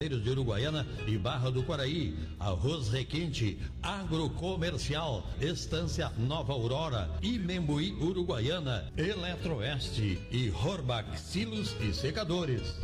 de 0.00 0.30
Uruguaiana 0.30 0.86
e 1.08 1.18
Barra 1.18 1.50
do 1.50 1.64
Quaraí, 1.64 2.16
Arroz 2.38 2.88
Requinte, 2.88 3.58
Agrocomercial, 3.82 5.28
Estância 5.40 6.12
Nova 6.16 6.52
Aurora, 6.52 7.10
Imembuí 7.20 7.94
Uruguaiana, 7.94 8.92
Eletroeste 8.96 10.24
e 10.30 10.52
Horbach 10.52 11.18
Silos 11.18 11.74
e 11.80 11.92
Secadores. 11.92 12.76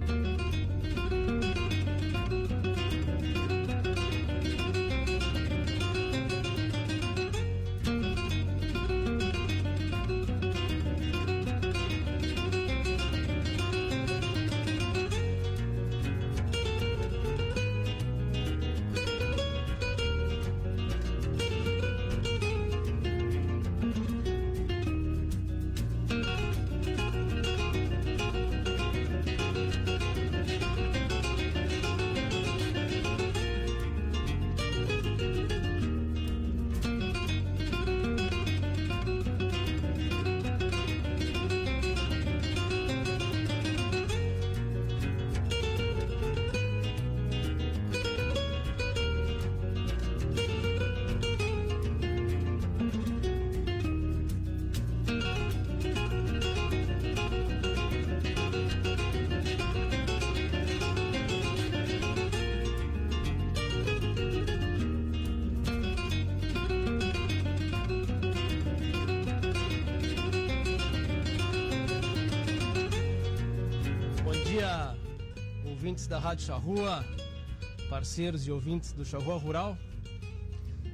Parceiros 78.14 78.46
e 78.46 78.52
ouvintes 78.52 78.92
do 78.92 79.04
Charrua 79.04 79.36
Rural. 79.36 79.76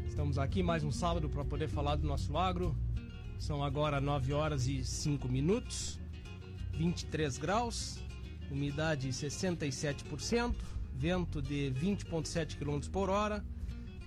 Estamos 0.09 0.39
aqui 0.39 0.63
mais 0.63 0.83
um 0.83 0.91
sábado 0.91 1.29
para 1.29 1.45
poder 1.45 1.69
falar 1.69 1.97
do 1.97 2.07
nosso 2.07 2.35
agro. 2.39 2.75
São 3.39 3.63
agora 3.63 4.01
9 4.01 4.33
horas 4.33 4.67
e 4.67 4.83
5 4.83 5.29
minutos, 5.29 6.01
23 6.73 7.37
graus, 7.37 7.99
umidade 8.51 9.11
67%, 9.11 10.55
vento 10.95 11.43
de 11.43 11.71
20,7 11.79 12.57
km 12.57 12.89
por 12.91 13.11
hora 13.11 13.45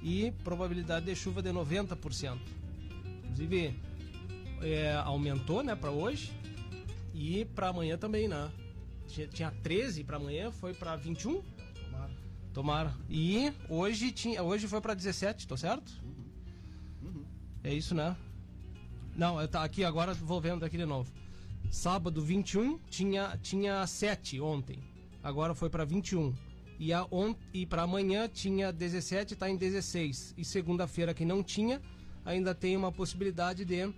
e 0.01 0.31
probabilidade 0.43 1.05
de 1.05 1.15
chuva 1.15 1.39
de 1.43 1.51
90%. 1.51 2.39
Inclusive, 3.25 3.79
é, 4.59 4.95
aumentou 5.05 5.61
né, 5.61 5.75
para 5.75 5.91
hoje 5.91 6.33
e 7.13 7.45
para 7.45 7.67
amanhã 7.67 7.95
também, 7.95 8.27
né? 8.27 8.51
tinha 9.31 9.51
13 9.61 10.03
para 10.03 10.17
amanhã, 10.17 10.49
foi 10.49 10.73
para 10.73 10.95
21? 10.95 11.52
Tomara. 12.53 12.93
E 13.09 13.51
hoje, 13.67 14.11
tinha, 14.11 14.43
hoje 14.43 14.67
foi 14.67 14.79
para 14.79 14.93
17, 14.93 15.47
tô 15.47 15.57
certo? 15.57 15.91
Uhum. 16.03 17.09
Uhum. 17.09 17.25
É 17.63 17.73
isso, 17.73 17.95
né? 17.95 18.15
Não, 19.15 19.45
tá 19.47 19.63
aqui 19.63 19.83
agora, 19.83 20.13
vou 20.13 20.39
vendo 20.39 20.63
aqui 20.63 20.77
de 20.77 20.85
novo. 20.85 21.11
Sábado 21.71 22.21
21 22.21 22.77
tinha, 22.87 23.37
tinha 23.41 23.85
7 23.85 24.39
ontem. 24.39 24.79
Agora 25.23 25.55
foi 25.55 25.69
para 25.69 25.83
21. 25.83 26.33
E, 26.79 26.93
a 26.93 27.07
on, 27.11 27.35
e 27.53 27.65
para 27.65 27.83
amanhã 27.83 28.27
tinha 28.27 28.71
17, 28.71 29.33
está 29.33 29.49
em 29.49 29.57
16. 29.57 30.35
E 30.37 30.45
segunda-feira 30.45 31.13
que 31.13 31.25
não 31.25 31.41
tinha, 31.41 31.81
ainda 32.23 32.53
tem 32.53 32.77
uma 32.77 32.91
possibilidade 32.91 33.65
de 33.65 33.91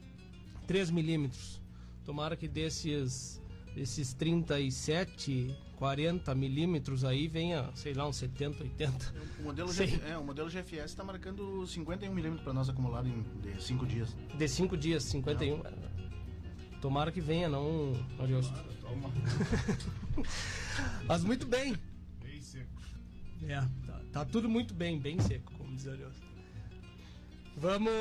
3 0.67 0.91
milímetros. 0.91 1.61
Tomara 2.05 2.37
que 2.37 2.47
desses 2.47 3.41
esses 3.75 4.13
37, 4.13 5.55
40 5.75 6.33
milímetros 6.33 7.03
aí 7.03 7.27
venha, 7.27 7.69
sei 7.75 7.93
lá, 7.93 8.07
uns 8.07 8.17
70, 8.17 8.63
80. 8.63 9.13
O 9.39 9.43
modelo, 9.43 9.73
G, 9.73 9.99
é, 10.07 10.17
o 10.17 10.23
modelo 10.23 10.49
GFS 10.49 10.85
está 10.85 11.03
marcando 11.03 11.65
51 11.67 12.13
milímetros 12.13 12.43
para 12.43 12.53
nós 12.53 12.69
acumulado 12.69 13.07
em 13.07 13.23
de 13.41 13.61
5 13.61 13.85
dias. 13.85 14.15
De 14.37 14.47
5 14.47 14.77
dias, 14.77 15.03
51. 15.03 15.57
Não. 15.57 15.95
Tomara 16.81 17.11
que 17.11 17.19
venha, 17.19 17.49
não, 17.49 17.93
Ariosto. 18.19 18.53
Toma. 18.81 19.09
Mas 21.07 21.23
muito 21.23 21.45
bem. 21.45 21.75
Bem 22.21 22.41
seco. 22.41 22.81
É, 23.43 23.55
tá, 23.85 24.01
tá 24.11 24.25
tudo 24.25 24.47
muito 24.47 24.73
bem, 24.73 24.99
bem 24.99 25.19
seco, 25.19 25.51
como 25.53 25.75
diz 25.75 25.87
Ariosto. 25.87 26.25
Vamos, 27.57 27.91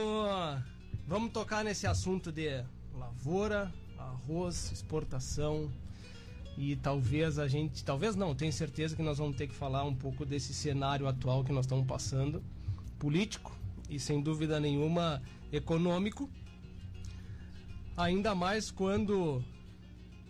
vamos 1.06 1.32
tocar 1.32 1.64
nesse 1.64 1.86
assunto 1.86 2.30
de 2.30 2.64
lavoura, 2.92 3.72
arroz, 4.04 4.70
exportação 4.72 5.70
e 6.56 6.76
talvez 6.76 7.38
a 7.38 7.48
gente, 7.48 7.84
talvez 7.84 8.14
não, 8.14 8.34
tenho 8.34 8.52
certeza 8.52 8.94
que 8.94 9.02
nós 9.02 9.18
vamos 9.18 9.36
ter 9.36 9.48
que 9.48 9.54
falar 9.54 9.84
um 9.84 9.94
pouco 9.94 10.24
desse 10.24 10.54
cenário 10.54 11.08
atual 11.08 11.42
que 11.42 11.52
nós 11.52 11.64
estamos 11.64 11.86
passando, 11.86 12.42
político 12.98 13.56
e 13.90 13.98
sem 13.98 14.20
dúvida 14.20 14.60
nenhuma 14.60 15.20
econômico. 15.52 16.30
Ainda 17.96 18.34
mais 18.34 18.70
quando 18.70 19.42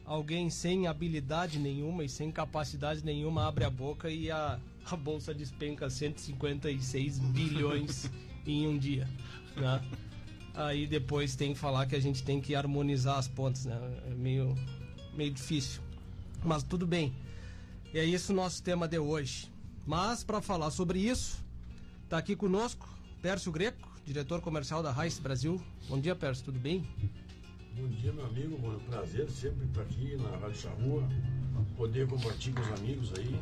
alguém 0.05 0.51
sem 0.51 0.87
habilidade 0.87 1.59
nenhuma 1.59 2.05
e 2.05 2.09
sem 2.09 2.31
capacidade 2.31 3.05
nenhuma 3.05 3.47
abre 3.47 3.65
a 3.65 3.71
boca 3.71 4.11
e 4.11 4.31
a, 4.31 4.59
a 4.85 4.97
bolsa 4.97 5.35
despenca 5.35 5.89
156 5.89 7.19
bilhões 7.19 8.11
em 8.47 8.67
um 8.67 8.79
dia, 8.79 9.09
né? 9.57 9.83
Aí 10.55 10.87
depois 10.87 11.35
tem 11.35 11.53
que 11.53 11.59
falar 11.59 11.87
que 11.87 11.97
a 11.97 12.01
gente 12.01 12.23
tem 12.23 12.41
que 12.41 12.55
harmonizar 12.55 13.19
as 13.19 13.27
pontas, 13.27 13.65
né? 13.65 13.77
É 14.07 14.15
meio, 14.15 14.55
meio 15.13 15.33
difícil. 15.33 15.83
Mas 16.45 16.63
tudo 16.63 16.87
bem. 16.87 17.13
E 17.93 17.99
é 17.99 18.05
isso 18.05 18.33
o 18.33 18.37
nosso 18.37 18.63
tema 18.63 18.87
de 18.87 18.99
hoje. 18.99 19.51
Mas 19.85 20.23
para 20.23 20.41
falar 20.41 20.71
sobre 20.71 21.01
isso, 21.01 21.45
está 22.05 22.19
aqui 22.19 22.37
conosco 22.37 22.89
Pércio 23.21 23.51
Greco, 23.51 23.91
diretor 24.07 24.41
comercial 24.41 24.83
da 24.83 24.93
Raiz 24.93 25.19
Brasil. 25.19 25.61
Bom 25.89 25.99
dia, 26.01 26.15
Pércio, 26.15 26.45
tudo 26.45 26.59
bem? 26.59 26.87
Bom 27.75 27.89
dia, 27.89 28.13
meu 28.13 28.25
amigo. 28.25 28.57
Bom, 28.59 28.79
prazer 28.89 29.29
sempre 29.31 29.67
estar 29.67 29.83
aqui 29.83 30.17
na 30.17 30.37
Rádio 30.37 30.61
Charrua, 30.61 31.09
poder 31.77 32.07
compartilhar 32.07 32.61
com 32.61 32.75
os 32.75 32.81
amigos 32.81 33.13
aí 33.19 33.41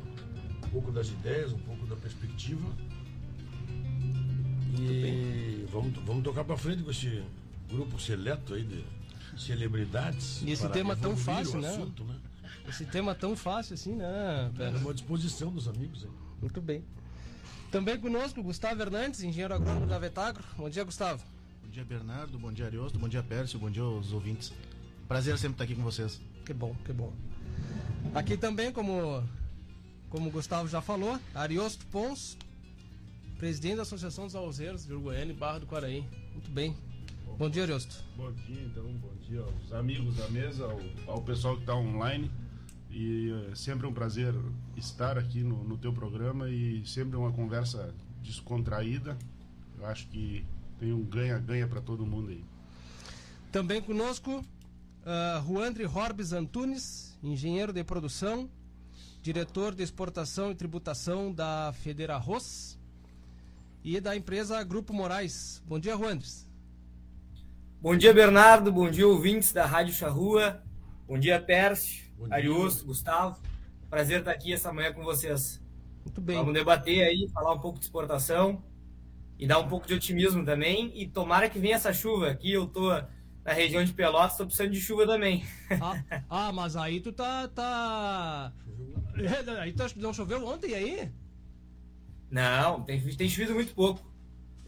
um 0.65 0.69
pouco 0.71 0.91
das 0.91 1.09
ideias, 1.09 1.53
um 1.53 1.59
pouco 1.59 1.87
da 1.87 1.97
perspectiva 1.97 2.67
e 4.79 5.67
vamos, 5.71 5.93
vamos 6.05 6.25
tocar 6.25 6.45
para 6.45 6.57
frente 6.57 6.83
com 6.83 6.91
esse 6.91 7.23
grupo 7.69 8.01
seleto 8.01 8.55
aí 8.55 8.63
de 8.63 8.85
celebridades. 9.37 10.43
E 10.43 10.51
esse 10.51 10.69
tema 10.69 10.97
tão 10.97 11.17
fácil, 11.17 11.61
né? 11.61 11.69
Assunto, 11.69 12.05
né? 12.05 12.17
Esse 12.69 12.85
tema 12.85 13.15
tão 13.15 13.37
fácil 13.37 13.75
assim, 13.75 13.95
né? 13.95 14.51
É 14.59 14.69
uma 14.79 14.95
disposição 14.95 15.51
dos 15.51 15.69
amigos 15.69 16.05
aí. 16.05 16.11
Muito 16.41 16.61
bem. 16.61 16.85
Também 17.71 17.99
conosco, 17.99 18.43
Gustavo 18.43 18.81
Hernandes, 18.83 19.23
engenheiro 19.23 19.55
agrônomo 19.55 19.87
da 19.87 19.99
Vetagro. 19.99 20.45
Bom 20.57 20.69
dia, 20.69 20.85
Gustavo. 20.85 21.23
Bom 21.65 21.71
dia, 21.71 21.85
Bernardo. 21.85 22.39
Bom 22.39 22.53
dia, 22.53 22.67
Ariosto. 22.67 22.99
Bom 22.99 23.09
dia, 23.09 23.23
Pércio. 23.23 23.59
Bom 23.59 23.71
dia 23.71 23.83
aos 23.83 24.13
ouvintes. 24.13 24.53
Prazer 25.09 25.39
sempre 25.39 25.55
estar 25.55 25.65
aqui 25.65 25.75
com 25.75 25.83
vocês. 25.83 26.21
Que 26.45 26.53
bom, 26.53 26.75
que 26.85 26.93
bom. 26.93 27.13
Aqui 28.15 28.37
também, 28.37 28.71
como, 28.73 29.25
como 30.11 30.29
o 30.29 30.31
Gustavo 30.31 30.69
já 30.69 30.83
falou, 30.83 31.19
Ariosto 31.35 31.87
Pons, 31.87 32.37
presidente 33.43 33.75
da 33.75 33.83
Associação 33.83 34.27
dos 34.27 34.37
Alzeiros 34.37 34.87
de 34.87 34.93
Uruguaiana 34.93 35.33
e 35.33 35.35
Barra 35.35 35.59
do 35.59 35.67
Quaraí. 35.67 36.09
Muito 36.33 36.49
bem. 36.53 36.77
Bom, 37.27 37.35
bom 37.39 37.51
dia, 37.51 37.65
Ariosto. 37.65 38.05
Bom 38.17 38.31
dia, 38.31 38.63
então. 38.63 38.85
Bom 38.85 39.13
dia 39.21 39.41
aos 39.41 39.73
amigos 39.73 40.15
da 40.15 40.29
mesa, 40.29 40.65
ao, 40.65 41.15
ao 41.15 41.23
pessoal 41.23 41.57
que 41.57 41.63
está 41.63 41.75
online. 41.75 42.31
E 42.89 43.33
é 43.51 43.55
sempre 43.57 43.85
um 43.85 43.93
prazer 43.93 44.33
estar 44.77 45.19
aqui 45.19 45.43
no, 45.43 45.65
no 45.65 45.77
teu 45.77 45.93
programa 45.93 46.49
e 46.49 46.87
sempre 46.87 47.17
uma 47.17 47.33
conversa 47.33 47.93
descontraída. 48.23 49.19
Eu 49.77 49.87
acho 49.87 50.07
que 50.07 50.47
tem 50.79 50.93
um 50.93 51.03
ganha-ganha 51.03 51.67
para 51.67 51.81
todo 51.81 52.07
mundo 52.07 52.31
aí. 52.31 52.45
Também 53.51 53.83
conosco, 53.83 54.39
uh, 54.39 55.45
Juandre 55.45 55.85
Horbes 55.85 56.33
Antunes, 56.33 57.19
engenheiro 57.21 57.73
de 57.73 57.83
produção, 57.83 58.49
diretor 59.21 59.75
de 59.75 59.83
exportação 59.83 60.53
e 60.53 60.55
tributação 60.55 61.33
da 61.33 61.73
Federa 61.73 62.15
Arroz 62.15 62.81
e 63.85 64.01
da 64.01 64.17
empresa 64.17 64.63
Grupo 64.63 64.93
Moraes. 64.93 65.63
Bom 65.67 65.79
dia, 65.79 65.97
Juandes. 65.97 66.49
Bom 67.81 67.97
dia, 67.97 68.15
Bernardo. 68.15 68.71
Bom 68.71 68.89
dia, 68.89 69.07
ouvintes 69.07 69.53
da 69.53 69.67
Rádio 69.67 69.95
Charrua. 69.95 70.63
Bom 71.07 71.19
dia, 71.19 71.41
Pércio, 71.41 72.05
Ariosto, 72.31 72.87
Gustavo. 72.87 73.41
Prazer 73.91 74.21
estar 74.21 74.31
aqui 74.31 74.53
essa 74.53 74.73
manhã 74.73 74.93
com 74.93 75.03
vocês. 75.03 75.61
Muito 76.05 76.21
bem. 76.21 76.37
Vamos 76.37 76.55
debater 76.55 77.03
aí, 77.03 77.29
falar 77.31 77.53
um 77.53 77.59
pouco 77.59 77.79
de 77.79 77.85
exportação 77.85 78.63
e 79.39 79.47
dar 79.47 79.59
um 79.59 79.69
pouco 79.69 79.87
de 79.87 79.95
otimismo 79.95 80.45
também. 80.45 80.93
E 80.95 81.09
tomara 81.09 81.51
que 81.51 81.59
venha 81.59 81.75
essa 81.75 81.93
chuva. 81.93 82.31
Aqui 82.31 82.53
eu 82.53 82.67
tô 82.67 82.89
na 83.45 83.53
região 83.53 83.85
de 83.85 83.93
Pelotas, 83.93 84.37
tô 84.37 84.45
precisando 84.45 84.71
de 84.71 84.81
chuva 84.81 85.05
também. 85.07 85.45
Ah, 85.81 86.25
ah 86.31 86.53
mas 86.53 86.77
aí 86.77 87.01
tu 87.01 87.13
tá. 87.13 87.49
tá... 87.49 88.53
Aí 89.61 89.73
tá, 89.75 89.87
não 89.97 90.15
choveu 90.15 90.47
ontem 90.47 90.75
aí? 90.75 91.13
Não, 92.33 92.83
tem, 92.83 92.99
tem 93.15 93.29
chovido 93.29 93.53
muito 93.53 93.75
pouco. 93.75 94.01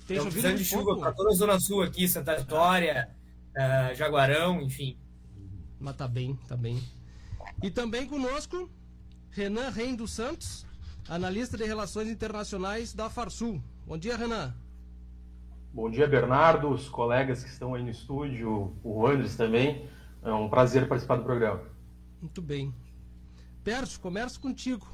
Tem 0.06 0.18
chovido 0.18 0.32
precisando 0.32 0.58
de 0.58 0.64
chuva 0.66 0.98
para 0.98 1.12
toda 1.12 1.30
a 1.30 1.34
Zona 1.34 1.58
Sul 1.58 1.80
aqui, 1.80 2.06
Santa 2.06 2.36
Vitória, 2.36 3.08
uh, 3.56 3.94
Jaguarão, 3.94 4.60
enfim. 4.60 4.98
Mas 5.80 5.96
tá 5.96 6.06
bem, 6.06 6.38
tá 6.46 6.58
bem. 6.58 6.78
E 7.62 7.70
também 7.70 8.06
conosco, 8.06 8.68
Renan 9.30 9.70
Reim 9.70 9.96
dos 9.96 10.12
Santos, 10.12 10.66
analista 11.08 11.56
de 11.56 11.64
relações 11.64 12.08
internacionais 12.08 12.92
da 12.92 13.08
Farsul. 13.08 13.62
Bom 13.86 13.96
dia, 13.96 14.14
Renan. 14.14 14.54
Bom 15.72 15.90
dia, 15.90 16.06
Bernardo, 16.06 16.68
os 16.68 16.86
colegas 16.86 17.42
que 17.42 17.48
estão 17.48 17.74
aí 17.74 17.82
no 17.82 17.88
estúdio, 17.90 18.76
o 18.84 19.06
Andres 19.06 19.36
também. 19.36 19.88
É 20.22 20.30
um 20.34 20.50
prazer 20.50 20.86
participar 20.86 21.16
do 21.16 21.24
programa. 21.24 21.62
Muito 22.20 22.42
bem. 22.42 22.74
Pércio, 23.62 23.98
começo 24.00 24.38
contigo. 24.38 24.86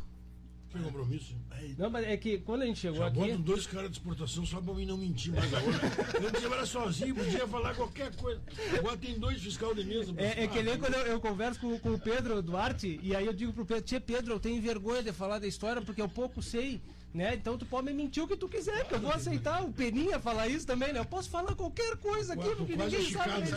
Tem 0.72 0.82
compromisso? 0.82 1.34
Não, 1.76 1.90
mas 1.90 2.06
é 2.06 2.16
que 2.16 2.38
quando 2.38 2.62
a 2.62 2.66
gente 2.66 2.78
chegou 2.78 2.98
Já 2.98 3.06
aqui. 3.06 3.18
Bota 3.18 3.38
dois 3.38 3.66
caras 3.66 3.90
de 3.90 3.96
exportação 3.98 4.46
só 4.46 4.60
pra 4.60 4.72
mim 4.72 4.86
não 4.86 4.96
mentir 4.96 5.32
mais 5.32 5.52
agora. 5.52 5.78
eu 6.14 6.30
podia 6.30 6.48
falar 6.48 6.66
sozinho, 6.66 7.14
podia 7.14 7.46
falar 7.48 7.74
qualquer 7.74 8.14
coisa. 8.14 8.40
Agora 8.78 8.96
tem 8.96 9.18
dois 9.18 9.42
fiscal 9.42 9.74
de 9.74 9.84
mesa. 9.84 10.14
É, 10.16 10.44
é 10.44 10.46
que 10.46 10.62
nem 10.62 10.78
quando 10.78 10.94
eu, 10.94 11.06
eu 11.06 11.20
converso 11.20 11.60
com, 11.60 11.76
com, 11.78 11.94
o 11.94 11.98
Pedro 11.98 12.40
Duarte, 12.40 13.00
e 13.02 13.16
aí 13.16 13.26
eu 13.26 13.32
digo 13.32 13.52
pro 13.52 13.66
Pedro, 13.66 13.82
Tia 13.82 14.00
Pedro, 14.00 14.34
eu 14.34 14.40
tenho 14.40 14.62
vergonha 14.62 15.02
de 15.02 15.12
falar 15.12 15.38
da 15.40 15.46
história 15.46 15.82
porque 15.82 16.00
eu 16.00 16.08
pouco 16.08 16.40
sei. 16.40 16.80
Né? 17.12 17.34
Então 17.34 17.58
tu 17.58 17.66
pode 17.66 17.86
me 17.86 17.92
mentir 17.92 18.22
o 18.22 18.28
que 18.28 18.36
tu 18.36 18.48
quiser, 18.48 18.86
que 18.86 18.94
eu 18.94 19.00
vou 19.00 19.10
aceitar. 19.10 19.64
O 19.64 19.72
Peninha 19.72 20.20
falar 20.20 20.46
isso 20.46 20.64
também, 20.64 20.92
né? 20.92 21.00
Eu 21.00 21.04
posso 21.04 21.28
falar 21.28 21.56
qualquer 21.56 21.96
coisa 21.96 22.34
aqui, 22.34 22.54
porque 22.54 22.76
ninguém 22.76 23.10
sabe. 23.10 23.50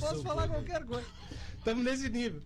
Posso 0.00 0.22
falar 0.24 0.48
qualquer 0.48 0.84
coisa. 0.84 1.06
Estamos 1.56 1.84
nesse 1.84 2.08
nível. 2.08 2.42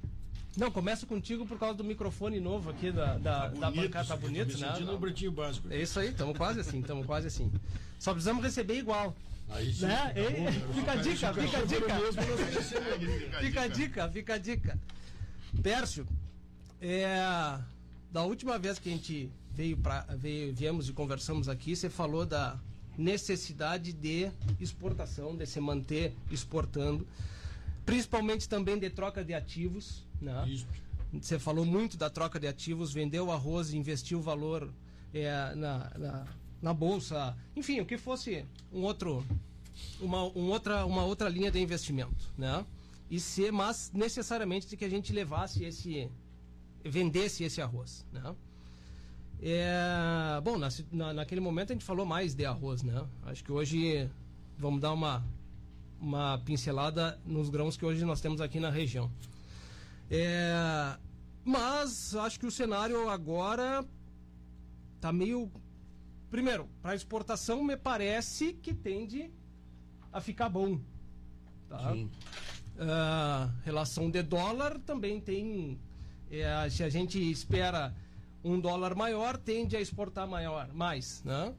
Não, 0.59 0.73
começa 0.73 1.07
contigo 1.07 1.47
por 1.47 1.57
causa 1.57 1.77
do 1.77 1.85
microfone 1.85 2.41
novo 2.41 2.69
aqui 2.71 2.91
da, 2.91 3.17
da, 3.17 3.43
tá 3.43 3.49
bonito, 3.49 3.61
da 3.61 3.71
bancada, 3.71 4.09
tá 4.09 4.17
bonito, 4.17 4.59
né? 4.59 4.79
No 4.81 4.99
bretinho 4.99 5.31
básico. 5.31 5.73
É 5.73 5.81
isso 5.81 6.01
aí, 6.01 6.09
estamos 6.09 6.37
quase 6.37 6.59
assim, 6.59 6.81
estamos 6.81 7.07
quase 7.07 7.29
assim. 7.29 7.53
Só 7.97 8.13
precisamos 8.13 8.43
receber 8.43 8.77
igual. 8.77 9.15
Aí 9.51 9.73
sim, 9.73 9.87
né? 9.87 9.97
Tá 9.97 10.31
bom, 10.31 10.45
né? 10.45 10.53
fica 10.75 10.93
a 10.93 10.97
dica, 10.97 11.33
fica 11.33 11.59
a 11.59 11.65
dica. 11.65 11.87
Fica 13.41 13.61
a 13.61 13.69
dica, 13.69 14.09
fica 14.09 14.35
a 14.35 14.39
dica. 14.39 14.81
Pércio, 15.63 16.05
é, 16.81 17.17
da 18.11 18.25
última 18.25 18.59
vez 18.59 18.81
que 18.81 18.89
a 18.89 18.93
gente 18.93 19.31
veio 19.53 19.77
para 19.77 20.01
veio, 20.17 20.53
viemos 20.53 20.89
e 20.89 20.93
conversamos 20.93 21.49
aqui, 21.49 21.77
você 21.77 21.89
falou 21.89 22.27
da 22.27 22.59
necessidade 22.97 23.93
de 23.93 24.29
exportação, 24.59 25.37
de 25.37 25.47
se 25.47 25.61
manter 25.61 26.17
exportando, 26.33 27.07
principalmente 27.89 28.47
também 28.47 28.79
de 28.79 28.91
troca 28.91 29.25
de 29.25 29.33
ativos, 29.33 30.05
né? 30.21 30.47
Isso. 30.47 30.67
Você 31.11 31.39
falou 31.39 31.65
muito 31.65 31.97
da 31.97 32.11
troca 32.11 32.39
de 32.39 32.47
ativos, 32.47 32.93
vendeu 32.93 33.29
o 33.29 33.33
arroz, 33.33 33.73
investiu 33.73 34.19
o 34.19 34.21
valor 34.21 34.71
é, 35.15 35.55
na, 35.55 35.91
na, 35.97 36.27
na, 36.61 36.75
bolsa, 36.75 37.35
enfim, 37.57 37.81
o 37.81 37.87
que 37.87 37.97
fosse 37.97 38.45
um 38.71 38.83
outro, 38.83 39.25
uma, 40.03 40.23
um 40.23 40.51
outra, 40.51 40.85
uma 40.85 41.03
outra 41.03 41.31
linha 41.31 41.51
de 41.51 41.59
investimento, 41.59 42.31
né? 42.37 42.63
E 43.11 43.19
ser, 43.19 43.51
mas 43.51 43.91
necessariamente 43.95 44.67
de 44.69 44.77
que 44.77 44.85
a 44.85 44.91
gente 44.91 45.11
levasse 45.11 45.65
esse, 45.65 46.11
vendesse 46.85 47.43
esse 47.43 47.63
arroz, 47.63 48.05
né? 48.13 48.37
É, 49.41 50.39
bom, 50.45 50.59
na, 50.59 50.69
na, 50.93 51.15
naquele 51.15 51.41
momento 51.41 51.71
a 51.71 51.75
gente 51.75 51.87
falou 51.87 52.05
mais 52.05 52.35
de 52.35 52.45
arroz, 52.45 52.83
né? 52.83 53.03
Acho 53.23 53.43
que 53.43 53.51
hoje 53.51 54.11
vamos 54.59 54.79
dar 54.79 54.93
uma, 54.93 55.25
uma 56.01 56.39
pincelada 56.45 57.19
nos 57.25 57.51
grãos 57.51 57.77
que 57.77 57.85
hoje 57.85 58.05
nós 58.05 58.21
temos 58.21 58.41
aqui 58.41 58.61
na 58.61 58.71
região. 58.71 59.11
É, 60.11 60.97
mas 61.45 62.15
acho 62.15 62.39
que 62.39 62.47
o 62.47 62.51
cenário 62.51 63.09
agora 63.09 63.85
tá 65.01 65.13
meio. 65.13 65.51
Primeiro, 66.31 66.69
para 66.83 66.95
exportação 66.95 67.65
me 67.65 67.77
parece 67.77 68.53
que 68.53 68.75
tende 68.75 69.31
a 70.13 70.21
ficar 70.21 70.49
bom. 70.49 70.79
Tá? 71.69 71.93
Sim. 71.93 72.11
Uh, 72.77 73.51
relação 73.65 74.11
de 74.11 74.23
dólar 74.23 74.79
também 74.81 75.21
tem. 75.21 75.79
É, 76.31 76.69
se 76.71 76.85
a 76.85 76.89
gente 76.89 77.19
espera 77.31 77.95
um 78.45 78.61
dólar 78.61 78.95
maior, 78.95 79.37
tende 79.37 79.77
a 79.77 79.81
exportar 79.81 80.29
maior, 80.29 80.73
mais. 80.73 81.23
Né? 81.25 81.55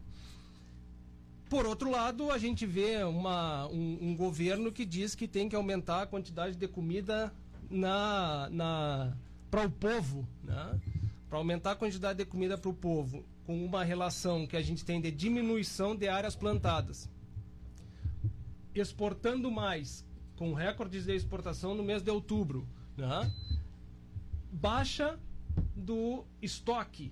Por 1.49 1.65
outro 1.65 1.89
lado, 1.89 2.31
a 2.31 2.37
gente 2.37 2.63
vê 2.67 3.03
uma, 3.03 3.67
um, 3.69 3.97
um 4.01 4.15
governo 4.15 4.71
que 4.71 4.85
diz 4.85 5.15
que 5.15 5.27
tem 5.27 5.49
que 5.49 5.55
aumentar 5.55 6.03
a 6.03 6.05
quantidade 6.05 6.55
de 6.55 6.67
comida 6.67 7.33
na, 7.71 8.47
na 8.51 9.17
para 9.49 9.65
o 9.65 9.71
povo, 9.71 10.27
né? 10.43 10.79
para 11.27 11.39
aumentar 11.39 11.71
a 11.71 11.75
quantidade 11.75 12.19
de 12.19 12.25
comida 12.25 12.55
para 12.55 12.69
o 12.69 12.73
povo, 12.73 13.25
com 13.45 13.65
uma 13.65 13.83
relação 13.83 14.45
que 14.45 14.55
a 14.55 14.61
gente 14.61 14.85
tem 14.85 15.01
de 15.01 15.09
diminuição 15.09 15.95
de 15.95 16.07
áreas 16.07 16.35
plantadas, 16.35 17.09
exportando 18.75 19.49
mais, 19.49 20.05
com 20.35 20.53
recordes 20.53 21.05
de 21.05 21.15
exportação 21.15 21.73
no 21.73 21.81
mês 21.81 22.03
de 22.03 22.11
outubro, 22.11 22.67
né? 22.95 23.31
baixa 24.51 25.19
do 25.75 26.23
estoque. 26.43 27.11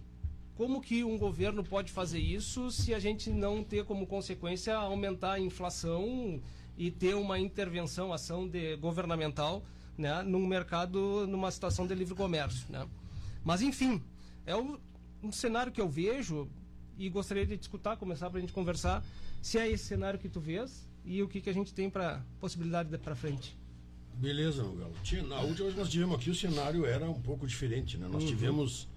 Como 0.57 0.81
que 0.81 1.04
um 1.04 1.19
governo 1.19 1.63
pode 1.63 1.92
fazer 1.92 2.18
isso 2.18 2.71
se 2.71 2.92
a 2.92 2.98
gente 2.98 3.30
não 3.30 3.63
ter 3.63 3.86
como 3.86 4.07
consequência 4.07 4.75
aumentar 4.75 5.33
a 5.33 5.39
inflação 5.39 6.42
e 6.75 6.89
ter 6.89 7.13
uma 7.13 7.38
intervenção, 7.38 8.12
ação 8.12 8.48
de 8.48 8.75
governamental 8.77 9.63
né, 9.95 10.24
num 10.24 10.48
mercado, 10.48 11.27
numa 11.27 11.51
situação 11.51 11.86
de 11.86 11.94
livre 11.94 12.15
comércio. 12.15 12.65
Né? 12.71 12.88
Mas, 13.44 13.62
enfim, 13.62 14.01
é 14.48 14.56
um, 14.56 14.80
um 15.21 15.31
cenário 15.31 15.71
que 15.71 15.80
eu 15.80 15.88
vejo 15.88 16.50
e 16.98 17.07
gostaria 17.07 17.45
de 17.45 17.53
escutar, 17.53 17.95
começar 17.95 18.27
para 18.27 18.39
a 18.39 18.42
gente 18.42 18.51
conversar, 18.51 19.06
se 19.44 19.60
é 19.60 19.69
esse 19.69 19.86
cenário 19.86 20.18
que 20.18 20.27
tu 20.27 20.39
vês 20.39 20.89
e 21.06 21.21
o 21.21 21.27
que, 21.27 21.39
que 21.39 21.51
a 21.51 21.53
gente 21.53 21.71
tem 21.71 21.88
para 21.88 22.25
possibilidade 22.39 22.98
para 22.98 23.15
frente. 23.15 23.56
Beleza, 24.15 24.63
Galo. 24.63 25.27
Na 25.27 25.42
última 25.42 25.65
vez 25.65 25.74
que 25.75 25.80
nós 25.80 25.89
tivemos 25.89 26.15
aqui, 26.15 26.31
o 26.31 26.36
cenário 26.36 26.83
era 26.83 27.07
um 27.07 27.21
pouco 27.21 27.45
diferente, 27.45 27.95
né? 27.95 28.07
Nós 28.12 28.24
uhum. 28.24 28.30
tivemos 28.30 28.88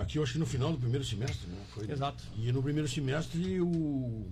aqui, 0.00 0.18
eu 0.18 0.22
acho 0.22 0.32
que 0.32 0.38
no 0.38 0.46
final 0.46 0.72
do 0.72 0.78
primeiro 0.78 1.04
semestre, 1.04 1.46
né? 1.48 1.64
Foi, 1.70 1.90
Exato. 1.90 2.24
E 2.36 2.50
no 2.52 2.62
primeiro 2.62 2.88
semestre 2.88 3.60
o 3.60 4.26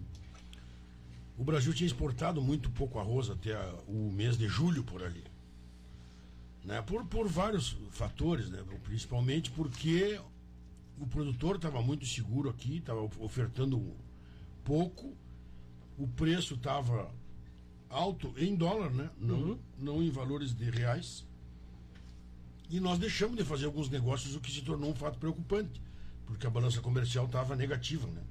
o 1.39 1.45
Brasil 1.45 1.73
tinha 1.73 1.87
exportado 1.87 2.43
muito 2.43 2.71
pouco 2.71 2.99
arroz 2.99 3.31
até 3.31 3.55
a, 3.55 3.75
o 3.89 4.13
mês 4.13 4.37
de 4.37 4.47
julho 4.47 4.85
por 4.85 5.03
ali 5.03 5.25
né? 6.65 6.83
por, 6.83 7.05
por 7.07 7.29
vários 7.29 7.77
fatores, 7.91 8.49
né? 8.51 8.63
principalmente 8.83 9.51
porque 9.51 10.21
o 10.99 11.07
produtor 11.07 11.57
estava 11.57 11.83
muito 11.83 12.07
seguro 12.07 12.49
aqui, 12.49 12.79
estava 12.79 13.01
ofertando 13.19 13.95
pouco, 14.65 15.15
o 15.99 16.07
preço 16.07 16.55
estava 16.55 17.11
alto 17.89 18.33
em 18.37 18.55
dólar, 18.55 18.91
né? 18.91 19.11
não, 19.19 19.37
uhum. 19.37 19.59
não 19.79 20.03
em 20.03 20.11
valores 20.11 20.55
de 20.55 20.71
reais. 20.71 21.27
E 22.73 22.81
nós 22.81 22.99
deixamos 22.99 23.37
de 23.37 23.45
fazer 23.45 23.67
alguns 23.67 23.91
negócios, 23.91 24.35
o 24.35 24.41
que 24.41 24.51
se 24.51 24.63
tornou 24.63 24.91
um 24.91 24.95
fato 24.95 25.19
preocupante, 25.19 25.79
porque 26.25 26.47
a 26.47 26.51
balança 26.51 26.81
comercial 26.81 27.27
estava 27.27 27.55
negativa. 27.55 28.07
Né? 28.07 28.23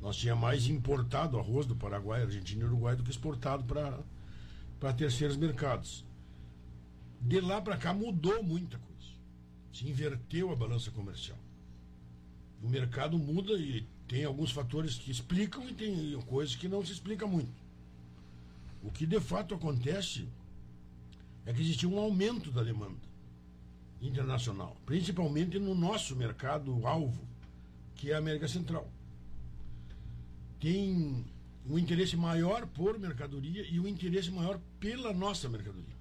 Nós 0.00 0.16
tínhamos 0.16 0.40
mais 0.40 0.68
importado 0.68 1.36
arroz 1.36 1.66
do 1.66 1.74
Paraguai, 1.74 2.22
Argentina 2.22 2.62
e 2.62 2.64
Uruguai 2.64 2.94
do 2.94 3.02
que 3.02 3.10
exportado 3.10 3.64
para 3.64 4.92
terceiros 4.92 5.36
mercados 5.36 6.04
de 7.20 7.40
lá 7.40 7.60
para 7.60 7.76
cá 7.76 7.92
mudou 7.92 8.40
muita 8.40 8.78
coisa. 8.78 9.10
Se 9.72 9.88
inverteu 9.88 10.52
a 10.52 10.54
balança 10.54 10.92
comercial. 10.92 11.38
O 12.62 12.68
mercado 12.68 13.18
muda 13.18 13.52
e 13.54 13.84
tem 14.06 14.24
alguns 14.24 14.52
fatores 14.52 14.94
que 14.94 15.10
explicam 15.10 15.68
e 15.68 15.74
tem 15.74 16.20
coisas 16.22 16.54
que 16.54 16.68
não 16.68 16.86
se 16.86 16.92
explica 16.92 17.26
muito. 17.26 17.60
O 18.80 18.92
que 18.92 19.04
de 19.04 19.18
fato 19.18 19.56
acontece 19.56 20.28
é 21.44 21.52
que 21.52 21.60
existe 21.60 21.84
um 21.84 21.98
aumento 21.98 22.52
da 22.52 22.62
demanda 22.62 23.05
internacional, 24.00 24.76
principalmente 24.84 25.58
no 25.58 25.74
nosso 25.74 26.14
mercado 26.14 26.86
alvo, 26.86 27.26
que 27.94 28.10
é 28.10 28.14
a 28.14 28.18
América 28.18 28.46
Central. 28.46 28.86
Tem 30.60 31.24
um 31.68 31.78
interesse 31.78 32.16
maior 32.16 32.66
por 32.66 32.98
mercadoria 32.98 33.66
e 33.68 33.80
um 33.80 33.86
interesse 33.86 34.30
maior 34.30 34.60
pela 34.78 35.12
nossa 35.12 35.48
mercadoria. 35.48 35.96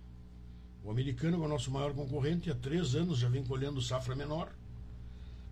O 0.84 0.92
americano 0.92 1.42
é 1.42 1.46
o 1.46 1.50
nosso 1.50 1.72
maior 1.72 1.94
concorrente, 1.94 2.52
há 2.52 2.56
três 2.56 2.94
anos 2.94 3.18
já 3.18 3.28
vem 3.28 3.44
colhendo 3.44 3.82
safra 3.82 4.16
menor. 4.16 4.52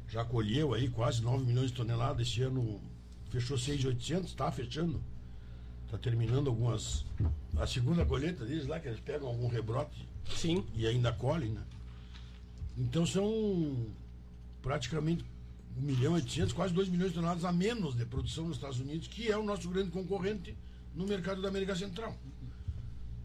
Já 0.08 0.24
colheu 0.24 0.76
aí 0.76 0.90
quase 0.90 1.24
9 1.24 1.44
milhões 1.44 1.72
de 1.72 1.78
toneladas. 1.78 2.28
Esse 2.28 2.44
ano 2.44 2.80
fechou 3.32 3.58
6,800, 3.58 4.30
está 4.30 4.52
fechando. 4.52 5.02
Está 5.86 5.98
terminando 5.98 6.50
algumas. 6.50 7.04
A 7.58 7.66
segunda 7.66 8.06
colheita 8.06 8.46
deles 8.46 8.68
lá, 8.68 8.80
que 8.80 8.88
eles 8.88 9.00
pegam 9.00 9.28
algum 9.28 9.48
rebrote. 9.48 10.08
Sim. 10.36 10.64
E 10.76 10.86
ainda 10.86 11.12
colhem, 11.12 11.50
né? 11.50 11.64
Então 12.78 13.06
são 13.06 13.88
praticamente 14.62 15.24
1 15.78 15.82
milhão 15.82 16.14
e 16.14 16.22
800, 16.22 16.54
quase 16.54 16.74
2 16.74 16.90
milhões 16.90 17.10
de 17.10 17.16
toneladas 17.16 17.46
a 17.46 17.52
menos 17.52 17.96
de 17.96 18.06
produção 18.06 18.48
nos 18.48 18.58
Estados 18.58 18.80
Unidos, 18.80 19.08
que 19.08 19.32
é 19.32 19.38
o 19.38 19.44
nosso 19.44 19.70
grande 19.70 19.92
concorrente 19.92 20.56
no 20.96 21.06
mercado 21.06 21.42
da 21.42 21.50
América 21.50 21.76
Central. 21.76 22.16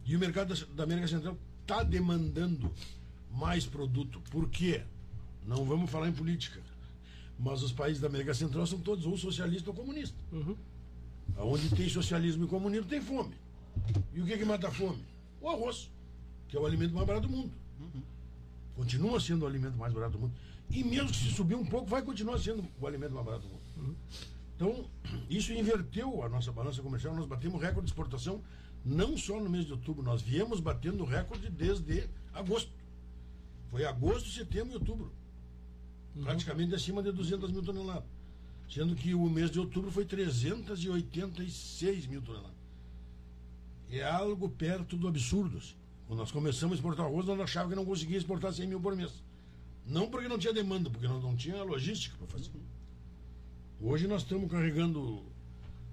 E 0.05 0.17
o 0.17 0.19
mercado 0.19 0.55
da, 0.75 0.85
América 0.85 1.07
Central 1.07 1.37
está 1.61 1.83
demandando 1.83 2.73
mais 3.31 3.67
produto. 3.67 4.21
Por 4.31 4.49
quê? 4.49 4.83
Não 5.47 5.65
vamos 5.65 5.91
falar 5.91 6.09
em 6.09 6.13
política. 6.13 6.61
Mas 7.39 7.63
os 7.63 7.73
países 7.73 8.01
da 8.01 8.09
América 8.09 8.35
Central 8.35 8.67
são 8.67 8.81
todos 8.81 9.07
ou 9.07 9.17
socialistas 9.17 9.69
ou 9.69 9.75
comunistas. 9.75 10.19
Uhum. 10.33 10.57
Onde 11.37 11.69
tem 11.71 11.89
socialismo 11.89 12.47
e 12.47 12.49
comunismo 12.49 12.89
tem 12.89 13.01
fome. 13.01 13.35
E 14.15 14.21
o 14.21 14.27
que, 14.27 14.37
que 14.37 14.45
mata 14.45 14.69
a 14.69 14.71
fome? 14.71 15.05
O 15.41 15.49
arroz, 15.49 15.91
que 16.49 16.57
é 16.57 16.61
o 16.61 16.67
alimento 16.67 16.95
mais 16.95 17.07
barato 17.07 17.29
do 17.29 17.33
mundo. 17.37 17.53
Continua 18.79 19.19
sendo 19.19 19.43
o 19.43 19.47
alimento 19.49 19.77
mais 19.77 19.93
barato 19.93 20.13
do 20.13 20.21
mundo. 20.21 20.35
E 20.71 20.85
mesmo 20.85 21.09
que 21.09 21.17
se 21.17 21.33
subir 21.33 21.57
um 21.57 21.67
pouco, 21.67 21.89
vai 21.89 22.01
continuar 22.01 22.39
sendo 22.39 22.65
o 22.81 22.87
alimento 22.87 23.13
mais 23.13 23.27
barato 23.27 23.45
do 23.45 23.83
mundo. 23.83 23.97
Então, 24.55 24.89
isso 25.29 25.53
inverteu 25.53 26.23
a 26.23 26.29
nossa 26.29 26.53
balança 26.53 26.81
comercial. 26.81 27.13
Nós 27.13 27.27
batemos 27.27 27.61
recorde 27.61 27.87
de 27.87 27.91
exportação 27.91 28.41
não 28.85 29.19
só 29.19 29.41
no 29.41 29.51
mês 29.51 29.67
de 29.67 29.73
outubro, 29.73 30.05
nós 30.05 30.23
viemos 30.23 30.61
batendo 30.61 31.05
recorde 31.05 31.51
desde 31.51 32.09
agosto. 32.33 32.71
Foi 33.69 33.85
agosto, 33.85 34.29
setembro 34.29 34.75
e 34.75 34.77
outubro. 34.77 35.13
Praticamente 36.23 36.73
acima 36.73 37.03
de 37.03 37.11
200 37.11 37.51
mil 37.51 37.65
toneladas. 37.65 38.09
Sendo 38.71 38.95
que 38.95 39.13
o 39.13 39.29
mês 39.29 39.51
de 39.51 39.59
outubro 39.59 39.91
foi 39.91 40.05
386 40.05 42.07
mil 42.07 42.23
toneladas. 42.23 42.57
É 43.91 44.05
algo 44.05 44.49
perto 44.49 44.97
do 44.97 45.09
absurdo. 45.09 45.59
assim. 45.59 45.75
Quando 46.09 46.21
nós 46.21 46.33
começamos 46.33 46.73
a 46.73 46.77
exportar 46.77 47.05
arroz, 47.05 47.27
nós 47.27 47.39
achávamos 47.39 47.75
que 47.75 47.77
não 47.77 47.85
conseguia 47.85 48.17
exportar 48.17 48.51
100 48.51 48.67
mil 48.67 48.81
por 48.81 48.97
mês. 48.97 49.13
Não 49.87 50.09
porque 50.09 50.27
não 50.27 50.39
tinha 50.39 50.55
demanda, 50.55 50.89
porque 50.89 51.07
nós 51.07 51.23
não 51.23 51.37
tinha 51.37 51.63
logística 51.63 52.17
para 52.17 52.27
fazer. 52.27 52.51
Hoje 53.79 54.09
nós 54.09 54.23
estamos 54.23 54.51
carregando 54.51 55.23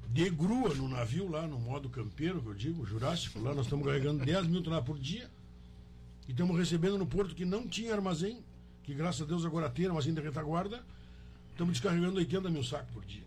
de 0.10 0.30
grua 0.30 0.74
no 0.74 0.88
navio, 0.88 1.30
lá 1.30 1.46
no 1.46 1.60
modo 1.60 1.90
campeiro, 1.90 2.42
que 2.42 2.48
eu 2.48 2.54
digo, 2.54 2.86
jurássico, 2.86 3.40
lá 3.40 3.54
nós 3.54 3.66
estamos 3.66 3.86
carregando 3.86 4.24
10 4.24 4.48
mil 4.48 4.64
toneladas 4.64 4.88
por 4.88 4.98
dia. 4.98 5.30
E 6.30 6.32
estamos 6.32 6.58
recebendo 6.58 6.98
no 6.98 7.06
porto 7.06 7.36
que 7.36 7.44
não 7.44 7.68
tinha 7.68 7.94
armazém, 7.94 8.42
que 8.84 8.94
graças 8.94 9.22
a 9.22 9.26
Deus 9.26 9.46
agora 9.46 9.70
tem 9.70 9.86
armazém 9.86 10.14
de 10.14 10.22
retaguarda, 10.22 10.82
estamos 11.52 11.74
descarregando 11.74 12.18
80 12.20 12.50
mil 12.50 12.64
sacos 12.64 12.94
por 12.94 13.04
dia. 13.04 13.26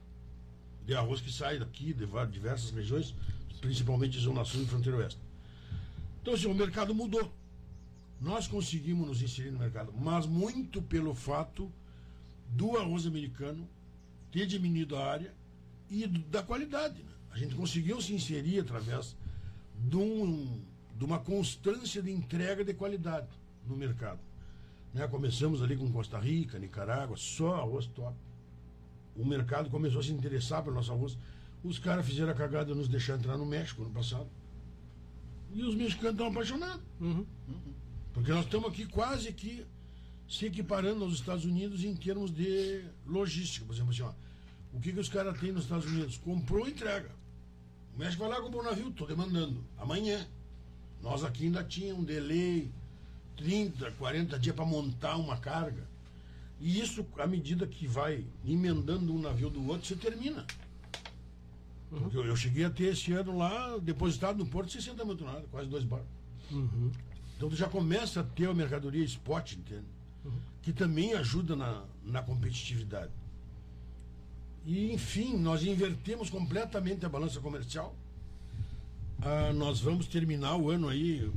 De 0.87 0.95
arroz 0.95 1.21
que 1.21 1.31
sai 1.31 1.59
daqui, 1.59 1.93
de 1.93 2.07
diversas 2.33 2.71
regiões, 2.71 3.15
principalmente 3.61 4.19
Zona 4.19 4.43
Sul 4.43 4.63
e 4.63 4.67
Fronteira 4.67 4.97
Oeste. 4.97 5.28
Então, 6.29 6.37
assim, 6.37 6.47
o 6.47 6.55
mercado 6.55 6.95
mudou. 6.95 7.33
Nós 8.21 8.47
conseguimos 8.47 9.09
nos 9.09 9.23
inserir 9.23 9.51
no 9.51 9.59
mercado, 9.59 9.95
mas 9.99 10.27
muito 10.27 10.83
pelo 10.83 11.15
fato 11.15 11.73
do 12.51 12.77
arroz 12.77 13.07
americano 13.07 13.67
ter 14.31 14.45
diminuído 14.45 14.95
a 14.95 15.07
área 15.07 15.33
e 15.89 16.07
da 16.07 16.43
qualidade. 16.43 17.03
né? 17.03 17.11
A 17.31 17.39
gente 17.39 17.55
conseguiu 17.55 17.99
se 18.03 18.13
inserir 18.13 18.61
através 18.61 19.17
de, 19.89 19.97
um- 19.97 20.61
de 20.99 21.03
uma 21.03 21.19
constância 21.19 22.03
de 22.03 22.11
entrega 22.11 22.63
de 22.63 22.75
qualidade 22.75 23.29
no 23.67 23.75
mercado. 23.75 24.21
Né? 24.93 25.09
Começamos 25.09 25.63
ali 25.63 25.79
com 25.79 25.91
Costa 25.91 26.19
Rica, 26.19 26.59
Nicarágua, 26.59 27.17
só 27.17 27.55
arroz 27.55 27.87
top. 27.87 28.15
O 29.17 29.25
mercado 29.25 29.71
começou 29.71 30.01
a 30.01 30.05
se 30.05 30.13
interessar 30.13 30.63
pelo 30.63 30.77
nosso 30.77 30.93
arroz. 30.93 31.17
Os 31.65 31.79
caras 31.79 32.05
fizeram 32.05 32.33
a 32.33 32.35
cagada 32.35 32.67
de 32.67 32.75
nos 32.79 32.87
deixar 32.87 33.17
entrar 33.17 33.39
no 33.39 33.47
México 33.47 33.83
no 33.83 33.89
passado. 33.89 34.29
E 35.53 35.63
os 35.63 35.75
mexicanos 35.75 36.13
estão 36.13 36.29
apaixonados. 36.29 36.83
Uhum. 37.01 37.25
Porque 38.13 38.31
nós 38.31 38.45
estamos 38.45 38.69
aqui 38.69 38.87
quase 38.87 39.33
que 39.33 39.65
se 40.29 40.47
equiparando 40.47 41.05
aos 41.05 41.15
Estados 41.15 41.45
Unidos 41.45 41.85
em 41.85 41.95
termos 41.95 42.31
de 42.31 42.85
logística. 43.07 43.65
Por 43.65 43.75
exemplo, 43.75 43.93
assim, 43.93 44.03
ó, 44.03 44.13
o 44.73 44.81
que, 44.81 44.93
que 44.93 45.01
os 45.01 45.09
caras 45.09 45.39
têm 45.41 45.53
nos 45.53 45.65
Estados 45.65 45.87
Unidos? 45.87 46.19
Comprou 46.19 46.69
e 46.69 46.73
entrega. 46.73 47.11
O 47.95 47.99
México 47.99 48.23
vai 48.23 48.31
lá 48.31 48.41
comprar 48.41 48.61
um 48.61 48.65
navio, 48.65 48.89
estou 48.89 49.07
demandando. 49.07 49.65
Amanhã. 49.79 50.27
Nós 51.03 51.25
aqui 51.25 51.45
ainda 51.45 51.63
tínhamos 51.63 52.03
um 52.03 52.05
delay, 52.05 52.71
30, 53.37 53.93
40 53.93 54.39
dias 54.39 54.55
para 54.55 54.65
montar 54.65 55.17
uma 55.17 55.37
carga. 55.37 55.87
E 56.61 56.81
isso, 56.81 57.07
à 57.19 57.27
medida 57.27 57.67
que 57.67 57.87
vai 57.87 58.25
emendando 58.45 59.15
um 59.15 59.21
navio 59.21 59.49
do 59.49 59.65
outro, 59.69 59.87
você 59.87 59.95
termina. 59.95 60.45
Porque 61.91 62.17
eu, 62.17 62.25
eu 62.25 62.37
cheguei 62.37 62.65
a 62.65 62.71
ter 62.71 62.93
esse 62.93 63.13
ano 63.13 63.37
lá, 63.37 63.79
depositado 63.79 64.39
no 64.39 64.47
porto, 64.47 64.71
60 64.73 65.05
mil 65.05 65.17
toneladas, 65.17 65.49
quase 65.51 65.69
dois 65.69 65.85
barcos. 65.85 66.09
Então 67.37 67.49
tu 67.49 67.57
já 67.57 67.69
começa 67.69 68.21
a 68.21 68.25
ter 68.25 68.49
a 68.49 68.55
mercadoria 68.55 69.05
spot, 69.05 69.53
entende? 69.53 69.87
Que 70.63 70.73
também 70.73 71.15
ajuda 71.15 71.57
na, 71.57 71.85
na 72.05 72.23
competitividade. 72.23 73.13
E, 74.67 74.93
enfim, 74.93 75.37
nós 75.39 75.63
invertemos 75.65 76.29
completamente 76.29 77.07
a 77.07 77.09
balança 77.09 77.41
comercial. 77.41 77.97
Ah, 79.23 79.53
nós 79.53 79.81
vamos 79.81 80.07
terminar 80.07 80.57
o 80.57 80.69
ano 80.71 80.89
aí 80.89 81.31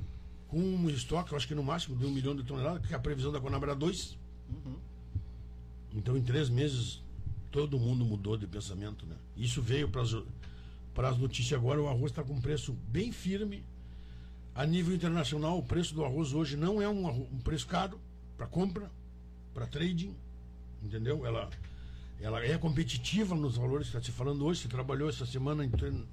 com 0.47 0.59
um 0.59 0.89
estoque, 0.89 1.31
eu 1.31 1.37
acho 1.37 1.47
que 1.47 1.55
no 1.55 1.63
máximo 1.63 1.95
de 1.95 2.05
um 2.05 2.11
milhão 2.11 2.35
de 2.35 2.43
toneladas, 2.43 2.85
que 2.85 2.93
a 2.93 2.99
previsão 2.99 3.31
da 3.31 3.39
Conabra 3.39 3.71
era 3.71 3.79
dois. 3.79 4.17
Então, 5.93 6.17
em 6.17 6.21
três 6.21 6.49
meses, 6.49 7.01
todo 7.51 7.79
mundo 7.79 8.03
mudou 8.03 8.35
de 8.35 8.47
pensamento, 8.47 9.05
né? 9.05 9.15
Isso 9.37 9.61
veio 9.61 9.87
para 9.87 10.01
as 10.95 11.17
notícias 11.17 11.59
agora, 11.59 11.81
o 11.81 11.87
arroz 11.87 12.11
está 12.11 12.23
com 12.23 12.39
preço 12.41 12.73
bem 12.87 13.11
firme. 13.11 13.63
A 14.53 14.65
nível 14.65 14.93
internacional, 14.93 15.57
o 15.57 15.63
preço 15.63 15.93
do 15.95 16.03
arroz 16.03 16.33
hoje 16.33 16.57
não 16.57 16.81
é 16.81 16.89
um, 16.89 17.07
um 17.07 17.39
preço 17.39 17.65
caro 17.67 17.99
para 18.37 18.45
compra, 18.47 18.91
para 19.53 19.65
trading, 19.65 20.13
entendeu? 20.83 21.25
Ela, 21.25 21.49
ela 22.19 22.43
é 22.43 22.57
competitiva 22.57 23.33
nos 23.35 23.55
valores 23.55 23.89
que 23.89 23.95
está 23.97 24.05
se 24.05 24.11
falando 24.15 24.43
hoje. 24.45 24.61
Você 24.61 24.67
trabalhou 24.67 25.09
essa 25.09 25.25
semana 25.25 25.63
em, 25.63 25.69
torno- 25.69 26.05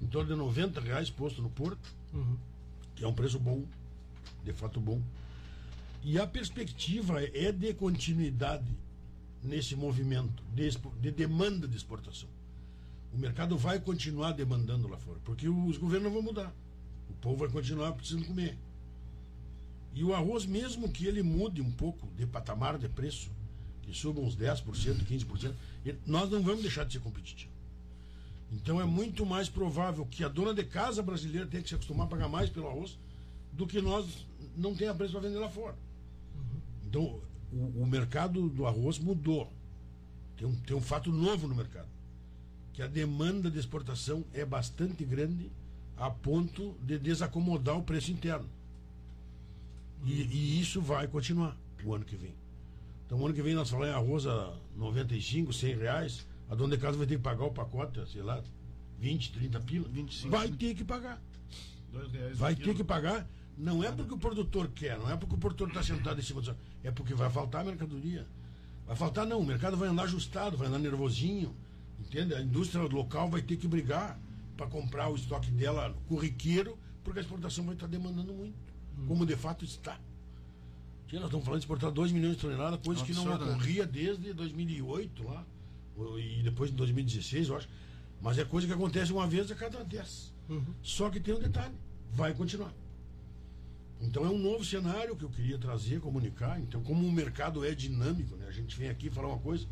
em 0.00 0.06
torno 0.06 0.30
de 0.30 0.36
90 0.36 0.80
reais 0.80 1.10
posto 1.10 1.42
no 1.42 1.50
porto, 1.50 1.86
que 2.96 3.04
é 3.04 3.08
um 3.08 3.12
preço 3.14 3.38
bom, 3.38 3.62
de 4.42 4.52
fato 4.54 4.80
bom. 4.80 5.00
E 6.02 6.18
a 6.18 6.26
perspectiva 6.26 7.22
é 7.22 7.52
de 7.52 7.72
continuidade 7.74 8.64
nesse 9.42 9.76
movimento 9.76 10.42
de, 10.54 10.70
de 11.00 11.10
demanda 11.10 11.68
de 11.68 11.76
exportação. 11.76 12.28
O 13.14 13.18
mercado 13.18 13.56
vai 13.56 13.78
continuar 13.78 14.32
demandando 14.32 14.88
lá 14.88 14.96
fora, 14.96 15.18
porque 15.24 15.48
os 15.48 15.76
governos 15.78 16.06
não 16.08 16.12
vão 16.14 16.22
mudar. 16.22 16.52
O 17.08 17.12
povo 17.14 17.36
vai 17.36 17.48
continuar 17.48 17.92
precisando 17.92 18.26
comer. 18.26 18.58
E 19.94 20.02
o 20.02 20.12
arroz, 20.12 20.44
mesmo 20.44 20.88
que 20.88 21.06
ele 21.06 21.22
mude 21.22 21.62
um 21.62 21.70
pouco 21.70 22.08
de 22.16 22.26
patamar 22.26 22.76
de 22.76 22.88
preço, 22.88 23.30
que 23.82 23.94
suba 23.94 24.20
uns 24.20 24.34
10%, 24.34 25.04
15%, 25.04 25.54
ele- 25.84 25.98
nós 26.06 26.28
não 26.30 26.42
vamos 26.42 26.62
deixar 26.62 26.84
de 26.84 26.94
ser 26.94 27.00
competitivo. 27.00 27.52
Então 28.52 28.80
é 28.80 28.84
muito 28.84 29.24
mais 29.24 29.48
provável 29.48 30.04
que 30.06 30.24
a 30.24 30.28
dona 30.28 30.52
de 30.52 30.64
casa 30.64 31.02
brasileira 31.02 31.46
tenha 31.46 31.62
que 31.62 31.68
se 31.68 31.74
acostumar 31.74 32.06
a 32.06 32.10
pagar 32.10 32.28
mais 32.28 32.50
pelo 32.50 32.68
arroz 32.68 32.98
do 33.52 33.66
que 33.66 33.80
nós 33.80 34.26
não 34.56 34.74
tenha 34.74 34.94
preço 34.94 35.12
para 35.12 35.22
vender 35.28 35.38
lá 35.38 35.48
fora. 35.48 35.76
Então 36.86 37.20
o, 37.52 37.82
o 37.82 37.86
mercado 37.86 38.48
do 38.48 38.66
arroz 38.66 38.98
mudou. 38.98 39.52
Tem 40.36 40.46
um, 40.48 40.56
tem 40.56 40.76
um 40.76 40.80
fato 40.80 41.12
novo 41.12 41.46
no 41.46 41.54
mercado. 41.54 41.88
Que 42.74 42.82
a 42.82 42.86
demanda 42.86 43.50
de 43.50 43.58
exportação 43.58 44.24
é 44.34 44.44
bastante 44.44 45.04
grande 45.04 45.50
a 45.96 46.10
ponto 46.10 46.74
de 46.82 46.98
desacomodar 46.98 47.78
o 47.78 47.82
preço 47.82 48.10
interno. 48.10 48.48
E, 50.04 50.22
e 50.22 50.60
isso 50.60 50.80
vai 50.80 51.08
continuar 51.08 51.56
o 51.82 51.94
ano 51.94 52.04
que 52.04 52.16
vem. 52.16 52.34
Então, 53.06 53.18
o 53.18 53.24
ano 53.24 53.34
que 53.34 53.42
vem 53.42 53.54
nós 53.54 53.70
falamos 53.70 53.94
em 53.94 53.96
arroz 53.96 54.26
a 54.26 54.54
95, 54.76 55.52
100 55.52 55.76
reais. 55.76 56.26
A 56.50 56.54
dona 56.54 56.76
de 56.76 56.82
casa 56.82 56.98
vai 56.98 57.06
ter 57.06 57.16
que 57.16 57.22
pagar 57.22 57.44
o 57.44 57.50
pacote, 57.50 58.00
sei 58.10 58.22
lá, 58.22 58.42
20, 58.98 59.32
30 59.32 59.60
pila. 59.60 59.88
25. 59.88 60.30
Vai 60.30 60.48
ter 60.48 60.74
que 60.74 60.84
pagar. 60.84 61.22
Vai 62.34 62.54
ter 62.54 62.74
que 62.74 62.84
pagar. 62.84 63.26
Não 63.56 63.84
é 63.84 63.92
porque 63.92 64.12
o 64.12 64.18
produtor 64.18 64.68
quer, 64.74 64.98
não 64.98 65.08
é 65.08 65.16
porque 65.16 65.34
o 65.36 65.38
produtor 65.38 65.68
está 65.68 65.82
sentado 65.82 66.18
em 66.18 66.22
cima 66.22 66.40
do. 66.40 66.56
É 66.82 66.90
porque 66.90 67.14
vai 67.14 67.30
faltar 67.30 67.64
mercadoria. 67.64 68.26
Vai 68.86 68.96
faltar, 68.96 69.26
não. 69.26 69.38
O 69.38 69.46
mercado 69.46 69.76
vai 69.76 69.88
andar 69.88 70.02
ajustado, 70.04 70.56
vai 70.56 70.68
andar 70.68 70.78
nervosinho. 70.78 71.54
Entende? 72.14 72.32
A 72.32 72.40
indústria 72.40 72.80
local 72.84 73.28
vai 73.28 73.42
ter 73.42 73.56
que 73.56 73.66
brigar 73.66 74.16
para 74.56 74.68
comprar 74.68 75.08
o 75.08 75.16
estoque 75.16 75.50
dela 75.50 75.92
corriqueiro, 76.08 76.78
porque 77.02 77.18
a 77.18 77.22
exportação 77.22 77.64
vai 77.64 77.74
estar 77.74 77.88
demandando 77.88 78.32
muito. 78.32 78.54
Como 79.08 79.26
de 79.26 79.34
fato 79.34 79.64
está. 79.64 79.98
Tia, 81.08 81.18
nós 81.18 81.26
estamos 81.26 81.44
falando 81.44 81.58
de 81.58 81.64
exportar 81.64 81.90
2 81.90 82.12
milhões 82.12 82.36
de 82.36 82.42
toneladas, 82.42 82.78
coisa 82.84 83.04
que 83.04 83.12
não 83.12 83.24
né? 83.24 83.34
ocorria 83.34 83.84
desde 83.84 84.32
2008 84.32 85.24
lá, 85.24 85.44
e 86.16 86.40
depois 86.44 86.70
de 86.70 86.76
2016, 86.76 87.48
eu 87.48 87.56
acho. 87.56 87.68
Mas 88.22 88.38
é 88.38 88.44
coisa 88.44 88.64
que 88.64 88.72
acontece 88.72 89.12
uma 89.12 89.26
vez 89.26 89.50
a 89.50 89.56
cada 89.56 89.82
10. 89.82 90.32
Só 90.84 91.10
que 91.10 91.18
tem 91.18 91.34
um 91.34 91.40
detalhe: 91.40 91.74
vai 92.12 92.32
continuar. 92.32 92.72
Então 94.00 94.24
é 94.24 94.28
um 94.28 94.38
novo 94.38 94.64
cenário 94.64 95.16
que 95.16 95.24
eu 95.24 95.30
queria 95.30 95.58
trazer, 95.58 95.98
comunicar. 95.98 96.60
Então, 96.60 96.80
como 96.80 97.04
o 97.04 97.10
mercado 97.10 97.64
é 97.64 97.74
dinâmico, 97.74 98.36
né? 98.36 98.46
a 98.46 98.52
gente 98.52 98.78
vem 98.78 98.88
aqui 98.88 99.10
falar 99.10 99.28
uma 99.28 99.38
coisa 99.38 99.66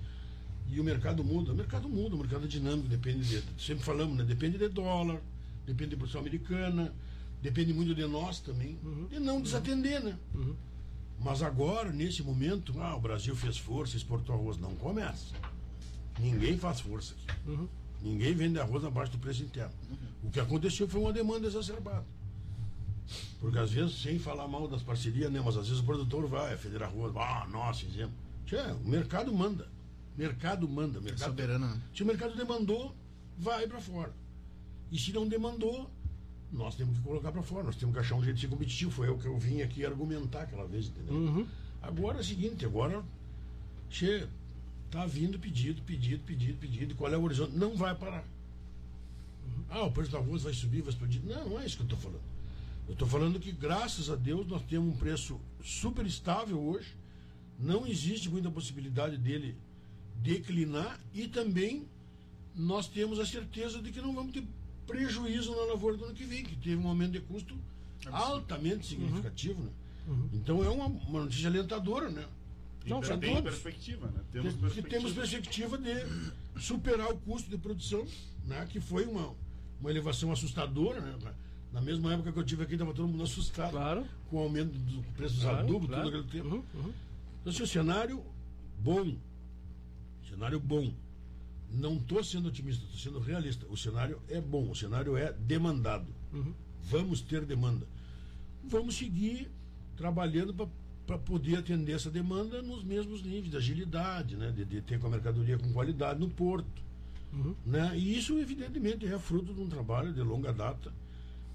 e 0.72 0.80
o 0.80 0.84
mercado 0.84 1.22
muda. 1.22 1.52
O 1.52 1.54
mercado 1.54 1.88
muda, 1.88 2.14
o 2.16 2.18
mercado 2.18 2.44
é 2.46 2.48
dinâmico, 2.48 2.88
depende 2.88 3.28
de. 3.28 3.42
Sempre 3.62 3.84
falamos, 3.84 4.16
né? 4.16 4.24
Depende 4.24 4.56
de 4.56 4.68
dólar, 4.68 5.20
depende 5.66 5.90
de 5.90 5.96
produção 5.96 6.20
americana, 6.20 6.92
depende 7.42 7.74
muito 7.74 7.94
de 7.94 8.06
nós 8.06 8.40
também. 8.40 8.78
E 9.10 9.20
não 9.20 9.40
desatender, 9.40 10.02
né? 10.02 10.18
Mas 11.20 11.42
agora, 11.42 11.92
nesse 11.92 12.22
momento, 12.22 12.74
ah, 12.80 12.96
o 12.96 13.00
Brasil 13.00 13.36
fez 13.36 13.56
força, 13.58 13.96
exportou 13.96 14.34
arroz. 14.34 14.56
Não 14.56 14.74
começa. 14.76 15.34
Ninguém 16.18 16.58
faz 16.58 16.80
força 16.80 17.14
aqui. 17.14 17.50
Uhum. 17.50 17.68
Ninguém 18.02 18.34
vende 18.34 18.58
arroz 18.58 18.84
abaixo 18.84 19.12
do 19.12 19.18
preço 19.18 19.42
interno. 19.42 19.72
O 20.22 20.30
que 20.30 20.40
aconteceu 20.40 20.88
foi 20.88 21.00
uma 21.00 21.12
demanda 21.12 21.46
exacerbada. 21.46 22.04
Porque 23.38 23.58
às 23.58 23.70
vezes, 23.70 24.00
sem 24.00 24.18
falar 24.18 24.48
mal 24.48 24.66
das 24.66 24.82
parcerias, 24.82 25.30
né? 25.30 25.40
Mas 25.44 25.56
às 25.56 25.68
vezes 25.68 25.82
o 25.82 25.84
produtor 25.84 26.26
vai, 26.26 26.54
a 26.54 26.58
Federal 26.58 26.88
Arroz, 26.88 27.14
ah, 27.16 27.46
nós 27.50 27.80
fizemos. 27.80 28.14
Tchê, 28.46 28.56
o 28.84 28.88
mercado 28.88 29.32
manda. 29.32 29.68
Mercado 30.16 30.68
manda. 30.68 30.98
É 30.98 31.02
Mercado, 31.02 31.30
soberano, 31.30 31.66
né? 31.66 31.80
se 31.94 32.02
o 32.02 32.06
mercado 32.06 32.36
demandou, 32.36 32.94
vai 33.38 33.66
para 33.66 33.80
fora. 33.80 34.12
E 34.90 34.98
se 34.98 35.12
não 35.12 35.26
demandou, 35.26 35.90
nós 36.52 36.74
temos 36.74 36.98
que 36.98 37.02
colocar 37.02 37.32
para 37.32 37.42
fora. 37.42 37.64
Nós 37.64 37.76
temos 37.76 37.94
que 37.94 38.00
achar 38.00 38.14
um 38.14 38.22
jeito 38.22 38.36
de 38.36 38.42
ser 38.42 38.48
competitivo. 38.48 38.90
Foi 38.90 39.08
o 39.08 39.18
que 39.18 39.26
eu 39.26 39.38
vim 39.38 39.62
aqui 39.62 39.84
argumentar 39.86 40.42
aquela 40.42 40.66
vez, 40.66 40.86
entendeu? 40.86 41.14
Uhum. 41.14 41.46
Agora 41.80 42.18
é 42.18 42.20
o 42.20 42.24
seguinte, 42.24 42.64
agora 42.64 43.02
che, 43.90 44.26
tá 44.90 45.06
vindo 45.06 45.38
pedido, 45.38 45.82
pedido, 45.82 46.22
pedido, 46.24 46.58
pedido. 46.58 46.94
Qual 46.94 47.12
é 47.12 47.16
o 47.16 47.22
horizonte? 47.22 47.56
Não 47.56 47.74
vai 47.74 47.94
parar. 47.94 48.24
Ah, 49.68 49.84
o 49.84 49.90
preço 49.90 50.10
do 50.10 50.18
arroz 50.18 50.42
vai 50.42 50.52
subir, 50.52 50.82
vai 50.82 50.90
explodir. 50.90 51.22
Não, 51.24 51.48
não 51.48 51.60
é 51.60 51.66
isso 51.66 51.76
que 51.76 51.82
eu 51.82 51.86
estou 51.86 51.98
falando. 51.98 52.22
Eu 52.86 52.92
estou 52.92 53.08
falando 53.08 53.40
que, 53.40 53.50
graças 53.50 54.10
a 54.10 54.16
Deus, 54.16 54.46
nós 54.46 54.62
temos 54.62 54.94
um 54.94 54.96
preço 54.96 55.40
super 55.62 56.04
estável 56.04 56.60
hoje. 56.60 56.94
Não 57.58 57.86
existe 57.86 58.28
muita 58.28 58.50
possibilidade 58.50 59.16
dele 59.16 59.56
declinar 60.22 60.98
e 61.14 61.26
também 61.28 61.86
nós 62.54 62.86
temos 62.88 63.18
a 63.18 63.26
certeza 63.26 63.80
de 63.80 63.90
que 63.90 64.00
não 64.00 64.14
vamos 64.14 64.32
ter 64.32 64.44
prejuízo 64.86 65.50
na 65.54 65.64
lavoura 65.64 65.96
do 65.96 66.04
ano 66.06 66.14
que 66.14 66.24
vem, 66.24 66.44
que 66.44 66.56
teve 66.56 66.76
um 66.76 66.88
aumento 66.88 67.12
de 67.12 67.20
custo 67.20 67.54
altamente 68.10 68.86
significativo. 68.86 69.62
Né? 69.62 69.70
Então 70.34 70.62
é 70.64 70.68
uma, 70.68 70.86
uma 70.86 71.20
notícia 71.22 71.48
alentadora, 71.48 72.10
né? 72.10 72.24
Não, 72.84 72.98
Tem- 73.00 73.08
são 73.08 73.18
tem 73.18 73.34
todos. 73.34 73.50
perspectiva, 73.50 74.06
né? 74.08 74.20
Temos 74.32 74.54
perspectiva. 74.54 74.88
temos 74.88 75.12
perspectiva 75.12 75.78
de 75.78 76.60
superar 76.60 77.10
o 77.12 77.16
custo 77.18 77.48
de 77.48 77.56
produção, 77.56 78.04
né? 78.44 78.66
que 78.70 78.80
foi 78.80 79.06
uma, 79.06 79.32
uma 79.80 79.90
elevação 79.90 80.32
assustadora. 80.32 81.00
Né? 81.00 81.16
Na 81.72 81.80
mesma 81.80 82.12
época 82.12 82.32
que 82.32 82.38
eu 82.38 82.44
tive 82.44 82.64
aqui, 82.64 82.72
estava 82.74 82.92
todo 82.92 83.06
mundo 83.08 83.22
assustado 83.22 83.70
Claro. 83.70 84.04
com 84.28 84.36
o 84.36 84.40
aumento 84.40 84.72
do 84.76 85.00
preço 85.14 85.34
dos 85.36 85.44
Claro, 85.44 85.58
adubos, 85.60 85.88
claro. 85.88 86.02
tudo 86.10 86.18
aquele 86.18 86.30
tempo. 86.42 86.56
Uhum, 86.56 86.64
uhum. 86.74 86.92
Então, 87.40 87.52
assim, 87.52 87.62
o 87.62 87.66
cenário 87.66 88.22
bom. 88.80 89.14
Cenário 90.32 90.58
bom. 90.58 90.94
Não 91.70 91.96
estou 91.96 92.24
sendo 92.24 92.48
otimista, 92.48 92.82
estou 92.84 92.98
sendo 92.98 93.18
realista. 93.18 93.66
O 93.68 93.76
cenário 93.76 94.20
é 94.28 94.40
bom, 94.40 94.70
o 94.70 94.74
cenário 94.74 95.14
é 95.16 95.30
demandado. 95.32 96.06
Uhum. 96.32 96.54
Vamos 96.84 97.20
ter 97.20 97.44
demanda. 97.44 97.86
Vamos 98.64 98.96
seguir 98.96 99.50
trabalhando 99.94 100.54
para 101.06 101.18
poder 101.18 101.56
atender 101.56 101.92
essa 101.92 102.10
demanda 102.10 102.62
nos 102.62 102.82
mesmos 102.82 103.22
níveis 103.22 103.50
de 103.50 103.56
agilidade, 103.56 104.36
né? 104.36 104.50
de, 104.50 104.64
de 104.64 104.80
ter 104.80 104.98
com 104.98 105.06
a 105.06 105.10
mercadoria 105.10 105.58
com 105.58 105.70
qualidade 105.72 106.18
no 106.18 106.30
porto. 106.30 106.82
Uhum. 107.32 107.54
Né? 107.64 107.92
E 107.98 108.16
isso, 108.16 108.38
evidentemente, 108.38 109.06
é 109.06 109.18
fruto 109.18 109.52
de 109.52 109.60
um 109.60 109.68
trabalho 109.68 110.12
de 110.14 110.22
longa 110.22 110.52
data 110.52 110.92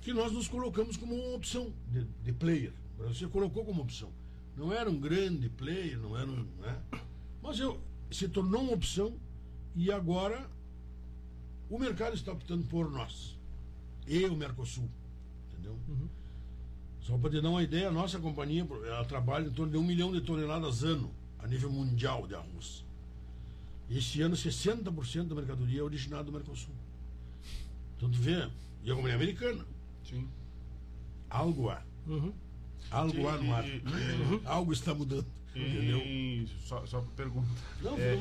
que 0.01 0.13
nós 0.13 0.31
nos 0.31 0.47
colocamos 0.47 0.97
como 0.97 1.15
uma 1.15 1.35
opção 1.35 1.73
de, 1.91 2.05
de 2.23 2.31
player. 2.31 2.73
Você 2.99 3.27
colocou 3.27 3.65
como 3.65 3.81
opção. 3.81 4.11
Não 4.55 4.71
era 4.71 4.89
um 4.89 4.99
grande 4.99 5.49
player, 5.49 5.97
não 5.97 6.17
era 6.17 6.29
um. 6.29 6.47
Né? 6.59 6.79
Mas 7.41 7.59
eu, 7.59 7.79
se 8.11 8.27
tornou 8.27 8.61
uma 8.61 8.73
opção 8.73 9.13
e 9.75 9.91
agora 9.91 10.49
o 11.69 11.77
mercado 11.77 12.15
está 12.15 12.31
optando 12.31 12.65
por 12.65 12.89
nós. 12.89 13.37
E 14.07 14.25
o 14.25 14.35
Mercosul. 14.35 14.89
Entendeu? 15.51 15.77
Só 17.01 17.17
para 17.17 17.29
te 17.29 17.41
dar 17.41 17.49
uma 17.49 17.63
ideia, 17.63 17.89
a 17.89 17.91
nossa 17.91 18.19
companhia 18.19 18.67
ela 18.85 19.05
trabalha 19.05 19.47
em 19.47 19.51
torno 19.51 19.71
de 19.71 19.77
um 19.77 19.83
milhão 19.83 20.11
de 20.11 20.21
toneladas 20.21 20.83
ano 20.83 21.11
a 21.39 21.47
nível 21.47 21.71
mundial 21.71 22.27
de 22.27 22.35
arroz. 22.35 22.85
Esse 23.89 24.21
ano, 24.21 24.35
60% 24.35 25.27
da 25.27 25.35
mercadoria 25.35 25.79
é 25.79 25.83
originada 25.83 26.25
do 26.25 26.31
Mercosul. 26.31 26.73
Então, 27.95 28.11
tu 28.11 28.19
vê, 28.19 28.49
e 28.83 28.91
a 28.91 28.95
companhia 28.95 29.15
americana. 29.15 29.65
Sim. 30.03 30.27
Algo 31.29 31.69
há. 31.69 31.81
Uhum. 32.05 32.33
Algo 32.91 33.27
há 33.27 33.37
no 33.37 33.53
ar. 33.53 33.65
Algo 34.45 34.73
está 34.73 34.93
mudando. 34.93 35.25
Entendeu? 35.57 35.97
E, 35.99 36.47
só, 36.65 36.85
só 36.85 37.01
para 37.01 37.11
perguntar. 37.25 37.49
Não, 37.81 37.97
É, 37.97 38.17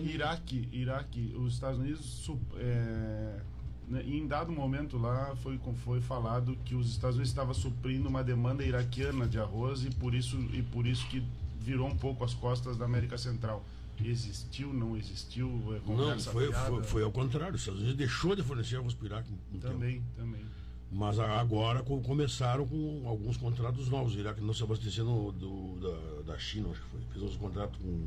Iraque, 0.00 0.68
Iraque, 0.72 1.34
os 1.36 1.54
Estados 1.54 1.78
Unidos, 1.78 2.30
é, 2.56 3.40
né, 3.88 4.02
em 4.04 4.26
dado 4.26 4.52
momento 4.52 4.98
lá 4.98 5.34
foi, 5.36 5.58
foi 5.84 6.00
falado 6.00 6.56
que 6.64 6.74
os 6.74 6.90
Estados 6.90 7.16
Unidos 7.16 7.30
estavam 7.30 7.54
suprindo 7.54 8.08
uma 8.08 8.22
demanda 8.22 8.64
iraquiana 8.64 9.26
de 9.26 9.38
arroz 9.38 9.84
e 9.84 9.90
por 9.90 10.14
isso 10.14 10.36
e 10.52 10.62
por 10.62 10.86
isso 10.86 11.06
que 11.08 11.22
virou 11.60 11.88
um 11.88 11.96
pouco 11.96 12.24
as 12.24 12.34
costas 12.34 12.76
da 12.76 12.84
América 12.84 13.18
Central. 13.18 13.64
Existiu, 14.04 14.72
não 14.74 14.96
existiu? 14.96 15.48
É 15.74 15.90
Não, 15.90 16.20
foi, 16.20 16.52
foi, 16.52 16.82
foi 16.82 17.02
ao 17.02 17.10
contrário. 17.10 17.54
Os 17.54 17.62
Estados 17.62 17.80
Unidos 17.80 17.96
deixou 17.96 18.36
de 18.36 18.42
fornecer 18.42 18.76
arroz 18.76 18.92
para 18.92 19.04
o 19.04 19.06
Iraque. 19.06 19.32
um 19.32 19.58
tempo. 19.58 19.72
Também, 19.72 20.02
também. 20.14 20.44
Mas 20.90 21.18
agora 21.18 21.82
co- 21.82 22.00
começaram 22.00 22.66
com 22.66 23.02
alguns 23.06 23.36
contratos 23.36 23.88
novos. 23.88 24.14
O 24.14 24.18
Iraque 24.20 24.40
não 24.40 24.54
se 24.54 24.62
abastecendo 24.62 25.32
do, 25.32 25.76
da, 25.80 26.32
da 26.32 26.38
China, 26.38 26.70
acho 26.70 26.80
que 26.82 26.88
foi. 26.88 27.00
Fez 27.12 27.22
uns 27.24 27.36
contratos 27.36 27.78
com 27.80 28.06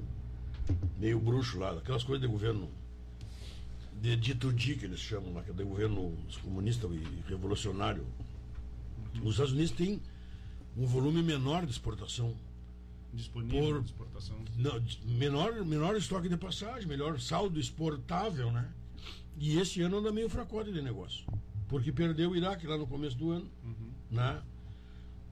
meio 0.97 1.19
bruxo 1.19 1.59
lá, 1.59 1.71
aquelas 1.71 2.03
coisas 2.03 2.21
de 2.25 2.31
governo 2.31 2.69
de 4.01 4.15
dito 4.15 4.53
di 4.53 4.75
que 4.75 4.85
eles 4.85 4.99
chamam 4.99 5.33
lá, 5.33 5.43
que 5.43 5.51
é 5.51 5.53
de 5.53 5.63
governo 5.63 6.15
comunista 6.41 6.87
e 6.87 7.03
revolucionário. 7.27 8.05
Os 9.23 9.31
Estados 9.31 9.51
Unidos 9.51 9.71
têm 9.71 9.99
um 10.77 10.85
volume 10.85 11.21
menor 11.21 11.65
de 11.65 11.71
exportação 11.71 12.33
Disponível 13.11 13.73
Por- 13.73 13.81
de 13.81 13.85
exportação. 13.87 14.35
não, 14.55 14.81
menor, 15.03 15.65
menor 15.65 15.95
estoque 15.97 16.29
de 16.29 16.37
passagem, 16.37 16.87
melhor 16.87 17.19
saldo 17.19 17.59
exportável, 17.59 18.51
né? 18.51 18.69
E 19.39 19.57
esse 19.57 19.81
ano 19.81 19.97
anda 19.97 20.11
meio 20.11 20.29
fracote 20.29 20.71
de 20.71 20.79
negócio. 20.79 21.25
Porque 21.69 21.91
perdeu 21.91 22.31
o 22.31 22.35
Iraque 22.35 22.65
lá 22.67 22.77
no 22.77 22.85
começo 22.87 23.15
do 23.17 23.31
ano, 23.31 23.49
né? 24.11 24.41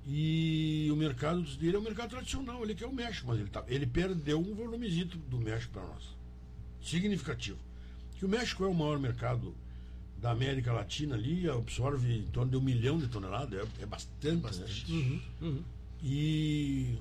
E 0.05 0.87
o 0.91 0.95
mercado 0.95 1.41
dele 1.57 1.75
é 1.75 1.79
um 1.79 1.83
mercado 1.83 2.11
tradicional, 2.11 2.63
ele 2.63 2.73
quer 2.75 2.85
o 2.85 2.93
México, 2.93 3.27
mas 3.27 3.39
ele, 3.39 3.49
tá, 3.49 3.63
ele 3.67 3.85
perdeu 3.85 4.39
um 4.39 4.53
volumezito 4.55 5.17
do 5.17 5.37
México 5.37 5.73
para 5.73 5.81
nós. 5.83 6.15
Significativo. 6.81 7.57
Que 8.17 8.23
o 8.25 8.29
México 8.29 8.63
é 8.63 8.67
o 8.67 8.73
maior 8.73 8.97
mercado 8.99 9.53
da 10.21 10.31
América 10.31 10.71
Latina 10.71 11.15
ali, 11.15 11.49
absorve 11.49 12.11
em 12.19 12.23
torno 12.27 12.51
de 12.51 12.57
um 12.57 12.61
milhão 12.61 12.97
de 12.97 13.07
toneladas, 13.07 13.59
é, 13.79 13.83
é 13.83 13.85
bastante. 13.85 14.41
Bastante. 14.41 14.91
Né? 15.41 15.59
E 16.01 16.97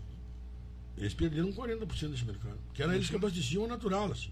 eles 0.98 1.14
perderam 1.14 1.52
40% 1.52 2.10
desse 2.10 2.24
mercado. 2.24 2.58
Que 2.74 2.82
era 2.82 2.94
eles 2.94 3.08
que 3.08 3.16
abasteciam 3.16 3.64
o 3.64 3.68
natural, 3.68 4.10
assim. 4.10 4.30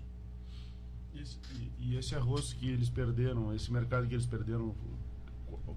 E 1.15 1.21
esse, 1.21 1.37
e- 1.55 1.93
e 1.93 1.97
esse 1.97 2.15
arroz 2.15 2.53
que 2.55 2.69
eles 2.69 2.89
perderam, 2.89 3.55
esse 3.55 3.71
mercado 3.73 4.07
que 4.09 4.15
eles 4.15 4.27
perderam, 4.27 4.75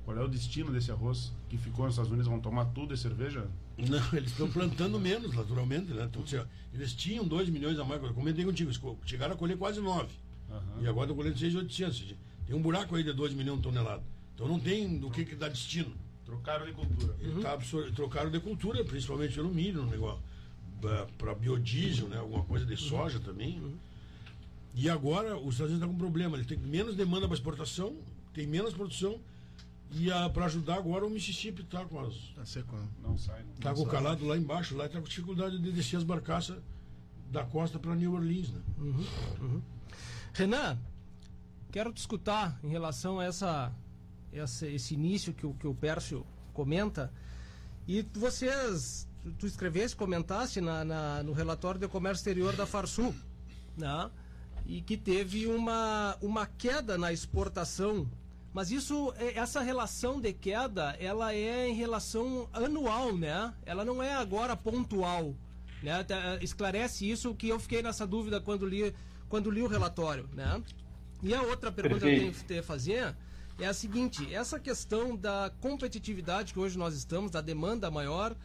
qual 0.08 0.18
é 0.18 0.24
o 0.24 0.28
destino 0.30 0.72
desse 0.72 0.90
arroz 0.90 1.34
que 1.50 1.58
ficou 1.58 1.84
nos 1.84 1.96
Estados 1.96 2.10
Unidos? 2.10 2.30
Vão 2.30 2.40
tomar 2.40 2.64
tudo 2.68 2.94
e 2.94 2.98
cerveja? 2.98 3.46
Não, 3.78 4.02
eles 4.18 4.32
estão 4.32 4.50
plantando 4.50 4.98
menos, 4.98 5.36
naturalmente, 5.36 5.92
né? 5.92 6.06
Então, 6.10 6.26
se- 6.26 6.42
eles 6.74 6.94
tinham 6.94 7.28
2 7.28 7.50
milhões 7.50 7.78
a 7.78 7.84
mais, 7.84 8.02
eu 8.02 8.14
comentei 8.14 8.46
contigo, 8.46 8.70
eles 8.72 8.80
chegaram 9.06 9.34
a 9.34 9.38
colher 9.38 9.58
quase 9.58 9.82
9. 9.82 10.08
Aham. 10.50 10.62
E 10.82 10.88
agora 10.88 11.08
estão 11.08 11.16
colhendo 11.18 11.38
6,800. 11.38 12.16
Tem 12.46 12.56
um 12.56 12.62
buraco 12.62 12.96
aí 12.96 13.04
de 13.04 13.12
2 13.12 13.34
milhões 13.34 13.58
de 13.58 13.64
toneladas. 13.64 14.06
Então 14.34 14.48
não 14.48 14.58
tem 14.58 14.98
do 14.98 15.12
que, 15.12 15.26
que 15.26 15.36
dá 15.36 15.50
destino. 15.50 15.92
Trocaram 16.26 16.66
de 16.66 16.72
cultura. 16.72 17.14
Ele 17.20 17.42
tá 17.42 17.58
trocaram 17.94 18.32
de 18.32 18.40
cultura, 18.40 18.86
principalmente 18.86 19.34
pelo 19.36 19.50
milho, 19.54 19.82
um 19.84 19.88
negócio 19.88 20.24
para 21.18 21.36
biodiesel, 21.36 22.08
né? 22.08 22.18
alguma 22.18 22.46
coisa 22.46 22.66
de 22.66 22.78
soja 22.78 23.20
também. 23.20 23.62
E 24.74 24.90
agora 24.90 25.36
os 25.38 25.56
Estados 25.56 25.74
Unidos 25.74 25.74
estão 25.74 25.90
com 25.90 25.96
um 25.96 25.98
problema, 25.98 26.38
eles 26.38 26.48
têm 26.48 26.58
menos 26.58 26.96
demanda 26.96 27.28
para 27.28 27.36
exportação, 27.36 27.94
tem 28.34 28.48
menos 28.48 28.74
produção, 28.74 29.20
e 29.92 30.10
para 30.34 30.46
ajudar 30.46 30.76
agora 30.76 31.06
o 31.06 31.10
Mississippi 31.10 31.62
está 31.62 31.86
com 31.86 32.00
as. 32.00 32.16
Tá 32.36 32.46
seco? 32.46 32.76
Não 33.02 33.18
sai. 33.18 33.42
Não. 33.44 33.54
Tá 33.56 33.74
com 33.74 33.82
o 33.82 33.86
calado 33.86 34.26
lá 34.26 34.38
embaixo, 34.38 34.76
lá 34.76 34.86
está 34.86 35.00
com 35.00 35.08
dificuldade 35.08 35.58
de 35.60 35.72
descer 35.72 35.98
as 35.98 36.04
barcaças 36.04 36.58
da 37.32 37.44
costa 37.44 37.78
para 37.80 37.96
New 37.96 38.14
Orleans, 38.14 38.50
né? 38.52 38.62
Renan, 40.34 40.78
quero 41.72 41.92
te 41.92 41.98
escutar 41.98 42.60
em 42.64 42.70
relação 42.70 43.20
a 43.20 43.26
essa, 43.26 43.72
essa- 44.32 44.68
esse 44.68 44.94
início 44.94 45.34
que 45.34 45.46
o, 45.46 45.54
que 45.54 45.68
o 45.68 45.74
Pércio 45.74 46.26
comenta. 46.54 47.12
E 47.88 48.02
vocês, 48.14 49.08
tu, 49.24 49.32
tu 49.32 49.48
escreveste, 49.48 49.96
comentaste 49.98 50.62
na, 50.62 50.84
na- 50.86 51.24
no 51.24 51.34
relatório 51.34 51.80
de 51.80 51.88
comércio 51.88 52.22
exterior 52.22 52.56
da 52.56 52.66
Farsul, 52.66 53.16
né? 53.76 54.10
E 54.66 54.82
que 54.82 54.98
teve 54.98 55.48
uma, 55.48 56.18
uma 56.22 56.46
queda 56.46 56.98
na 56.98 57.12
exportação. 57.14 58.08
Mas 58.54 58.72
isso, 58.72 59.14
é- 59.18 59.38
essa 59.38 59.62
relação 59.62 60.20
de 60.20 60.34
queda, 60.34 60.96
ela 61.00 61.34
é 61.34 61.68
em 61.68 61.74
relação 61.74 62.50
anual, 62.54 63.16
né? 63.16 63.54
Ela 63.66 63.86
não 63.86 64.02
é 64.02 64.14
agora 64.14 64.56
pontual. 64.56 65.36
Né? 65.84 66.04
Tá, 66.04 66.40
Esclarece 66.42 67.10
isso 67.10 67.36
que 67.36 67.50
eu 67.50 67.60
fiquei 67.60 67.84
nessa 67.84 68.08
dúvida 68.08 68.42
quando 68.42 68.66
li, 68.66 68.94
quando 69.30 69.52
li 69.52 69.62
o 69.62 69.68
relatório, 69.68 70.28
né? 70.34 70.62
E 71.22 71.34
a 71.34 71.42
outra 71.44 71.72
pergunta 71.72 72.00
que 72.06 72.06
eu 72.12 72.20
tenho 72.20 72.32
Perfeito. 72.32 72.62
que 72.62 72.68
fazer 72.68 73.16
é 73.60 73.68
a 73.68 73.74
seguinte: 73.74 74.34
essa 74.34 74.60
questão 74.60 75.16
da 75.16 75.52
competitividade 75.62 76.54
que 76.54 76.60
hoje 76.60 76.78
nós 76.78 76.96
estamos, 76.96 77.32
da 77.32 77.42
demanda 77.42 77.92
maior, 77.92 78.36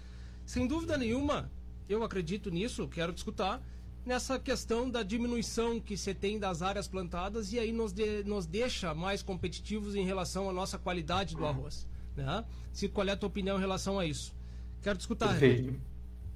sem 0.45 0.67
dúvida 0.67 0.97
nenhuma, 0.99 1.51
eu 1.89 2.03
acredito 2.03 2.51
nisso, 2.51 2.89
quero 2.89 3.13
discutir 3.13 3.61
nessa 4.05 4.39
questão 4.39 4.91
da 4.91 5.03
diminuição 5.03 5.81
que 5.81 5.97
você 5.97 6.13
tem 6.13 6.39
das 6.39 6.63
áreas 6.63 6.89
plantadas 6.89 7.53
e 7.53 7.59
aí 7.59 7.73
nos, 7.73 7.93
de, 7.93 8.25
nos 8.25 8.47
deixa 8.47 8.95
mais 8.95 9.23
competitivos 9.23 9.95
em 9.95 10.05
relação 10.05 10.51
à 10.51 10.53
nossa 10.53 10.79
qualidade 10.79 11.37
do 11.37 11.47
arroz. 11.47 11.87
Né? 12.17 12.45
Se 12.73 12.89
qual 12.89 13.07
é 13.07 13.13
a 13.13 13.17
tua 13.17 13.29
opinião 13.29 13.57
em 13.57 13.61
relação 13.61 13.99
a 13.99 14.05
isso? 14.05 14.35
Quero 14.83 14.99
discutir. 14.99 15.29
Perfeito. 15.29 15.75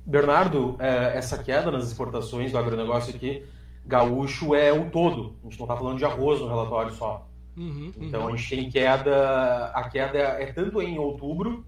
Bernardo, 0.04 0.76
é, 0.78 1.16
essa 1.16 1.42
queda 1.42 1.70
nas 1.70 1.88
exportações 1.88 2.52
do 2.52 2.58
agronegócio 2.58 3.14
aqui, 3.14 3.44
gaúcho 3.84 4.54
é 4.54 4.72
o 4.72 4.88
todo. 4.90 5.34
A 5.42 5.48
gente 5.48 5.58
não 5.58 5.66
está 5.66 5.76
falando 5.76 5.98
de 5.98 6.04
arroz 6.04 6.40
no 6.40 6.48
relatório 6.48 6.92
só. 6.94 7.26
Uhum, 7.56 7.92
então 7.98 8.22
uhum. 8.22 8.28
a 8.28 8.36
gente 8.36 8.48
tem 8.50 8.70
queda, 8.70 9.66
a 9.74 9.88
queda 9.88 10.18
é 10.18 10.52
tanto 10.52 10.80
em 10.82 10.98
outubro, 10.98 11.64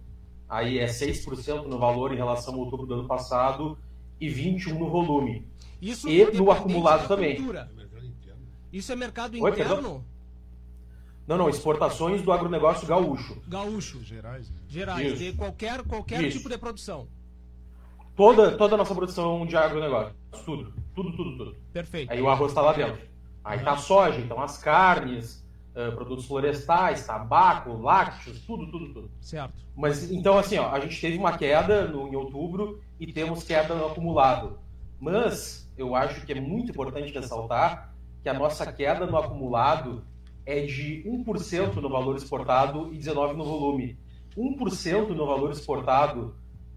aí 0.46 0.78
é 0.78 0.86
6% 0.86 1.64
no 1.64 1.78
valor 1.78 2.12
em 2.12 2.16
relação 2.16 2.54
ao 2.54 2.60
outubro 2.60 2.86
do 2.86 2.94
ano 2.94 3.08
passado 3.08 3.76
e 4.20 4.28
21% 4.28 4.74
no 4.78 4.90
volume. 4.90 5.46
Isso 5.80 6.08
e 6.08 6.24
no 6.32 6.50
acumulado 6.50 7.06
também. 7.06 7.38
Isso 8.72 8.92
é 8.92 8.96
mercado 8.96 9.36
interno? 9.36 9.96
Oi, 9.96 10.02
não, 11.28 11.36
não, 11.36 11.50
exportações 11.50 12.22
do 12.22 12.32
agronegócio 12.32 12.88
gaúcho. 12.88 13.36
Gaúcho. 13.46 14.02
Gerais. 14.02 14.48
Né? 14.48 14.56
Gerais, 14.66 15.12
Isso. 15.12 15.16
de 15.18 15.32
qualquer, 15.34 15.82
qualquer 15.82 16.24
Isso. 16.24 16.38
tipo 16.38 16.48
de 16.48 16.56
produção. 16.56 17.06
Toda, 18.16 18.56
toda 18.56 18.74
a 18.74 18.78
nossa 18.78 18.94
produção 18.94 19.46
de 19.46 19.54
agronegócio. 19.54 20.14
Tudo. 20.46 20.72
Tudo, 20.94 21.12
tudo, 21.12 21.36
tudo. 21.36 21.56
Perfeito. 21.70 22.10
Aí 22.10 22.22
o 22.22 22.30
arroz 22.30 22.50
está 22.50 22.62
lá 22.62 22.72
dentro. 22.72 23.06
Aí 23.44 23.60
tá 23.60 23.72
a 23.72 23.76
soja, 23.76 24.18
então 24.20 24.40
as 24.40 24.56
carnes, 24.56 25.46
uh, 25.76 25.94
produtos 25.94 26.24
florestais, 26.24 27.06
tabaco, 27.06 27.76
lácteos, 27.76 28.40
tudo, 28.40 28.70
tudo, 28.70 28.94
tudo. 28.94 29.10
Certo. 29.20 29.52
Mas 29.76 30.10
então 30.10 30.38
assim, 30.38 30.56
ó, 30.56 30.70
a 30.70 30.80
gente 30.80 30.98
teve 30.98 31.18
uma 31.18 31.36
queda 31.36 31.86
no, 31.86 32.08
em 32.08 32.16
outubro 32.16 32.80
e 32.98 33.12
temos 33.12 33.44
queda 33.44 33.74
no 33.74 33.86
acumulado. 33.86 34.58
Mas 34.98 35.67
eu 35.78 35.94
acho 35.94 36.26
que 36.26 36.32
é 36.32 36.40
muito 36.40 36.70
importante 36.70 37.12
ressaltar 37.12 37.94
que 38.22 38.28
a 38.28 38.34
nossa 38.34 38.70
queda 38.72 39.06
no 39.06 39.16
acumulado 39.16 40.04
é 40.44 40.60
de 40.62 41.04
1% 41.06 41.76
no 41.76 41.88
valor 41.88 42.16
exportado 42.16 42.92
e 42.92 42.98
19% 42.98 43.34
no 43.34 43.44
volume. 43.44 43.98
1% 44.36 45.08
no 45.08 45.26
valor 45.26 45.50
exportado, 45.50 46.34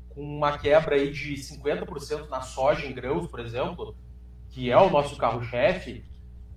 com 0.10 0.22
uma 0.22 0.58
quebra 0.58 0.96
aí 0.96 1.12
de 1.12 1.34
50% 1.36 2.28
na 2.30 2.42
soja 2.42 2.86
em 2.86 2.94
grãos, 2.94 3.28
por 3.28 3.40
exemplo, 3.40 3.96
que 4.50 4.70
é 4.70 4.78
o 4.78 4.90
nosso 4.90 5.16
carro-chefe, 5.16 6.04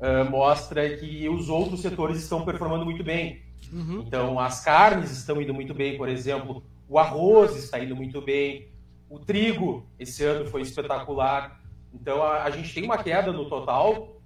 uh, 0.01 0.29
mostra 0.29 0.97
que 0.97 1.29
os 1.29 1.49
outros 1.49 1.81
setores 1.81 2.19
estão 2.19 2.45
performando 2.45 2.85
muito 2.85 3.05
bem. 3.05 3.43
Uhum. 3.73 4.03
Então, 4.07 4.39
as 4.39 4.65
carnes 4.65 5.11
estão 5.11 5.41
indo 5.41 5.55
muito 5.55 5.73
bem, 5.73 5.97
por 5.97 6.09
exemplo, 6.09 6.63
o 6.89 6.99
arroz 6.99 7.57
está 7.57 7.79
indo 7.79 7.95
muito 7.95 8.21
bem, 8.21 8.69
o 9.09 9.19
trigo 9.19 9.87
esse 9.99 10.25
ano 10.25 10.47
foi 10.47 10.63
espetacular. 10.63 11.61
Então 11.95 12.23
a, 12.23 12.45
a 12.45 12.51
gente 12.51 12.75
tem 12.75 12.85
uma 12.85 13.03
queda 13.03 13.33
no 13.33 13.49
total, 13.49 14.21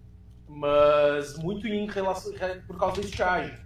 mas 0.48 1.36
muito 1.38 1.66
em 1.68 1.86
relação 1.86 2.32
por 2.66 2.78
causa 2.78 3.00
da 3.00 3.06
estiagem. 3.06 3.56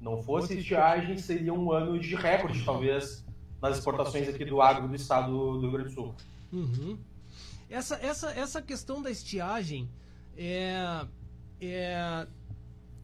Não 0.00 0.22
fosse 0.22 0.58
estiagem, 0.58 1.16
seria 1.16 1.54
um 1.54 1.72
ano 1.72 1.98
de 1.98 2.14
recorde, 2.14 2.62
talvez, 2.64 3.24
nas 3.62 3.78
exportações 3.78 4.28
aqui 4.28 4.44
do 4.44 4.60
agro 4.60 4.88
do 4.88 4.94
estado 4.94 5.30
do 5.32 5.60
Rio 5.60 5.70
Grande 5.70 5.88
do 5.88 5.94
Sul. 5.94 6.14
Uhum. 6.52 6.98
Essa, 7.70 7.94
essa, 7.96 8.30
essa 8.32 8.60
questão 8.60 9.00
da 9.00 9.10
estiagem 9.10 9.88
é, 10.36 11.06
é 11.60 12.26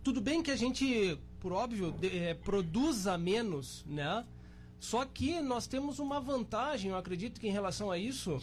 tudo 0.03 0.21
bem 0.21 0.43
que 0.43 0.51
a 0.51 0.57
gente, 0.57 1.19
por 1.39 1.53
óbvio, 1.53 1.95
é, 2.03 2.35
produza 2.35 3.17
menos, 3.17 3.85
né? 3.87 4.27
Só 4.79 5.05
que 5.05 5.41
nós 5.41 5.67
temos 5.67 5.99
uma 5.99 6.21
vantagem, 6.21 6.91
eu 6.91 6.97
acredito 6.97 7.41
que 7.41 7.49
em 7.49 7.53
relação 7.53 7.91
a 7.91 7.99
isso, 7.99 8.41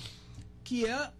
que 0.63 0.85
é 0.85 1.11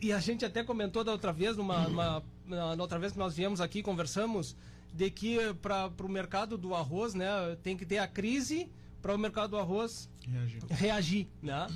e 0.00 0.12
a 0.12 0.18
gente 0.18 0.44
até 0.44 0.62
comentou 0.62 1.02
da 1.02 1.12
outra 1.12 1.32
vez, 1.32 1.56
numa, 1.56 1.88
numa, 1.88 2.22
na 2.46 2.82
outra 2.82 2.98
vez 2.98 3.12
que 3.12 3.18
nós 3.18 3.34
viemos 3.34 3.60
aqui 3.60 3.82
conversamos, 3.82 4.56
de 4.92 5.10
que 5.10 5.38
para 5.54 5.90
o 6.02 6.08
mercado 6.08 6.56
do 6.56 6.74
arroz, 6.74 7.14
né, 7.14 7.28
tem 7.62 7.76
que 7.76 7.84
ter 7.84 7.98
a 7.98 8.06
crise 8.06 8.70
para 9.02 9.14
o 9.14 9.18
mercado 9.18 9.50
do 9.50 9.58
arroz 9.58 10.08
reagir, 10.26 10.62
reagir 10.70 11.28
né? 11.42 11.66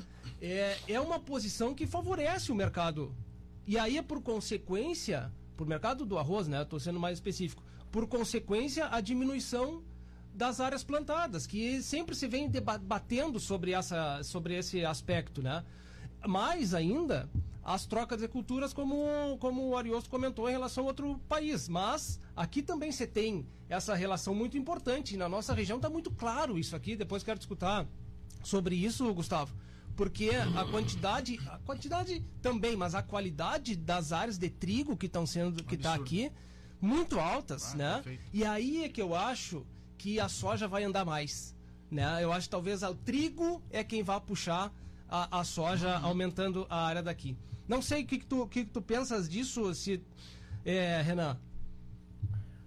É, 0.41 0.79
é 0.89 1.01
uma 1.01 1.21
posição 1.21 1.75
que 1.75 1.87
favorece 1.87 2.51
o 2.51 2.55
mercado. 2.55 3.15
E 3.67 3.79
aí 3.79 3.99
é 3.99 4.03
por 4.03 4.23
consequência, 4.23 5.31
para 5.57 5.65
o 5.65 5.69
mercado 5.69 6.07
do 6.07 6.19
arroz, 6.19 6.49
né, 6.49 6.63
estou 6.63 6.81
sendo 6.81 6.99
mais 6.99 7.19
específico, 7.19 7.63
por 7.91 8.07
consequência 8.07 8.89
a 8.91 9.01
diminuição 9.01 9.83
das 10.35 10.61
áreas 10.61 10.83
plantadas, 10.83 11.47
que 11.47 11.83
sempre 11.83 12.15
se 12.15 12.27
vem 12.27 12.49
debatendo 12.49 13.39
sobre, 13.39 13.73
essa, 13.73 14.23
sobre 14.23 14.55
esse 14.57 14.85
aspecto, 14.85 15.43
né? 15.43 15.65
Mais 16.27 16.73
ainda, 16.73 17.29
as 17.63 17.87
trocas 17.87 18.21
de 18.21 18.29
culturas, 18.29 18.73
como, 18.73 19.37
como 19.39 19.69
o 19.69 19.77
Ariosto 19.77 20.09
comentou, 20.09 20.49
em 20.49 20.53
relação 20.53 20.85
a 20.85 20.87
outro 20.89 21.19
país. 21.29 21.69
Mas 21.69 22.21
aqui 22.35 22.63
também 22.63 22.91
você 22.91 23.07
tem 23.07 23.47
essa 23.69 23.95
relação 23.95 24.35
muito 24.35 24.57
importante. 24.57 25.17
Na 25.17 25.29
nossa 25.29 25.55
região 25.55 25.77
está 25.77 25.91
muito 25.91 26.11
claro 26.11 26.59
isso 26.59 26.75
aqui. 26.75 26.97
Depois 26.97 27.23
quero 27.23 27.39
discutir 27.39 27.87
sobre 28.43 28.75
isso, 28.75 29.13
Gustavo. 29.13 29.55
Porque 29.97 30.31
a 30.57 30.65
quantidade, 30.65 31.39
a 31.47 31.59
quantidade 31.59 32.25
também, 32.41 32.75
mas 32.75 32.95
a 32.95 33.03
qualidade 33.03 33.77
das 33.77 34.13
áreas 34.13 34.39
de 34.39 34.49
trigo 34.49 34.97
que 34.97 35.07
estão 35.07 35.27
sendo, 35.27 35.63
que 35.63 35.75
está 35.75 35.95
aqui, 35.95 36.33
muito 36.81 37.21
altas, 37.21 37.75
ah, 37.75 37.77
né? 37.77 37.95
Perfeito. 37.97 38.23
E 38.33 38.45
aí 38.45 38.85
é 38.85 38.89
que 38.89 39.03
eu 39.03 39.15
acho 39.15 39.67
que 39.99 40.19
a 40.19 40.29
soja 40.29 40.67
vai 40.67 40.85
andar 40.85 41.05
mais. 41.05 41.55
Né? 41.91 42.25
Eu 42.25 42.33
acho 42.33 42.47
que 42.47 42.51
talvez 42.51 42.83
o 42.83 42.95
trigo 42.95 43.63
é 43.69 43.85
quem 43.85 44.03
vai 44.03 44.19
puxar 44.21 44.73
a, 45.11 45.41
a 45.41 45.45
soja, 45.45 45.99
uhum. 45.99 46.07
aumentando 46.07 46.67
a 46.71 46.87
área 46.87 47.03
daqui. 47.03 47.37
Não 47.69 47.83
sei 47.83 48.03
o 48.03 48.07
que, 48.07 48.19
que, 48.19 48.27
tu, 48.27 48.47
que, 48.47 48.65
que 48.65 48.71
tu 48.71 48.81
pensas 48.81 49.29
disso, 49.29 49.75
se, 49.75 50.03
é, 50.65 51.03
Renan. 51.03 51.37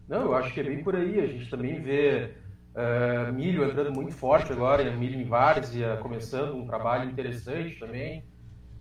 Não, 0.07 0.21
eu 0.21 0.35
acho 0.35 0.53
que 0.53 0.59
é 0.59 0.63
bem 0.63 0.83
por 0.83 0.95
aí. 0.95 1.19
A 1.19 1.27
gente 1.27 1.49
também 1.49 1.81
vê 1.81 2.33
uh, 2.75 3.33
milho 3.33 3.65
entrando 3.65 3.91
muito 3.91 4.13
forte 4.13 4.51
agora, 4.51 4.83
milho 4.95 5.19
em 5.19 5.25
várzea, 5.25 5.97
começando 5.97 6.55
um 6.55 6.67
trabalho 6.67 7.09
interessante 7.09 7.79
também, 7.79 8.23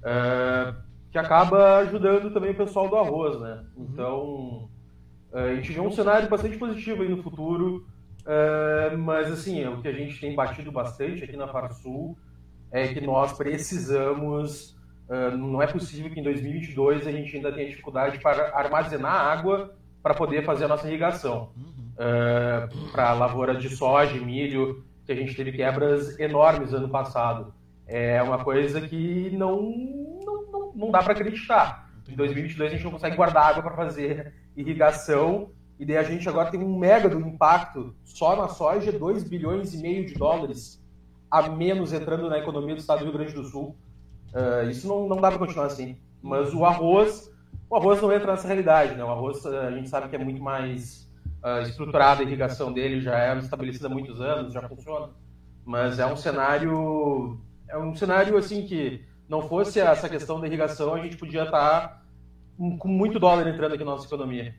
uh, 0.00 0.74
que 1.10 1.18
acaba 1.18 1.78
ajudando 1.78 2.32
também 2.32 2.50
o 2.50 2.56
pessoal 2.56 2.88
do 2.88 2.96
arroz, 2.96 3.40
né? 3.40 3.64
Uhum. 3.76 3.86
Então, 3.92 4.70
uh, 5.32 5.38
a 5.38 5.54
gente 5.54 5.72
vê 5.72 5.80
um 5.80 5.92
cenário 5.92 6.28
bastante 6.28 6.58
positivo 6.58 7.02
aí 7.02 7.08
no 7.08 7.22
futuro. 7.22 7.86
Uh, 8.22 8.96
mas 8.98 9.32
assim, 9.32 9.60
é 9.60 9.68
o 9.68 9.80
que 9.80 9.88
a 9.88 9.92
gente 9.92 10.20
tem 10.20 10.36
batido 10.36 10.70
bastante 10.70 11.24
aqui 11.24 11.36
na 11.36 11.48
Farsul 11.48 12.16
é 12.72 12.88
que 12.88 13.00
nós 13.02 13.34
precisamos, 13.34 14.74
uh, 15.08 15.36
não 15.36 15.60
é 15.62 15.66
possível 15.66 16.10
que 16.10 16.18
em 16.18 16.22
2022 16.22 17.06
a 17.06 17.12
gente 17.12 17.36
ainda 17.36 17.52
tenha 17.52 17.68
dificuldade 17.68 18.18
para 18.18 18.56
armazenar 18.56 19.14
água 19.14 19.74
para 20.02 20.14
poder 20.14 20.42
fazer 20.44 20.64
a 20.64 20.68
nossa 20.68 20.88
irrigação. 20.88 21.52
Uh, 21.92 22.90
para 22.90 23.10
a 23.10 23.12
lavoura 23.12 23.54
de 23.54 23.68
soja 23.68 24.18
milho, 24.18 24.82
que 25.04 25.12
a 25.12 25.14
gente 25.14 25.34
teve 25.34 25.52
quebras 25.52 26.18
enormes 26.18 26.72
ano 26.72 26.88
passado. 26.88 27.52
É 27.86 28.22
uma 28.22 28.42
coisa 28.42 28.80
que 28.80 29.30
não, 29.32 29.60
não, 30.24 30.50
não, 30.50 30.72
não 30.74 30.90
dá 30.90 31.02
para 31.02 31.12
acreditar. 31.12 31.90
Em 32.08 32.16
2022 32.16 32.70
a 32.70 32.74
gente 32.74 32.84
não 32.84 32.92
consegue 32.92 33.16
guardar 33.16 33.50
água 33.50 33.62
para 33.62 33.76
fazer 33.76 34.32
irrigação 34.56 35.50
e 35.78 35.84
daí 35.84 35.98
a 35.98 36.02
gente 36.02 36.28
agora 36.28 36.50
tem 36.50 36.62
um 36.62 36.78
mega 36.78 37.08
do 37.08 37.20
impacto 37.20 37.94
só 38.04 38.34
na 38.34 38.48
soja, 38.48 38.90
2 38.90 39.24
bilhões 39.24 39.74
e 39.74 39.78
meio 39.78 40.06
de 40.06 40.14
dólares 40.14 40.81
a 41.32 41.48
menos 41.48 41.94
entrando 41.94 42.28
na 42.28 42.38
economia 42.38 42.74
do 42.74 42.80
estado 42.80 42.98
do 42.98 43.04
Rio 43.06 43.14
Grande 43.14 43.32
do 43.32 43.44
Sul. 43.44 43.74
Uh, 44.34 44.68
isso 44.68 44.86
não, 44.86 45.08
não 45.08 45.16
dá 45.16 45.30
para 45.30 45.38
continuar 45.38 45.64
assim. 45.64 45.96
Mas 46.20 46.52
o 46.52 46.62
arroz, 46.66 47.32
o 47.70 47.74
arroz 47.74 48.02
não 48.02 48.12
entra 48.12 48.32
nessa 48.32 48.46
realidade, 48.46 48.94
né? 48.94 49.02
O 49.02 49.08
arroz 49.08 49.44
a 49.46 49.70
gente 49.70 49.88
sabe 49.88 50.10
que 50.10 50.16
é 50.16 50.18
muito 50.18 50.42
mais 50.42 51.10
uh, 51.42 51.62
estruturado, 51.66 52.20
a 52.20 52.24
irrigação 52.24 52.70
dele 52.70 53.00
já 53.00 53.18
é 53.18 53.38
estabelecida 53.38 53.86
há 53.86 53.90
muitos 53.90 54.20
anos, 54.20 54.52
já 54.52 54.68
funciona. 54.68 55.08
Mas 55.64 55.98
é 55.98 56.04
um 56.04 56.16
cenário, 56.16 57.40
é 57.66 57.78
um 57.78 57.96
cenário 57.96 58.36
assim 58.36 58.66
que 58.66 59.02
não 59.26 59.48
fosse 59.48 59.80
essa 59.80 60.10
questão 60.10 60.38
da 60.38 60.46
irrigação, 60.46 60.92
a 60.92 61.00
gente 61.00 61.16
podia 61.16 61.44
estar 61.44 61.88
tá 61.88 62.02
com 62.78 62.88
muito 62.88 63.18
dólar 63.18 63.48
entrando 63.48 63.72
aqui 63.72 63.84
na 63.84 63.92
nossa 63.92 64.06
economia. 64.06 64.54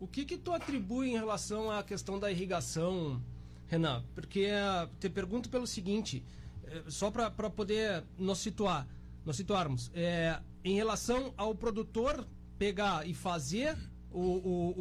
O 0.00 0.08
que 0.08 0.24
que 0.24 0.36
tu 0.36 0.52
atribui 0.52 1.10
em 1.10 1.18
relação 1.18 1.70
à 1.70 1.84
questão 1.84 2.18
da 2.18 2.32
irrigação, 2.32 3.22
Renan? 3.70 4.04
Porque 4.14 4.48
uh, 4.50 4.90
te 4.98 5.08
pergunto 5.08 5.48
pelo 5.48 5.66
seguinte, 5.66 6.24
eh, 6.64 6.82
só 6.88 7.10
para 7.10 7.30
poder 7.30 8.04
nos 8.18 8.38
situar, 8.38 8.86
nos 9.24 9.36
situarmos, 9.36 9.90
é, 9.94 10.40
em 10.64 10.74
relação 10.74 11.32
ao 11.36 11.54
produtor 11.54 12.26
pegar 12.58 13.06
e 13.06 13.14
fazer 13.14 13.78
o, 14.10 14.20
o, 14.20 14.74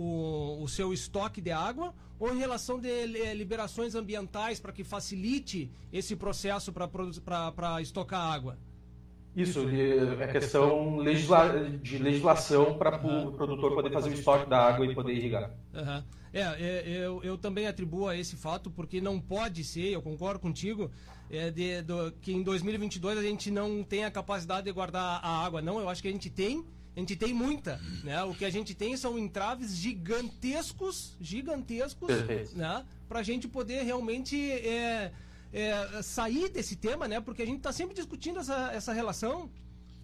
o, 0.59 0.63
o 0.63 0.67
seu 0.67 0.91
estoque 0.91 1.39
de 1.39 1.51
água 1.51 1.93
ou 2.19 2.33
em 2.33 2.39
relação 2.39 2.79
de 2.79 3.05
liberações 3.35 3.93
ambientais 3.93 4.59
para 4.59 4.73
que 4.73 4.83
facilite 4.83 5.71
esse 5.93 6.15
processo 6.15 6.73
para 6.73 7.81
estocar 7.81 8.33
água? 8.33 8.57
Isso, 9.41 9.65
é 10.19 10.27
questão 10.27 10.97
legisla 10.97 11.69
de 11.81 11.97
legislação 11.97 12.77
para 12.77 12.97
o 12.97 13.31
produtor 13.31 13.73
poder 13.73 13.91
fazer 13.91 14.09
o 14.09 14.13
estoque 14.13 14.49
da 14.49 14.59
água 14.59 14.85
e 14.85 14.93
poder 14.93 15.13
irrigar. 15.13 15.51
Uhum. 15.73 16.03
É, 16.31 16.41
é, 16.41 16.83
eu, 17.05 17.23
eu 17.23 17.37
também 17.37 17.67
atribuo 17.67 18.07
a 18.07 18.15
esse 18.15 18.35
fato, 18.35 18.69
porque 18.69 19.01
não 19.01 19.19
pode 19.19 19.63
ser, 19.63 19.89
eu 19.89 20.01
concordo 20.01 20.39
contigo, 20.39 20.91
é, 21.29 21.49
de, 21.49 21.81
do, 21.81 22.11
que 22.21 22.31
em 22.31 22.43
2022 22.43 23.17
a 23.17 23.21
gente 23.21 23.49
não 23.49 23.83
tem 23.83 24.05
a 24.05 24.11
capacidade 24.11 24.65
de 24.65 24.71
guardar 24.71 25.19
a 25.23 25.45
água. 25.45 25.61
Não, 25.61 25.79
eu 25.79 25.89
acho 25.89 26.01
que 26.01 26.07
a 26.07 26.11
gente 26.11 26.29
tem, 26.29 26.65
a 26.95 26.99
gente 26.99 27.15
tem 27.15 27.33
muita. 27.33 27.79
Né? 28.03 28.23
O 28.23 28.33
que 28.33 28.45
a 28.45 28.49
gente 28.49 28.75
tem 28.75 28.95
são 28.97 29.17
entraves 29.17 29.75
gigantescos, 29.75 31.15
gigantescos, 31.19 32.09
né? 32.53 32.85
para 33.07 33.19
a 33.19 33.23
gente 33.23 33.47
poder 33.47 33.83
realmente 33.83 34.35
é, 34.51 35.11
é, 35.51 36.01
sair 36.01 36.49
desse 36.49 36.75
tema, 36.75 37.07
né? 37.07 37.19
porque 37.19 37.41
a 37.41 37.45
gente 37.45 37.57
está 37.57 37.71
sempre 37.71 37.95
discutindo 37.95 38.39
essa, 38.39 38.71
essa 38.73 38.93
relação. 38.93 39.49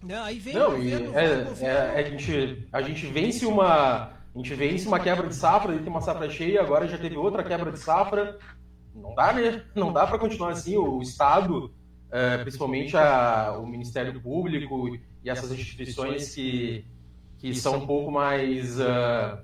Né? 0.02 0.18
Aí 0.18 0.38
vem 0.38 0.54
não, 0.54 0.68
o 0.68 0.76
governo, 0.76 1.18
é, 1.18 1.44
governo, 1.44 1.66
é, 1.66 1.98
a, 1.98 2.10
gente, 2.10 2.68
a 2.72 2.82
gente 2.82 3.06
vence 3.06 3.46
uma 3.46 4.16
a 4.36 4.38
gente 4.38 4.54
vence 4.54 4.86
uma 4.86 5.00
quebra 5.00 5.26
de 5.26 5.34
safra, 5.34 5.72
ele 5.72 5.82
tem 5.82 5.88
uma 5.88 6.02
safra 6.02 6.28
cheia, 6.28 6.60
agora 6.60 6.86
já 6.86 6.98
teve 6.98 7.16
outra 7.16 7.42
quebra 7.42 7.72
de 7.72 7.78
safra. 7.78 8.38
Não 8.94 9.14
dá, 9.14 9.32
né? 9.32 9.64
Não 9.74 9.90
dá 9.90 10.06
para 10.06 10.18
continuar 10.18 10.50
assim. 10.50 10.76
O 10.76 11.00
Estado, 11.00 11.72
é, 12.10 12.36
principalmente 12.38 12.94
a, 12.98 13.56
o 13.58 13.66
Ministério 13.66 14.20
Público 14.20 14.94
e 15.24 15.30
essas 15.30 15.50
instituições 15.50 16.34
que, 16.34 16.84
que 17.38 17.54
são 17.54 17.76
um 17.76 17.86
pouco 17.86 18.10
mais 18.10 18.78
uh, 18.78 19.38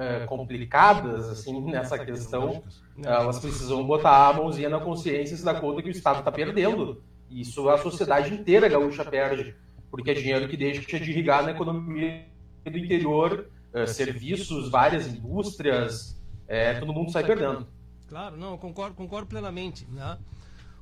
uh, 0.00 0.26
complicadas 0.26 1.28
assim 1.28 1.60
nessa 1.60 1.98
questão, 1.98 2.62
elas 3.04 3.38
precisam 3.38 3.84
botar 3.86 4.28
a 4.28 4.32
mãozinha 4.32 4.68
na 4.68 4.80
consciência 4.80 5.34
e 5.34 5.36
se 5.36 5.44
dar 5.44 5.60
conta 5.60 5.82
que 5.82 5.88
o 5.88 5.92
Estado 5.92 6.20
está 6.20 6.32
perdendo. 6.32 7.02
Isso 7.30 7.68
a 7.68 7.78
sociedade 7.78 8.34
inteira 8.34 8.68
gaúcha 8.68 9.04
perde, 9.04 9.54
porque 9.90 10.10
é 10.10 10.14
dinheiro 10.14 10.48
que 10.48 10.56
deixa 10.56 10.98
de 10.98 11.10
irrigar 11.10 11.44
na 11.44 11.52
economia 11.52 12.24
do 12.64 12.78
interior 12.78 13.48
uh, 13.72 13.86
serviços, 13.86 14.70
várias 14.70 15.06
indústrias, 15.06 16.20
é, 16.48 16.74
todo 16.74 16.92
mundo 16.92 17.12
sai 17.12 17.24
perdendo. 17.24 17.66
Claro, 18.08 18.36
não, 18.36 18.58
concordo, 18.58 18.96
concordo 18.96 19.28
plenamente. 19.28 19.86
Né? 19.88 20.18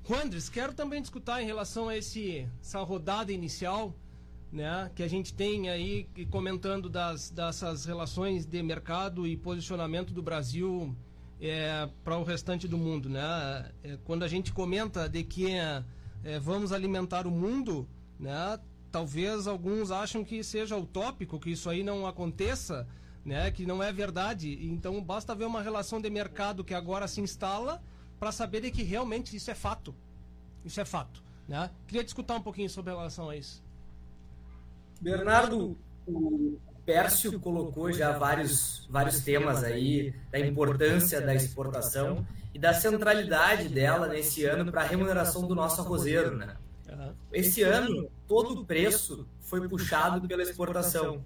Juandres, 0.09 0.49
quero 0.49 0.73
também 0.73 1.03
discutir 1.03 1.43
em 1.43 1.45
relação 1.45 1.91
a 1.91 1.97
esse, 1.97 2.49
essa 2.63 2.81
rodada 2.81 3.31
inicial 3.31 3.93
né, 4.53 4.91
que 4.95 5.03
a 5.03 5.09
gente 5.09 5.35
tem 5.35 5.69
aí 5.69 6.09
comentando 6.31 6.89
das, 6.89 7.31
dessas 7.31 7.85
relações 7.85 8.47
de 8.47 8.63
mercado 8.63 9.27
e 9.27 9.37
posicionamento 9.37 10.13
do 10.13 10.23
Brasil 10.23 10.95
é, 11.41 11.89
para 12.03 12.17
o 12.17 12.25
restante 12.25 12.67
do 12.67 12.79
mundo. 12.79 13.09
Né? 13.09 13.71
É, 13.83 13.99
quando 14.05 14.23
a 14.23 14.29
gente 14.29 14.53
comenta 14.53 15.09
de 15.09 15.23
que 15.23 15.53
é, 16.25 16.39
vamos 16.41 16.73
alimentar 16.73 17.27
o 17.27 17.31
mundo, 17.31 17.87
né, 18.19 18.59
talvez 18.91 19.47
alguns 19.47 19.91
acham 19.91 20.25
que 20.25 20.43
seja 20.43 20.77
utópico, 20.77 21.39
que 21.39 21.51
isso 21.51 21.69
aí 21.69 21.83
não 21.83 22.07
aconteça, 22.07 22.89
né, 23.25 23.51
que 23.51 23.67
não 23.67 23.83
é 23.83 23.93
verdade. 23.93 24.59
Então 24.63 25.03
basta 25.03 25.35
ver 25.35 25.45
uma 25.45 25.63
relação 25.63 26.01
de 26.01 26.09
mercado 26.09 26.65
que 26.65 26.75
agora 26.75 27.07
se 27.07 27.21
instala 27.21 27.83
para 28.19 28.33
saber 28.33 28.63
de 28.63 28.71
que 28.71 28.83
realmente 28.83 29.37
isso 29.37 29.51
é 29.51 29.55
fato. 29.55 29.95
Isso 30.65 30.81
é 30.81 30.85
fato. 30.85 31.23
Né? 31.47 31.71
Queria 31.87 32.05
discutir 32.05 32.33
um 32.33 32.43
pouquinho 32.43 32.69
sobre 32.69 32.93
relação 32.93 33.31
a 33.31 33.37
isso. 33.37 33.63
Bernardo, 35.01 35.77
o 36.07 36.59
Pércio 36.85 37.39
colocou 37.39 37.93
já 37.93 38.13
vários, 38.13 38.87
vários 38.91 39.21
temas 39.21 39.63
aí 39.63 40.15
da 40.31 40.39
importância 40.39 41.21
da 41.21 41.35
exportação 41.35 42.27
e 42.55 42.59
da 42.59 42.73
centralidade 42.73 43.69
dela 43.69 44.09
nesse 44.09 44.45
ano 44.45 44.71
para 44.71 44.81
a 44.81 44.87
remuneração 44.87 45.47
do 45.47 45.55
nosso 45.55 45.81
arrozeiro, 45.81 46.37
né? 46.37 46.57
Esse 47.33 47.63
ano, 47.63 48.11
todo 48.27 48.61
o 48.61 48.65
preço 48.65 49.29
foi 49.43 49.69
puxado 49.69 50.27
pela 50.27 50.43
exportação. 50.43 51.23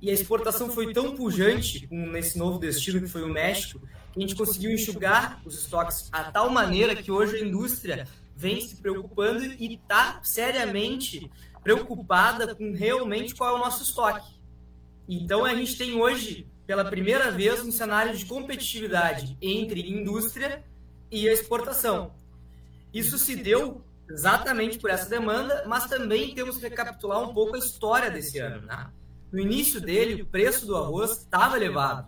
E 0.00 0.10
a 0.10 0.12
exportação 0.12 0.70
foi 0.70 0.92
tão 0.92 1.14
pujante 1.14 1.86
nesse 1.90 2.38
novo 2.38 2.58
destino 2.58 3.00
que 3.00 3.08
foi 3.08 3.22
o 3.22 3.28
México, 3.28 3.80
que 4.12 4.18
a 4.18 4.20
gente 4.20 4.34
conseguiu 4.34 4.70
enxugar 4.70 5.40
os 5.44 5.62
estoques 5.62 6.08
a 6.12 6.24
tal 6.24 6.50
maneira 6.50 6.94
que 6.94 7.10
hoje 7.10 7.36
a 7.36 7.44
indústria 7.44 8.06
vem 8.36 8.60
se 8.60 8.76
preocupando 8.76 9.44
e 9.44 9.74
está 9.74 10.20
seriamente 10.22 11.30
preocupada 11.62 12.54
com 12.54 12.72
realmente 12.72 13.34
qual 13.34 13.56
é 13.56 13.58
o 13.58 13.62
nosso 13.62 13.82
estoque. 13.82 14.32
Então 15.08 15.44
a 15.44 15.54
gente 15.54 15.76
tem 15.76 16.00
hoje, 16.00 16.46
pela 16.66 16.84
primeira 16.84 17.30
vez, 17.30 17.60
um 17.60 17.70
cenário 17.70 18.16
de 18.16 18.24
competitividade 18.24 19.36
entre 19.40 19.80
indústria 19.80 20.64
e 21.10 21.26
exportação. 21.26 22.14
Isso 22.92 23.18
se 23.18 23.36
deu 23.36 23.84
exatamente 24.08 24.78
por 24.78 24.90
essa 24.90 25.08
demanda, 25.08 25.64
mas 25.66 25.86
também 25.86 26.34
temos 26.34 26.56
que 26.56 26.62
recapitular 26.62 27.22
um 27.22 27.32
pouco 27.32 27.54
a 27.54 27.58
história 27.58 28.10
desse 28.10 28.38
ano. 28.38 28.66
Né? 28.66 28.90
No 29.30 29.40
início 29.40 29.80
dele, 29.80 30.22
o 30.22 30.26
preço 30.26 30.66
do 30.66 30.76
arroz 30.76 31.12
estava 31.12 31.56
elevado, 31.56 32.06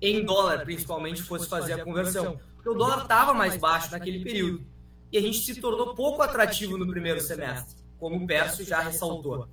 em 0.00 0.24
dólar 0.24 0.62
principalmente, 0.64 1.22
fosse 1.22 1.48
fazer 1.48 1.74
a 1.74 1.84
conversão, 1.84 2.38
porque 2.54 2.68
o 2.68 2.74
dólar 2.74 3.02
estava 3.02 3.32
mais 3.32 3.56
baixo 3.56 3.90
naquele 3.92 4.22
período. 4.22 4.64
E 5.12 5.18
a 5.18 5.20
gente 5.20 5.38
se 5.40 5.60
tornou 5.60 5.94
pouco 5.94 6.22
atrativo 6.22 6.78
no 6.78 6.86
primeiro 6.86 7.20
semestre, 7.20 7.76
como 8.00 8.16
o 8.16 8.26
Pércio 8.26 8.64
já 8.64 8.80
ressaltou. 8.80 9.46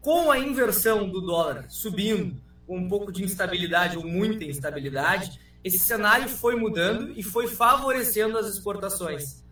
Com 0.00 0.30
a 0.30 0.38
inversão 0.38 1.08
do 1.08 1.20
dólar 1.20 1.66
subindo, 1.68 2.40
com 2.66 2.78
um 2.78 2.88
pouco 2.88 3.10
de 3.10 3.24
instabilidade 3.24 3.96
ou 3.96 4.06
muita 4.06 4.44
instabilidade, 4.44 5.40
esse 5.64 5.78
cenário 5.78 6.28
foi 6.28 6.54
mudando 6.54 7.12
e 7.16 7.22
foi 7.22 7.48
favorecendo 7.48 8.38
as 8.38 8.46
exportações 8.46 9.42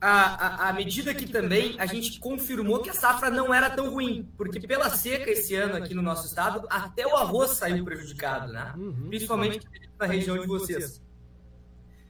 à, 0.00 0.68
à, 0.68 0.72
medida 0.72 1.12
que 1.12 1.26
também 1.26 1.74
a 1.78 1.86
gente 1.86 2.20
confirmou 2.20 2.80
que 2.80 2.90
a 2.90 2.94
safra 2.94 3.30
não 3.30 3.52
era 3.52 3.68
tão 3.68 3.90
ruim, 3.90 4.28
porque 4.36 4.60
pela 4.60 4.90
seca 4.90 5.30
esse 5.30 5.54
ano 5.54 5.76
aqui 5.76 5.92
no 5.94 6.02
nosso 6.02 6.26
estado, 6.26 6.66
até 6.70 7.06
o 7.06 7.16
arroz 7.16 7.52
saiu 7.52 7.84
prejudicado, 7.84 8.52
né? 8.52 8.72
Uhum. 8.76 9.08
principalmente 9.08 9.60
na 9.98 10.06
região 10.06 10.38
de 10.38 10.46
vocês. 10.46 11.02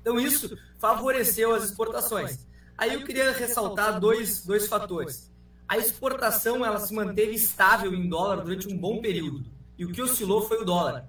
Então 0.01 0.21
isso 0.21 0.57
favoreceu 0.79 1.55
as 1.55 1.65
exportações. 1.65 2.47
Aí 2.79 2.95
eu 2.95 3.05
queria 3.05 3.33
ressaltar 3.33 3.99
dois, 3.99 4.47
dois 4.47 4.69
fatores. 4.69 5.33
A 5.67 5.77
exportação 5.77 6.65
ela 6.65 6.79
se 6.79 6.95
manteve 6.95 7.35
estável 7.35 7.93
em 7.93 8.09
dólar 8.09 8.37
durante 8.37 8.73
um 8.73 8.79
bom 8.79 9.01
período, 9.01 9.45
e 9.77 9.85
o 9.85 9.91
que 9.91 10.01
oscilou 10.01 10.43
foi 10.43 10.63
o 10.63 10.65
dólar. 10.65 11.09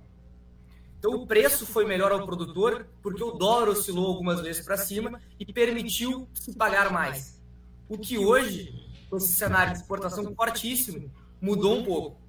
Então, 0.97 1.11
o 1.13 1.27
preço 1.27 1.65
foi 1.65 1.85
melhor 1.85 2.11
ao 2.11 2.25
produtor 2.25 2.87
porque 3.01 3.23
o 3.23 3.31
dólar 3.31 3.69
oscilou 3.69 4.07
algumas 4.07 4.41
vezes 4.41 4.65
para 4.65 4.75
cima 4.75 5.21
e 5.39 5.45
permitiu 5.53 6.27
se 6.33 6.53
pagar 6.53 6.91
mais. 6.91 7.39
O 7.87 7.97
que 7.97 8.17
hoje, 8.17 8.73
com 9.09 9.15
esse 9.15 9.31
cenário 9.31 9.73
de 9.73 9.79
exportação 9.79 10.35
fortíssimo, 10.35 11.09
mudou 11.39 11.77
um 11.79 11.85
pouco. 11.85 12.19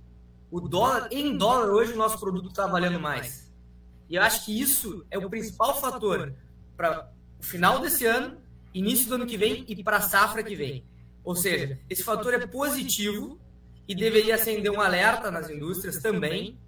O 0.50 0.60
dólar, 0.60 1.08
em 1.10 1.36
dólar, 1.36 1.70
hoje 1.70 1.94
o 1.94 1.96
nosso 1.96 2.20
produto 2.20 2.50
está 2.50 2.66
valendo 2.66 3.00
mais. 3.00 3.50
E 4.08 4.16
eu 4.16 4.22
acho 4.22 4.44
que 4.44 4.60
isso 4.60 5.04
é 5.10 5.18
o 5.18 5.28
principal 5.28 5.80
fator 5.80 6.32
para 6.76 7.10
o 7.40 7.42
final 7.42 7.80
desse 7.80 8.06
ano, 8.06 8.39
início 8.72 9.08
do 9.08 9.16
ano 9.16 9.26
que 9.26 9.36
vem 9.36 9.64
e 9.68 9.82
para 9.82 9.98
a 9.98 10.00
safra 10.00 10.42
que 10.42 10.54
vem. 10.54 10.84
Ou 11.24 11.34
seja, 11.36 11.78
esse 11.88 12.02
fator 12.02 12.34
é 12.34 12.46
positivo 12.46 13.38
e 13.86 13.94
deveria 13.94 14.36
acender 14.36 14.70
um 14.70 14.80
alerta 14.80 15.30
nas 15.30 15.50
indústrias 15.50 15.98
também 15.98 16.58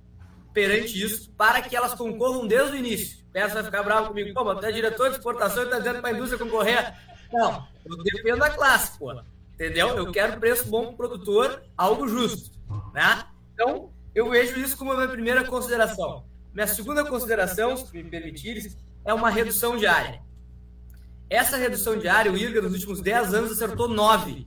perante 0.53 1.03
isso 1.03 1.31
para 1.31 1.63
que 1.63 1.75
elas 1.75 1.95
concorram 1.95 2.47
desde 2.47 2.73
o 2.73 2.77
início. 2.77 3.25
Peço 3.33 3.55
vai 3.55 3.65
ficar 3.65 3.83
bravo 3.83 4.09
comigo. 4.09 4.35
Pô, 4.35 4.45
mas 4.45 4.59
tu 4.59 4.67
é 4.67 4.73
diretor 4.73 5.09
de 5.09 5.17
exportação 5.17 5.63
e 5.63 5.67
está 5.67 5.79
dizendo 5.79 6.01
para 6.01 6.11
a 6.11 6.13
indústria 6.13 6.39
concorrer. 6.39 6.95
Não, 7.33 7.67
eu 7.87 7.97
defendo 8.03 8.43
a 8.43 8.51
classe, 8.51 8.99
pô. 8.99 9.13
Entendeu? 9.55 9.89
Eu 9.97 10.11
quero 10.13 10.39
preço 10.39 10.69
bom 10.69 10.87
para 10.87 10.93
o 10.93 10.97
produtor, 10.97 11.63
algo 11.77 12.07
justo. 12.07 12.51
Né? 12.93 13.25
Então, 13.55 13.91
eu 14.15 14.29
vejo 14.29 14.59
isso 14.59 14.77
como 14.77 14.93
a 14.93 14.97
minha 14.97 15.09
primeira 15.09 15.45
consideração. 15.45 16.25
Minha 16.53 16.67
segunda 16.67 17.05
consideração, 17.05 17.77
se 17.77 17.93
me 17.97 18.05
permitires, 18.05 18.77
é 19.05 19.15
uma 19.15 19.31
redução 19.31 19.77
diária. 19.77 20.21
Essa 21.33 21.57
redução 21.57 21.97
diária, 21.97 22.31
o 22.31 22.37
IRGA, 22.37 22.61
nos 22.61 22.75
últimos 22.75 23.01
10 23.01 23.33
anos, 23.33 23.53
acertou 23.53 23.89
9. 23.89 24.47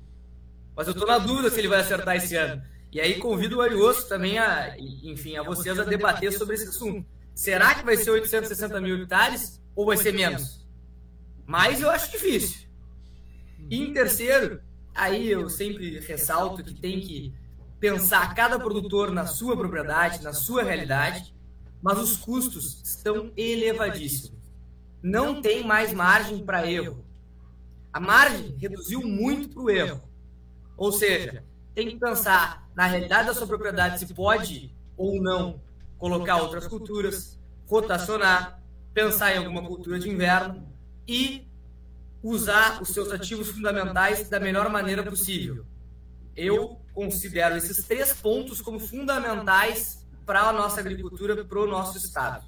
Mas 0.75 0.85
eu 0.85 0.93
estou 0.93 1.07
na 1.07 1.17
dúvida 1.17 1.49
se 1.49 1.57
ele 1.57 1.67
vai 1.67 1.79
acertar 1.79 2.15
esse 2.15 2.35
ano. 2.35 2.61
E 2.91 3.01
aí 3.01 3.15
convido 3.15 3.57
o 3.57 3.61
Arioso 3.61 4.07
também 4.07 4.37
a, 4.37 4.75
enfim, 4.77 5.35
a 5.35 5.41
vocês 5.41 5.79
a 5.79 5.83
debater 5.83 6.31
sobre 6.31 6.53
esse 6.53 6.67
assunto. 6.67 7.03
Será 7.33 7.73
que 7.73 7.83
vai 7.83 7.97
ser 7.97 8.11
860 8.11 8.79
mil 8.81 9.01
hectares 9.01 9.59
ou 9.75 9.87
vai 9.87 9.97
ser 9.97 10.13
menos? 10.13 10.63
Mas 11.47 11.81
eu 11.81 11.89
acho 11.89 12.11
difícil. 12.11 12.67
E 13.67 13.81
em 13.81 13.91
terceiro, 13.91 14.61
aí 14.93 15.27
eu 15.27 15.49
sempre 15.49 15.99
ressalto 16.01 16.63
que 16.63 16.75
tem 16.75 17.01
que 17.01 17.33
pensar 17.79 18.35
cada 18.35 18.59
produtor 18.59 19.09
na 19.09 19.25
sua 19.25 19.57
propriedade, 19.57 20.23
na 20.23 20.33
sua 20.33 20.61
realidade, 20.61 21.33
mas 21.81 21.97
os 21.97 22.15
custos 22.15 22.79
estão 22.83 23.31
elevadíssimos. 23.35 24.44
Não 25.01 25.41
tem 25.41 25.63
mais 25.63 25.93
margem 25.93 26.43
para 26.43 26.69
erro. 26.69 27.05
A 27.93 27.99
margem 27.99 28.55
reduziu 28.57 29.01
muito 29.01 29.49
para 29.49 29.61
o 29.61 29.69
erro. 29.69 30.01
Ou 30.75 30.91
seja, 30.91 31.43
tem 31.73 31.89
que 31.89 31.97
pensar 31.97 32.67
na 32.75 32.85
realidade 32.85 33.27
da 33.27 33.33
sua 33.33 33.47
propriedade 33.47 33.99
se 33.99 34.13
pode 34.13 34.73
ou 34.97 35.21
não 35.21 35.61
colocar 35.97 36.37
outras 36.37 36.67
culturas, 36.67 37.39
rotacionar, 37.67 38.61
pensar 38.93 39.33
em 39.33 39.37
alguma 39.39 39.65
cultura 39.65 39.99
de 39.99 40.09
inverno 40.09 40.67
e 41.07 41.47
usar 42.21 42.81
os 42.81 42.89
seus 42.89 43.11
ativos 43.11 43.49
fundamentais 43.49 44.29
da 44.29 44.39
melhor 44.39 44.69
maneira 44.69 45.03
possível. 45.03 45.65
Eu 46.35 46.81
considero 46.93 47.55
esses 47.55 47.85
três 47.85 48.13
pontos 48.13 48.61
como 48.61 48.79
fundamentais 48.79 50.05
para 50.25 50.41
a 50.41 50.53
nossa 50.53 50.79
agricultura, 50.79 51.45
para 51.45 51.59
o 51.59 51.67
nosso 51.67 51.97
estado. 51.97 52.45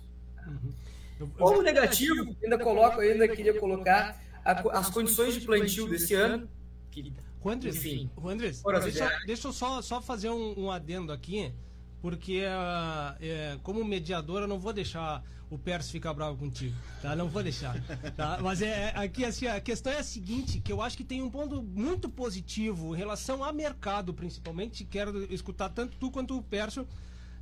Como 1.37 1.61
negativo, 1.61 2.35
ainda 2.43 2.57
coloco, 2.57 2.99
ainda 2.99 3.27
queria 3.27 3.59
colocar 3.59 4.21
a, 4.43 4.79
as 4.79 4.89
condições 4.89 5.33
de 5.33 5.41
plantio 5.41 5.87
desse 5.87 6.13
ano. 6.13 6.49
Que, 6.91 7.13
Juandres, 7.43 7.75
enfim, 7.75 8.09
Juandres 8.19 8.63
deixa, 8.83 9.19
deixa 9.25 9.47
eu 9.47 9.53
só, 9.53 9.81
só 9.81 10.01
fazer 10.01 10.29
um, 10.29 10.53
um 10.57 10.71
adendo 10.71 11.11
aqui, 11.11 11.53
porque 12.01 12.43
uh, 12.43 13.15
é, 13.21 13.57
como 13.63 13.83
mediador 13.85 14.41
eu 14.41 14.47
não 14.47 14.59
vou 14.59 14.73
deixar 14.73 15.23
o 15.49 15.57
Pércio 15.57 15.91
ficar 15.91 16.13
bravo 16.13 16.37
contigo, 16.37 16.75
tá? 17.01 17.15
Não 17.15 17.29
vou 17.29 17.41
deixar, 17.41 17.81
tá? 18.17 18.39
Mas 18.41 18.61
é 18.61 18.91
aqui 18.95 19.23
assim, 19.23 19.47
a 19.47 19.61
questão 19.61 19.93
é 19.93 19.99
a 19.99 20.03
seguinte, 20.03 20.59
que 20.59 20.71
eu 20.73 20.81
acho 20.81 20.97
que 20.97 21.05
tem 21.05 21.21
um 21.21 21.29
ponto 21.29 21.63
muito 21.63 22.09
positivo 22.09 22.93
em 22.93 22.97
relação 22.97 23.43
a 23.43 23.53
mercado, 23.53 24.13
principalmente, 24.13 24.83
quero 24.83 25.31
escutar 25.33 25.69
tanto 25.69 25.95
tu 25.97 26.11
quanto 26.11 26.37
o 26.37 26.43
Pércio 26.43 26.85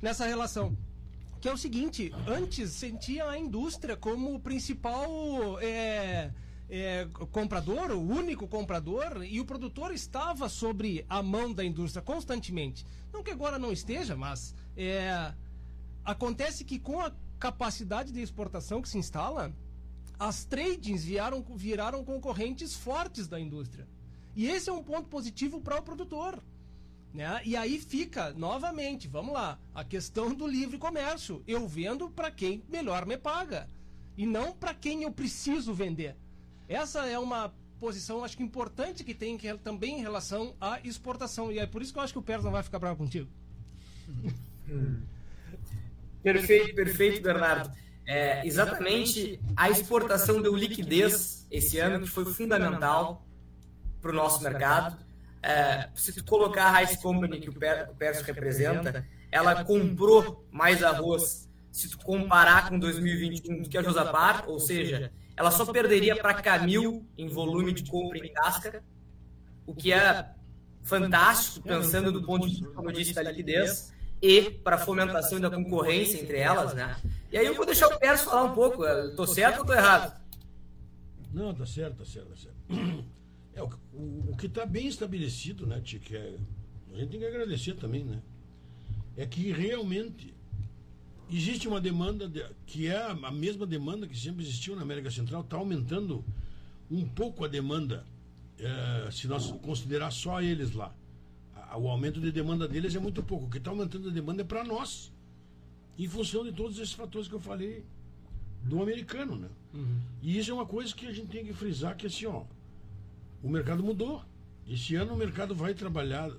nessa 0.00 0.24
relação. 0.24 0.76
Que 1.40 1.48
é 1.48 1.52
o 1.52 1.58
seguinte, 1.58 2.12
antes 2.26 2.70
sentia 2.72 3.28
a 3.28 3.38
indústria 3.38 3.96
como 3.96 4.34
o 4.34 4.40
principal 4.40 5.60
é, 5.60 6.32
é, 6.68 7.06
comprador, 7.30 7.90
o 7.92 8.00
único 8.00 8.48
comprador, 8.48 9.22
e 9.24 9.40
o 9.40 9.44
produtor 9.44 9.92
estava 9.92 10.48
sobre 10.48 11.04
a 11.08 11.22
mão 11.22 11.52
da 11.52 11.64
indústria 11.64 12.02
constantemente. 12.02 12.86
Não 13.12 13.22
que 13.22 13.30
agora 13.30 13.58
não 13.58 13.72
esteja, 13.72 14.16
mas 14.16 14.54
é, 14.76 15.32
acontece 16.04 16.64
que 16.64 16.78
com 16.78 17.00
a 17.00 17.12
capacidade 17.38 18.12
de 18.12 18.20
exportação 18.20 18.80
que 18.80 18.88
se 18.88 18.98
instala, 18.98 19.52
as 20.18 20.44
tradings 20.44 21.04
viraram, 21.04 21.44
viraram 21.54 22.04
concorrentes 22.04 22.74
fortes 22.74 23.28
da 23.28 23.38
indústria. 23.38 23.86
E 24.34 24.46
esse 24.46 24.68
é 24.68 24.72
um 24.72 24.82
ponto 24.82 25.08
positivo 25.08 25.60
para 25.60 25.78
o 25.78 25.82
produtor. 25.82 26.42
Né? 27.16 27.40
E 27.46 27.56
aí 27.56 27.78
fica, 27.80 28.34
novamente, 28.34 29.08
vamos 29.08 29.32
lá, 29.32 29.58
a 29.74 29.82
questão 29.82 30.34
do 30.34 30.46
livre 30.46 30.76
comércio. 30.76 31.42
Eu 31.46 31.66
vendo 31.66 32.10
para 32.10 32.30
quem 32.30 32.62
melhor 32.68 33.06
me 33.06 33.16
paga. 33.16 33.70
E 34.18 34.26
não 34.26 34.52
para 34.52 34.74
quem 34.74 35.04
eu 35.04 35.10
preciso 35.10 35.72
vender. 35.72 36.14
Essa 36.68 37.06
é 37.06 37.18
uma 37.18 37.54
posição, 37.80 38.22
acho 38.22 38.36
que 38.36 38.42
importante 38.42 39.02
que 39.02 39.14
tem 39.14 39.38
que, 39.38 39.56
também 39.58 39.98
em 39.98 40.02
relação 40.02 40.54
à 40.60 40.78
exportação. 40.84 41.50
E 41.50 41.58
é 41.58 41.64
por 41.64 41.80
isso 41.80 41.90
que 41.90 41.98
eu 41.98 42.02
acho 42.02 42.12
que 42.12 42.18
o 42.18 42.22
Pérez 42.22 42.44
não 42.44 42.52
vai 42.52 42.62
ficar 42.62 42.78
bravo 42.78 42.98
contigo. 42.98 43.30
Perfeito, 46.22 46.74
perfeito, 46.74 47.22
Bernardo. 47.22 47.72
É, 48.04 48.44
exatamente 48.44 49.40
a 49.56 49.70
exportação 49.70 50.42
deu 50.42 50.56
liquidez 50.56 51.46
esse 51.52 51.78
ano, 51.78 52.04
que 52.04 52.10
foi 52.10 52.24
fundamental 52.24 53.24
para 54.02 54.10
o 54.10 54.14
nosso 54.14 54.42
mercado. 54.42 55.05
É, 55.46 55.88
se 55.94 56.12
tu 56.12 56.24
colocar 56.24 56.64
a 56.64 56.78
Rice 56.78 57.00
Company, 57.00 57.38
que 57.38 57.48
o 57.48 57.54
Pércio 57.54 58.24
representa, 58.24 59.06
ela 59.30 59.62
comprou 59.62 60.44
mais 60.50 60.82
arroz 60.82 61.48
se 61.70 61.88
tu 61.88 61.98
comparar 61.98 62.68
com 62.68 62.76
2021 62.76 63.62
do 63.62 63.68
que 63.68 63.78
a 63.78 63.82
Josapar, 63.82 64.48
ou 64.48 64.58
seja, 64.58 65.12
ela 65.36 65.52
só 65.52 65.64
perderia 65.64 66.16
para 66.16 66.34
Camil 66.34 67.06
em 67.16 67.28
volume 67.28 67.72
de 67.72 67.88
compra 67.88 68.18
em 68.18 68.32
casca, 68.32 68.82
o 69.64 69.72
que 69.72 69.92
é 69.92 70.26
fantástico, 70.82 71.64
pensando 71.64 72.10
do 72.10 72.24
ponto 72.24 72.48
de 72.48 72.56
vista, 72.56 72.72
como 72.74 72.90
eu 72.90 72.94
disse, 72.94 73.14
da 73.14 73.22
liquidez 73.22 73.94
e 74.20 74.50
para 74.50 74.74
a 74.74 74.78
fomentação 74.80 75.38
da 75.38 75.48
concorrência 75.50 76.20
entre 76.20 76.38
elas, 76.38 76.74
né? 76.74 76.96
E 77.30 77.38
aí 77.38 77.46
eu 77.46 77.54
vou 77.54 77.66
deixar 77.66 77.86
o 77.86 77.98
Pérez 78.00 78.22
falar 78.22 78.44
um 78.44 78.54
pouco. 78.54 78.84
Estou 78.84 79.28
certo 79.28 79.58
ou 79.58 79.60
estou 79.60 79.76
errado? 79.76 80.20
Não, 81.32 81.54
tá 81.54 81.66
certo, 81.66 81.98
tá 81.98 82.04
certo, 82.04 82.30
tá 82.30 82.36
certo. 82.36 83.15
É, 83.56 83.62
o, 83.62 83.68
o, 83.92 84.30
o 84.30 84.36
que 84.36 84.46
está 84.46 84.64
bem 84.64 84.86
estabelecido, 84.86 85.66
né, 85.66 85.80
Tia, 85.80 85.98
que 85.98 86.14
é, 86.14 86.36
a 86.92 86.98
gente 86.98 87.10
tem 87.10 87.18
que 87.18 87.26
agradecer 87.26 87.74
também, 87.74 88.04
né? 88.04 88.22
É 89.16 89.26
que 89.26 89.50
realmente 89.50 90.32
existe 91.28 91.66
uma 91.66 91.80
demanda 91.80 92.28
de, 92.28 92.44
que 92.66 92.86
é 92.86 93.02
a 93.02 93.32
mesma 93.32 93.66
demanda 93.66 94.06
que 94.06 94.16
sempre 94.16 94.44
existiu 94.44 94.76
na 94.76 94.82
América 94.82 95.10
Central, 95.10 95.40
está 95.40 95.56
aumentando 95.56 96.24
um 96.88 97.04
pouco 97.04 97.44
a 97.44 97.48
demanda, 97.48 98.06
é, 98.58 99.10
se 99.10 99.26
nós 99.26 99.50
considerar 99.62 100.12
só 100.12 100.40
eles 100.40 100.70
lá 100.70 100.94
o 101.74 101.88
aumento 101.88 102.20
de 102.20 102.30
demanda 102.30 102.68
deles 102.68 102.94
é 102.94 102.98
muito 102.98 103.22
pouco. 103.22 103.46
O 103.46 103.50
que 103.50 103.58
está 103.58 103.70
aumentando 103.70 104.08
a 104.08 104.12
demanda 104.12 104.42
é 104.42 104.44
para 104.44 104.64
nós. 104.64 105.12
Em 105.98 106.08
função 106.08 106.44
de 106.44 106.52
todos 106.52 106.78
esses 106.78 106.92
fatores 106.92 107.26
que 107.28 107.34
eu 107.34 107.40
falei 107.40 107.84
do 108.62 108.82
americano, 108.82 109.36
né? 109.36 109.48
Uhum. 109.74 110.00
E 110.22 110.38
isso 110.38 110.50
é 110.50 110.54
uma 110.54 110.66
coisa 110.66 110.94
que 110.94 111.06
a 111.06 111.12
gente 111.12 111.28
tem 111.28 111.44
que 111.44 111.52
frisar 111.52 111.96
que 111.96 112.06
assim, 112.06 112.26
ó, 112.26 112.44
o 113.42 113.48
mercado 113.48 113.82
mudou. 113.82 114.22
Esse 114.68 114.96
ano 114.96 115.14
o 115.14 115.16
mercado 115.16 115.54
vai 115.54 115.74
trabalhar, 115.74 116.30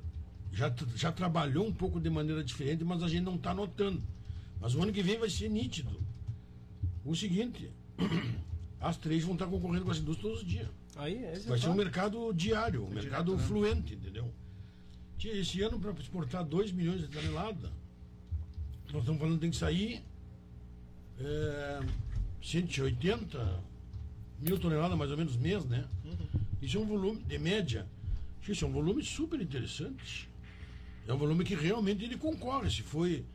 já, 0.51 0.73
já 0.95 1.11
trabalhou 1.11 1.65
um 1.65 1.73
pouco 1.73 1.99
de 1.99 2.09
maneira 2.09 2.43
diferente, 2.43 2.83
mas 2.83 3.01
a 3.01 3.07
gente 3.07 3.23
não 3.23 3.35
está 3.35 3.53
notando. 3.53 4.03
Mas 4.59 4.75
o 4.75 4.81
ano 4.81 4.91
que 4.91 5.01
vem 5.01 5.17
vai 5.17 5.29
ser 5.29 5.49
nítido. 5.49 6.01
O 7.05 7.15
seguinte, 7.15 7.71
as 8.81 8.97
três 8.97 9.23
vão 9.23 9.33
estar 9.33 9.45
tá 9.45 9.51
concorrendo 9.51 9.85
com 9.85 9.91
as 9.91 9.99
indústrias 9.99 10.21
todos 10.21 10.41
os 10.41 10.47
dias. 10.47 10.67
Aí, 10.97 11.23
vai 11.47 11.59
ser 11.59 11.69
um 11.69 11.75
mercado 11.75 12.33
diário, 12.33 12.85
um 12.85 12.89
mercado 12.89 13.35
direto, 13.35 13.41
né? 13.41 13.47
fluente, 13.47 13.93
entendeu? 13.93 14.33
esse 15.25 15.61
ano 15.61 15.79
para 15.79 15.91
exportar 15.93 16.43
2 16.45 16.71
milhões 16.71 17.01
de 17.01 17.07
toneladas, 17.07 17.71
nós 18.91 19.01
estamos 19.01 19.19
falando 19.19 19.35
que 19.35 19.41
tem 19.41 19.49
que 19.49 19.57
sair 19.57 20.03
é, 21.19 21.79
180 22.41 23.63
mil 24.39 24.59
toneladas 24.59 24.97
mais 24.97 25.11
ou 25.11 25.17
menos 25.17 25.35
mês, 25.35 25.65
né? 25.65 25.85
Uhum. 26.05 26.27
Isso 26.61 26.77
é 26.77 26.79
um 26.79 26.85
volume, 26.85 27.21
de 27.23 27.37
média, 27.37 27.87
isso 28.47 28.65
é 28.65 28.67
um 28.67 28.71
volume 28.71 29.03
super 29.03 29.39
interessante. 29.41 30.29
É 31.07 31.13
um 31.13 31.17
volume 31.17 31.43
que 31.43 31.55
realmente 31.55 32.03
ele 32.03 32.17
concorre. 32.17 32.69
Se 32.69 32.81
foi. 32.81 33.25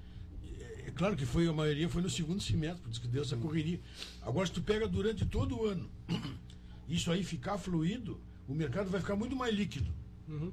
É, 0.61 0.89
é 0.89 0.91
claro 0.91 1.17
que 1.17 1.25
foi, 1.25 1.47
a 1.47 1.53
maioria 1.53 1.89
foi 1.89 2.03
no 2.03 2.11
segundo 2.11 2.43
semestre, 2.43 2.83
por 2.83 2.91
isso 2.91 3.01
que 3.01 3.09
deu 3.09 3.23
essa 3.23 3.37
correria. 3.37 3.81
Agora, 4.21 4.47
se 4.47 4.53
tu 4.53 4.63
pega 4.63 4.87
durante 4.87 5.25
todo 5.25 5.59
o 5.59 5.67
ano, 5.67 5.89
isso 6.89 7.11
aí 7.11 7.25
ficar 7.25 7.59
fluido, 7.59 8.21
o 8.49 8.55
mercado 8.55 8.91
vai 8.91 9.01
ficar 9.01 9.17
muito 9.17 9.37
mais 9.37 9.55
líquido. 9.55 9.91
Uhum. 10.29 10.53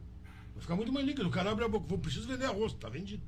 Vai 0.53 0.61
ficar 0.61 0.75
muito 0.75 0.91
mais 0.91 1.05
líquido. 1.05 1.27
O 1.27 1.31
cara 1.31 1.51
abre 1.51 1.65
a 1.65 1.67
boca, 1.67 1.85
vou 1.87 1.97
preciso 1.97 2.27
vender 2.27 2.45
arroz, 2.45 2.73
tá 2.73 2.89
vendido. 2.89 3.23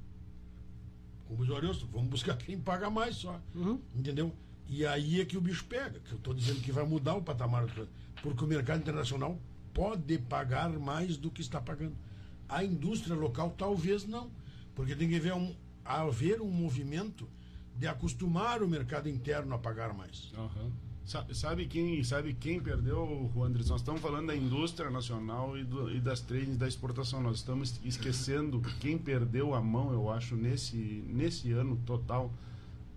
Como 1.28 1.44
o 1.44 1.56
arroz, 1.56 1.82
vamos 1.84 2.10
buscar 2.10 2.38
quem 2.38 2.60
paga 2.60 2.90
mais 2.90 3.16
só. 3.16 3.42
Uhum. 3.56 3.80
Entendeu? 3.96 4.34
E 4.72 4.86
aí 4.86 5.20
é 5.20 5.26
que 5.26 5.38
o 5.38 5.42
bicho 5.42 5.66
pega, 5.66 6.00
que 6.00 6.14
eu 6.14 6.18
estou 6.18 6.34
dizendo 6.34 6.62
que 6.62 6.72
vai 6.72 6.86
mudar 6.86 7.16
o 7.16 7.22
patamar, 7.22 7.68
porque 8.24 8.46
o 8.46 8.48
mercado 8.48 8.80
internacional 8.80 9.38
pode 9.74 10.18
pagar 10.18 10.70
mais 10.70 11.18
do 11.18 11.30
que 11.30 11.42
está 11.42 11.60
pagando. 11.60 11.94
A 12.48 12.64
indústria 12.64 13.14
local 13.14 13.54
talvez 13.58 14.08
não, 14.08 14.32
porque 14.74 14.96
tem 14.96 15.10
que 15.10 15.18
haver 15.18 15.34
um, 15.34 15.54
haver 15.84 16.40
um 16.40 16.50
movimento 16.50 17.28
de 17.78 17.86
acostumar 17.86 18.64
o 18.64 18.68
mercado 18.68 19.10
interno 19.10 19.54
a 19.54 19.60
pagar 19.60 19.94
mais. 19.94 20.32
Uhum. 20.38 20.72
Sabe, 21.04 21.36
sabe, 21.36 21.66
quem, 21.66 22.02
sabe 22.06 22.34
quem 22.34 22.62
perdeu, 22.62 23.30
Andres? 23.44 23.70
Nós 23.70 23.82
estamos 23.82 24.00
falando 24.00 24.28
da 24.28 24.36
indústria 24.38 24.90
nacional 24.90 25.58
e, 25.58 25.66
do, 25.66 25.94
e 25.94 26.00
das 26.00 26.22
trades 26.22 26.56
da 26.56 26.66
exportação. 26.66 27.22
Nós 27.22 27.38
estamos 27.38 27.78
esquecendo 27.84 28.62
quem 28.80 28.98
perdeu 28.98 29.54
a 29.54 29.62
mão, 29.62 29.92
eu 29.92 30.10
acho, 30.10 30.38
nesse, 30.38 30.78
nesse 31.10 31.52
ano 31.52 31.76
total 31.86 32.32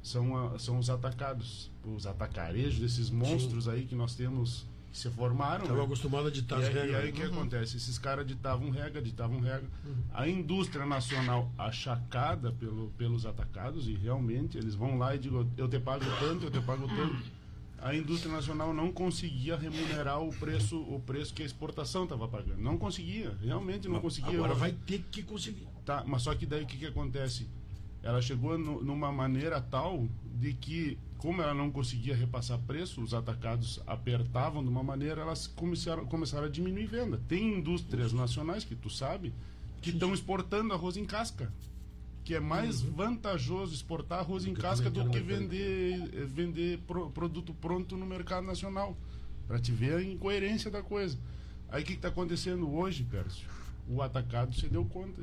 são, 0.04 0.58
são 0.58 0.78
os 0.78 0.90
atacados, 0.90 1.70
os 1.82 2.06
atacarejos, 2.06 2.82
esses 2.82 3.10
monstros 3.10 3.64
Sim. 3.64 3.70
aí 3.70 3.86
que 3.86 3.94
nós 3.94 4.14
temos 4.14 4.66
que 4.92 4.98
se 4.98 5.08
formaram. 5.08 5.62
Estava 5.62 5.80
né? 5.80 5.84
acostumado 5.86 6.28
a 6.28 6.30
ditar 6.30 6.60
as 6.60 6.68
regras. 6.68 6.90
E 6.90 6.94
aí 6.94 7.10
o 7.10 7.12
que 7.12 7.22
uhum. 7.22 7.32
acontece? 7.32 7.76
Esses 7.78 7.98
caras 7.98 8.26
ditavam 8.26 8.70
regra, 8.70 9.00
ditavam 9.00 9.40
regra. 9.40 9.66
Uhum. 9.84 9.94
A 10.12 10.28
indústria 10.28 10.84
nacional 10.84 11.50
achacada 11.58 12.52
pelo, 12.52 12.90
pelos 12.98 13.24
atacados, 13.24 13.88
e 13.88 13.94
realmente 13.94 14.58
eles 14.58 14.74
vão 14.74 14.98
lá 14.98 15.16
e 15.16 15.18
digam, 15.18 15.50
eu 15.56 15.66
te 15.66 15.80
pago 15.80 16.04
tanto, 16.20 16.44
eu 16.44 16.50
te 16.50 16.60
pago 16.60 16.86
tanto 16.86 17.44
a 17.84 17.94
indústria 17.94 18.32
nacional 18.32 18.72
não 18.72 18.90
conseguia 18.90 19.58
remunerar 19.58 20.18
o 20.22 20.30
preço, 20.30 20.80
o 20.80 20.98
preço 21.00 21.34
que 21.34 21.42
a 21.42 21.46
exportação 21.46 22.04
estava 22.04 22.26
pagando. 22.26 22.56
Não 22.56 22.78
conseguia, 22.78 23.36
realmente 23.42 23.86
não 23.86 24.00
conseguia. 24.00 24.38
Agora 24.38 24.54
vai 24.54 24.72
ter 24.72 25.04
que 25.10 25.22
conseguir. 25.22 25.68
Tá, 25.84 26.02
mas 26.06 26.22
só 26.22 26.34
que 26.34 26.46
daí 26.46 26.62
o 26.62 26.66
que, 26.66 26.78
que 26.78 26.86
acontece? 26.86 27.46
Ela 28.04 28.20
chegou 28.20 28.58
no, 28.58 28.84
numa 28.84 29.10
maneira 29.10 29.62
tal 29.62 30.06
de 30.38 30.52
que, 30.52 30.98
como 31.16 31.40
ela 31.40 31.54
não 31.54 31.70
conseguia 31.70 32.14
repassar 32.14 32.58
preço, 32.60 33.00
os 33.00 33.14
atacados 33.14 33.80
apertavam 33.86 34.62
de 34.62 34.68
uma 34.68 34.82
maneira, 34.82 35.22
elas 35.22 35.46
começaram, 35.46 36.04
começaram 36.04 36.44
a 36.44 36.50
diminuir 36.50 36.86
venda. 36.86 37.18
Tem 37.26 37.58
indústrias 37.58 38.12
nacionais, 38.12 38.62
que 38.62 38.74
tu 38.76 38.90
sabe, 38.90 39.32
que 39.80 39.88
estão 39.88 40.12
exportando 40.12 40.74
arroz 40.74 40.98
em 40.98 41.04
casca 41.04 41.50
que 42.22 42.34
é 42.34 42.40
mais 42.40 42.82
uhum. 42.82 42.92
vantajoso 42.92 43.74
exportar 43.74 44.20
arroz 44.20 44.46
em 44.46 44.54
casca 44.54 44.88
do 44.88 45.10
que 45.10 45.20
vender, 45.20 46.08
eh, 46.14 46.24
vender 46.24 46.78
pro, 46.86 47.10
produto 47.10 47.52
pronto 47.52 47.98
no 47.98 48.06
mercado 48.06 48.46
nacional. 48.46 48.96
Para 49.46 49.58
te 49.58 49.70
ver 49.70 49.96
a 49.96 50.02
incoerência 50.02 50.70
da 50.70 50.82
coisa. 50.82 51.18
Aí 51.68 51.82
o 51.82 51.86
que 51.86 51.92
está 51.92 52.08
acontecendo 52.08 52.74
hoje, 52.74 53.04
Pércio? 53.04 53.46
o 53.88 54.02
atacado 54.02 54.54
se 54.54 54.68
deu 54.68 54.84
conta. 54.84 55.22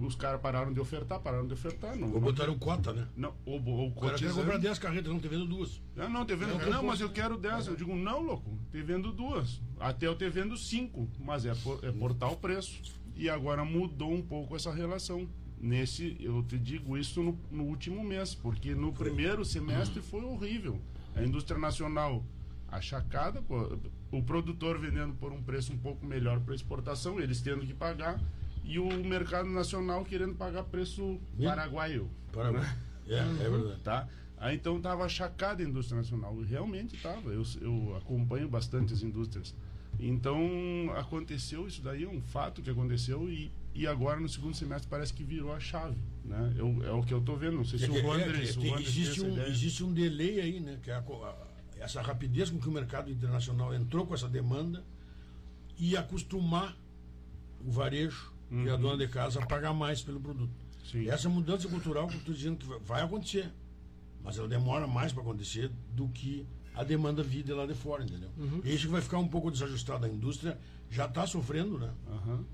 Os 0.00 0.14
caras 0.14 0.40
pararam 0.40 0.72
de 0.72 0.80
ofertar, 0.80 1.20
pararam 1.20 1.46
de 1.46 1.54
ofertar. 1.54 1.96
Não, 1.96 2.12
Ou 2.12 2.20
botaram 2.20 2.58
cota, 2.58 2.92
né? 2.92 3.08
Não, 3.16 3.34
o, 3.46 3.56
o, 3.56 3.86
o 3.88 3.94
cara 3.94 4.18
quer 4.18 4.32
comprar 4.32 4.58
10 4.58 4.78
carretas, 4.78 5.10
não, 5.10 5.18
te 5.18 5.28
vendo 5.28 5.46
duas. 5.46 5.80
Não, 5.96 6.08
não, 6.08 6.26
te 6.26 6.34
vendo. 6.34 6.58
Não, 6.58 6.70
não 6.70 6.82
mas 6.82 7.00
eu 7.00 7.10
quero 7.10 7.38
10. 7.38 7.68
Eu 7.68 7.76
digo, 7.76 7.94
não, 7.96 8.20
louco, 8.20 8.58
te 8.70 8.82
vendo 8.82 9.10
duas. 9.10 9.60
Até 9.80 10.06
eu 10.06 10.14
te 10.14 10.28
vendo 10.28 10.56
5. 10.56 11.08
Mas 11.20 11.46
é, 11.46 11.54
por, 11.54 11.82
é 11.82 11.90
portar 11.90 12.30
o 12.30 12.36
preço. 12.36 12.80
E 13.16 13.28
agora 13.28 13.64
mudou 13.64 14.12
um 14.12 14.22
pouco 14.22 14.54
essa 14.54 14.72
relação. 14.72 15.28
Nesse, 15.60 16.16
eu 16.20 16.42
te 16.44 16.56
digo 16.56 16.96
isso 16.96 17.20
no, 17.20 17.36
no 17.50 17.64
último 17.64 18.04
mês, 18.04 18.32
porque 18.32 18.76
no 18.76 18.92
primeiro 18.92 19.44
semestre 19.44 20.00
foi 20.00 20.22
horrível. 20.22 20.80
A 21.16 21.24
indústria 21.24 21.58
nacional 21.58 22.22
achacada, 22.70 23.42
o 24.12 24.22
produtor 24.22 24.78
vendendo 24.78 25.14
por 25.14 25.32
um 25.32 25.42
preço 25.42 25.72
um 25.72 25.78
pouco 25.78 26.04
melhor 26.04 26.38
para 26.40 26.54
exportação, 26.54 27.18
eles 27.18 27.40
tendo 27.40 27.66
que 27.66 27.74
pagar, 27.74 28.20
e 28.68 28.78
o 28.78 28.86
mercado 29.02 29.48
nacional 29.48 30.04
querendo 30.04 30.34
pagar 30.34 30.62
preço 30.64 31.18
paraguaio. 31.42 32.10
Paraguai. 32.30 32.62
Né? 32.62 32.78
É, 33.08 33.16
é 33.16 33.50
verdade. 33.50 33.80
Tá? 33.80 34.06
Aí 34.36 34.54
então 34.54 34.76
estava 34.76 35.04
achacada 35.06 35.62
a 35.62 35.66
indústria 35.66 35.96
nacional, 35.96 36.38
realmente 36.42 36.94
estava. 36.94 37.30
Eu, 37.30 37.42
eu 37.62 37.96
acompanho 37.96 38.46
bastante 38.46 38.92
as 38.92 39.02
indústrias. 39.02 39.54
Então 39.98 40.38
aconteceu 40.96 41.66
isso 41.66 41.80
daí, 41.80 42.04
é 42.04 42.08
um 42.08 42.20
fato 42.20 42.60
que 42.60 42.68
aconteceu, 42.68 43.28
e, 43.30 43.50
e 43.74 43.86
agora 43.86 44.20
no 44.20 44.28
segundo 44.28 44.54
semestre 44.54 44.86
parece 44.86 45.14
que 45.14 45.24
virou 45.24 45.52
a 45.52 45.58
chave. 45.58 45.96
Né? 46.22 46.54
Eu, 46.54 46.84
é 46.84 46.92
o 46.92 47.02
que 47.02 47.14
eu 47.14 47.20
estou 47.20 47.38
vendo, 47.38 47.56
não 47.56 47.64
sei 47.64 47.78
se 47.78 47.86
é, 47.86 47.88
o 47.88 48.06
Wanderers. 48.06 48.58
É, 48.58 48.68
é, 48.68 48.80
existe, 48.82 49.22
um, 49.22 49.42
existe 49.46 49.82
um 49.82 49.92
delay 49.94 50.40
aí, 50.42 50.60
né? 50.60 50.78
Que 50.82 50.90
é 50.90 50.94
a, 50.94 51.02
essa 51.80 52.02
rapidez 52.02 52.50
com 52.50 52.60
que 52.60 52.68
o 52.68 52.72
mercado 52.72 53.10
internacional 53.10 53.72
entrou 53.72 54.06
com 54.06 54.12
essa 54.12 54.28
demanda 54.28 54.84
e 55.78 55.96
acostumar 55.96 56.76
o 57.64 57.70
varejo 57.70 58.37
uhum. 58.50 58.64
e 58.64 58.70
a 58.70 58.74
uhum. 58.74 58.80
dona 58.80 58.96
de 58.98 59.08
casa 59.08 59.44
pagar 59.46 59.72
mais 59.72 60.02
pelo 60.02 60.20
produto. 60.20 60.52
Sim. 60.90 61.08
Essa 61.08 61.28
mudança 61.28 61.68
cultural 61.68 62.06
que 62.06 62.14
eu 62.14 62.20
estou 62.20 62.34
dizendo 62.34 62.56
que 62.56 62.66
vai 62.84 63.02
acontecer, 63.02 63.50
mas 64.22 64.38
ela 64.38 64.48
demora 64.48 64.86
mais 64.86 65.12
para 65.12 65.22
acontecer 65.22 65.70
do 65.94 66.08
que 66.08 66.46
a 66.74 66.84
demanda 66.84 67.22
vida 67.22 67.54
lá 67.56 67.66
de 67.66 67.74
fora, 67.74 68.04
entendeu? 68.04 68.30
Uhum. 68.38 68.60
Isso 68.64 68.86
que 68.86 68.92
vai 68.92 69.00
ficar 69.00 69.18
um 69.18 69.26
pouco 69.26 69.50
desajustado. 69.50 70.06
A 70.06 70.08
indústria 70.08 70.56
já 70.88 71.06
está 71.06 71.26
sofrendo, 71.26 71.78
né? 71.78 71.92
Uhum. 72.06 72.44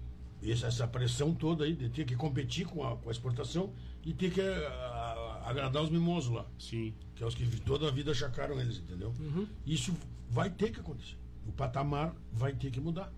Essa, 0.42 0.66
essa, 0.66 0.86
pressão 0.86 1.34
toda 1.34 1.64
aí 1.64 1.74
de 1.74 1.88
ter 1.88 2.04
que 2.04 2.16
competir 2.16 2.66
com 2.66 2.86
a, 2.86 2.96
com 2.96 3.08
a 3.08 3.12
exportação 3.12 3.72
e 4.04 4.12
ter 4.12 4.30
que 4.30 4.40
a, 4.40 4.44
a, 4.46 5.50
agradar 5.50 5.82
os 5.82 5.90
mimosos 5.90 6.32
lá. 6.34 6.46
Sim. 6.58 6.94
Que 7.14 7.22
é 7.22 7.26
os 7.26 7.34
que 7.34 7.44
toda 7.60 7.88
a 7.88 7.90
vida 7.90 8.12
achacaram 8.12 8.60
eles, 8.60 8.78
entendeu? 8.78 9.12
Uhum. 9.20 9.46
Isso 9.66 9.94
vai 10.30 10.50
ter 10.50 10.70
que 10.72 10.80
acontecer. 10.80 11.16
O 11.46 11.52
patamar 11.52 12.14
vai 12.32 12.52
ter 12.52 12.70
que 12.70 12.80
mudar. 12.80 13.12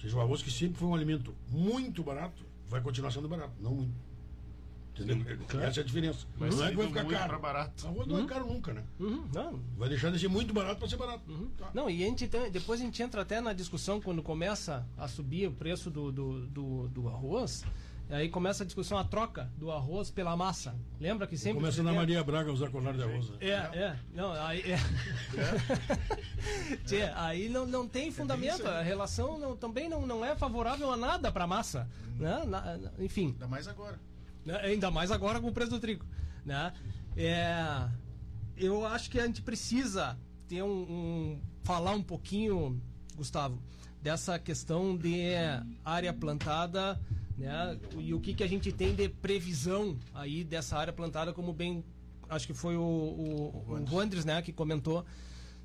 Seja, 0.00 0.16
o 0.16 0.20
arroz 0.20 0.42
que 0.42 0.50
sempre 0.50 0.78
foi 0.78 0.88
um 0.88 0.94
alimento 0.94 1.34
muito 1.48 2.02
barato, 2.02 2.44
vai 2.68 2.80
continuar 2.80 3.10
sendo 3.10 3.28
barato, 3.28 3.54
não 3.60 3.74
muito. 3.74 3.94
Entendeu? 4.94 5.16
Sim, 5.16 5.44
claro. 5.48 5.66
Essa 5.66 5.80
é 5.80 5.82
a 5.82 5.86
diferença. 5.86 6.26
Mas 6.38 6.56
não 6.56 6.66
é 6.66 6.70
que 6.70 6.76
vai 6.76 6.86
ficar 6.86 7.04
caro. 7.04 7.40
barato. 7.40 7.86
Arroz 7.86 8.06
não 8.06 8.16
é 8.16 8.18
uhum. 8.20 8.24
é 8.24 8.28
caro 8.28 8.46
nunca, 8.46 8.72
né? 8.72 8.84
Uhum. 9.00 9.24
Não. 9.34 9.60
Vai 9.76 9.88
deixar 9.88 10.10
de 10.12 10.18
ser 10.20 10.28
muito 10.28 10.54
barato 10.54 10.78
para 10.78 10.88
ser 10.88 10.96
barato. 10.96 11.28
Uhum. 11.28 11.48
Tá. 11.58 11.70
Não, 11.74 11.90
e 11.90 12.04
a 12.04 12.06
gente 12.06 12.28
tem, 12.28 12.48
depois 12.50 12.80
a 12.80 12.84
gente 12.84 13.02
entra 13.02 13.22
até 13.22 13.40
na 13.40 13.52
discussão 13.52 14.00
quando 14.00 14.22
começa 14.22 14.86
a 14.96 15.08
subir 15.08 15.48
o 15.48 15.52
preço 15.52 15.90
do, 15.90 16.12
do, 16.12 16.46
do, 16.46 16.88
do 16.88 17.08
arroz. 17.08 17.64
Aí 18.14 18.28
começa 18.28 18.62
a 18.62 18.66
discussão, 18.66 18.96
a 18.96 19.02
troca 19.02 19.50
do 19.56 19.72
arroz 19.72 20.08
pela 20.08 20.36
massa. 20.36 20.72
Lembra 21.00 21.26
que 21.26 21.36
sempre. 21.36 21.58
Começa 21.60 21.82
na 21.82 21.92
Maria 21.92 22.22
Braga 22.22 22.52
usar 22.52 22.70
colar 22.70 22.94
de 22.94 23.02
arroz. 23.02 23.28
Né? 23.30 23.38
É, 23.40 23.50
é. 23.50 23.98
Não, 24.14 24.32
aí, 24.34 24.62
é. 24.70 24.78
Tchê, 26.86 27.10
aí 27.16 27.48
não, 27.48 27.66
não 27.66 27.88
tem 27.88 28.12
fundamento. 28.12 28.68
A 28.68 28.82
relação 28.82 29.36
não, 29.36 29.56
também 29.56 29.88
não, 29.88 30.06
não 30.06 30.24
é 30.24 30.36
favorável 30.36 30.92
a 30.92 30.96
nada 30.96 31.32
para 31.32 31.42
a 31.42 31.46
massa. 31.48 31.90
Né? 32.16 32.44
Na, 32.46 32.78
enfim. 33.00 33.30
Ainda 33.32 33.48
mais 33.48 33.66
agora. 33.66 33.98
Né? 34.44 34.56
Ainda 34.58 34.92
mais 34.92 35.10
agora 35.10 35.40
com 35.40 35.48
o 35.48 35.52
preço 35.52 35.72
do 35.72 35.80
trigo. 35.80 36.06
Né? 36.46 36.72
É, 37.16 37.88
eu 38.56 38.86
acho 38.86 39.10
que 39.10 39.18
a 39.18 39.26
gente 39.26 39.42
precisa 39.42 40.16
ter 40.46 40.62
um, 40.62 40.68
um 40.68 41.40
falar 41.64 41.90
um 41.90 42.02
pouquinho, 42.02 42.80
Gustavo, 43.16 43.60
dessa 44.00 44.38
questão 44.38 44.96
de 44.96 45.32
área 45.84 46.12
plantada 46.12 47.00
né? 47.36 47.78
E 47.98 48.14
o 48.14 48.20
que, 48.20 48.34
que 48.34 48.42
a 48.44 48.48
gente 48.48 48.72
tem 48.72 48.94
de 48.94 49.08
previsão 49.08 49.96
aí 50.14 50.44
dessa 50.44 50.76
área 50.76 50.92
plantada, 50.92 51.32
como 51.32 51.52
bem 51.52 51.84
acho 52.28 52.46
que 52.46 52.54
foi 52.54 52.76
o, 52.76 52.82
o, 52.82 53.64
o 53.68 53.94
Wanders, 53.94 54.24
né, 54.24 54.40
que 54.40 54.52
comentou 54.52 55.04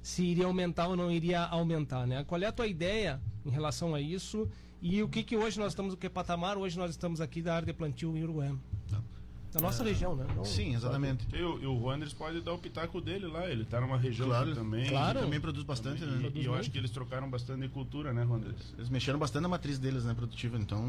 se 0.02 0.24
iria 0.24 0.46
aumentar 0.46 0.88
ou 0.88 0.96
não 0.96 1.12
iria 1.12 1.42
aumentar, 1.42 2.08
né? 2.08 2.24
Qual 2.24 2.42
é 2.42 2.46
a 2.46 2.52
tua 2.52 2.68
ideia 2.68 3.22
em 3.46 3.50
relação 3.50 3.94
a 3.94 4.00
isso? 4.00 4.50
E 4.82 5.04
o 5.04 5.10
que 5.10 5.24
que 5.24 5.36
hoje 5.36 5.60
nós 5.60 5.74
estamos, 5.74 5.94
o 5.94 5.98
que 5.98 6.10
patamar 6.10 6.58
hoje 6.58 6.78
nós 6.78 6.92
estamos 6.92 7.20
aqui 7.20 7.42
da 7.42 7.56
área 7.56 7.66
de 7.66 7.74
plantio 7.74 8.16
em 8.16 8.24
Uruguai? 8.24 8.56
Tá. 8.90 9.02
Da 9.52 9.60
nossa 9.60 9.82
é, 9.82 9.88
região, 9.88 10.16
né? 10.16 10.26
Não, 10.36 10.46
Sim, 10.46 10.76
exatamente. 10.76 11.26
E, 11.34 11.42
o, 11.42 11.72
o 11.72 11.84
Wanderers 11.86 12.14
pode 12.14 12.40
dar 12.42 12.54
o 12.54 12.60
pitaco 12.60 13.02
dele 13.02 13.26
lá, 13.26 13.50
ele 13.50 13.64
está 13.64 13.82
numa 13.82 13.98
região 13.98 14.28
claro, 14.28 14.54
também. 14.54 14.88
Claro, 14.88 15.20
também 15.22 15.40
produz 15.40 15.66
bastante, 15.66 16.02
também, 16.02 16.18
né? 16.18 16.32
E, 16.36 16.42
e 16.42 16.46
eu 16.46 16.54
acho 16.54 16.70
que 16.70 16.78
eles 16.78 16.92
trocaram 16.92 17.28
bastante 17.28 17.62
de 17.62 17.70
cultura, 17.70 18.14
né, 18.14 18.24
Wanderers? 18.24 18.74
Eles 18.78 18.90
mexeram 18.90 19.18
bastante 19.18 19.44
na 19.44 19.50
matriz 19.50 19.80
deles, 19.80 20.04
né, 20.06 20.14
produtiva, 20.14 20.58
então 20.58 20.86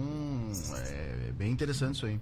é, 0.76 1.28
é 1.28 1.32
bem 1.32 1.50
interessante 1.50 1.94
isso 1.94 2.06
aí. 2.06 2.20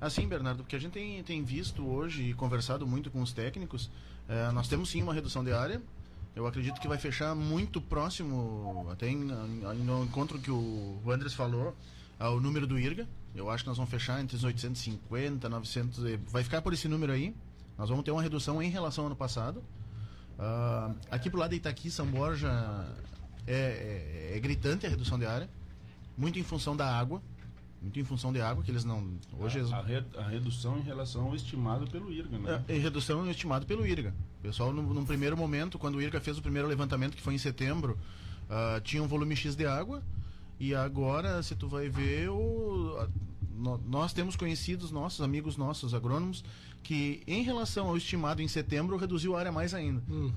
Assim, 0.00 0.26
Bernardo, 0.26 0.62
porque 0.62 0.76
a 0.76 0.78
gente 0.78 0.92
tem, 0.92 1.22
tem 1.22 1.42
visto 1.44 1.86
hoje 1.86 2.30
e 2.30 2.34
conversado 2.34 2.86
muito 2.86 3.10
com 3.10 3.20
os 3.20 3.32
técnicos, 3.32 3.90
é, 4.26 4.50
nós 4.52 4.68
temos 4.68 4.88
sim 4.88 5.02
uma 5.02 5.12
redução 5.12 5.44
de 5.44 5.52
área, 5.52 5.82
eu 6.34 6.46
acredito 6.46 6.80
que 6.80 6.88
vai 6.88 6.98
fechar 6.98 7.34
muito 7.34 7.78
próximo, 7.80 8.86
até 8.90 9.08
em, 9.08 9.20
em, 9.20 9.84
no 9.84 10.02
encontro 10.02 10.38
que 10.38 10.50
o 10.50 10.98
Andres 11.06 11.34
falou, 11.34 11.76
ao 12.18 12.40
número 12.40 12.66
do 12.66 12.78
IRGA. 12.78 13.06
Eu 13.34 13.50
acho 13.50 13.64
que 13.64 13.68
nós 13.68 13.76
vamos 13.76 13.90
fechar 13.90 14.20
entre 14.20 14.36
os 14.36 14.44
850, 14.44 15.48
900. 15.48 16.04
Vai 16.30 16.44
ficar 16.44 16.62
por 16.62 16.72
esse 16.72 16.86
número 16.86 17.12
aí. 17.12 17.34
Nós 17.76 17.88
vamos 17.88 18.04
ter 18.04 18.12
uma 18.12 18.22
redução 18.22 18.62
em 18.62 18.70
relação 18.70 19.04
ao 19.04 19.06
ano 19.06 19.16
passado. 19.16 19.62
Uh, 20.38 20.94
aqui 21.10 21.28
pro 21.28 21.38
lado 21.38 21.50
de 21.50 21.56
Itaqui, 21.56 21.90
São 21.90 22.06
Borja, 22.06 22.48
é, 23.46 24.30
é, 24.32 24.36
é, 24.36 24.40
gritante 24.40 24.86
a 24.86 24.88
redução 24.88 25.18
de 25.18 25.26
área. 25.26 25.48
Muito 26.16 26.38
em 26.38 26.44
função 26.44 26.76
da 26.76 26.86
água. 26.96 27.20
Muito 27.82 27.98
em 28.00 28.04
função 28.04 28.32
de 28.32 28.40
água, 28.40 28.64
que 28.64 28.70
eles 28.70 28.84
não. 28.84 29.18
Hoje 29.38 29.60
a, 29.60 29.76
a, 29.76 29.82
re, 29.82 30.02
a 30.16 30.28
redução 30.28 30.78
em 30.78 30.82
relação 30.82 31.26
ao 31.26 31.34
estimado 31.34 31.86
pelo 31.90 32.10
IRGA, 32.10 32.38
né? 32.38 32.64
É, 32.66 32.78
redução 32.78 33.28
estimado 33.28 33.66
pelo 33.66 33.86
IRGA. 33.86 34.14
O 34.38 34.42
pessoal, 34.42 34.72
no, 34.72 34.82
num 34.82 35.04
primeiro 35.04 35.36
momento, 35.36 35.78
quando 35.78 35.96
o 35.96 36.02
IRGA 36.02 36.18
fez 36.20 36.38
o 36.38 36.42
primeiro 36.42 36.66
levantamento, 36.66 37.14
que 37.14 37.22
foi 37.22 37.34
em 37.34 37.38
setembro, 37.38 37.98
uh, 38.44 38.80
tinha 38.80 39.02
um 39.02 39.06
volume 39.06 39.36
X 39.36 39.54
de 39.54 39.66
água. 39.66 40.02
E 40.58 40.74
agora, 40.74 41.42
se 41.42 41.54
tu 41.54 41.68
vai 41.68 41.88
ver, 41.88 42.30
o, 42.30 43.08
nós 43.86 44.12
temos 44.12 44.36
conhecidos 44.36 44.90
nossos, 44.90 45.20
amigos 45.20 45.56
nossos, 45.56 45.94
agrônomos, 45.94 46.44
que 46.82 47.22
em 47.26 47.42
relação 47.42 47.88
ao 47.88 47.96
estimado 47.96 48.42
em 48.42 48.48
setembro, 48.48 48.96
reduziu 48.96 49.36
a 49.36 49.40
área 49.40 49.52
mais 49.52 49.74
ainda. 49.74 50.02
Uhum. 50.08 50.32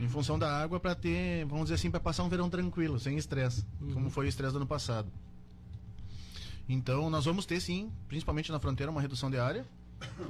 Em 0.00 0.08
função 0.08 0.38
da 0.38 0.50
água, 0.50 0.80
para 0.80 0.94
ter, 0.94 1.44
vamos 1.46 1.64
dizer 1.64 1.74
assim, 1.74 1.90
para 1.90 2.00
passar 2.00 2.24
um 2.24 2.28
verão 2.28 2.50
tranquilo, 2.50 2.98
sem 2.98 3.16
estresse, 3.16 3.64
uhum. 3.80 3.92
como 3.92 4.10
foi 4.10 4.26
o 4.26 4.28
estresse 4.28 4.52
do 4.52 4.56
ano 4.56 4.66
passado. 4.66 5.08
Então, 6.68 7.08
nós 7.10 7.24
vamos 7.24 7.46
ter 7.46 7.60
sim, 7.60 7.90
principalmente 8.08 8.50
na 8.50 8.58
fronteira, 8.58 8.90
uma 8.90 9.00
redução 9.00 9.30
de 9.30 9.38
área. 9.38 9.64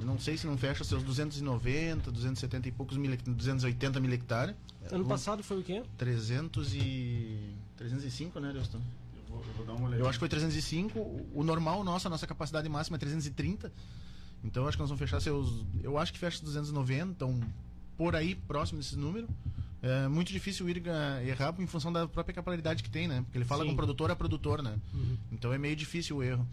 Não 0.01 0.19
sei 0.19 0.37
se 0.37 0.45
não 0.45 0.55
fecha 0.55 0.83
seus 0.83 1.01
290, 1.01 2.11
270 2.11 2.67
e 2.67 2.71
poucos 2.71 2.97
mil, 2.97 3.15
280 3.17 3.99
mil 3.99 4.13
hectares. 4.13 4.55
Ano 4.91 5.05
passado 5.05 5.43
foi 5.43 5.59
o 5.59 5.63
quê? 5.63 5.81
300 5.97 6.75
e 6.75 7.55
305, 7.77 8.39
né, 8.39 8.53
Deuston? 8.53 8.81
Eu 9.35 9.53
vou 9.57 9.65
dar 9.65 9.73
uma 9.73 9.87
olhada. 9.87 10.01
Eu 10.01 10.07
acho 10.07 10.17
que 10.17 10.21
foi 10.21 10.29
305. 10.29 10.99
O 11.33 11.43
normal 11.43 11.83
nosso, 11.83 12.07
a 12.07 12.09
nossa 12.09 12.27
capacidade 12.27 12.67
máxima 12.69 12.97
é 12.97 12.99
330. 12.99 13.71
Então 14.43 14.67
acho 14.67 14.77
que 14.77 14.81
nós 14.81 14.89
vamos 14.89 14.99
fechar 14.99 15.19
seus. 15.19 15.65
Eu 15.81 15.97
acho 15.97 16.11
que 16.11 16.19
fecha 16.19 16.43
290, 16.43 17.11
então 17.11 17.39
por 17.97 18.15
aí 18.15 18.35
próximo 18.35 18.79
desse 18.79 18.97
número. 18.97 19.27
É 19.81 20.07
muito 20.07 20.31
difícil 20.31 20.65
o 20.65 20.69
IRGA 20.69 21.21
errar 21.25 21.53
em 21.59 21.67
função 21.67 21.91
da 21.91 22.07
própria 22.07 22.33
capilaridade 22.33 22.81
que 22.81 22.89
tem, 22.89 23.07
né? 23.07 23.21
Porque 23.23 23.37
ele 23.37 23.45
fala 23.45 23.63
Sim. 23.63 23.69
com 23.69 23.75
produtor 23.75 24.11
a 24.11 24.15
produtor, 24.15 24.61
né? 24.61 24.79
Uhum. 24.93 25.17
Então 25.31 25.51
é 25.53 25.57
meio 25.57 25.75
difícil 25.75 26.17
o 26.17 26.23
erro. 26.23 26.47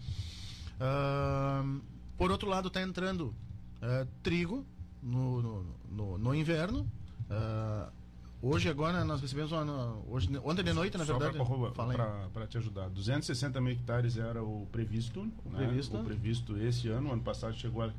Uh, 0.75 1.81
por 2.17 2.29
outro 2.29 2.49
lado, 2.49 2.67
está 2.67 2.81
entrando 2.81 3.33
uh, 3.81 4.07
trigo 4.21 4.65
no, 5.01 5.41
no, 5.41 5.65
no, 5.89 6.17
no 6.17 6.35
inverno. 6.35 6.81
Uh, 7.29 8.00
Hoje, 8.41 8.69
agora, 8.69 9.05
nós 9.05 9.21
recebemos 9.21 9.51
uma. 9.51 9.95
Hoje, 10.09 10.27
ontem 10.43 10.63
de 10.63 10.73
noite, 10.73 10.97
na 10.97 11.05
Só 11.05 11.17
verdade. 11.17 11.37
Para 12.33 12.47
te 12.47 12.57
ajudar. 12.57 12.89
260 12.89 13.61
mil 13.61 13.73
hectares 13.73 14.17
era 14.17 14.43
o 14.43 14.67
previsto. 14.71 15.21
O 15.45 15.49
né? 15.49 15.57
previsto. 15.57 15.95
O 15.95 16.03
previsto 16.03 16.57
esse 16.57 16.87
ano. 16.87 17.11
Ano 17.11 17.21
passado 17.21 17.53
chegou 17.53 17.83
a 17.83 17.91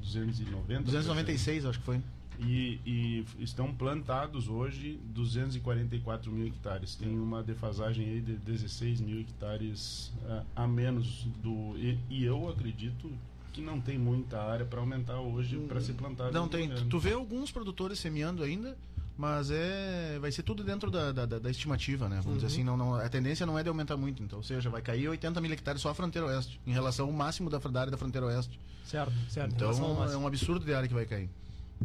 290. 0.00 0.82
296, 0.82 1.64
acho 1.64 1.78
que 1.78 1.84
foi. 1.86 2.02
E, 2.40 2.80
e, 2.86 3.24
estão 3.40 3.74
plantados 3.74 4.46
hoje 4.46 5.00
244 5.06 6.30
mil 6.30 6.46
hectares. 6.46 6.94
Tem 6.94 7.18
uma 7.18 7.42
defasagem 7.42 8.06
aí 8.08 8.20
de 8.20 8.34
16 8.36 9.00
mil 9.00 9.20
hectares 9.20 10.12
uh, 10.22 10.44
a 10.54 10.68
menos 10.68 11.26
do. 11.42 11.76
E, 11.78 11.98
e, 12.10 12.24
eu 12.24 12.48
acredito 12.48 13.10
que 13.52 13.62
não 13.62 13.80
tem 13.80 13.98
muita 13.98 14.40
área 14.40 14.66
para 14.66 14.78
aumentar 14.78 15.18
hoje 15.18 15.58
para 15.66 15.80
se 15.80 15.94
plantar. 15.94 16.30
Não 16.30 16.46
tem. 16.46 16.68
Tu, 16.68 16.84
tu 16.84 16.98
vê 16.98 17.12
alguns 17.12 17.50
produtores 17.50 17.98
semeando 17.98 18.42
ainda 18.42 18.76
Mas 19.18 19.50
é, 19.50 20.16
vai 20.20 20.30
ser 20.30 20.44
tudo 20.44 20.62
dentro 20.62 20.92
da, 20.92 21.10
da, 21.10 21.26
da 21.26 21.50
estimativa, 21.50 22.08
né? 22.08 22.20
Vamos 22.22 22.40
dizer 22.40 22.46
assim, 22.54 22.62
não, 22.62 22.76
não, 22.76 22.94
a 22.94 23.08
tendência 23.08 23.44
não 23.44 23.58
é 23.58 23.64
de 23.64 23.68
aumentar 23.68 23.96
muito. 23.96 24.22
Então, 24.22 24.38
ou 24.38 24.44
seja, 24.44 24.70
vai 24.70 24.80
cair 24.80 25.08
80 25.08 25.40
mil 25.40 25.50
hectares 25.52 25.82
só 25.82 25.90
a 25.90 25.94
fronteira 25.94 26.28
oeste, 26.28 26.60
em 26.64 26.72
relação 26.72 27.06
ao 27.06 27.12
máximo 27.12 27.50
da, 27.50 27.58
da 27.58 27.80
área 27.80 27.90
da 27.90 27.96
fronteira 27.98 28.28
oeste. 28.28 28.60
Certo, 28.84 29.12
certo. 29.28 29.54
Então, 29.56 29.72
é 30.12 30.16
um 30.16 30.26
absurdo 30.26 30.64
de 30.64 30.72
área 30.72 30.86
que 30.86 30.94
vai 30.94 31.04
cair. 31.04 31.28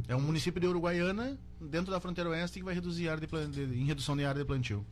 É 0.08 0.16
um 0.16 0.22
município 0.22 0.62
de 0.62 0.68
Uruguaiana, 0.68 1.36
dentro 1.60 1.92
da 1.92 2.00
fronteira 2.00 2.30
oeste, 2.30 2.60
que 2.60 2.66
vai 2.66 2.76
reduzir 2.76 3.10
a 3.10 3.14
área 3.14 3.28
de- 3.48 3.62
em 3.80 3.86
redução 3.86 4.16
de 4.16 4.24
área 4.26 4.40
de 4.40 4.46
plantio. 4.48 4.86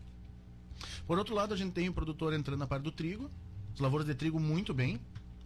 Por 1.05 1.19
outro 1.19 1.35
lado, 1.35 1.53
a 1.53 1.57
gente 1.57 1.73
tem 1.73 1.89
o 1.89 1.93
produtor 1.93 2.33
entrando 2.33 2.57
na 2.59 2.65
parte 2.67 2.83
do 2.83 2.91
trigo, 2.91 3.29
as 3.75 3.79
lavouras 3.79 4.05
de 4.07 4.15
trigo 4.15 4.39
muito 4.39 4.73
bem, 4.73 4.99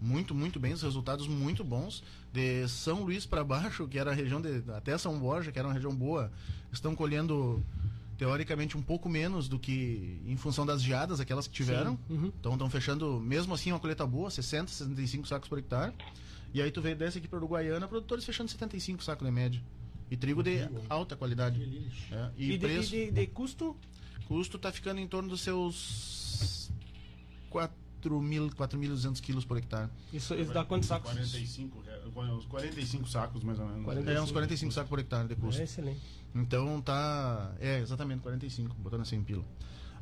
muito, 0.05 0.35
muito 0.35 0.59
bem, 0.59 0.73
os 0.73 0.81
resultados 0.83 1.27
muito 1.27 1.63
bons. 1.63 2.03
De 2.31 2.67
São 2.67 3.03
Luís 3.03 3.25
para 3.25 3.43
baixo, 3.43 3.87
que 3.87 3.97
era 3.97 4.11
a 4.11 4.13
região 4.13 4.39
de. 4.41 4.63
até 4.71 4.97
São 4.97 5.17
Borja, 5.19 5.51
que 5.51 5.57
era 5.59 5.67
uma 5.67 5.73
região 5.73 5.93
boa, 5.95 6.31
estão 6.71 6.95
colhendo 6.95 7.63
teoricamente 8.17 8.77
um 8.77 8.81
pouco 8.81 9.09
menos 9.09 9.49
do 9.49 9.59
que 9.59 10.21
em 10.25 10.37
função 10.37 10.65
das 10.65 10.81
geadas, 10.81 11.19
aquelas 11.19 11.47
que 11.47 11.53
tiveram. 11.53 11.99
Uhum. 12.09 12.31
Então 12.39 12.53
estão 12.53 12.69
fechando, 12.69 13.19
mesmo 13.19 13.53
assim, 13.53 13.71
uma 13.71 13.79
colheita 13.79 14.05
boa, 14.05 14.29
60, 14.29 14.71
65 14.71 15.27
sacos 15.27 15.49
por 15.49 15.57
hectare. 15.59 15.93
E 16.53 16.61
aí 16.61 16.71
tu 16.71 16.81
vê 16.81 16.95
desce 16.95 17.17
aqui 17.17 17.27
para 17.27 17.37
Uruguaiana, 17.39 17.85
produtores 17.87 18.23
fechando 18.23 18.49
75 18.49 19.03
sacos 19.03 19.25
de 19.25 19.31
média. 19.33 19.61
E 20.09 20.15
trigo 20.15 20.41
de 20.43 20.59
alta 20.89 21.15
qualidade. 21.15 21.59
É, 22.11 22.29
E, 22.37 22.51
e, 22.51 22.57
de, 22.57 22.59
preço, 22.59 22.95
e 22.95 23.05
de- 23.07 23.11
de 23.11 23.27
custo? 23.27 23.75
custo 24.27 24.57
tá 24.57 24.71
ficando 24.71 24.99
em 24.99 25.07
torno 25.07 25.29
dos 25.29 25.41
seus 25.41 26.71
4.200 28.09 29.19
quilos 29.21 29.45
por 29.45 29.57
hectare. 29.57 29.89
Isso, 30.13 30.33
isso 30.35 30.53
dá 30.53 30.63
quantos 30.63 30.87
sacos? 30.87 31.11
45, 31.11 31.81
re- 31.81 32.21
uns 32.31 32.45
45 32.45 33.07
sacos 33.07 33.43
mais 33.43 33.59
ou 33.59 33.65
menos. 33.67 33.83
45. 33.83 34.17
É 34.17 34.21
uns 34.21 34.31
45 34.31 34.73
sacos 34.73 34.89
por 34.89 34.99
hectare 34.99 35.27
de 35.27 35.35
custo. 35.35 35.61
É 35.61 35.63
excelente. 35.63 36.01
Então 36.33 36.81
tá. 36.81 37.53
É, 37.59 37.79
exatamente, 37.79 38.21
45, 38.21 38.75
botando 38.75 39.01
assim 39.01 39.17
em 39.17 39.23
pila. 39.23 39.43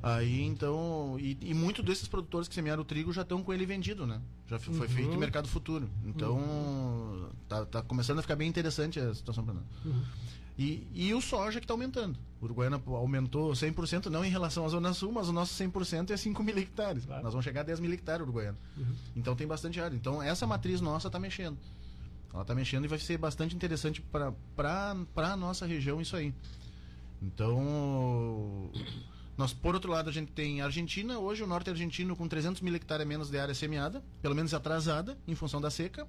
Aí 0.01 0.41
então. 0.43 1.17
E, 1.19 1.37
e 1.41 1.53
muitos 1.53 1.83
desses 1.85 2.07
produtores 2.07 2.47
que 2.47 2.53
semearam 2.55 2.81
o 2.81 2.85
trigo 2.85 3.13
já 3.13 3.21
estão 3.21 3.41
com 3.41 3.53
ele 3.53 3.65
vendido, 3.65 4.05
né? 4.05 4.19
Já 4.47 4.59
foi 4.59 4.87
feito 4.87 5.13
em 5.13 5.17
mercado 5.17 5.47
futuro. 5.47 5.89
Então. 6.05 7.29
Tá, 7.47 7.65
tá 7.65 7.81
começando 7.81 8.19
a 8.19 8.21
ficar 8.21 8.35
bem 8.35 8.49
interessante 8.49 8.99
a 8.99 9.13
situação 9.13 9.45
para 9.45 9.53
nós. 9.53 9.63
E, 10.57 10.87
e 10.93 11.13
o 11.13 11.21
soja 11.21 11.59
que 11.59 11.65
está 11.65 11.73
aumentando. 11.73 12.17
O 12.39 12.45
Uruguaiana 12.45 12.81
aumentou 12.87 13.51
100%, 13.53 14.07
não 14.07 14.23
em 14.23 14.29
relação 14.29 14.65
à 14.65 14.67
Zona 14.67 14.93
Sul, 14.93 15.11
mas 15.11 15.29
o 15.29 15.33
nosso 15.33 15.53
100% 15.63 16.11
é 16.11 16.17
5 16.17 16.43
mil 16.43 16.57
hectares. 16.57 17.05
Claro. 17.05 17.23
Nós 17.23 17.33
vamos 17.33 17.43
chegar 17.43 17.61
a 17.61 17.63
10 17.63 17.79
mil 17.79 17.91
hectares, 17.91 18.21
Uruguaiana. 18.21 18.57
Então 19.15 19.35
tem 19.35 19.47
bastante 19.47 19.79
área. 19.79 19.95
Então 19.95 20.21
essa 20.21 20.45
matriz 20.45 20.81
nossa 20.81 21.07
está 21.07 21.19
mexendo. 21.19 21.57
Ela 22.33 22.41
está 22.41 22.55
mexendo 22.55 22.85
e 22.85 22.87
vai 22.87 22.97
ser 22.97 23.17
bastante 23.17 23.55
interessante 23.55 24.01
para 24.01 24.95
a 25.15 25.37
nossa 25.37 25.65
região 25.65 26.01
isso 26.01 26.15
aí. 26.15 26.33
Então, 27.21 28.69
nós, 29.37 29.53
por 29.53 29.75
outro 29.75 29.91
lado, 29.91 30.09
a 30.09 30.13
gente 30.13 30.31
tem 30.31 30.61
a 30.61 30.65
Argentina, 30.65 31.19
hoje 31.19 31.43
o 31.43 31.47
norte 31.47 31.69
argentino 31.69 32.15
com 32.15 32.27
300 32.27 32.61
mil 32.61 32.75
hectares 32.75 33.05
a 33.05 33.07
menos 33.07 33.29
de 33.29 33.39
área 33.39 33.53
semeada, 33.53 34.03
pelo 34.21 34.35
menos 34.35 34.53
atrasada, 34.53 35.17
em 35.27 35.35
função 35.35 35.61
da 35.61 35.69
seca. 35.69 36.07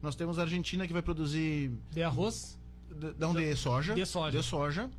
Nós 0.00 0.14
temos 0.14 0.38
a 0.38 0.42
Argentina 0.42 0.86
que 0.86 0.92
vai 0.92 1.02
produzir 1.02 1.72
De 1.90 2.02
arroz? 2.02 2.58
De, 2.92 3.14
não, 3.18 3.34
de 3.34 3.54
soja. 3.56 3.94
De 3.94 4.04
soja. 4.06 4.38
De 4.38 4.44
soja. 4.44 4.90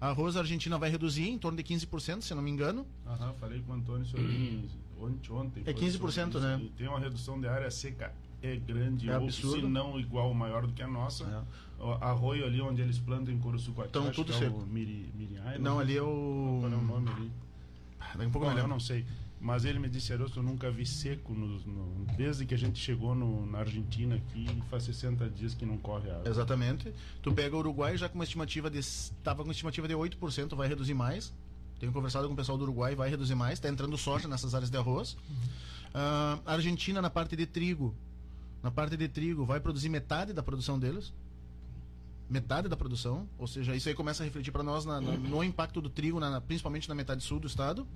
A 0.00 0.08
arroz 0.08 0.36
a 0.36 0.40
Argentina 0.40 0.78
vai 0.78 0.88
reduzir 0.90 1.28
em 1.28 1.38
torno 1.38 1.58
de 1.58 1.62
15%, 1.64 2.22
se 2.22 2.32
eu 2.32 2.36
não 2.36 2.42
me 2.42 2.50
engano. 2.50 2.86
Aham, 3.06 3.34
falei 3.34 3.60
com 3.60 3.72
o 3.72 3.74
Antônio 3.76 4.06
Sobrinho 4.06 4.68
ontem. 4.98 5.32
ontem 5.32 5.60
É 5.66 5.72
foi 5.72 5.74
15%, 5.74 5.90
sobre 5.92 6.10
isso, 6.10 6.40
né? 6.40 6.60
E 6.62 6.68
tem 6.70 6.88
uma 6.88 6.98
redução 6.98 7.38
de 7.40 7.46
área 7.46 7.70
seca 7.70 8.12
é 8.42 8.56
grande, 8.56 9.10
É 9.10 9.18
ou 9.18 9.24
absurdo. 9.24 9.60
se 9.60 9.66
não 9.66 10.00
igual, 10.00 10.32
maior 10.32 10.66
do 10.66 10.72
que 10.72 10.82
a 10.82 10.88
nossa. 10.88 11.44
O 11.78 11.92
arroio 11.92 12.44
ali 12.46 12.60
onde 12.60 12.80
eles 12.82 12.98
plantam 12.98 13.32
em 13.32 13.38
Coroçuquati. 13.38 13.90
Tão 13.90 14.04
acho 14.04 14.12
tudo 14.12 14.32
que 14.32 14.44
é 14.44 14.48
seco. 14.48 14.60
o 14.60 14.66
Miri, 14.66 15.10
Miriai, 15.14 15.58
Não, 15.58 15.78
ali 15.78 15.96
é 15.96 16.02
o. 16.02 16.58
Qual 16.60 16.72
é 16.72 16.76
o 16.76 16.82
nome 16.82 17.10
ali? 17.10 17.30
Daqui 17.98 18.24
a 18.24 18.30
pouco 18.30 18.46
eu 18.46 18.52
Bom, 18.52 18.58
eu 18.58 18.68
não 18.68 18.80
sei. 18.80 19.04
Mas 19.40 19.64
ele 19.64 19.78
me 19.78 19.88
disse, 19.88 20.12
Arosto, 20.12 20.38
eu 20.38 20.42
nunca 20.42 20.70
vi 20.70 20.84
seco 20.84 21.32
no, 21.32 21.46
no- 21.60 22.04
desde 22.14 22.44
que 22.44 22.52
a 22.52 22.58
gente 22.58 22.78
chegou 22.78 23.14
no- 23.14 23.46
na 23.46 23.60
Argentina 23.60 24.14
aqui, 24.16 24.46
faz 24.68 24.82
60 24.82 25.28
dias 25.30 25.54
que 25.54 25.64
não 25.64 25.78
corre 25.78 26.10
água. 26.10 26.28
Exatamente. 26.28 26.92
Tu 27.22 27.32
pega 27.32 27.56
o 27.56 27.58
Uruguai 27.60 27.96
já 27.96 28.06
com 28.08 28.16
uma 28.16 28.24
estimativa 28.24 28.68
de. 28.70 28.78
Estava 28.78 29.38
com 29.38 29.44
uma 29.48 29.52
estimativa 29.52 29.88
de 29.88 29.94
8%, 29.94 30.54
vai 30.54 30.68
reduzir 30.68 30.92
mais. 30.92 31.32
Tenho 31.78 31.90
conversado 31.90 32.26
com 32.28 32.34
o 32.34 32.36
pessoal 32.36 32.58
do 32.58 32.64
Uruguai, 32.64 32.94
vai 32.94 33.08
reduzir 33.08 33.34
mais. 33.34 33.54
Está 33.54 33.70
entrando 33.70 33.96
soja 33.96 34.28
nessas 34.28 34.54
áreas 34.54 34.68
de 34.70 34.76
arroz. 34.76 35.16
A 35.94 36.38
Argentina, 36.44 37.00
na 37.00 37.08
parte 37.08 37.34
de 37.34 37.46
trigo, 37.46 37.94
na 38.62 38.70
parte 38.70 38.94
de 38.96 39.08
trigo, 39.08 39.46
vai 39.46 39.58
produzir 39.58 39.88
metade 39.88 40.34
da 40.34 40.42
produção 40.42 40.78
deles. 40.78 41.14
Metade 42.28 42.68
da 42.68 42.76
produção. 42.76 43.26
Ou 43.38 43.46
seja, 43.48 43.74
isso 43.74 43.88
aí 43.88 43.94
começa 43.94 44.22
a 44.22 44.26
refletir 44.26 44.52
para 44.52 44.62
nós 44.62 44.84
na- 44.84 45.00
na- 45.00 45.16
no 45.16 45.42
impacto 45.42 45.80
do 45.80 45.88
trigo, 45.88 46.20
na- 46.20 46.30
na- 46.30 46.40
principalmente 46.40 46.88
na 46.88 46.94
metade 46.94 47.24
sul 47.24 47.40
do 47.40 47.46
estado. 47.48 47.86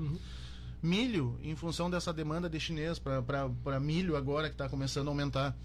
Milho, 0.85 1.39
em 1.43 1.57
função 1.57 1.89
dessa 1.89 2.13
demanda 2.13 2.47
de 2.47 2.61
chinês 2.61 2.99
para 2.99 3.81
milho 3.81 4.17
agora 4.17 4.49
que 4.49 4.55
está 4.55 4.69
começando 4.69 5.09
a 5.09 5.11
aumentar. 5.11 5.57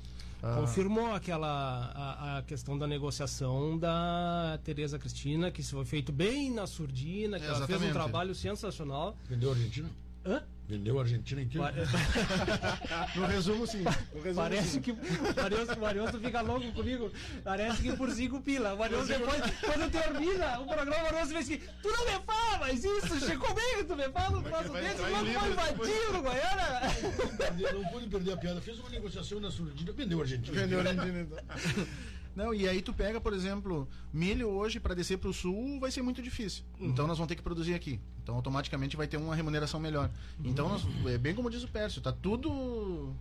Ah, 0.41 0.55
Confirmou 0.61 1.11
aquela 1.13 1.91
a, 1.93 2.38
a 2.38 2.41
questão 2.43 2.78
da 2.78 2.88
negociação 2.88 3.78
da 3.78 4.57
Tereza 4.63 4.97
Cristina, 4.97 5.51
que 5.51 5.61
foi 5.61 5.84
feito 5.84 6.13
bem 6.13 6.49
na 6.49 6.65
surdina, 6.65 7.38
que 7.38 7.45
ela 7.45 7.67
fez 7.67 7.82
um 7.82 7.91
trabalho 7.91 8.34
sensacional. 8.34 9.17
Vendeu 9.30 9.49
a 9.49 9.53
Argentina? 9.53 9.89
Hã? 10.26 10.43
Vendeu 10.67 10.99
a 10.99 11.01
Argentina 11.01 11.41
inteira? 11.41 11.74
No 13.15 13.26
resumo, 13.26 13.65
sim. 13.65 13.84
No 14.13 14.22
resumo, 14.22 14.36
Parece 14.36 14.70
sim. 14.70 14.82
que 14.82 14.91
o 14.91 14.97
Marioso, 15.36 15.74
o 15.74 15.80
Marioso 15.80 16.20
fica 16.20 16.41
louco 16.41 16.72
comigo. 16.74 17.11
Parece 17.43 17.82
que 17.82 17.95
por 17.95 18.11
cinco 18.11 18.39
pila. 18.41 18.76
O 18.76 18.78
Marioso 18.78 19.07
depois, 19.07 19.41
quando 19.61 19.91
termina 19.91 20.59
o 20.59 20.67
programa, 20.67 20.97
o 20.97 21.03
Marioso 21.05 21.30
vem 21.30 21.38
assim: 21.39 21.57
Tu 21.82 21.88
não 21.89 22.05
me 22.05 22.20
fala, 22.24 22.57
mas 22.59 22.84
isso, 22.84 23.20
chegou 23.26 23.51
bem, 23.55 23.84
tu 23.84 23.95
me 23.95 24.09
fala, 24.09 24.38
o 24.38 24.43
próximo 24.43 24.74
vai 24.74 24.82
desse, 24.84 25.01
logo 25.01 25.15
foi 25.15 25.24
livros 25.26 25.55
depois. 25.67 25.89
invadir 25.89 26.15
o 26.15 26.22
Goiânia. 26.22 27.74
Não 27.74 27.86
pude 27.89 28.07
perder 28.07 28.32
a 28.34 28.38
piada. 28.38 28.61
Fez 28.61 28.80
uma 28.80 28.89
negociação 28.89 29.39
na 29.39 29.49
Surdina, 29.49 29.91
vendeu 29.91 30.20
a 30.20 30.22
Argentina. 30.22 30.61
Vendeu 30.61 30.80
a 30.80 30.84
Argentina, 30.84 31.20
então. 31.22 31.39
Não, 32.39 32.53
e 32.53 32.69
aí 32.69 32.81
tu 32.81 32.93
pega, 32.93 33.19
por 33.19 33.33
exemplo, 33.33 33.85
milho 34.13 34.47
hoje 34.47 34.79
para 34.79 34.95
descer 34.95 35.17
para 35.17 35.29
o 35.29 35.33
sul 35.33 35.77
vai 35.77 35.91
ser 35.91 36.01
muito 36.01 36.21
difícil. 36.21 36.63
Então 36.79 37.05
nós 37.05 37.17
vamos 37.17 37.27
ter 37.27 37.35
que 37.35 37.41
produzir 37.41 37.73
aqui. 37.73 37.99
Então 38.23 38.33
automaticamente 38.33 38.95
vai 38.95 39.07
ter 39.07 39.17
uma 39.17 39.35
remuneração 39.35 39.77
melhor. 39.77 40.09
Então 40.41 40.69
nós, 40.69 40.87
é 41.05 41.17
bem 41.17 41.35
como 41.35 41.49
diz 41.49 41.63
o 41.63 41.67
Pércio, 41.67 42.01
tá 42.01 42.13
tudo 42.13 43.13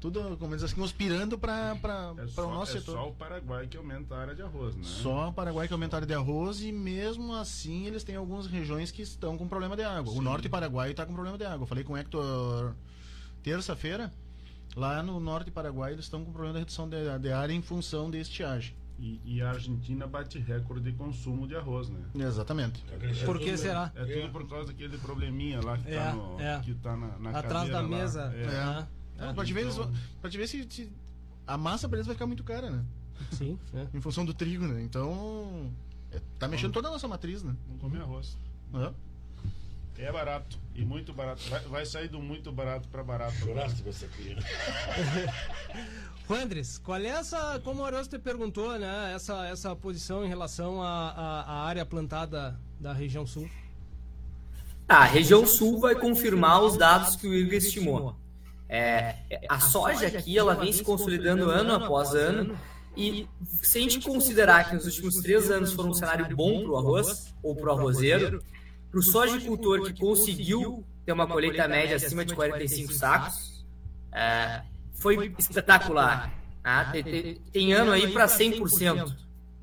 tudo, 0.00 0.38
como 0.38 0.54
diz 0.54 0.64
assim, 0.64 0.74
conspirando 0.74 1.38
para 1.38 1.76
É 2.16 2.40
o 2.40 2.50
nosso 2.50 2.78
é 2.78 2.80
setor. 2.80 2.94
só 2.94 3.08
o 3.10 3.12
Paraguai 3.12 3.66
que 3.66 3.76
aumenta 3.76 4.14
a 4.14 4.20
área 4.22 4.34
de 4.34 4.40
arroz, 4.40 4.74
né? 4.74 4.82
Só 4.84 5.28
o 5.28 5.32
Paraguai 5.34 5.68
que 5.68 5.74
aumenta 5.74 5.94
a 5.94 5.98
área 5.98 6.06
de 6.06 6.14
arroz 6.14 6.62
e 6.62 6.72
mesmo 6.72 7.34
assim 7.34 7.86
eles 7.86 8.02
têm 8.02 8.16
algumas 8.16 8.46
regiões 8.46 8.90
que 8.90 9.02
estão 9.02 9.36
com 9.36 9.46
problema 9.46 9.76
de 9.76 9.82
água. 9.82 10.14
O 10.14 10.22
norte 10.22 10.48
Paraguai 10.48 10.92
está 10.92 11.04
com 11.04 11.12
problema 11.12 11.36
de 11.36 11.44
água. 11.44 11.64
Eu 11.64 11.68
falei 11.68 11.84
com 11.84 11.92
o 11.92 11.96
Hector 11.98 12.74
terça-feira. 13.42 14.10
Lá 14.74 15.02
no 15.02 15.20
norte 15.20 15.50
Paraguai 15.50 15.92
eles 15.92 16.04
estão 16.06 16.24
com 16.24 16.32
problema 16.32 16.54
de 16.54 16.60
redução 16.60 16.88
de, 16.88 16.96
de 17.18 17.32
área 17.32 17.52
em 17.52 17.60
função 17.62 18.10
de 18.10 18.18
estiagem. 18.18 18.74
E, 18.98 19.20
e 19.24 19.42
a 19.42 19.50
Argentina 19.50 20.06
bate 20.06 20.38
recorde 20.38 20.90
de 20.90 20.96
consumo 20.96 21.46
de 21.46 21.56
arroz, 21.56 21.88
né? 21.88 21.98
Exatamente. 22.14 22.82
Crescendo 23.00 23.26
Por 23.26 23.38
que 23.40 23.56
será? 23.56 23.90
É 23.96 24.04
tudo 24.04 24.32
por 24.32 24.48
causa 24.48 24.68
daquele 24.68 24.96
probleminha 24.98 25.60
lá 25.60 25.76
que 25.76 25.90
É, 25.90 25.96
tá, 25.98 26.12
no, 26.12 26.40
é. 26.40 26.60
que 26.60 26.74
tá 26.74 26.96
na, 26.96 27.18
na 27.18 27.30
Atrás 27.30 27.52
cadeira 27.68 27.72
da 27.72 27.80
lá. 27.82 27.88
mesa. 27.88 28.20
É. 28.34 28.46
Ah, 28.56 28.86
Não, 29.18 29.34
pra, 29.34 29.44
te 29.44 29.52
ver, 29.52 29.66
pra 30.20 30.30
te 30.30 30.38
ver 30.38 30.46
se, 30.46 30.66
se 30.70 30.92
a 31.46 31.58
massa 31.58 31.88
para 31.88 31.98
eles 31.98 32.06
vai 32.06 32.14
ficar 32.14 32.26
muito 32.26 32.44
cara, 32.44 32.70
né? 32.70 32.84
Sim, 33.32 33.58
é. 33.74 33.86
Em 33.96 34.00
função 34.00 34.24
do 34.24 34.32
trigo, 34.32 34.66
né? 34.66 34.80
Então. 34.82 35.70
é, 36.12 36.20
tá 36.38 36.46
mexendo 36.46 36.72
toda 36.72 36.86
a 36.88 36.90
nossa 36.92 37.08
matriz, 37.08 37.42
né? 37.42 37.54
Vamos 37.66 37.82
comer 37.82 38.00
arroz. 38.02 38.38
É. 38.74 38.92
É 40.02 40.10
barato. 40.10 40.58
E 40.74 40.84
muito 40.84 41.12
barato. 41.12 41.42
Vai, 41.48 41.60
vai 41.60 41.86
sair 41.86 42.08
do 42.08 42.20
muito 42.20 42.50
barato 42.50 42.88
para 42.88 43.04
barato. 43.04 43.34
Choraste 43.36 43.82
com 43.82 43.90
essa 43.90 44.06
criança. 44.08 44.46
Juandres, 46.26 46.78
qual 46.78 46.98
é 46.98 47.08
essa, 47.08 47.60
como 47.62 47.82
o 47.82 47.84
Arosto 47.84 48.16
te 48.16 48.22
perguntou, 48.22 48.78
né, 48.78 49.12
essa, 49.14 49.46
essa 49.48 49.76
posição 49.76 50.24
em 50.24 50.28
relação 50.28 50.82
à, 50.82 51.64
área 51.66 51.84
plantada 51.84 52.58
da 52.80 52.92
região 52.92 53.26
sul? 53.26 53.50
Tá, 54.86 54.98
a 54.98 55.04
região 55.04 55.46
sul 55.46 55.78
vai 55.78 55.94
confirmar 55.94 56.62
os 56.62 56.76
dados 56.76 57.16
que 57.16 57.26
o 57.26 57.34
Igor 57.34 57.54
estimou. 57.54 58.16
É, 58.68 59.16
a 59.46 59.60
soja 59.60 60.06
aqui 60.06 60.38
ela 60.38 60.54
vem 60.54 60.72
se 60.72 60.82
consolidando 60.82 61.50
ano 61.50 61.74
após 61.74 62.14
ano 62.14 62.58
e 62.96 63.28
se 63.60 63.78
a 63.78 63.80
gente 63.82 64.00
considerar 64.00 64.70
que 64.70 64.74
nos 64.74 64.86
últimos 64.86 65.16
três 65.16 65.50
anos 65.50 65.74
foram 65.74 65.90
um 65.90 65.94
cenário 65.94 66.34
bom 66.34 66.62
para 66.62 66.70
o 66.70 66.76
arroz 66.78 67.34
ou 67.42 67.54
para 67.54 67.68
o 67.68 67.72
arrozeiro, 67.72 68.42
para 68.92 69.00
o 69.00 69.02
sojicultor 69.02 69.82
que 69.82 69.98
conseguiu 69.98 70.84
ter 71.04 71.12
uma 71.12 71.26
colheita 71.26 71.66
média 71.66 71.96
acima 71.96 72.24
de 72.24 72.32
45 72.34 72.92
sacos, 72.92 73.64
é, 74.12 74.62
foi 74.94 75.34
espetacular. 75.38 76.32
tá? 76.62 76.84
Tem, 76.92 77.02
tem- 77.02 77.34
tem 77.50 77.72
ano 77.72 77.90
aí 77.90 78.12
para 78.12 78.26
100% 78.28 79.12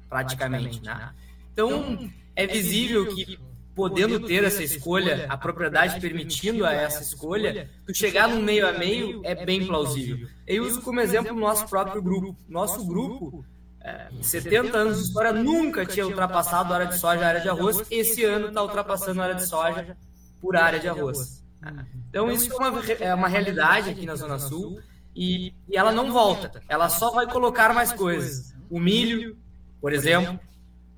praticamente. 0.10 0.82
Né? 0.84 1.14
Então 1.54 2.10
é 2.36 2.46
visível 2.48 3.14
que 3.16 3.40
podendo 3.76 4.20
ter 4.20 4.44
essa 4.44 4.62
escolha, 4.64 5.26
a 5.30 5.38
propriedade 5.38 6.02
permitindo 6.02 6.66
a 6.66 6.74
essa 6.74 7.02
escolha, 7.02 7.70
tu 7.86 7.94
chegar 7.96 8.28
num 8.28 8.42
meio 8.42 8.68
a 8.68 8.74
meio 8.74 9.22
é 9.24 9.34
bem 9.46 9.66
plausível. 9.66 10.28
Eu 10.46 10.66
uso 10.66 10.82
como 10.82 11.00
exemplo 11.00 11.32
o 11.38 11.40
nosso 11.40 11.66
próprio 11.70 12.02
grupo. 12.02 12.36
Nosso 12.50 12.84
grupo, 12.86 13.46
é, 13.90 14.08
70 14.22 14.78
anos 14.78 14.98
de 14.98 15.04
história 15.06 15.34
nunca 15.34 15.84
tinha 15.86 16.06
ultrapassado 16.06 16.72
a 16.72 16.76
área 16.76 16.88
de 16.88 17.00
soja 17.00 17.26
a 17.26 17.28
área 17.28 17.42
de 17.42 17.50
arroz. 17.50 17.82
Esse 17.90 18.24
ano 18.24 18.50
está 18.50 18.62
ultrapassando 18.62 19.20
a 19.20 19.24
área 19.24 19.36
de 19.36 19.48
soja 19.48 19.98
por 20.40 20.56
área 20.56 20.80
de 20.80 20.88
arroz. 20.88 21.44
Então 22.10 22.32
isso 22.32 22.54
é 22.54 22.56
uma, 22.56 22.84
é 23.00 23.16
uma 23.16 23.28
realidade 23.28 23.90
aqui 23.90 24.06
na 24.06 24.16
Zona 24.16 24.38
Sul 24.38 24.80
e, 25.16 25.54
e 25.68 25.76
ela 25.76 25.92
não 25.92 26.12
volta. 26.12 26.62
Ela 26.70 26.88
só 26.88 27.12
vai 27.12 27.26
colocar 27.26 27.74
mais 27.74 27.92
coisas. 27.92 28.54
O 28.70 28.80
milho, 28.80 29.36
por 29.82 29.92
exemplo, 29.92 30.40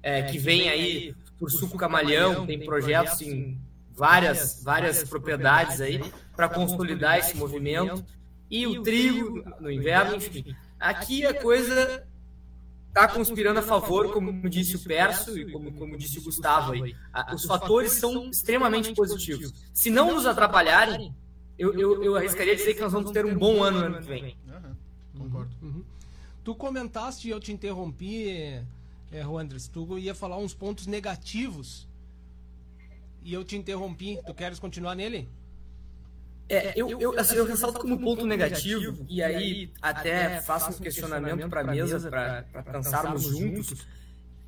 é, 0.03 0.23
que 0.23 0.37
vem 0.37 0.69
aí 0.69 1.15
por 1.39 1.49
suco 1.49 1.77
camalhão, 1.77 2.45
tem 2.45 2.59
projetos 2.59 3.21
em 3.21 3.57
várias, 3.89 4.61
várias 4.63 5.03
propriedades 5.03 5.79
aí 5.79 6.03
para 6.35 6.49
consolidar 6.49 7.17
esse 7.17 7.37
movimento. 7.37 8.03
E 8.49 8.67
o 8.67 8.83
trigo 8.83 9.43
no 9.61 9.71
inverno, 9.71 10.17
enfim. 10.17 10.53
Aqui 10.77 11.25
a 11.25 11.33
coisa 11.33 12.05
está 12.91 13.07
conspirando 13.07 13.59
a 13.59 13.63
favor, 13.63 14.11
como 14.11 14.49
disse 14.49 14.75
o 14.75 14.79
Perso 14.79 15.37
e 15.37 15.49
como, 15.49 15.71
como 15.73 15.97
disse 15.97 16.19
o 16.19 16.23
Gustavo 16.23 16.73
aí. 16.73 16.93
Os 17.33 17.45
fatores 17.45 17.93
são 17.93 18.29
extremamente 18.29 18.93
positivos. 18.93 19.53
Se 19.73 19.89
não 19.89 20.13
nos 20.13 20.25
atrapalharem, 20.25 21.15
eu, 21.57 21.73
eu, 21.73 22.03
eu 22.03 22.15
arriscaria 22.15 22.55
dizer 22.55 22.73
que 22.73 22.81
nós 22.81 22.91
vamos 22.91 23.11
ter 23.11 23.25
um 23.25 23.37
bom 23.37 23.63
ano 23.63 23.79
ano 23.79 23.99
que 23.99 24.07
vem. 24.07 24.37
Uhum, 24.45 25.23
concordo. 25.23 25.55
Uhum. 25.61 25.83
Tu 26.43 26.55
comentaste 26.55 27.27
e 27.27 27.31
eu 27.31 27.39
te 27.39 27.53
interrompi, 27.53 28.29
é, 29.11 29.21
Andres, 29.21 29.67
tu 29.67 29.97
ia 29.97 30.13
falar 30.13 30.37
uns 30.37 30.53
pontos 30.53 30.85
negativos 30.85 31.87
e 33.23 33.33
eu 33.33 33.43
te 33.43 33.55
interrompi. 33.55 34.19
Tu 34.25 34.33
queres 34.33 34.59
continuar 34.59 34.95
nele? 34.95 35.29
É, 36.51 36.73
eu, 36.75 36.99
eu, 36.99 37.17
assim, 37.17 37.35
eu 37.35 37.45
ressalto 37.45 37.79
como 37.79 37.97
ponto 37.97 38.25
negativo, 38.25 39.05
e 39.07 39.23
aí 39.23 39.71
até 39.81 40.41
faço 40.41 40.71
um 40.71 40.83
questionamento 40.83 41.47
para 41.47 41.61
a 41.61 41.63
mesa, 41.63 42.09
para 42.09 42.43
pensarmos 42.61 43.23
juntos, 43.23 43.85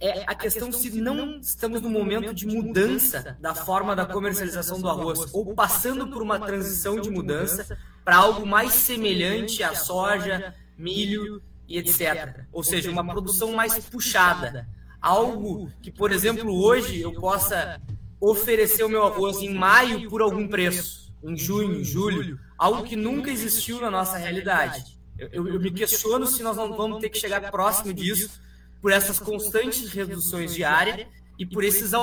é 0.02 0.26
a 0.28 0.36
questão 0.36 0.70
se 0.70 0.90
não 1.00 1.40
estamos 1.40 1.80
no 1.80 1.90
momento 1.90 2.34
de 2.34 2.46
mudança 2.46 3.38
da 3.40 3.56
forma 3.56 3.96
da 3.96 4.06
comercialização 4.06 4.82
do 4.82 4.90
arroz, 4.90 5.34
ou 5.34 5.56
passando 5.56 6.10
por 6.10 6.22
uma 6.22 6.38
transição 6.38 7.00
de 7.00 7.10
mudança 7.10 7.78
para 8.04 8.18
algo 8.18 8.46
mais 8.46 8.74
semelhante 8.74 9.64
à 9.64 9.74
soja, 9.74 10.54
milho 10.78 11.42
e 11.70 11.78
etc. 11.78 12.42
Ou 12.52 12.66
seja, 12.66 12.92
uma 12.92 13.06
produção 13.06 13.54
mais 13.54 13.80
puxada. 13.80 14.68
Algo 15.00 15.72
que, 15.82 15.90
por 15.90 16.12
exemplo, 16.12 16.54
hoje 16.54 17.00
eu 17.00 17.14
possa 17.14 17.80
oferecer 18.20 18.84
o 18.84 18.90
meu 18.90 19.04
arroz 19.06 19.38
em 19.38 19.54
maio 19.54 20.10
por 20.10 20.22
algum 20.22 20.50
preço 20.50 21.03
em 21.24 21.38
junho, 21.38 21.84
julho, 21.84 22.40
algo 22.58 22.84
que 22.84 22.96
nunca 22.96 23.32
existiu 23.32 23.80
na 23.80 23.90
nossa 23.90 24.18
realidade. 24.18 24.98
Eu, 25.18 25.30
eu, 25.32 25.48
eu 25.54 25.60
me 25.60 25.72
questiono 25.72 26.28
se 26.28 26.44
nós 26.44 26.58
não 26.58 26.76
vamos 26.76 27.00
ter 27.00 27.10
que 27.10 27.18
chegar 27.18 27.50
próximo 27.50 27.94
disso 27.94 28.42
por 28.82 28.92
essas 28.92 29.20
constantes 29.20 29.90
reduções 29.92 30.54
de 30.54 30.64
área 30.64 31.08
e 31.40 31.46
por 31.46 31.64
esses 31.64 31.94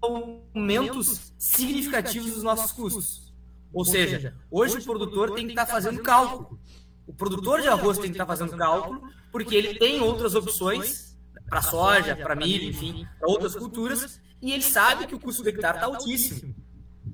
aumentos 0.00 1.32
significativos 1.38 2.32
dos 2.32 2.42
nossos 2.42 2.72
custos. 2.72 3.34
Ou 3.72 3.84
seja, 3.84 4.34
hoje 4.50 4.78
o 4.78 4.82
produtor 4.82 5.34
tem 5.34 5.46
que 5.46 5.52
estar 5.52 5.66
fazendo 5.66 6.02
cálculo. 6.02 6.58
O 7.06 7.12
produtor 7.12 7.60
de 7.60 7.68
arroz 7.68 7.98
tem 7.98 8.10
que 8.10 8.14
estar 8.14 8.26
fazendo 8.26 8.56
cálculo 8.56 9.02
porque 9.30 9.54
ele 9.54 9.78
tem 9.78 10.00
outras 10.00 10.34
opções 10.34 11.16
para 11.48 11.62
soja, 11.62 12.16
para 12.16 12.34
milho, 12.34 12.70
enfim, 12.70 13.06
para 13.18 13.28
outras 13.28 13.54
culturas, 13.54 14.20
e 14.40 14.52
ele 14.52 14.62
sabe 14.62 15.06
que 15.06 15.14
o 15.14 15.20
custo 15.20 15.42
do 15.42 15.48
hectare 15.48 15.78
está 15.78 15.86
altíssimo. 15.86 16.54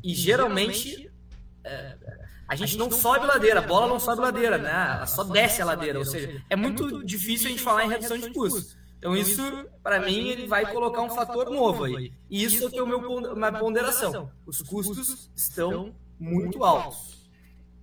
E 0.05 0.14
geralmente 0.14 1.11
é, 1.67 1.97
a 2.49 2.55
gente 2.55 2.79
não 2.79 2.91
sobe 2.91 3.27
ladeira, 3.27 3.59
a 3.59 3.62
bola 3.62 3.89
não 3.89 3.99
sobe 3.99 4.21
ladeira, 4.21 4.57
né? 4.57 4.71
Ela 4.71 5.07
só 5.07 5.25
desce 5.25 5.61
a 5.61 5.64
ladeira, 5.64 5.99
ou 5.99 6.05
seja, 6.05 6.43
é 6.49 6.55
muito 6.55 7.05
difícil 7.05 7.49
a 7.49 7.51
gente 7.51 7.62
falar 7.62 7.85
em 7.85 7.89
redução 7.89 8.17
de 8.17 8.31
custos. 8.31 8.77
Então 8.99 9.17
isso, 9.17 9.43
para 9.83 10.01
mim, 10.01 10.29
ele 10.29 10.47
vai 10.47 10.73
colocar 10.73 11.03
um 11.03 11.11
fator 11.11 11.51
novo 11.51 11.85
aí. 11.85 12.12
E 12.31 12.45
isso 12.45 12.71
é 12.73 12.83
o 12.83 12.87
meu 12.87 12.99
uma 12.99 13.53
ponderação. 13.53 14.31
Os 14.47 14.62
custos 14.62 15.31
estão 15.35 15.95
muito 16.19 16.64
altos. 16.64 17.17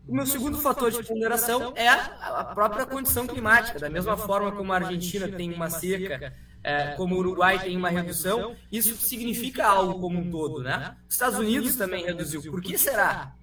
O 0.07 0.13
meu 0.13 0.25
segundo 0.25 0.57
fator 0.57 0.91
de 0.91 1.01
ponderação 1.03 1.71
é 1.75 1.87
a 1.87 2.51
própria 2.53 2.85
condição 2.85 3.27
climática. 3.27 3.79
Da 3.79 3.89
mesma 3.89 4.17
forma 4.17 4.51
como 4.51 4.73
a 4.73 4.77
Argentina 4.77 5.27
tem 5.27 5.53
uma 5.53 5.69
seca, 5.69 6.33
é, 6.63 6.95
como 6.95 7.15
o 7.15 7.19
Uruguai 7.19 7.59
tem 7.59 7.77
uma 7.77 7.89
redução, 7.89 8.55
isso 8.71 8.95
significa 8.95 9.65
algo 9.65 9.99
como 9.99 10.19
um 10.19 10.29
todo, 10.29 10.61
né? 10.61 10.97
Os 11.07 11.15
Estados 11.15 11.37
Unidos 11.37 11.75
também 11.75 12.05
reduziu. 12.05 12.41
Por 12.41 12.61
que 12.61 12.77
será? 12.77 13.33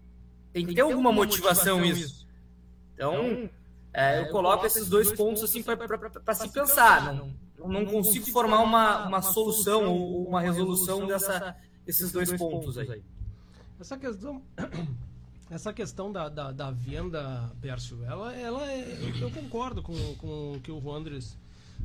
Tem 0.53 0.67
que 0.67 0.75
ter 0.75 0.81
alguma 0.81 1.13
motivação 1.13 1.85
isso. 1.85 2.27
Então, 2.95 3.49
é, 3.93 4.21
eu 4.21 4.29
coloco 4.31 4.67
esses 4.67 4.89
dois 4.89 5.13
pontos 5.13 5.43
assim 5.43 5.63
para 5.63 6.35
se 6.35 6.49
pensar. 6.49 7.15
Não, 7.15 7.69
não 7.69 7.87
consigo 7.87 8.27
formar 8.27 8.61
uma, 8.61 9.07
uma 9.07 9.23
solução 9.23 9.87
ou 9.89 10.29
uma 10.29 10.41
resolução 10.41 11.07
dessa, 11.07 11.57
desses 11.85 12.13
dois 12.13 12.33
pontos 12.33 12.79
aí. 12.79 13.03
Essa 13.81 13.97
questão, 13.97 14.43
essa 15.51 15.73
questão 15.73 16.13
da, 16.13 16.29
da, 16.29 16.53
da 16.53 16.71
venda, 16.71 17.51
Pércio, 17.61 18.05
ela, 18.05 18.35
ela 18.35 18.71
é, 18.71 18.99
eu 19.21 19.31
concordo 19.31 19.83
com, 19.83 19.95
com 20.17 20.53
o 20.53 20.61
que 20.61 20.71
o 20.71 20.93
Andres, 20.93 21.39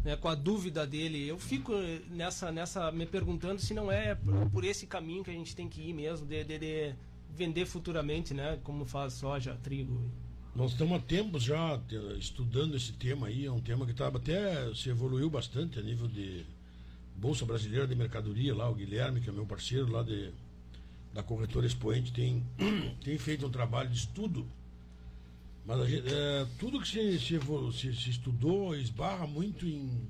né, 0.03 0.15
com 0.15 0.27
a 0.27 0.35
dúvida 0.35 0.85
dele. 0.85 1.27
Eu 1.27 1.39
fico 1.39 1.71
nessa, 2.09 2.51
nessa 2.51 2.91
me 2.91 3.05
perguntando 3.05 3.61
se 3.61 3.73
não 3.73 3.91
é 3.91 4.17
por 4.51 4.63
esse 4.63 4.85
caminho 4.85 5.23
que 5.23 5.31
a 5.31 5.33
gente 5.33 5.55
tem 5.55 5.69
que 5.69 5.81
ir 5.81 5.93
mesmo, 5.93 6.27
de, 6.27 6.43
de, 6.43 6.59
de 6.59 6.95
vender 7.35 7.65
futuramente, 7.65 8.33
né? 8.33 8.59
Como 8.63 8.85
faz 8.85 9.13
soja, 9.13 9.57
trigo. 9.61 10.09
Nós 10.55 10.71
estamos 10.71 10.97
há 10.97 11.01
tempos 11.01 11.43
já 11.43 11.79
estudando 12.17 12.77
esse 12.77 12.93
tema 12.93 13.27
aí, 13.27 13.45
é 13.45 13.51
um 13.51 13.59
tema 13.59 13.85
que 13.85 13.91
estava 13.91 14.17
até 14.17 14.73
se 14.73 14.89
evoluiu 14.89 15.29
bastante 15.29 15.77
a 15.77 15.81
nível 15.81 16.07
de 16.07 16.45
Bolsa 17.15 17.45
Brasileira 17.45 17.85
de 17.85 17.93
Mercadoria, 17.93 18.55
lá 18.55 18.69
o 18.69 18.73
Guilherme, 18.75 19.19
que 19.19 19.29
é 19.29 19.33
meu 19.33 19.45
parceiro 19.45 19.91
lá 19.91 20.01
de, 20.01 20.31
da 21.13 21.21
corretora 21.21 21.65
Expoente, 21.65 22.13
tem, 22.13 22.41
tem 23.03 23.17
feito 23.17 23.45
um 23.45 23.49
trabalho 23.49 23.89
de 23.89 23.97
estudo. 23.97 24.47
Mas 25.65 25.89
gente, 25.89 26.07
é, 26.13 26.47
tudo 26.57 26.79
que 26.79 26.87
se, 26.87 27.19
se, 27.19 27.39
se, 27.73 27.95
se, 27.95 28.09
estudou 28.09 28.75
esbarra 28.75 29.27
muito 29.27 29.65
em, 29.65 30.07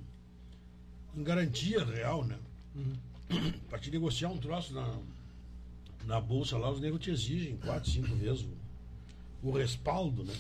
em 1.15 1.23
garantia 1.23 1.83
real, 1.83 2.23
né? 2.23 2.37
Uhum. 2.75 2.93
Para 3.67 3.79
te 3.79 3.89
negociar 3.89 4.29
um 4.29 4.37
troço 4.37 4.73
na, 4.75 4.95
na 6.05 6.21
bolsa 6.21 6.57
lá, 6.57 6.69
os 6.69 6.79
negros 6.79 7.03
te 7.03 7.11
exigem 7.11 7.57
quatro, 7.57 7.89
cinco 7.89 8.15
vezes 8.15 8.45
o, 9.43 9.49
o 9.49 9.51
respaldo, 9.51 10.23
né? 10.23 10.35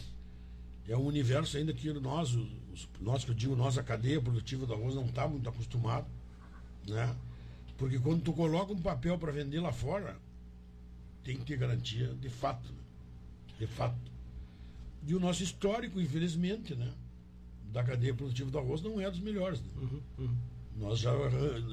É 0.87 0.95
um 0.95 1.05
universo 1.05 1.57
ainda 1.57 1.73
que 1.73 1.91
nós, 1.93 2.35
os, 2.35 2.87
nós 3.01 3.25
que 3.25 3.31
eu 3.31 3.35
digo, 3.35 3.55
nós, 3.55 3.77
a 3.77 3.83
cadeia 3.83 4.21
produtiva 4.21 4.65
do 4.65 4.73
arroz, 4.73 4.95
não 4.95 5.05
está 5.05 5.27
muito 5.27 5.49
acostumado, 5.49 6.07
né? 6.87 7.15
Porque 7.77 7.99
quando 7.99 8.21
tu 8.21 8.33
coloca 8.33 8.71
um 8.71 8.81
papel 8.81 9.17
para 9.17 9.31
vender 9.31 9.59
lá 9.59 9.71
fora, 9.71 10.17
tem 11.23 11.37
que 11.37 11.45
ter 11.45 11.57
garantia 11.57 12.13
de 12.13 12.29
fato, 12.29 12.69
né? 12.71 12.79
de 13.59 13.67
fato. 13.67 13.95
E 15.07 15.15
o 15.15 15.19
nosso 15.19 15.43
histórico, 15.43 15.99
infelizmente, 15.99 16.75
né? 16.75 16.91
Da 17.71 17.83
cadeia 17.83 18.13
produtiva 18.13 18.49
do 18.49 18.59
arroz 18.59 18.81
não 18.81 19.01
é 19.01 19.09
dos 19.09 19.19
melhores. 19.19 19.61
Né? 19.61 19.67
Uhum, 19.75 20.01
uhum. 20.19 20.35
Nós 20.75 20.99
já, 20.99 21.11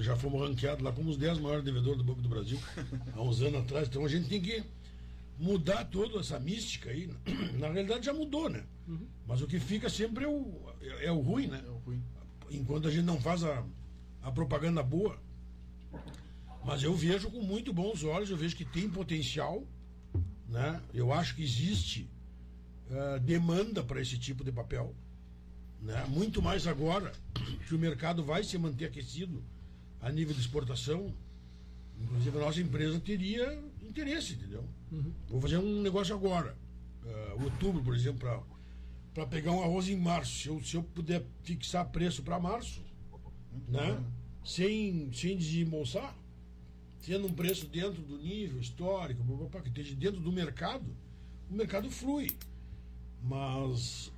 já 0.01 0.17
fomos 0.17 0.41
ranqueados 0.41 0.83
lá 0.83 0.93
como 0.93 1.11
os 1.11 1.17
10 1.17 1.41
maiores 1.41 1.65
devedores 1.65 1.99
do 1.99 2.05
Banco 2.05 2.23
do 2.23 2.29
Brasil 2.29 2.59
há 3.15 3.21
uns 3.21 3.43
anos 3.43 3.63
atrás. 3.63 3.89
Então 3.89 4.05
a 4.05 4.09
gente 4.09 4.29
tem 4.29 4.41
que 4.41 4.63
mudar 5.39 5.85
toda 5.87 6.21
essa 6.21 6.39
mística 6.39 6.91
aí. 6.91 7.11
Na 7.59 7.69
realidade 7.69 8.07
já 8.07 8.13
mudou, 8.13 8.49
né? 8.49 8.65
Uhum. 8.87 9.07
Mas 9.27 9.43
o 9.43 9.47
que 9.49 9.59
fica 9.59 9.89
sempre 9.89 10.25
é 10.25 10.29
o, 10.29 10.73
é, 10.81 11.07
é 11.07 11.13
o 11.13 11.21
ruim, 11.21 11.49
né? 11.49 11.63
É 11.67 11.71
o 11.71 11.79
ruim. 11.79 12.03
Enquanto 12.51 12.87
a 12.87 12.91
gente 12.91 13.05
não 13.05 13.21
faz 13.21 13.43
a, 13.43 13.65
a 14.23 14.31
propaganda 14.31 14.83
boa. 14.83 15.19
Mas 16.65 16.85
eu 16.85 16.95
vejo 16.95 17.29
com 17.29 17.41
muito 17.41 17.73
bons 17.73 18.05
olhos, 18.05 18.31
eu 18.31 18.37
vejo 18.37 18.55
que 18.55 18.65
tem 18.65 18.89
potencial, 18.89 19.67
né? 20.49 20.81
Eu 20.95 21.13
acho 21.13 21.35
que 21.35 21.43
existe 21.43 22.09
uh, 22.89 23.19
demanda 23.19 23.83
para 23.83 24.01
esse 24.01 24.17
tipo 24.17 24.45
de 24.45 24.53
papel. 24.53 24.95
Né? 25.83 26.07
Muito 26.09 26.41
mais 26.41 26.67
agora 26.67 27.13
que 27.67 27.75
o 27.75 27.79
mercado 27.79 28.25
vai 28.25 28.45
se 28.45 28.57
manter 28.57 28.87
aquecido 28.87 29.43
a 30.01 30.11
nível 30.11 30.35
de 30.35 30.41
exportação. 30.41 31.13
Inclusive, 32.01 32.37
a 32.37 32.41
nossa 32.41 32.61
empresa 32.61 32.99
teria 33.01 33.63
interesse, 33.83 34.35
entendeu? 34.35 34.65
Uhum. 34.91 35.13
Vou 35.29 35.41
fazer 35.41 35.59
um 35.59 35.83
negócio 35.83 36.15
agora. 36.15 36.57
Uh, 37.05 37.45
outubro, 37.45 37.83
por 37.83 37.95
exemplo, 37.95 38.47
para 39.13 39.27
pegar 39.27 39.53
um 39.53 39.63
arroz 39.63 39.89
em 39.89 39.97
março. 39.97 40.39
Se 40.39 40.49
eu, 40.49 40.63
se 40.63 40.77
eu 40.77 40.83
puder 40.83 41.25
fixar 41.43 41.89
preço 41.91 42.23
para 42.23 42.39
março, 42.39 42.81
né? 43.69 44.01
sem, 44.45 45.13
sem 45.13 45.37
desembolsar, 45.37 46.17
tendo 47.05 47.27
um 47.27 47.33
preço 47.33 47.67
dentro 47.67 48.03
do 48.03 48.19
nível 48.19 48.61
histórico, 48.61 49.23
que 49.63 49.69
esteja 49.69 49.95
dentro 49.97 50.21
do 50.21 50.31
mercado, 50.31 50.87
o 51.51 51.55
mercado 51.55 51.91
flui. 51.91 52.31
Mas 53.23 54.12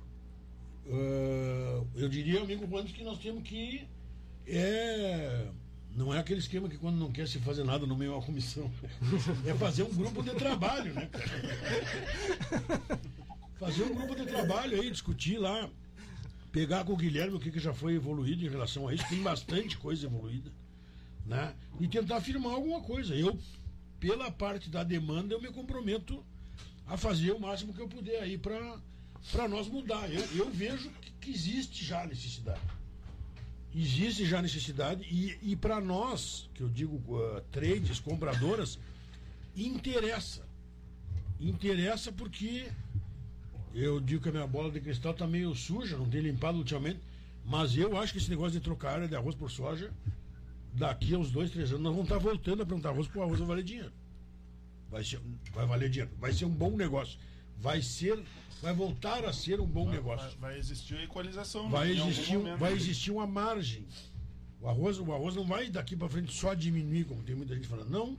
Uh, 0.85 1.87
eu 1.95 2.07
diria, 2.07 2.41
amigo 2.41 2.67
Juan, 2.67 2.83
que 2.85 3.03
nós 3.03 3.17
temos 3.19 3.43
que. 3.43 3.87
É, 4.47 5.47
não 5.95 6.13
é 6.13 6.19
aquele 6.19 6.39
esquema 6.39 6.69
que 6.69 6.77
quando 6.77 6.97
não 6.97 7.11
quer 7.11 7.27
se 7.27 7.39
fazer 7.39 7.63
nada 7.63 7.87
no 7.87 7.95
meio 7.95 8.13
da 8.13 8.25
comissão. 8.25 8.71
É 9.47 9.53
fazer 9.55 9.83
um 9.83 9.93
grupo 9.93 10.21
de 10.21 10.31
trabalho, 10.35 10.93
né, 10.93 11.09
cara? 11.11 12.81
Fazer 13.57 13.83
um 13.83 13.95
grupo 13.95 14.15
de 14.15 14.25
trabalho 14.25 14.79
aí, 14.79 14.91
discutir 14.91 15.37
lá. 15.37 15.69
pegar 16.51 16.83
com 16.83 16.93
o 16.93 16.97
Guilherme 16.97 17.35
o 17.35 17.39
que, 17.39 17.51
que 17.51 17.59
já 17.59 17.73
foi 17.73 17.95
evoluído 17.95 18.45
em 18.45 18.49
relação 18.49 18.87
a 18.87 18.93
isso, 18.93 19.07
tem 19.09 19.21
bastante 19.23 19.77
coisa 19.77 20.05
evoluída, 20.05 20.51
né? 21.25 21.55
E 21.79 21.87
tentar 21.87 22.17
afirmar 22.17 22.53
alguma 22.53 22.81
coisa. 22.81 23.15
Eu, 23.15 23.37
pela 23.99 24.29
parte 24.29 24.69
da 24.69 24.83
demanda, 24.83 25.33
eu 25.33 25.41
me 25.41 25.49
comprometo 25.49 26.23
a 26.85 26.95
fazer 26.95 27.31
o 27.31 27.39
máximo 27.39 27.73
que 27.73 27.81
eu 27.81 27.87
puder 27.87 28.21
aí 28.21 28.37
para 28.37 28.79
nós 29.47 29.67
mudar. 29.67 30.11
Eu, 30.11 30.23
eu 30.35 30.49
vejo 30.49 30.89
que, 31.19 31.31
existe 31.31 31.83
já 31.83 32.05
necessidade. 32.05 32.61
Existe 33.73 34.25
já 34.25 34.41
necessidade 34.41 35.03
e, 35.03 35.37
e 35.41 35.55
para 35.55 35.81
nós, 35.81 36.49
que 36.53 36.61
eu 36.61 36.69
digo 36.69 36.95
uh, 37.13 37.41
trades, 37.51 37.99
compradoras, 37.99 38.79
interessa. 39.55 40.47
Interessa 41.39 42.11
porque 42.11 42.69
eu 43.73 43.99
digo 43.99 44.21
que 44.21 44.29
a 44.29 44.31
minha 44.31 44.47
bola 44.47 44.71
de 44.71 44.79
cristal 44.79 45.11
está 45.11 45.27
meio 45.27 45.53
suja, 45.53 45.97
não 45.97 46.09
tem 46.09 46.21
limpado 46.21 46.57
ultimamente. 46.57 46.99
Mas 47.43 47.75
eu 47.75 47.97
acho 47.97 48.13
que 48.13 48.19
esse 48.19 48.29
negócio 48.29 48.53
de 48.53 48.59
trocar 48.59 48.95
área 48.95 49.07
de 49.07 49.15
arroz 49.15 49.35
por 49.35 49.51
soja, 49.51 49.91
daqui 50.73 51.13
a 51.13 51.17
uns 51.17 51.29
dois, 51.29 51.51
três 51.51 51.71
anos, 51.71 51.83
nós 51.83 51.93
vamos 51.93 52.09
estar 52.09 52.17
tá 52.17 52.23
voltando 52.23 52.63
a 52.63 52.65
plantar 52.65 52.89
arroz, 52.89 53.09
o 53.13 53.21
arroz 53.21 53.39
vai 53.39 53.47
valer 53.47 53.63
dinheiro. 53.63 53.91
Vai, 54.89 55.03
ser, 55.03 55.19
vai 55.53 55.65
valer 55.65 55.89
dinheiro. 55.89 56.11
Vai 56.17 56.31
ser 56.31 56.45
um 56.45 56.49
bom 56.49 56.71
negócio. 56.71 57.19
Vai 57.57 57.81
ser. 57.81 58.21
Vai 58.61 58.73
voltar 58.73 59.25
a 59.25 59.33
ser 59.33 59.59
um 59.59 59.67
bom 59.67 59.85
vai, 59.85 59.95
negócio. 59.95 60.29
Vai, 60.39 60.51
vai, 60.51 60.59
existir 60.59 60.95
a 60.95 61.03
equalização. 61.03 61.69
Vai 61.69 61.91
existir, 61.91 62.37
vai 62.57 62.73
existir 62.73 63.11
uma 63.11 63.27
margem. 63.27 63.85
O 64.61 64.67
arroz, 64.67 64.97
o 64.97 65.13
arroz 65.13 65.35
não 65.35 65.45
vai 65.45 65.69
daqui 65.69 65.95
para 65.95 66.09
frente 66.09 66.33
só 66.33 66.53
diminuir, 66.53 67.05
como 67.05 67.21
tem 67.21 67.35
muita 67.35 67.53
gente 67.53 67.67
falando. 67.67 67.89
Não. 67.89 68.17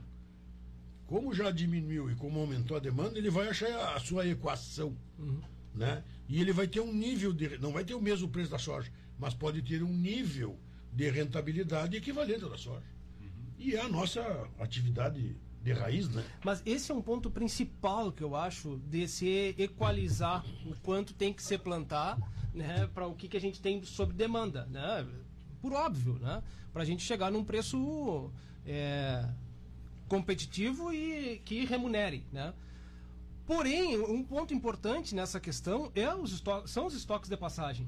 Como 1.05 1.33
já 1.33 1.51
diminuiu 1.51 2.11
e 2.11 2.15
como 2.15 2.39
aumentou 2.39 2.77
a 2.77 2.79
demanda, 2.79 3.17
ele 3.17 3.29
vai 3.29 3.47
achar 3.47 3.95
a 3.95 3.99
sua 3.99 4.27
equação. 4.27 4.95
Uhum. 5.17 5.41
Né? 5.73 6.03
E 6.27 6.41
ele 6.41 6.51
vai 6.51 6.67
ter 6.67 6.79
um 6.79 6.93
nível 6.93 7.33
de. 7.33 7.57
Não 7.57 7.71
vai 7.71 7.83
ter 7.83 7.95
o 7.95 8.01
mesmo 8.01 8.27
preço 8.27 8.51
da 8.51 8.59
soja, 8.59 8.91
mas 9.17 9.33
pode 9.33 9.61
ter 9.61 9.83
um 9.83 9.93
nível 9.93 10.59
de 10.91 11.09
rentabilidade 11.09 11.95
equivalente 11.95 12.43
ao 12.43 12.49
da 12.49 12.57
soja. 12.57 12.85
Uhum. 13.19 13.27
E 13.57 13.75
é 13.75 13.81
a 13.81 13.87
nossa 13.89 14.21
atividade 14.59 15.35
de 15.67 15.73
raiz, 15.73 16.09
né? 16.09 16.23
Mas 16.43 16.63
esse 16.65 16.91
é 16.91 16.95
um 16.95 17.01
ponto 17.01 17.29
principal 17.29 18.11
que 18.11 18.23
eu 18.23 18.35
acho 18.35 18.77
de 18.87 19.07
se 19.07 19.53
equalizar 19.57 20.45
o 20.65 20.73
quanto 20.81 21.13
tem 21.13 21.33
que 21.33 21.43
se 21.43 21.57
plantar, 21.57 22.17
né, 22.53 22.89
para 22.93 23.05
o 23.05 23.13
que, 23.13 23.27
que 23.27 23.37
a 23.37 23.41
gente 23.41 23.61
tem 23.61 23.83
sobre 23.83 24.15
demanda, 24.15 24.65
né? 24.67 25.05
Por 25.61 25.73
óbvio, 25.73 26.13
né? 26.19 26.41
Para 26.71 26.83
a 26.83 26.85
gente 26.85 27.03
chegar 27.03 27.31
num 27.31 27.43
preço 27.43 28.31
é, 28.65 29.27
competitivo 30.07 30.93
e 30.93 31.39
que 31.43 31.65
remunere, 31.65 32.23
né? 32.31 32.53
Porém, 33.45 33.97
um 33.97 34.23
ponto 34.23 34.53
importante 34.53 35.15
nessa 35.15 35.39
questão 35.39 35.91
é 35.95 36.13
os 36.13 36.43
são 36.65 36.85
os 36.85 36.93
estoques 36.93 37.29
de 37.29 37.37
passagem. 37.37 37.87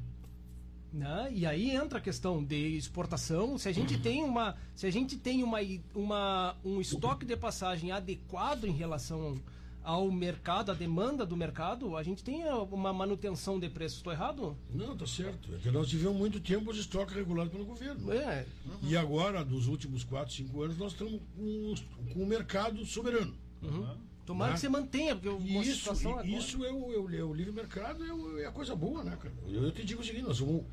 Né? 0.91 1.29
E 1.33 1.45
aí 1.45 1.71
entra 1.71 1.99
a 1.99 2.01
questão 2.01 2.43
de 2.43 2.77
exportação. 2.77 3.57
Se 3.57 3.69
a 3.69 3.71
gente 3.71 3.97
tem, 3.99 4.23
uma, 4.23 4.55
se 4.75 4.87
a 4.87 4.91
gente 4.91 5.17
tem 5.17 5.43
uma, 5.43 5.59
uma, 5.93 6.55
um 6.65 6.81
estoque 6.81 7.25
de 7.25 7.37
passagem 7.37 7.91
adequado 7.91 8.65
em 8.65 8.71
relação 8.71 9.37
ao 9.83 10.11
mercado, 10.11 10.71
à 10.71 10.75
demanda 10.75 11.25
do 11.25 11.37
mercado, 11.37 11.95
a 11.95 12.03
gente 12.03 12.23
tem 12.23 12.43
uma 12.71 12.91
manutenção 12.91 13.59
de 13.59 13.69
preço. 13.69 13.97
Estou 13.97 14.11
errado? 14.11 14.57
Não, 14.73 14.93
está 14.93 15.07
certo. 15.07 15.53
É 15.55 15.57
que 15.57 15.71
nós 15.71 15.87
tivemos 15.87 16.17
muito 16.17 16.39
tempo 16.39 16.71
os 16.71 16.77
estoques 16.77 17.15
regulados 17.15 17.51
pelo 17.51 17.65
governo. 17.65 18.11
É. 18.11 18.45
Uhum. 18.65 18.89
E 18.89 18.97
agora, 18.97 19.43
dos 19.43 19.67
últimos 19.67 20.03
4, 20.03 20.33
5 20.33 20.61
anos, 20.61 20.77
nós 20.77 20.91
estamos 20.91 21.21
com, 21.35 21.75
com 22.13 22.23
o 22.23 22.25
mercado 22.25 22.85
soberano. 22.85 23.33
Uhum. 23.61 24.09
Tomara 24.30 24.51
né? 24.51 24.53
que 24.53 24.61
você 24.61 24.69
mantenha, 24.69 25.15
porque 25.15 25.27
isso, 25.43 25.91
isso 26.23 26.63
é, 26.63 26.71
o, 26.71 26.93
é, 26.93 26.99
o, 26.99 27.15
é 27.15 27.23
o 27.23 27.34
livre 27.34 27.51
mercado, 27.51 28.05
é, 28.05 28.13
o, 28.13 28.39
é, 28.39 28.45
a 28.45 28.51
coisa 28.51 28.75
boa, 28.75 29.03
né, 29.03 29.17
cara? 29.19 29.34
Eu, 29.47 29.63
eu 29.63 29.71
te 29.71 29.84
digo 29.84 30.03
o 30.03 30.05
seguinte, 30.05 30.27
nós 30.27 30.38
vamos, 30.38 30.65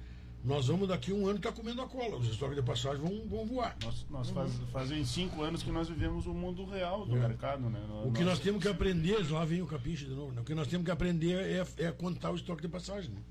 nós 0.44 0.66
vamos 0.66 0.86
daqui 0.86 1.10
um 1.10 1.26
ano 1.26 1.38
estar 1.38 1.52
tá 1.52 1.56
comendo 1.56 1.80
a 1.80 1.88
cola, 1.88 2.18
os 2.18 2.28
estoques 2.28 2.54
de 2.54 2.60
passagem 2.60 3.00
vão, 3.00 3.26
vão 3.26 3.46
voar. 3.46 3.74
Nós, 3.82 4.06
nós 4.10 4.28
faz, 4.28 4.52
fazem 4.70 5.02
cinco 5.06 5.42
anos 5.42 5.62
que 5.62 5.70
nós 5.70 5.88
vivemos 5.88 6.26
o 6.26 6.34
mundo 6.34 6.66
real 6.66 7.06
do 7.06 7.16
é. 7.16 7.20
mercado, 7.20 7.70
né? 7.70 7.80
o 8.04 8.12
que 8.12 8.22
nós, 8.22 8.38
temos 8.40 8.60
que 8.60 8.68
aprender, 8.68 9.26
lá 9.32 9.42
vem 9.46 9.62
o 9.62 9.66
capiche 9.66 10.04
de 10.04 10.12
novo, 10.12 10.32
né? 10.32 10.42
o 10.42 10.44
que 10.44 10.54
nós 10.54 10.68
temos 10.68 10.84
que 10.84 10.90
aprender 10.90 11.38
é, 11.78 11.86
é 11.86 11.90
contar 11.92 12.32
o 12.32 12.36
estoque 12.36 12.60
de 12.60 12.68
passagem. 12.68 13.10
Né? 13.10 13.22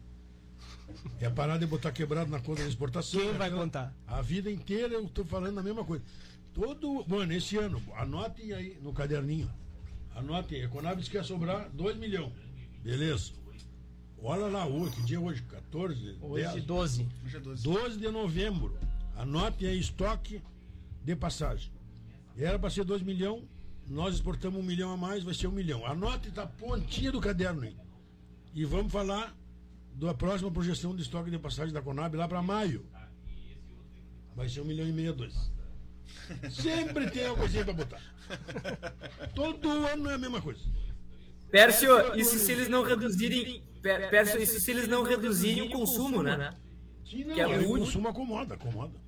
É 1.22 1.30
parar 1.30 1.60
de 1.60 1.68
botar 1.68 1.92
quebrado 1.92 2.32
na 2.32 2.40
conta 2.40 2.64
da 2.64 2.68
exportação. 2.68 3.22
Quem 3.22 3.34
vai 3.34 3.52
contar? 3.52 3.94
A 4.08 4.24
vida 4.24 4.50
inteira 4.50 4.96
eu 4.96 5.06
estou 5.06 5.24
falando 5.24 5.60
a 5.60 5.62
mesma 5.62 5.86
coisa. 5.86 6.04
Todo, 6.52 7.06
mano, 7.08 7.32
esse 7.32 7.58
ano, 7.58 7.80
anotem 7.96 8.54
aí 8.54 8.80
no 8.82 8.92
caderninho. 8.92 9.52
Anote 10.16 10.56
aí, 10.56 10.64
a 10.64 10.70
Conab 10.70 11.04
quer 11.04 11.26
sobrar 11.26 11.70
2 11.72 11.98
milhões. 11.98 12.32
Beleza. 12.82 13.34
Olha 14.18 14.48
lá, 14.48 14.66
hoje, 14.66 14.96
que 14.96 15.04
dia 15.04 15.18
é 15.18 15.20
hoje? 15.20 15.42
14? 15.44 16.18
Hoje 16.22 16.44
10, 16.46 16.64
12. 16.64 17.08
Hoje 17.26 17.36
é 17.36 17.40
12. 17.40 17.64
12 17.64 18.00
de 18.00 18.10
novembro. 18.10 18.78
Anote 19.18 19.66
aí 19.66 19.78
estoque 19.78 20.42
de 21.04 21.16
passagem. 21.16 21.70
Era 22.38 22.58
para 22.58 22.70
ser 22.70 22.86
2 22.86 23.02
milhões, 23.02 23.44
nós 23.88 24.16
exportamos 24.16 24.60
um 24.60 24.64
milhão 24.64 24.92
a 24.92 24.98
mais, 24.98 25.24
vai 25.24 25.34
ser 25.34 25.48
um 25.48 25.52
milhão. 25.52 25.86
Anote 25.86 26.32
tá 26.32 26.48
pontinha 26.48 27.12
do 27.12 27.20
caderno 27.20 27.64
aí. 27.64 27.76
E 28.54 28.64
vamos 28.64 28.92
falar 28.92 29.36
da 29.94 30.14
próxima 30.14 30.50
projeção 30.50 30.96
de 30.96 31.02
estoque 31.02 31.30
de 31.30 31.38
passagem 31.38 31.74
da 31.74 31.82
Conab 31.82 32.16
lá 32.16 32.28
para 32.28 32.42
maio. 32.42 32.86
Vai 34.34 34.48
ser 34.48 34.62
um 34.62 34.66
milhão 34.66 34.88
e 34.88 34.92
meio, 34.94 35.14
dois. 35.14 35.52
Sempre 36.50 37.10
tem 37.10 37.26
alguma 37.26 37.40
coisinha 37.40 37.64
para 37.64 37.74
botar. 37.74 38.02
Todo 39.34 39.70
ano 39.70 40.10
é 40.10 40.14
a 40.14 40.18
mesma 40.18 40.42
coisa. 40.42 40.62
Pércio, 41.52 41.90
isso 42.16 42.38
se 42.38 42.52
eles 42.52 42.68
não 42.68 42.84
reduzirem. 42.84 43.64
Pércio, 43.82 44.42
isso 44.42 44.60
se 44.60 44.72
eles 44.72 44.88
não 44.88 45.04
reduzirem 45.04 45.64
o 45.64 45.70
consumo, 45.70 46.24
né? 46.24 46.56
Sim, 47.06 47.24
não, 47.24 47.36
que 47.36 47.42
é 47.42 47.48
o 47.48 47.68
consumo 47.68 48.08
acomoda, 48.08 48.56
acomoda. 48.56 49.00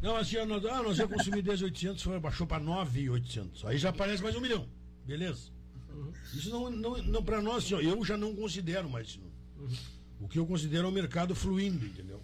não, 0.00 0.16
assim, 0.16 0.42
nós, 0.46 0.64
ah, 0.64 0.82
nós 0.82 0.98
ia 0.98 1.06
consumir 1.06 1.42
10,800, 1.42 2.02
foi, 2.02 2.18
baixou 2.18 2.46
para 2.46 2.58
9,800. 2.58 3.66
Aí 3.66 3.76
já 3.76 3.90
aparece 3.90 4.22
mais 4.22 4.34
um 4.34 4.40
milhão. 4.40 4.66
Beleza? 5.04 5.50
Uhum. 5.90 6.10
Isso 6.32 6.48
não, 6.48 6.70
não, 6.70 6.96
não 7.02 7.22
para 7.22 7.42
nós, 7.42 7.64
assim, 7.64 7.74
eu 7.74 8.02
já 8.02 8.16
não 8.16 8.34
considero 8.34 8.88
mais 8.88 9.08
isso. 9.08 9.20
Uhum. 9.58 9.68
O 10.20 10.28
que 10.28 10.38
eu 10.38 10.46
considero 10.46 10.86
é 10.86 10.88
o 10.88 10.92
mercado 10.92 11.34
fluindo, 11.34 11.84
entendeu? 11.84 12.22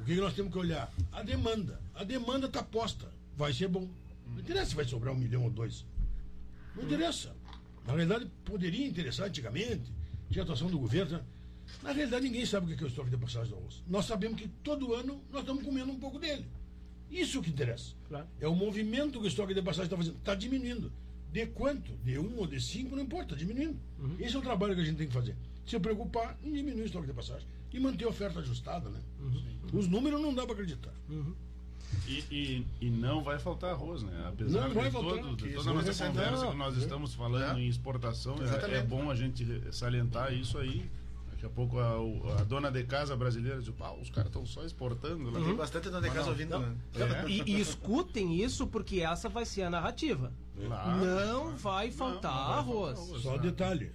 O 0.00 0.04
que 0.04 0.14
nós 0.16 0.34
temos 0.34 0.52
que 0.52 0.58
olhar? 0.58 0.90
A 1.12 1.22
demanda. 1.22 1.80
A 2.00 2.04
demanda 2.04 2.46
está 2.46 2.62
posta. 2.62 3.12
Vai 3.36 3.52
ser 3.52 3.68
bom. 3.68 3.86
Não 4.26 4.40
interessa 4.40 4.70
se 4.70 4.74
vai 4.74 4.86
sobrar 4.86 5.12
um 5.12 5.18
milhão 5.18 5.44
ou 5.44 5.50
dois. 5.50 5.84
Não 6.74 6.84
interessa. 6.84 7.36
Na 7.86 7.92
realidade, 7.92 8.26
poderia 8.42 8.86
interessar 8.86 9.26
antigamente, 9.26 9.92
tinha 10.30 10.42
atuação 10.42 10.70
do 10.70 10.78
governo. 10.78 11.18
Né? 11.18 11.24
Na 11.82 11.92
realidade, 11.92 12.24
ninguém 12.24 12.46
sabe 12.46 12.72
o 12.72 12.76
que 12.76 12.82
é 12.82 12.86
o 12.86 12.88
estoque 12.88 13.10
de 13.10 13.18
passagem 13.18 13.50
do 13.50 13.56
almoço. 13.56 13.84
Nós 13.86 14.06
sabemos 14.06 14.40
que 14.40 14.48
todo 14.48 14.94
ano 14.94 15.22
nós 15.30 15.42
estamos 15.42 15.62
comendo 15.62 15.92
um 15.92 16.00
pouco 16.00 16.18
dele. 16.18 16.46
Isso 17.10 17.42
que 17.42 17.50
interessa. 17.50 17.94
Claro. 18.08 18.26
É 18.40 18.48
o 18.48 18.54
movimento 18.54 19.18
que 19.20 19.26
o 19.26 19.28
estoque 19.28 19.52
de 19.52 19.60
passagem 19.60 19.84
está 19.84 19.96
fazendo. 19.98 20.16
Está 20.16 20.34
diminuindo. 20.34 20.90
De 21.30 21.48
quanto? 21.48 21.92
De 21.98 22.18
um 22.18 22.38
ou 22.38 22.46
de 22.46 22.62
cinco, 22.62 22.96
não 22.96 23.02
importa, 23.02 23.34
está 23.34 23.36
diminuindo. 23.36 23.78
Uhum. 23.98 24.16
Esse 24.18 24.36
é 24.36 24.38
o 24.38 24.42
trabalho 24.42 24.74
que 24.74 24.80
a 24.80 24.84
gente 24.84 24.96
tem 24.96 25.06
que 25.06 25.12
fazer. 25.12 25.36
Se 25.66 25.78
preocupar 25.78 26.38
em 26.42 26.50
diminuir 26.50 26.80
o 26.80 26.86
estoque 26.86 27.08
de 27.08 27.12
passagem. 27.12 27.46
E 27.70 27.78
manter 27.78 28.06
a 28.06 28.08
oferta 28.08 28.40
ajustada, 28.40 28.88
né? 28.88 29.00
Uhum. 29.20 29.78
Os 29.78 29.86
números 29.86 30.18
não 30.18 30.32
dá 30.32 30.44
para 30.46 30.54
acreditar. 30.54 30.94
Uhum. 31.10 31.34
E, 32.06 32.24
e, 32.30 32.66
e, 32.80 32.90
não 32.90 33.22
vai 33.22 33.38
faltar 33.38 33.70
arroz, 33.70 34.02
né? 34.02 34.24
Apesar 34.28 34.68
não, 34.68 34.68
de, 34.68 34.90
todo, 34.90 35.36
de 35.36 35.52
toda 35.54 35.70
a 35.70 35.74
nossa 35.74 36.06
conversa 36.06 36.46
que 36.48 36.56
nós 36.56 36.76
estamos 36.76 37.14
falando 37.14 37.58
é. 37.58 37.60
em 37.60 37.68
exportação, 37.68 38.36
é, 38.40 38.78
é, 38.78 38.82
bom 38.82 39.10
a 39.10 39.14
gente 39.14 39.44
salientar 39.72 40.32
isso 40.34 40.58
aí. 40.58 40.90
Daqui 41.30 41.46
a 41.46 41.48
pouco 41.48 41.78
a, 41.78 42.40
a 42.40 42.44
dona 42.44 42.70
de 42.70 42.84
casa 42.84 43.16
brasileira 43.16 43.60
diz, 43.60 43.70
pá, 43.70 43.92
os 43.92 44.10
caras 44.10 44.28
estão 44.28 44.44
só 44.44 44.64
exportando. 44.64 45.30
Uhum. 45.30 45.44
Tem 45.44 45.54
bastante 45.54 45.88
dona 45.88 46.02
de 46.02 46.14
casa 46.14 46.22
não, 46.22 46.28
ouvindo, 46.30 46.50
não. 46.50 46.60
né? 46.60 46.76
É. 47.24 47.28
E, 47.30 47.42
e, 47.46 47.60
escutem 47.60 48.42
isso 48.42 48.66
porque 48.66 49.00
essa 49.00 49.28
vai 49.28 49.46
ser 49.46 49.62
a 49.62 49.70
narrativa. 49.70 50.32
Claro, 50.54 51.04
não 51.04 51.40
claro. 51.42 51.56
vai 51.56 51.90
faltar 51.90 52.32
não, 52.32 52.52
arroz. 52.52 52.98
Vai 52.98 53.06
faltar 53.06 53.22
Só 53.22 53.38
detalhe. 53.38 53.92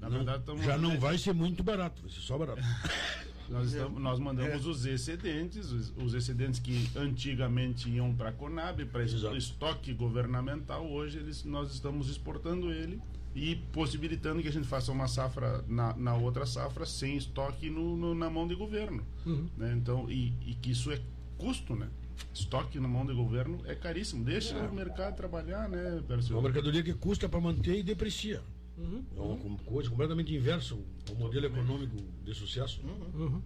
Na 0.00 0.08
verdade, 0.08 0.44
já 0.64 0.78
não 0.78 0.98
vai 0.98 1.18
ser 1.18 1.34
muito 1.34 1.62
barato, 1.62 2.00
vai 2.02 2.10
ser 2.10 2.20
só 2.20 2.38
barato. 2.38 2.62
Nós, 3.48 3.72
estamos, 3.72 4.02
nós 4.02 4.18
mandamos 4.18 4.66
é. 4.66 4.68
os 4.68 4.84
excedentes, 4.84 5.72
os, 5.72 5.92
os, 5.96 6.14
excedentes 6.14 6.60
que 6.60 6.88
antigamente 6.96 7.88
iam 7.88 8.14
para 8.14 8.28
a 8.28 8.32
Conab, 8.32 8.84
para 8.86 9.02
estoque 9.04 9.92
governamental, 9.94 10.86
hoje 10.86 11.18
eles, 11.18 11.44
nós 11.44 11.72
estamos 11.72 12.10
exportando 12.10 12.70
ele 12.70 13.00
e 13.34 13.56
possibilitando 13.72 14.42
que 14.42 14.48
a 14.48 14.52
gente 14.52 14.66
faça 14.66 14.90
uma 14.92 15.06
safra 15.06 15.64
na, 15.68 15.94
na 15.96 16.14
outra 16.14 16.44
safra 16.44 16.84
sem 16.84 17.16
estoque 17.16 17.70
no, 17.70 17.96
no 17.96 18.14
na 18.14 18.28
mão 18.28 18.46
de 18.46 18.54
governo. 18.54 19.04
Uhum. 19.24 19.48
Né? 19.56 19.74
Então, 19.76 20.10
e, 20.10 20.32
e, 20.44 20.54
que 20.54 20.70
isso 20.72 20.90
é 20.90 21.00
custo, 21.36 21.74
né? 21.74 21.88
Estoque 22.34 22.80
na 22.80 22.88
mão 22.88 23.06
do 23.06 23.14
governo 23.14 23.60
é 23.64 23.74
caríssimo. 23.74 24.24
Deixa 24.24 24.56
é. 24.56 24.68
o 24.68 24.72
mercado 24.72 25.14
trabalhar, 25.14 25.68
né, 25.68 26.02
É 26.08 26.32
uma 26.32 26.42
mercadoria 26.42 26.82
que 26.82 26.92
custa 26.92 27.28
para 27.28 27.40
manter 27.40 27.78
e 27.78 27.82
deprecia. 27.82 28.42
Uhum. 28.78 29.04
É 29.16 29.20
uma 29.20 29.58
coisa 29.58 29.90
completamente 29.90 30.34
inversa 30.34 30.76
ao 31.08 31.14
modelo 31.16 31.46
econômico 31.46 31.96
de 32.24 32.34
sucesso. 32.34 32.80
Uhum. 32.82 33.24
Uhum. 33.24 33.42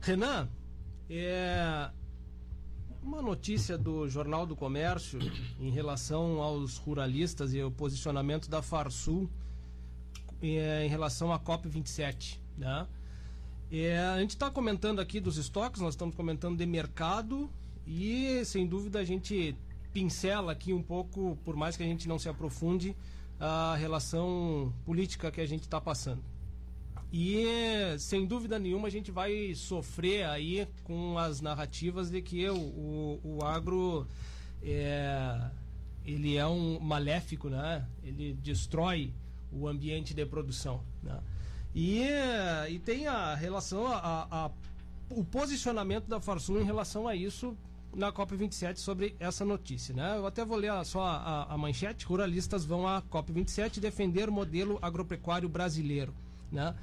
Renan, 0.00 0.48
é 1.10 1.90
uma 3.02 3.20
notícia 3.20 3.76
do 3.76 4.08
Jornal 4.08 4.46
do 4.46 4.56
Comércio 4.56 5.18
em 5.60 5.70
relação 5.70 6.40
aos 6.40 6.78
ruralistas 6.78 7.52
e 7.52 7.62
o 7.62 7.70
posicionamento 7.70 8.48
da 8.48 8.62
Farsul 8.62 9.28
é, 10.40 10.86
em 10.86 10.88
relação 10.88 11.32
à 11.32 11.38
COP27. 11.38 12.38
Né? 12.56 12.86
É, 13.70 13.98
a 13.98 14.20
gente 14.20 14.30
está 14.30 14.50
comentando 14.50 15.00
aqui 15.00 15.20
dos 15.20 15.36
estoques, 15.36 15.80
nós 15.80 15.94
estamos 15.94 16.14
comentando 16.14 16.56
de 16.56 16.64
mercado 16.64 17.50
e, 17.86 18.42
sem 18.44 18.66
dúvida, 18.66 19.00
a 19.00 19.04
gente 19.04 19.56
pincela 19.92 20.52
aqui 20.52 20.72
um 20.72 20.82
pouco, 20.82 21.38
por 21.44 21.56
mais 21.56 21.76
que 21.76 21.82
a 21.82 21.86
gente 21.86 22.08
não 22.08 22.18
se 22.18 22.28
aprofunde, 22.28 22.96
a 23.38 23.74
relação 23.76 24.72
política 24.84 25.30
que 25.30 25.40
a 25.40 25.46
gente 25.46 25.62
está 25.62 25.80
passando. 25.80 26.22
E, 27.12 27.46
sem 27.98 28.26
dúvida 28.26 28.58
nenhuma, 28.58 28.88
a 28.88 28.90
gente 28.90 29.12
vai 29.12 29.54
sofrer 29.54 30.24
aí 30.26 30.66
com 30.82 31.16
as 31.16 31.40
narrativas 31.40 32.10
de 32.10 32.20
que 32.20 32.48
o, 32.48 32.56
o, 32.56 33.20
o 33.22 33.44
agro 33.44 34.06
é, 34.60 35.40
ele 36.04 36.36
é 36.36 36.46
um 36.46 36.80
maléfico, 36.80 37.48
né? 37.48 37.86
Ele 38.02 38.34
destrói 38.34 39.12
o 39.52 39.68
ambiente 39.68 40.12
de 40.12 40.26
produção, 40.26 40.82
né? 41.02 41.20
E, 41.74 42.02
e 42.68 42.78
tem 42.80 43.06
a 43.06 43.34
relação, 43.34 43.86
a, 43.86 44.26
a, 44.30 44.50
o 45.10 45.24
posicionamento 45.24 46.06
da 46.06 46.20
Farsul 46.20 46.60
em 46.60 46.64
relação 46.64 47.06
a 47.06 47.14
isso 47.14 47.56
na 47.96 48.12
COP27 48.12 48.76
sobre 48.76 49.16
essa 49.18 49.44
notícia. 49.44 49.94
Né? 49.94 50.16
Eu 50.16 50.26
até 50.26 50.44
vou 50.44 50.56
ler 50.56 50.72
só 50.84 51.02
a, 51.02 51.52
a, 51.54 51.58
manchete. 51.58 52.06
Ruralistas 52.06 52.64
vão 52.64 52.86
à 52.86 53.02
COP27 53.02 53.80
defender 53.80 54.28
o 54.28 54.32
modelo 54.32 54.78
agropecuário 54.82 55.48
brasileiro. 55.48 56.14
Né? 56.50 56.74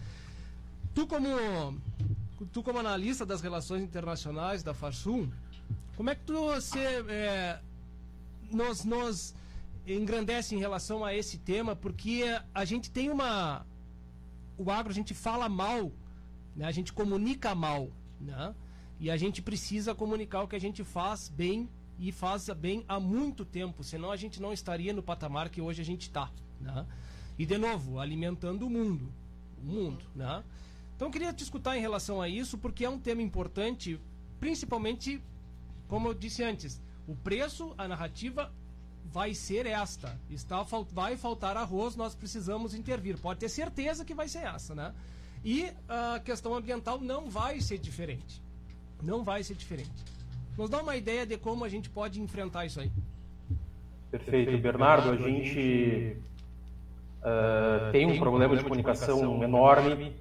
Tu, 0.93 1.07
como, 1.07 1.27
tu, 2.51 2.63
como 2.63 2.79
analista 2.79 3.25
das 3.25 3.41
relações 3.41 3.83
internacionais 3.83 4.63
da 4.63 4.73
Farsul, 4.73 5.29
como 5.95 6.09
é 6.09 6.15
que 6.15 6.23
tu 6.23 6.33
você, 6.33 6.79
é, 7.07 7.59
nos, 8.51 8.83
nos 8.83 9.33
engrandece 9.87 10.55
em 10.55 10.59
relação 10.59 11.05
a 11.05 11.13
esse 11.13 11.37
tema? 11.37 11.75
Porque 11.75 12.23
a 12.53 12.65
gente 12.65 12.89
tem 12.89 13.09
uma 13.09 13.65
o 14.57 14.69
agro 14.69 14.91
a 14.91 14.95
gente 14.95 15.13
fala 15.13 15.49
mal, 15.49 15.91
né? 16.55 16.65
a 16.65 16.71
gente 16.71 16.93
comunica 16.93 17.55
mal, 17.55 17.89
né? 18.19 18.53
E 19.01 19.09
a 19.09 19.17
gente 19.17 19.41
precisa 19.41 19.95
comunicar 19.95 20.43
o 20.43 20.47
que 20.47 20.55
a 20.55 20.59
gente 20.59 20.83
faz 20.83 21.27
bem 21.27 21.67
e 21.97 22.11
faz 22.11 22.47
bem 22.49 22.85
há 22.87 22.99
muito 22.99 23.43
tempo, 23.43 23.83
senão 23.83 24.11
a 24.11 24.15
gente 24.15 24.39
não 24.39 24.53
estaria 24.53 24.93
no 24.93 25.01
patamar 25.01 25.49
que 25.49 25.59
hoje 25.59 25.81
a 25.81 25.83
gente 25.85 26.03
está, 26.03 26.31
né? 26.59 26.85
E 27.35 27.43
de 27.43 27.57
novo, 27.57 27.99
alimentando 27.99 28.67
o 28.67 28.69
mundo, 28.69 29.11
o 29.59 29.65
mundo, 29.65 30.05
né? 30.15 30.43
Então 30.95 31.07
eu 31.07 31.11
queria 31.11 31.33
te 31.33 31.41
escutar 31.41 31.75
em 31.75 31.81
relação 31.81 32.21
a 32.21 32.29
isso, 32.29 32.59
porque 32.59 32.85
é 32.85 32.89
um 32.91 32.99
tema 32.99 33.23
importante, 33.23 33.99
principalmente, 34.39 35.19
como 35.87 36.09
eu 36.09 36.13
disse 36.13 36.43
antes, 36.43 36.79
o 37.07 37.15
preço, 37.15 37.73
a 37.79 37.87
narrativa 37.87 38.53
vai 39.05 39.33
ser 39.33 39.65
esta. 39.65 40.15
Está, 40.29 40.61
vai 40.91 41.17
faltar 41.17 41.57
arroz, 41.57 41.95
nós 41.95 42.13
precisamos 42.13 42.75
intervir. 42.75 43.17
Pode 43.17 43.39
ter 43.39 43.49
certeza 43.49 44.05
que 44.05 44.13
vai 44.13 44.27
ser 44.27 44.43
essa, 44.43 44.75
né? 44.75 44.93
E 45.43 45.73
a 45.89 46.19
questão 46.19 46.53
ambiental 46.53 47.01
não 47.01 47.31
vai 47.31 47.59
ser 47.61 47.79
diferente. 47.79 48.39
Não 49.01 49.23
vai 49.23 49.43
ser 49.43 49.55
diferente. 49.55 49.91
Nos 50.57 50.69
dá 50.69 50.81
uma 50.81 50.95
ideia 50.95 51.25
de 51.25 51.37
como 51.37 51.63
a 51.63 51.69
gente 51.69 51.89
pode 51.89 52.21
enfrentar 52.21 52.65
isso 52.65 52.79
aí. 52.79 52.91
Perfeito, 54.11 54.57
Bernardo. 54.57 55.11
A 55.11 55.15
gente 55.15 56.17
uh, 57.21 57.91
tem 57.91 58.05
um 58.05 58.19
problema 58.19 58.55
de 58.57 58.63
comunicação 58.63 59.41
enorme, 59.41 60.13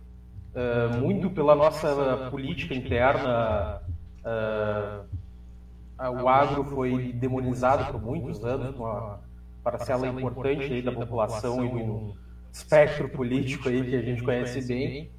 uh, 0.55 0.99
muito 0.99 1.29
pela 1.31 1.55
nossa 1.55 2.29
política 2.31 2.75
interna. 2.75 3.83
Uh, 4.25 5.21
o 6.23 6.29
agro 6.29 6.65
foi 6.65 7.13
demonizado 7.13 7.93
por 7.93 8.01
muitos 8.01 8.43
anos, 8.45 8.75
uma 8.77 9.21
parcela 9.63 10.07
importante 10.07 10.73
aí 10.73 10.81
da 10.81 10.93
população 10.93 11.63
e 11.65 11.69
um 11.69 12.15
espectro 12.51 13.09
político 13.11 13.69
aí 13.69 13.85
que 13.85 13.97
a 13.97 14.03
gente 14.03 14.23
conhece 14.23 14.67
bem. 14.67 15.11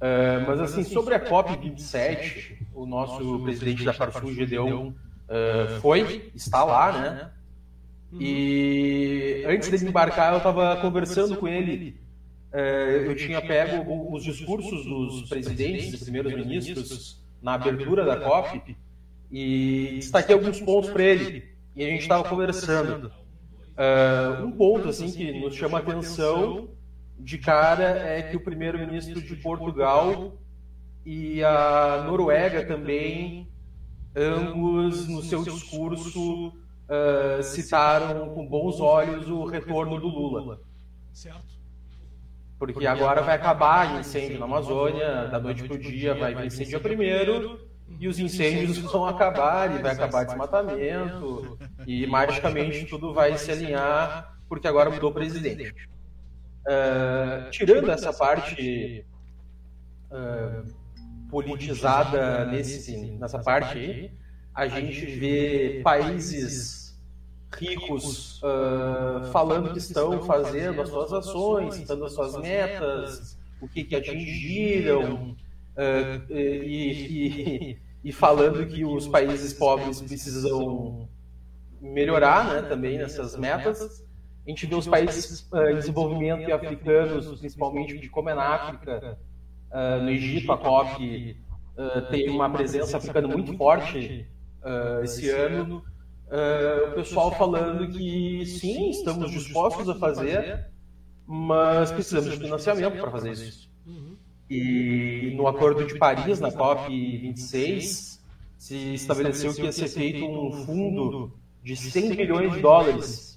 Uh, 0.00 0.46
mas 0.46 0.60
assim, 0.60 0.82
sobre 0.82 1.14
a 1.14 1.20
COP27, 1.20 2.56
o 2.74 2.86
nosso 2.86 3.40
presidente 3.40 3.84
da 3.84 3.92
Farsul, 3.92 4.32
Gedeon, 4.32 4.88
uh, 4.88 5.80
foi, 5.80 6.32
está 6.34 6.64
lá, 6.64 6.92
né? 6.92 7.30
E 8.18 9.44
antes 9.46 9.68
de 9.68 9.86
embarcar, 9.86 10.32
eu 10.32 10.38
estava 10.38 10.76
conversando 10.80 11.36
com 11.36 11.46
ele. 11.46 12.00
Uh, 12.52 12.56
eu 13.06 13.14
tinha 13.14 13.40
pego 13.42 14.12
os 14.12 14.24
discursos 14.24 14.84
dos 14.84 15.28
presidentes 15.28 15.92
e 15.92 16.04
primeiros 16.04 16.34
ministros 16.34 17.22
na 17.42 17.54
abertura 17.54 18.04
da 18.04 18.16
COP 18.16 18.76
e 19.30 19.96
destaquei 19.96 20.34
alguns 20.34 20.60
pontos 20.60 20.90
para 20.90 21.02
ele. 21.02 21.44
E 21.76 21.84
a 21.84 21.88
gente 21.88 22.02
estava 22.02 22.24
conversando. 22.24 23.12
Uh, 23.76 24.44
um 24.44 24.52
ponto 24.52 24.88
assim 24.88 25.10
que 25.10 25.40
nos 25.40 25.54
chama 25.54 25.78
a 25.78 25.80
atenção 25.80 26.68
de 27.22 27.38
cara 27.38 27.84
é 27.84 28.22
que 28.22 28.36
o 28.36 28.40
primeiro-ministro 28.40 29.20
de 29.20 29.36
Portugal 29.36 30.38
e 31.04 31.42
a 31.42 32.04
Noruega 32.06 32.64
também, 32.66 33.48
ambos 34.14 35.08
no 35.08 35.22
seu 35.22 35.42
discurso 35.42 36.48
uh, 36.48 37.42
citaram 37.42 38.30
com 38.34 38.46
bons 38.46 38.80
olhos 38.80 39.28
o 39.28 39.44
retorno 39.44 39.98
do 40.00 40.08
Lula. 40.08 40.60
Certo. 41.12 41.60
Porque 42.58 42.86
agora 42.86 43.22
vai 43.22 43.36
acabar 43.36 43.96
o 43.96 44.00
incêndio 44.00 44.38
na 44.38 44.44
Amazônia, 44.44 45.28
da 45.28 45.40
noite 45.40 45.62
para 45.64 45.76
o 45.76 45.78
dia 45.78 46.14
vai 46.14 46.34
vencer 46.34 46.66
dia 46.66 46.78
primeiro 46.78 47.58
e 47.98 48.06
os 48.06 48.18
incêndios 48.18 48.78
vão 48.78 49.06
acabar, 49.06 49.76
e 49.76 49.82
vai 49.82 49.92
acabar 49.92 50.24
desmatamento, 50.24 51.58
e 51.86 52.06
magicamente 52.06 52.84
tudo 52.86 53.12
vai 53.12 53.36
se 53.36 53.50
alinhar, 53.50 54.38
porque 54.48 54.68
agora 54.68 54.90
mudou 54.90 55.10
o 55.10 55.14
presidente. 55.14 55.74
Uh, 56.70 57.50
tirando 57.50 57.90
essa 57.90 58.12
parte 58.12 59.04
uh, 60.08 60.72
politizada 61.28 62.44
nesse, 62.44 62.96
nessa 63.18 63.40
parte 63.40 63.76
aí, 63.76 64.12
a 64.54 64.68
gente 64.68 65.04
vê 65.04 65.80
países 65.82 66.96
ricos 67.58 68.40
uh, 68.44 69.32
falando 69.32 69.72
que 69.72 69.78
estão 69.78 70.22
fazendo 70.22 70.80
as 70.80 70.90
suas 70.90 71.12
ações, 71.12 71.74
citando 71.74 72.04
as 72.04 72.12
suas 72.12 72.36
metas, 72.36 73.36
o 73.60 73.66
que, 73.66 73.82
que 73.82 73.96
atingiram, 73.96 75.36
e, 76.30 76.36
e, 76.38 77.78
e, 78.04 78.12
falando 78.14 78.64
que 78.64 78.84
os 78.84 79.08
países 79.08 79.52
pobres 79.52 80.00
precisam 80.00 81.08
melhorar 81.80 82.62
né, 82.62 82.62
também 82.68 82.96
nessas 82.96 83.36
metas. 83.36 84.08
A 84.46 84.50
gente 84.50 84.66
vê 84.66 84.74
os 84.74 84.88
países 84.88 85.48
uh, 85.52 85.70
em 85.70 85.74
desenvolvimento 85.76 86.48
e 86.48 86.52
africanos, 86.52 87.38
principalmente 87.38 87.98
de 87.98 88.08
como 88.08 88.30
é 88.30 88.34
na 88.34 88.42
África, 88.42 89.18
uh, 89.70 90.02
no 90.02 90.10
Egito, 90.10 90.50
a 90.52 90.58
COP 90.58 91.36
tem 92.10 92.28
uma 92.28 92.50
presença 92.50 92.98
africana 92.98 93.26
muito 93.26 93.56
forte 93.56 94.28
esse 95.02 95.30
ano. 95.30 95.82
o 96.90 96.94
pessoal 96.94 97.30
falando 97.30 97.88
que 97.88 98.44
sim, 98.44 98.90
estamos 98.90 99.30
dispostos 99.30 99.88
a 99.88 99.94
fazer, 99.94 100.66
mas 101.26 101.90
precisamos 101.90 102.32
de 102.32 102.36
financiamento 102.36 103.00
para 103.00 103.10
fazer 103.10 103.32
isso. 103.32 103.70
E 104.50 105.32
no 105.36 105.46
Acordo 105.46 105.86
de 105.86 105.96
Paris, 105.96 106.40
na 106.40 106.50
COP26, 106.50 108.20
se 108.58 108.94
estabeleceu 108.94 109.54
que 109.54 109.62
ia 109.62 109.72
ser 109.72 109.88
feito 109.88 110.26
um 110.26 110.52
fundo 110.66 111.32
de 111.62 111.76
100 111.76 112.14
bilhões 112.16 112.52
de 112.52 112.60
dólares 112.60 113.29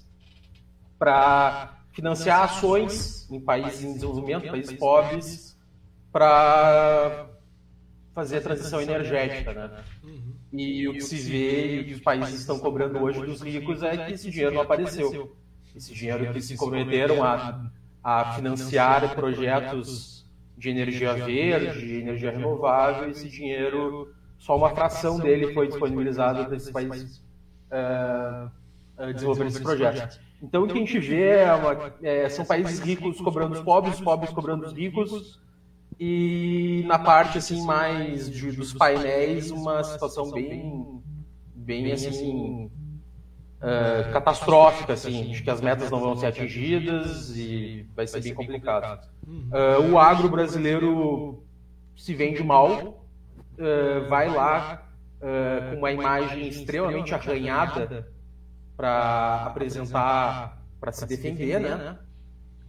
para 1.04 1.80
financiar 1.92 2.44
ações 2.44 3.30
em 3.30 3.38
países 3.38 3.84
em 3.84 3.92
desenvolvimento, 3.92 4.50
países 4.50 4.72
pobres, 4.78 5.60
para 6.10 7.28
fazer 8.14 8.38
a 8.38 8.40
transição 8.40 8.80
energética, 8.80 9.52
né? 9.52 9.84
E 10.50 10.88
o 10.88 10.94
que 10.94 11.02
se 11.02 11.16
vê 11.16 11.76
e 11.76 11.80
o 11.80 11.84
que 11.84 11.92
os 11.92 12.00
países 12.00 12.40
estão 12.40 12.58
cobrando 12.58 12.98
hoje 13.00 13.20
dos 13.20 13.42
ricos 13.42 13.82
é 13.82 13.98
que 13.98 14.12
esse 14.14 14.30
dinheiro 14.30 14.54
não 14.54 14.62
apareceu. 14.62 15.36
Esse 15.76 15.92
dinheiro 15.92 16.32
que 16.32 16.40
se 16.40 16.56
comprometeram 16.56 17.22
a, 17.22 17.70
a 18.02 18.32
financiar 18.32 19.14
projetos 19.14 20.24
de 20.56 20.70
energia 20.70 21.12
verde, 21.12 21.86
de 21.86 21.94
energia 21.96 22.30
renovável, 22.30 23.10
esse 23.10 23.28
dinheiro, 23.28 24.14
só 24.38 24.56
uma 24.56 24.70
fração 24.70 25.18
dele 25.18 25.52
foi 25.52 25.68
disponibilizado 25.68 26.46
para 26.46 26.56
esses 26.56 26.70
países 26.70 27.22
uh, 27.70 29.12
desenvolver 29.12 29.48
esses 29.48 29.60
projetos. 29.60 30.18
Então, 30.44 30.64
o 30.64 30.66
que 30.66 30.74
a 30.74 30.76
gente 30.76 30.98
vê 30.98 31.38
é, 31.38 31.54
uma, 31.54 31.94
é, 32.02 32.28
são 32.28 32.44
países 32.44 32.78
ricos 32.78 33.18
cobrando 33.18 33.54
os 33.54 33.60
pobres, 33.60 33.94
os 33.94 34.00
pobres 34.00 34.30
cobrando 34.30 34.66
os 34.66 34.72
ricos, 34.72 35.40
e 35.98 36.84
na 36.86 36.98
parte 36.98 37.38
assim 37.38 37.64
mais 37.64 38.30
de, 38.30 38.52
dos 38.52 38.74
painéis, 38.74 39.50
uma 39.50 39.82
situação 39.82 40.30
bem, 40.30 41.02
bem 41.54 41.92
assim 41.92 42.70
uh, 43.62 44.12
catastrófica, 44.12 44.92
assim, 44.92 45.30
de 45.32 45.42
que 45.42 45.48
as 45.48 45.62
metas 45.62 45.90
não 45.90 46.00
vão 46.00 46.16
ser 46.16 46.26
atingidas 46.26 47.34
e 47.36 47.86
vai 47.94 48.06
ser 48.06 48.20
bem 48.20 48.34
complicado. 48.34 49.08
Uh, 49.26 49.92
o 49.92 49.98
agro 49.98 50.28
brasileiro 50.28 51.42
se 51.96 52.12
vende 52.12 52.42
mal, 52.42 53.06
uh, 53.58 54.08
vai 54.08 54.28
lá 54.28 54.82
com 55.70 55.78
uma 55.78 55.90
imagem 55.90 56.48
extremamente 56.48 57.14
arranhada 57.14 58.12
para 58.76 59.46
apresentar, 59.46 60.62
para 60.80 60.92
se 60.92 61.06
defender, 61.06 61.60
né? 61.60 61.98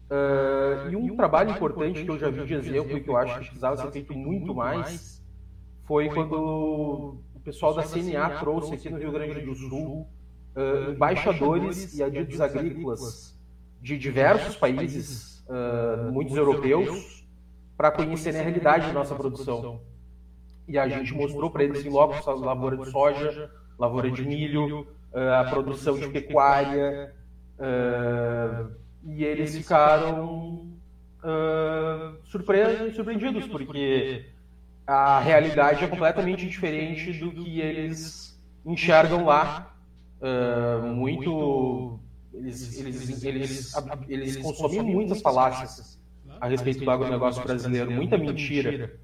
Uh, 0.05 0.89
e 0.91 0.95
um 0.95 1.15
trabalho 1.15 1.49
importante 1.51 2.03
que 2.03 2.11
eu 2.11 2.19
já 2.19 2.29
vi 2.29 2.45
de 2.45 2.53
exemplo 2.53 2.95
e 2.95 3.01
que 3.01 3.09
eu 3.09 3.17
acho 3.17 3.33
que 3.33 3.45
precisava 3.45 3.75
ser 3.77 3.91
feito 3.91 4.13
muito 4.13 4.53
mais 4.53 5.19
foi 5.85 6.09
quando 6.09 7.17
o 7.33 7.39
pessoal 7.43 7.73
da 7.73 7.83
CNA 7.83 8.39
trouxe 8.39 8.73
aqui 8.75 8.89
no 8.89 8.97
Rio 8.97 9.11
Grande 9.11 9.41
do 9.41 9.55
Sul 9.55 10.07
uh, 10.55 10.91
embaixadores 10.91 11.97
e 11.97 12.03
adidos 12.03 12.39
agrícolas 12.39 13.35
de 13.81 13.97
diversos 13.97 14.55
países, 14.55 15.43
uh, 15.47 16.11
muitos 16.11 16.35
europeus, 16.35 17.27
para 17.77 17.91
conhecerem 17.91 18.41
a 18.41 18.43
realidade 18.43 18.87
da 18.87 18.93
nossa 18.93 19.15
produção. 19.15 19.81
E 20.67 20.77
a 20.77 20.87
gente 20.87 21.13
mostrou 21.13 21.51
para 21.51 21.63
eles 21.63 21.85
em 21.85 21.89
loco 21.89 22.15
lavoura 22.31 22.77
de 22.77 22.89
soja, 22.89 23.51
lavoura 23.77 24.09
de 24.09 24.25
milho, 24.25 24.87
a 25.39 25.43
produção 25.45 25.97
de 25.97 26.07
pecuária, 26.09 27.13
e 29.05 29.23
eles 29.23 29.55
ficaram 29.55 30.67
uh, 31.23 32.17
surpreendidos, 32.25 33.47
porque 33.47 34.25
a 34.85 35.19
realidade 35.19 35.83
é 35.83 35.87
completamente 35.87 36.47
diferente 36.47 37.13
do 37.13 37.31
que 37.31 37.59
eles 37.59 38.39
enxergam 38.65 39.25
lá. 39.25 39.73
Muito. 40.93 41.99
Eles, 42.33 42.77
eles, 42.79 43.23
eles, 43.23 43.73
eles 44.09 44.37
consomem 44.37 44.81
muitas 44.81 45.21
falácias 45.21 45.97
a 46.41 46.47
respeito 46.47 46.83
do 46.83 46.91
agronegócio 46.91 47.41
brasileiro, 47.43 47.91
muita 47.91 48.17
mentira. 48.17 48.99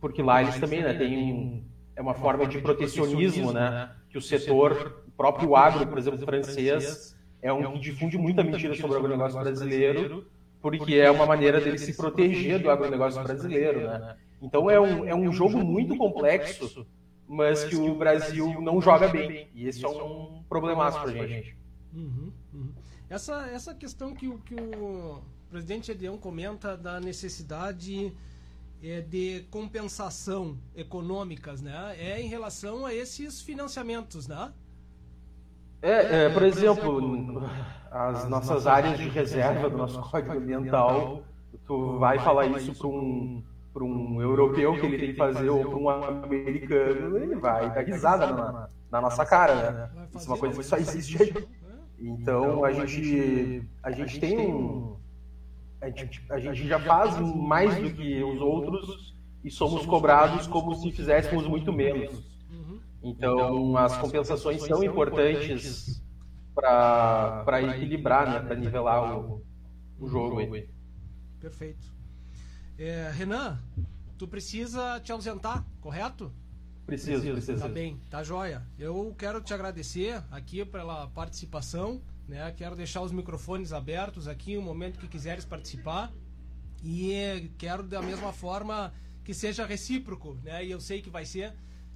Porque 0.00 0.22
lá 0.22 0.42
eles 0.42 0.58
também 0.58 0.82
né, 0.82 0.94
têm 0.94 1.64
é 1.96 2.02
uma 2.02 2.14
forma 2.14 2.46
de 2.46 2.58
protecionismo, 2.58 3.52
né? 3.52 3.90
Que 4.10 4.18
o 4.18 4.22
setor, 4.22 5.02
o 5.08 5.10
próprio 5.10 5.56
agro, 5.56 5.86
por 5.86 5.98
exemplo, 5.98 6.18
francês, 6.24 7.16
é 7.42 7.52
um 7.52 7.72
que 7.72 7.80
difunde 7.80 8.18
muita 8.18 8.44
mentira 8.44 8.74
sobre 8.74 8.96
o 8.96 8.98
agronegócio 8.98 9.40
brasileiro, 9.40 10.26
porque 10.60 10.96
é 10.96 11.10
uma 11.10 11.26
maneira 11.26 11.60
dele 11.60 11.78
se 11.78 11.96
proteger 11.96 12.60
do 12.60 12.70
agronegócio 12.70 13.22
brasileiro, 13.22 13.80
né? 13.80 14.16
Então 14.42 14.70
é 14.70 14.78
um, 14.78 15.06
é 15.06 15.14
um 15.14 15.32
jogo 15.32 15.58
muito 15.58 15.96
complexo, 15.96 16.86
mas 17.26 17.64
que 17.64 17.76
o 17.76 17.94
Brasil 17.94 18.60
não 18.60 18.80
joga 18.80 19.08
bem. 19.08 19.48
E 19.54 19.66
esse 19.66 19.84
é 19.84 19.88
um 19.88 20.42
problemaço 20.48 21.00
para 21.00 21.10
a 21.10 21.26
gente. 21.26 21.56
Uhum, 21.94 22.32
uhum. 22.52 22.72
Essa, 23.08 23.48
essa 23.48 23.74
questão 23.74 24.14
que 24.14 24.28
o, 24.28 24.38
que 24.38 24.54
o 24.54 25.22
presidente 25.48 25.90
Edeão 25.90 26.18
comenta 26.18 26.76
da 26.76 27.00
necessidade 27.00 28.12
é, 28.82 29.00
de 29.00 29.46
compensação 29.50 30.58
econômicas, 30.74 31.60
né? 31.60 31.96
É 31.98 32.20
em 32.20 32.28
relação 32.28 32.86
a 32.86 32.94
esses 32.94 33.40
financiamentos, 33.40 34.26
né? 34.28 34.52
É, 35.82 36.24
é, 36.24 36.28
por 36.30 36.42
exemplo, 36.42 37.42
as 37.90 38.28
nossas 38.28 38.66
áreas 38.66 38.98
de 38.98 39.08
reserva 39.08 39.68
do 39.70 39.76
nosso 39.76 40.00
código 40.00 40.32
ambiental, 40.32 41.22
tu 41.66 41.98
vai 41.98 42.18
falar 42.18 42.46
isso 42.46 42.74
para 42.74 42.88
um, 42.88 43.42
para 43.72 43.84
um 43.84 44.20
europeu 44.20 44.74
que 44.78 44.86
ele 44.86 44.98
tem 44.98 45.12
que 45.12 45.18
fazer 45.18 45.48
ou 45.48 45.64
para 45.64 45.76
um 45.76 45.88
americano, 45.88 47.18
ele 47.18 47.36
vai 47.36 47.72
dar 47.72 47.82
risada 47.82 48.26
na, 48.26 48.68
na 48.90 49.00
nossa 49.00 49.24
cara, 49.24 49.70
né? 49.70 50.08
Isso 50.14 50.26
é 50.26 50.28
uma 50.28 50.38
coisa 50.38 50.58
que 50.58 50.64
só 50.64 50.76
existe 50.76 51.22
aí. 51.22 51.48
Então 51.98 52.64
a 52.64 52.72
gente, 52.72 53.62
a 53.82 53.90
gente 53.90 54.20
tem 54.20 54.38
um. 54.38 54.96
A 55.80 55.90
gente, 55.90 56.24
a 56.30 56.38
gente 56.38 56.66
já 56.66 56.80
faz 56.80 57.18
mais 57.18 57.76
do 57.76 57.92
que 57.92 58.22
os 58.22 58.40
outros 58.40 59.14
e 59.44 59.50
somos 59.50 59.84
cobrados 59.86 60.46
como 60.46 60.74
se 60.74 60.90
fizéssemos 60.90 61.46
muito 61.46 61.72
menos. 61.72 62.24
Então, 63.02 63.38
então, 63.38 63.76
as 63.76 63.96
compensações 63.98 64.62
são 64.62 64.82
importantes 64.82 66.02
para 66.52 67.62
equilibrar, 67.62 68.28
né, 68.28 68.40
para 68.40 68.56
nivelar 68.56 69.18
o, 69.18 69.44
o 70.00 70.08
jogo. 70.08 70.40
Aí. 70.40 70.68
Perfeito. 71.38 71.94
É, 72.78 73.10
Renan, 73.14 73.58
tu 74.18 74.26
precisa 74.26 74.98
te 75.00 75.12
ausentar, 75.12 75.64
correto? 75.80 76.32
Preciso, 76.84 77.30
preciso. 77.32 77.60
Tá 77.60 77.68
bem, 77.68 78.00
tá 78.10 78.22
joia. 78.22 78.62
Eu 78.78 79.14
quero 79.16 79.40
te 79.40 79.52
agradecer 79.52 80.22
aqui 80.30 80.64
pela 80.64 81.06
participação, 81.08 82.00
né? 82.28 82.52
Quero 82.56 82.76
deixar 82.76 83.02
os 83.02 83.12
microfones 83.12 83.72
abertos 83.72 84.28
aqui, 84.28 84.56
o 84.56 84.62
momento 84.62 84.98
que 84.98 85.08
quiseres 85.08 85.44
participar. 85.44 86.12
E 86.82 87.50
quero 87.58 87.82
da 87.82 88.02
mesma 88.02 88.32
forma 88.32 88.92
que 89.24 89.34
seja 89.34 89.64
recíproco, 89.66 90.38
né? 90.42 90.64
E 90.64 90.70
eu 90.70 90.80
sei 90.80 91.02
que 91.02 91.10
vai 91.10 91.24
ser 91.24 91.54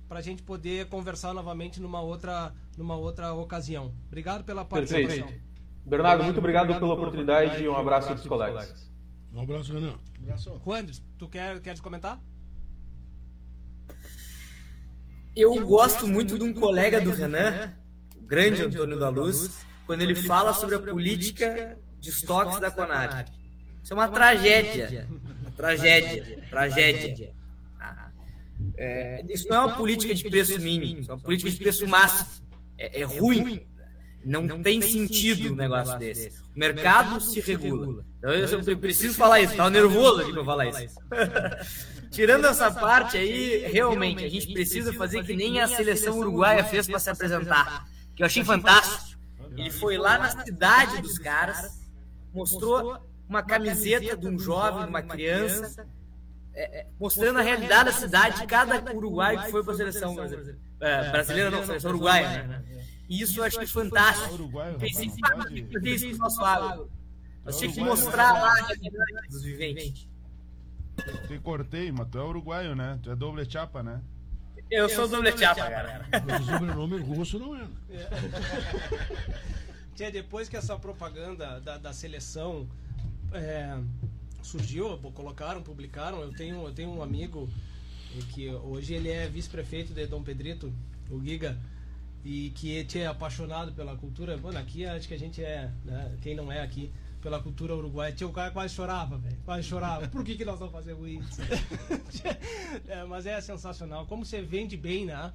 para 0.09 0.19
a 0.19 0.23
gente 0.23 0.43
poder 0.43 0.89
conversar 0.89 1.33
novamente 1.33 1.81
numa 1.81 2.01
outra, 2.01 2.53
numa 2.77 2.97
outra 2.97 3.33
ocasião. 3.33 3.95
Obrigado 4.09 4.43
pela 4.43 4.65
participação. 4.65 5.29
Perfeito. 5.29 5.51
Bernardo, 5.87 6.25
muito 6.25 6.39
obrigado 6.39 6.75
pela 6.79 6.95
oportunidade 6.95 7.63
e 7.63 7.69
um 7.69 7.77
abraço 7.77 8.13
dos 8.15 8.27
colegas. 8.27 8.91
Um 9.33 9.43
abraço, 9.43 9.73
Renan. 9.73 9.95
Um 10.19 10.23
abraço. 10.25 10.61
Juandes, 10.65 11.03
tu 11.17 11.29
quer, 11.29 11.61
queres 11.61 11.81
comentar? 11.81 12.21
Eu 15.35 15.65
gosto 15.65 16.09
muito 16.09 16.37
de 16.37 16.45
um 16.45 16.53
colega 16.53 17.01
do 17.01 17.13
Renan, 17.13 17.73
o 18.17 18.23
grande 18.23 18.63
Antônio 18.63 18.99
da 18.99 19.09
Luz, 19.09 19.65
quando 19.91 20.03
ele 20.03 20.15
fala 20.15 20.55
sobre 20.55 20.77
a 20.77 20.79
política 20.79 21.77
de 21.99 22.11
estoques 22.11 22.61
da 22.61 22.71
Conab. 22.71 23.25
Isso 23.83 23.93
é 23.93 23.97
uma 23.97 24.07
tragédia. 24.07 25.09
Uma 25.41 25.51
tragédia. 25.51 26.39
Tragédia. 26.49 27.33
É, 28.77 29.25
isso 29.29 29.49
não 29.49 29.57
é 29.57 29.61
uma 29.67 29.77
política 29.77 30.15
de 30.15 30.31
preço 30.31 30.61
mínimo, 30.61 31.05
é 31.09 31.13
uma 31.13 31.19
política 31.19 31.51
de 31.51 31.57
preço 31.57 31.89
máximo. 31.89 32.31
É, 32.79 33.01
é 33.01 33.05
ruim. 33.05 33.67
Não, 34.25 34.43
não 34.43 34.63
tem 34.63 34.81
sentido 34.81 35.55
um 35.55 35.57
negócio 35.57 35.99
desse. 35.99 36.29
O 36.55 36.59
mercado 36.61 37.21
se 37.21 37.41
regula. 37.41 38.05
Então 38.19 38.31
eu, 38.31 38.61
eu 38.61 38.79
preciso 38.79 39.17
falar 39.17 39.41
isso, 39.41 39.55
estava 39.55 39.71
nervoso 39.71 40.21
aqui 40.21 40.33
para 40.33 40.45
falar 40.45 40.69
isso. 40.69 40.95
Tirando 42.13 42.45
essa 42.45 42.71
parte 42.71 43.17
aí, 43.17 43.67
realmente, 43.73 44.23
a 44.23 44.29
gente 44.29 44.53
precisa 44.53 44.93
fazer 44.93 45.25
que 45.25 45.35
nem 45.35 45.59
a 45.59 45.67
seleção 45.67 46.17
uruguaia 46.17 46.63
fez 46.63 46.87
para 46.87 47.01
se 47.01 47.11
apresentar, 47.11 47.89
que 48.15 48.23
eu 48.23 48.27
achei 48.27 48.45
fantástico. 48.45 49.10
Ele 49.57 49.71
foi 49.71 49.99
lá 49.99 50.19
na 50.19 50.45
cidade 50.45 51.03
dos 51.03 51.19
caras, 51.19 51.81
mostrou 52.33 52.99
uma 53.29 53.43
camiseta 53.43 54.17
de 54.17 54.27
um 54.27 54.39
jovem, 54.39 54.85
de 54.85 54.89
uma 54.89 55.03
criança, 55.03 55.87
é, 56.53 56.81
é, 56.81 56.87
mostrando 56.99 57.39
a 57.39 57.43
realidade 57.43 57.91
da 57.91 57.93
cidade 57.93 58.41
de 58.41 58.47
cada 58.47 58.93
uruguaio 58.93 59.41
que 59.43 59.51
foi 59.51 59.63
para 59.63 59.73
a 59.73 59.77
seleção 59.77 60.15
brasileira. 60.15 60.59
É, 60.81 61.11
brasileira 61.11 61.51
não, 61.51 61.65
seleção 61.65 61.91
uruguaia, 61.91 62.43
né? 62.43 62.65
E 63.09 63.23
isso 63.23 63.41
eu 63.41 63.45
achei 63.45 63.67
fantástico. 63.67 64.51
Pensei 64.79 65.09
que 65.11 65.73
fazer 65.73 65.95
isso 65.95 66.07
no 66.13 66.19
nosso 66.19 66.41
lado. 66.41 66.91
Nós 67.45 67.59
tínhamos 67.59 67.79
que 67.79 67.85
mostrar 67.85 68.33
lá 68.33 68.53
a 68.53 68.67
realidade 68.67 69.29
dos 69.29 69.43
viventes. 69.43 70.09
Te 71.27 71.39
cortei, 71.39 71.91
mas 71.91 72.09
tu 72.09 72.19
é 72.19 72.23
uruguaio, 72.23 72.75
né? 72.75 72.99
Tu 73.03 73.11
é 73.11 73.17
doble 73.17 73.49
chapa, 73.51 73.83
né? 73.83 74.01
Eu 74.71 74.89
sou 74.89 75.09
doble 75.09 75.37
chapa, 75.37 75.69
cara. 75.69 76.07
O 76.41 76.45
sobrenome 76.45 77.01
russo 77.01 77.39
não 77.39 77.57
é. 77.57 77.67
Tia, 79.97 80.11
depois 80.11 80.49
que 80.49 80.57
essa 80.57 80.79
propaganda 80.79 81.61
da, 81.61 81.77
da 81.77 81.93
seleção 81.93 82.67
é, 83.33 83.77
surgiu, 84.43 84.97
colocaram, 85.15 85.63
publicaram. 85.63 86.21
Eu 86.21 86.33
tenho, 86.33 86.65
eu 86.65 86.73
tenho 86.73 86.91
um 86.91 87.03
amigo 87.03 87.49
que 88.33 88.49
hoje 88.51 88.95
ele 88.95 89.11
é 89.11 89.29
vice-prefeito 89.29 89.93
de 89.93 90.07
Dom 90.07 90.23
Pedrito, 90.23 90.73
o 91.11 91.21
Giga, 91.21 91.59
e 92.25 92.51
que 92.51 92.87
é 92.99 93.07
apaixonado 93.07 93.73
pela 93.73 93.97
cultura. 93.97 94.37
Mano, 94.37 94.59
aqui 94.59 94.87
acho 94.87 95.09
que 95.09 95.15
a 95.15 95.19
gente 95.19 95.43
é, 95.43 95.71
né? 95.85 96.17
quem 96.21 96.35
não 96.35 96.51
é 96.51 96.61
aqui, 96.61 96.93
pela 97.21 97.43
cultura 97.43 97.75
uruguaia. 97.75 98.13
Tio, 98.13 98.29
o 98.29 98.33
cara 98.33 98.51
quase 98.51 98.75
chorava, 98.75 99.19
velho. 99.19 99.39
Quase 99.45 99.63
chorava. 99.63 100.09
Por 100.09 100.25
que, 100.25 100.37
que 100.37 100.45
nós 100.45 100.59
não 100.59 100.71
fazemos 100.71 101.09
isso? 101.09 101.41
é, 102.89 103.05
mas 103.05 103.27
é 103.27 103.41
sensacional. 103.41 104.07
Como 104.07 104.25
você 104.25 104.43
vende 104.43 104.77
bem, 104.77 105.07
né? 105.07 105.33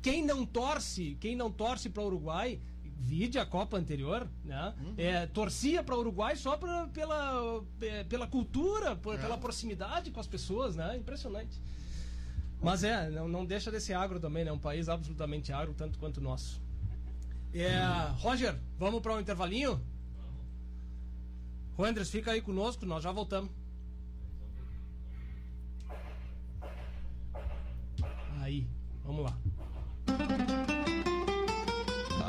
Quem 0.00 0.24
não 0.24 0.44
torce, 0.46 1.16
quem 1.20 1.34
não 1.34 1.50
torce 1.50 1.88
para 1.88 2.02
o 2.02 2.06
Uruguai, 2.06 2.60
vide 3.02 3.38
a 3.38 3.46
Copa 3.46 3.76
anterior, 3.76 4.28
né? 4.44 4.74
Uhum. 4.80 4.94
É, 4.96 5.26
torcia 5.26 5.82
para 5.82 5.96
o 5.96 5.98
Uruguai 5.98 6.36
só 6.36 6.56
pra, 6.56 6.86
pela, 6.88 7.62
é, 7.80 8.04
pela 8.04 8.26
cultura, 8.26 8.94
por, 8.94 9.14
é. 9.14 9.18
pela 9.18 9.36
proximidade 9.36 10.10
com 10.10 10.20
as 10.20 10.26
pessoas, 10.26 10.76
né? 10.76 10.96
Impressionante. 10.96 11.60
Mas 12.60 12.84
é, 12.84 13.10
não, 13.10 13.26
não 13.26 13.44
deixa 13.44 13.72
de 13.72 13.80
ser 13.80 13.94
agro 13.94 14.20
também, 14.20 14.44
né? 14.44 14.52
Um 14.52 14.58
país 14.58 14.88
absolutamente 14.88 15.52
agro, 15.52 15.74
tanto 15.74 15.98
quanto 15.98 16.18
o 16.18 16.20
nosso. 16.20 16.60
É, 17.52 17.76
Roger, 18.18 18.56
vamos 18.78 19.00
para 19.02 19.14
um 19.14 19.20
intervalinho? 19.20 19.80
Andres, 21.78 22.10
fica 22.10 22.32
aí 22.32 22.40
conosco, 22.40 22.84
nós 22.84 23.02
já 23.02 23.12
voltamos. 23.12 23.50
Aí, 28.40 28.66
vamos 29.04 29.24
lá. 29.24 29.38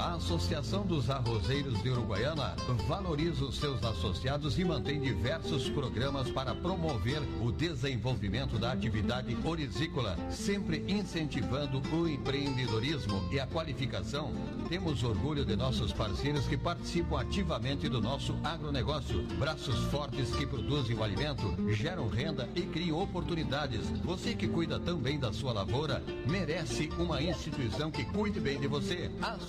A 0.04 0.16
Associação 0.16 0.86
dos 0.86 1.10
Arrozeiros 1.10 1.82
de 1.82 1.90
Uruguaiana 1.90 2.58
valoriza 2.90 3.46
os 3.46 3.58
seus 3.58 3.82
associados 3.82 4.60
e 4.60 4.66
mantém 4.66 5.00
diversos 5.00 5.70
programas 5.70 6.30
para 6.30 6.54
promover 6.54 7.22
o 7.42 7.54
desenvolvimento 7.54 8.60
da 8.60 8.74
atividade 8.74 9.38
orizícola, 9.46 10.18
sempre 10.30 10.84
incentivando 10.90 11.82
o 11.96 12.06
empreendedorismo 12.06 13.24
e 13.32 13.40
a 13.40 13.48
qualificação. 13.48 14.34
Temos 14.68 15.04
orgulho 15.04 15.46
de 15.46 15.56
nossos 15.56 15.94
parceiros 15.94 16.48
que 16.48 16.58
participam 16.58 17.22
ativamente 17.22 17.88
do 17.88 18.02
nosso 18.02 18.36
agronegócio. 18.44 19.24
Braços 19.40 19.86
fortes 19.86 20.36
que 20.36 20.46
produzem 20.46 20.98
o 20.98 21.04
alimento, 21.04 21.56
geram 21.72 22.10
renda 22.10 22.50
e 22.56 22.64
criam 22.64 23.02
oportunidades. 23.02 23.90
Você 24.04 24.36
que 24.36 24.50
cuida 24.50 24.78
também 24.82 25.18
da 25.18 25.32
sua 25.32 25.54
lavoura, 25.54 26.04
merece 26.28 26.90
uma 27.00 27.22
instituição 27.22 27.90
que 27.90 28.04
cuide 28.04 28.42
bem 28.42 28.60
de 28.60 28.68
você. 28.68 29.10
A 29.22 29.40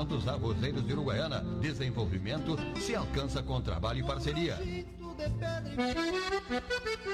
Associação 0.00 0.04
dos 0.04 0.26
Arrozeiros 0.26 0.86
de 0.86 0.92
Uruguaiana. 0.92 1.44
Desenvolvimento 1.60 2.56
se 2.78 2.94
alcança 2.94 3.42
com 3.42 3.60
trabalho 3.60 4.00
e 4.00 4.02
parceria. 4.02 4.58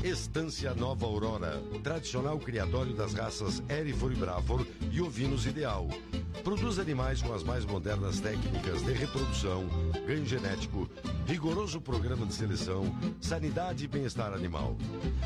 Estância 0.04 0.74
Nova 0.74 1.06
Aurora, 1.06 1.62
tradicional 1.82 2.38
criatório 2.38 2.92
das 2.92 3.14
raças 3.14 3.62
Erifor 3.70 4.12
e 4.12 4.16
Brafor 4.16 4.66
e 4.92 5.00
ovinos 5.00 5.46
ideal. 5.46 5.88
Produz 6.44 6.78
animais 6.78 7.22
com 7.22 7.32
as 7.32 7.42
mais 7.42 7.64
modernas 7.64 8.20
técnicas 8.20 8.82
de 8.82 8.92
reprodução, 8.92 9.66
ganho 10.06 10.26
genético, 10.26 10.86
rigoroso 11.26 11.80
programa 11.80 12.26
de 12.26 12.34
seleção, 12.34 12.94
sanidade 13.18 13.86
e 13.86 13.88
bem-estar 13.88 14.34
animal. 14.34 14.76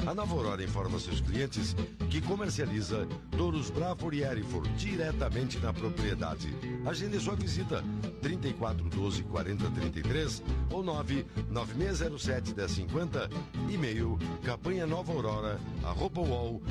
A 0.06 0.14
Nova 0.14 0.32
Aurora 0.32 0.62
informa 0.62 1.00
seus 1.00 1.20
clientes 1.20 1.74
que 2.08 2.20
comercializa 2.20 3.08
touros 3.36 3.68
Brafor 3.68 4.14
e 4.14 4.22
Erifor 4.22 4.62
diretamente 4.76 5.58
na 5.58 5.72
propriedade. 5.72 6.54
Agende 6.86 7.18
sua 7.18 7.34
visita 7.34 7.82
3412 8.22 9.24
4033 9.24 10.42
ou 10.70 10.84
99607 10.84 12.54
1050, 12.54 13.28
e-mail 13.68 14.16
campanha 14.44 14.86
nova 14.86 15.12
aurora 15.12 15.58
arroba 15.82 16.20
sua 16.20 16.62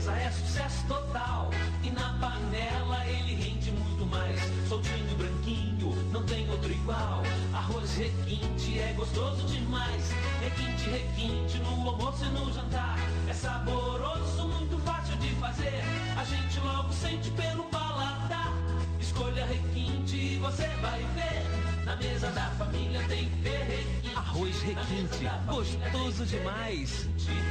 mesa 0.00 0.12
é 0.12 0.30
sucesso 0.30 0.86
total 0.88 1.50
e 1.82 1.90
na 1.90 2.14
panela 2.18 3.06
ele 3.06 3.34
rende 3.34 3.70
muito 3.70 4.06
mais. 4.06 4.40
Soltinho, 4.66 5.14
branquinho, 5.16 5.94
não 6.10 6.22
tem 6.24 6.48
outro 6.48 6.72
igual. 6.72 7.22
Arroz 7.52 7.96
requinte 7.96 8.78
é 8.78 8.94
gostoso 8.94 9.46
demais. 9.46 10.10
Requinte, 10.40 10.88
requinte 10.88 11.58
no 11.58 11.90
almoço 11.90 12.24
e 12.24 12.28
no 12.28 12.50
jantar. 12.50 12.96
É 13.28 13.34
saboroso, 13.34 14.48
muito 14.48 14.78
fácil 14.86 15.16
de 15.18 15.28
fazer. 15.34 15.82
A 16.16 16.24
gente 16.24 16.60
logo 16.60 16.92
sente 16.94 17.30
pelo 17.32 17.64
paladar. 17.64 18.54
Escolha 18.98 19.44
requinte 19.44 20.16
e 20.16 20.38
você 20.38 20.66
vai 20.80 21.04
ver. 21.14 21.84
Na 21.84 21.96
mesa 21.96 22.30
da 22.30 22.46
família 22.52 23.02
tem 23.06 23.28
que 23.28 23.42
ter 23.42 23.58
requinte. 23.64 24.16
Arroz 24.16 24.62
requinte, 24.62 25.30
gostoso 25.46 26.24
demais. 26.24 27.06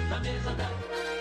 Na 0.10 0.20
mesa 0.20 0.52
da 0.54 1.19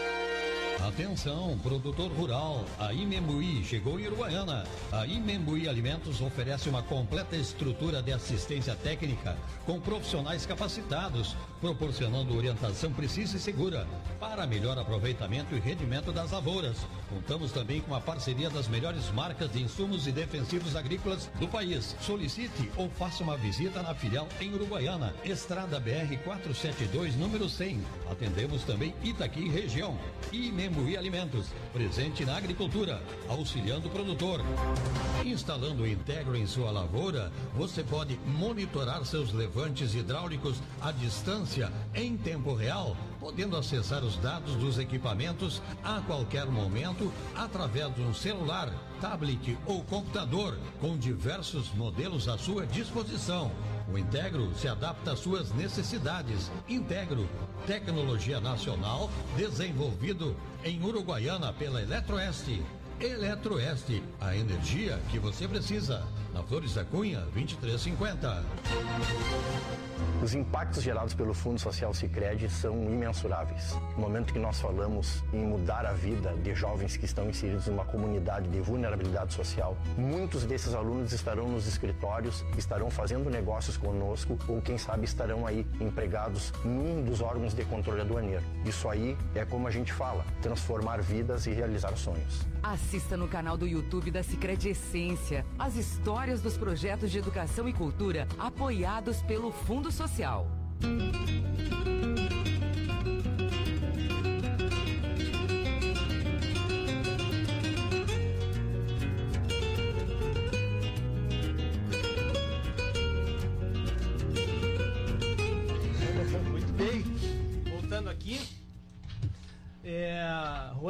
Atenção, 0.88 1.58
produtor 1.62 2.10
rural, 2.10 2.64
a 2.78 2.94
Imembuí 2.94 3.62
chegou 3.62 4.00
em 4.00 4.06
Uruguaiana. 4.06 4.64
A 4.90 5.06
Imembuí 5.06 5.68
Alimentos 5.68 6.22
oferece 6.22 6.66
uma 6.70 6.82
completa 6.82 7.36
estrutura 7.36 8.02
de 8.02 8.10
assistência 8.10 8.74
técnica 8.74 9.36
com 9.66 9.78
profissionais 9.78 10.46
capacitados, 10.46 11.36
proporcionando 11.60 12.34
orientação 12.34 12.90
precisa 12.90 13.36
e 13.36 13.40
segura 13.40 13.86
para 14.18 14.46
melhor 14.46 14.78
aproveitamento 14.78 15.54
e 15.54 15.60
rendimento 15.60 16.10
das 16.10 16.30
lavouras. 16.30 16.78
Contamos 17.10 17.52
também 17.52 17.82
com 17.82 17.94
a 17.94 18.00
parceria 18.00 18.48
das 18.48 18.66
melhores 18.66 19.10
marcas 19.10 19.52
de 19.52 19.62
insumos 19.62 20.06
e 20.06 20.12
defensivos 20.12 20.74
agrícolas 20.74 21.30
do 21.38 21.46
país. 21.46 21.94
Solicite 22.00 22.70
ou 22.78 22.88
faça 22.88 23.22
uma 23.22 23.36
visita 23.36 23.82
na 23.82 23.94
filial 23.94 24.26
em 24.40 24.54
Uruguaiana, 24.54 25.14
Estrada 25.22 25.78
BR 25.78 26.16
472, 26.24 27.14
número 27.14 27.46
100. 27.46 27.82
Atendemos 28.10 28.64
também 28.64 28.94
Itaqui 29.02 29.48
região. 29.48 29.98
Imembuí 30.32 30.77
Alimentos, 30.98 31.46
presente 31.72 32.24
na 32.24 32.36
agricultura, 32.36 33.00
auxiliando 33.28 33.88
o 33.88 33.90
produtor. 33.90 34.40
Instalando 35.24 35.82
o 35.82 35.86
Integro 35.86 36.36
em 36.36 36.46
sua 36.46 36.70
lavoura, 36.70 37.32
você 37.54 37.82
pode 37.82 38.18
monitorar 38.26 39.04
seus 39.04 39.32
levantes 39.32 39.94
hidráulicos 39.94 40.60
à 40.80 40.90
distância 40.90 41.72
em 41.94 42.16
tempo 42.16 42.54
real, 42.54 42.96
podendo 43.28 43.58
acessar 43.58 44.02
os 44.02 44.16
dados 44.16 44.56
dos 44.56 44.78
equipamentos 44.78 45.60
a 45.84 46.00
qualquer 46.00 46.46
momento 46.46 47.12
através 47.36 47.94
de 47.94 48.00
um 48.00 48.14
celular, 48.14 48.72
tablet 49.02 49.58
ou 49.66 49.84
computador, 49.84 50.58
com 50.80 50.96
diversos 50.96 51.70
modelos 51.74 52.26
à 52.26 52.38
sua 52.38 52.66
disposição. 52.66 53.52
O 53.92 53.98
Integro 53.98 54.54
se 54.54 54.66
adapta 54.66 55.12
às 55.12 55.18
suas 55.18 55.52
necessidades. 55.52 56.50
Integro, 56.66 57.28
tecnologia 57.66 58.40
nacional, 58.40 59.10
desenvolvido 59.36 60.34
em 60.64 60.82
Uruguaiana 60.82 61.52
pela 61.52 61.82
Eletroeste. 61.82 62.62
Eletroeste, 63.00 64.02
a 64.20 64.34
energia 64.36 64.98
que 65.08 65.20
você 65.20 65.46
precisa. 65.46 66.04
Na 66.34 66.42
Flores 66.42 66.74
da 66.74 66.84
Cunha, 66.84 67.20
2350. 67.32 68.44
Os 70.22 70.34
impactos 70.34 70.82
gerados 70.82 71.14
pelo 71.14 71.32
Fundo 71.32 71.60
Social 71.60 71.94
Sicredi 71.94 72.50
são 72.50 72.74
imensuráveis. 72.74 73.72
No 73.96 74.02
momento 74.02 74.32
que 74.32 74.38
nós 74.38 74.60
falamos 74.60 75.22
em 75.32 75.46
mudar 75.46 75.86
a 75.86 75.92
vida 75.92 76.34
de 76.42 76.54
jovens 76.54 76.96
que 76.96 77.04
estão 77.04 77.28
inseridos 77.28 77.68
numa 77.68 77.84
comunidade 77.84 78.48
de 78.48 78.60
vulnerabilidade 78.60 79.32
social, 79.32 79.76
muitos 79.96 80.44
desses 80.44 80.74
alunos 80.74 81.12
estarão 81.12 81.48
nos 81.48 81.68
escritórios, 81.68 82.44
estarão 82.56 82.90
fazendo 82.90 83.30
negócios 83.30 83.76
conosco 83.76 84.36
ou 84.48 84.60
quem 84.60 84.76
sabe 84.76 85.04
estarão 85.04 85.46
aí 85.46 85.64
empregados 85.80 86.52
num 86.64 87.02
dos 87.04 87.20
órgãos 87.20 87.54
de 87.54 87.64
controle 87.64 88.00
aduaneiro. 88.00 88.42
Isso 88.64 88.88
aí 88.88 89.16
é 89.36 89.44
como 89.44 89.68
a 89.68 89.70
gente 89.70 89.92
fala, 89.92 90.24
transformar 90.42 91.00
vidas 91.00 91.46
e 91.46 91.52
realizar 91.52 91.96
sonhos. 91.96 92.46
Assista 92.88 93.18
no 93.18 93.28
canal 93.28 93.58
do 93.58 93.66
YouTube 93.66 94.10
da 94.10 94.22
Sicredi 94.22 94.70
Essência 94.70 95.44
as 95.58 95.76
histórias 95.76 96.40
dos 96.40 96.56
projetos 96.56 97.10
de 97.10 97.18
educação 97.18 97.68
e 97.68 97.72
cultura 97.74 98.26
apoiados 98.38 99.20
pelo 99.20 99.52
Fundo 99.52 99.92
Social. 99.92 100.46
Muito 100.80 102.37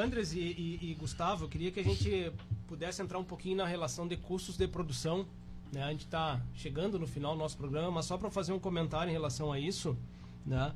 Andres 0.09 0.33
e, 0.33 0.39
e, 0.39 0.91
e 0.91 0.95
Gustavo, 0.95 1.45
eu 1.45 1.49
queria 1.49 1.71
que 1.71 1.81
a 1.81 1.85
gente 1.85 2.33
pudesse 2.67 3.03
entrar 3.03 3.19
um 3.19 3.25
pouquinho 3.25 3.59
na 3.59 3.67
relação 3.67 4.09
de 4.09 4.17
custos 4.17 4.57
de 4.57 4.67
produção 4.67 5.27
né? 5.73 5.83
A 5.85 5.91
gente 5.91 6.05
está 6.05 6.41
chegando 6.55 6.99
no 6.99 7.07
final 7.07 7.33
do 7.35 7.39
nosso 7.39 7.57
programa, 7.57 7.91
mas 7.91 8.07
só 8.07 8.17
para 8.17 8.31
fazer 8.31 8.53
um 8.53 8.59
comentário 8.59 9.11
em 9.11 9.13
relação 9.13 9.53
a 9.53 9.59
isso. 9.59 9.97
Né? 10.47 10.73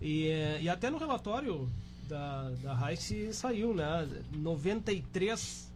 E, 0.00 0.28
e 0.60 0.68
até 0.68 0.90
no 0.90 0.98
relatório 0.98 1.68
da, 2.08 2.50
da 2.62 2.74
Rice 2.74 3.32
saiu, 3.32 3.74
né? 3.74 4.08
93 4.32 5.72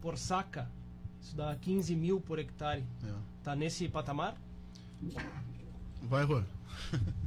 por 0.00 0.16
saca. 0.16 0.70
Isso 1.20 1.36
dá 1.36 1.54
15 1.56 1.96
mil 1.96 2.20
por 2.20 2.38
hectare. 2.38 2.84
É. 3.04 3.12
Tá 3.42 3.56
nesse 3.56 3.88
patamar? 3.88 4.36
Vai, 6.02 6.26
Juan. 6.26 6.44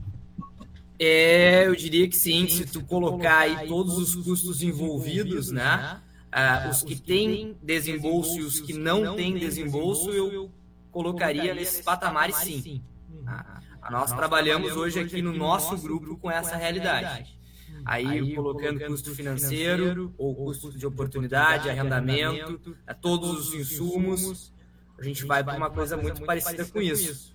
É, 0.99 1.67
eu 1.67 1.75
diria 1.75 2.07
que 2.07 2.15
sim, 2.15 2.47
se 2.47 2.65
tu 2.65 2.83
colocar 2.83 3.39
aí 3.39 3.67
todos 3.67 3.97
os 3.97 4.15
custos 4.15 4.61
envolvidos, 4.61 5.51
né? 5.51 6.01
Ah, 6.31 6.67
os 6.71 6.81
que 6.81 6.95
têm 6.95 7.57
desembolso 7.61 8.39
e 8.39 8.43
os 8.43 8.59
que 8.59 8.73
não 8.73 9.15
têm 9.15 9.37
desembolso, 9.37 10.09
eu 10.11 10.51
colocaria 10.91 11.53
nesses 11.53 11.81
patamares 11.81 12.35
sim. 12.37 12.81
Ah, 13.25 13.61
nós 13.91 14.11
trabalhamos 14.11 14.75
hoje 14.75 14.99
aqui 14.99 15.21
no 15.21 15.33
nosso 15.33 15.77
grupo 15.77 16.17
com 16.17 16.31
essa 16.31 16.55
realidade. 16.55 17.37
Aí, 17.85 18.33
colocando 18.33 18.79
custo 18.85 19.13
financeiro, 19.13 20.13
ou 20.17 20.33
custo 20.35 20.71
de 20.71 20.85
oportunidade, 20.85 21.69
arrendamento, 21.69 22.77
a 22.87 22.93
todos 22.93 23.49
os 23.49 23.53
insumos, 23.53 24.53
a 24.97 25.03
gente 25.03 25.25
vai 25.25 25.43
para 25.43 25.57
uma 25.57 25.69
coisa 25.69 25.97
muito 25.97 26.23
parecida 26.23 26.65
com 26.65 26.81
isso. 26.81 27.33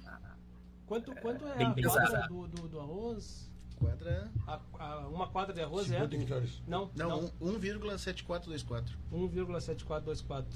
Quanto, 0.86 1.14
quanto 1.16 1.46
é 1.46 1.56
Bem 1.56 1.66
a 1.66 1.74
pesado. 1.74 2.28
do, 2.28 2.48
do, 2.48 2.68
do 2.68 2.80
arroz? 2.80 3.47
Quadra. 3.78 4.30
A- 4.46 4.60
a- 4.78 5.08
uma 5.08 5.26
quadra 5.28 5.54
de 5.54 5.60
arroz 5.60 5.90
é? 5.90 5.94
50 6.00 6.16
hectares. 6.16 6.62
Não, 6.66 6.90
Não, 6.94 7.08
não. 7.08 7.32
um- 7.40 7.58
1,7424. 7.58 8.96
1,7424. 9.12 10.46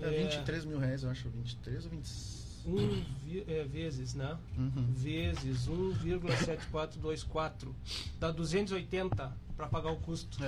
É 0.00 0.10
23 0.10 0.64
mil 0.64 0.78
reais, 0.78 1.02
eu 1.02 1.10
acho. 1.10 1.28
23 1.30 1.84
ou 1.84 1.90
26? 1.90 2.42
Um 2.64 2.76
vi- 3.24 3.44
é, 3.48 3.64
vezes, 3.64 4.14
né? 4.14 4.38
Uhum. 4.56 4.92
Vezes 4.94 5.66
1,7424. 5.68 7.74
Dá 8.20 8.30
280 8.30 9.32
para 9.56 9.66
pagar 9.68 9.90
o 9.90 9.96
custo. 9.96 10.38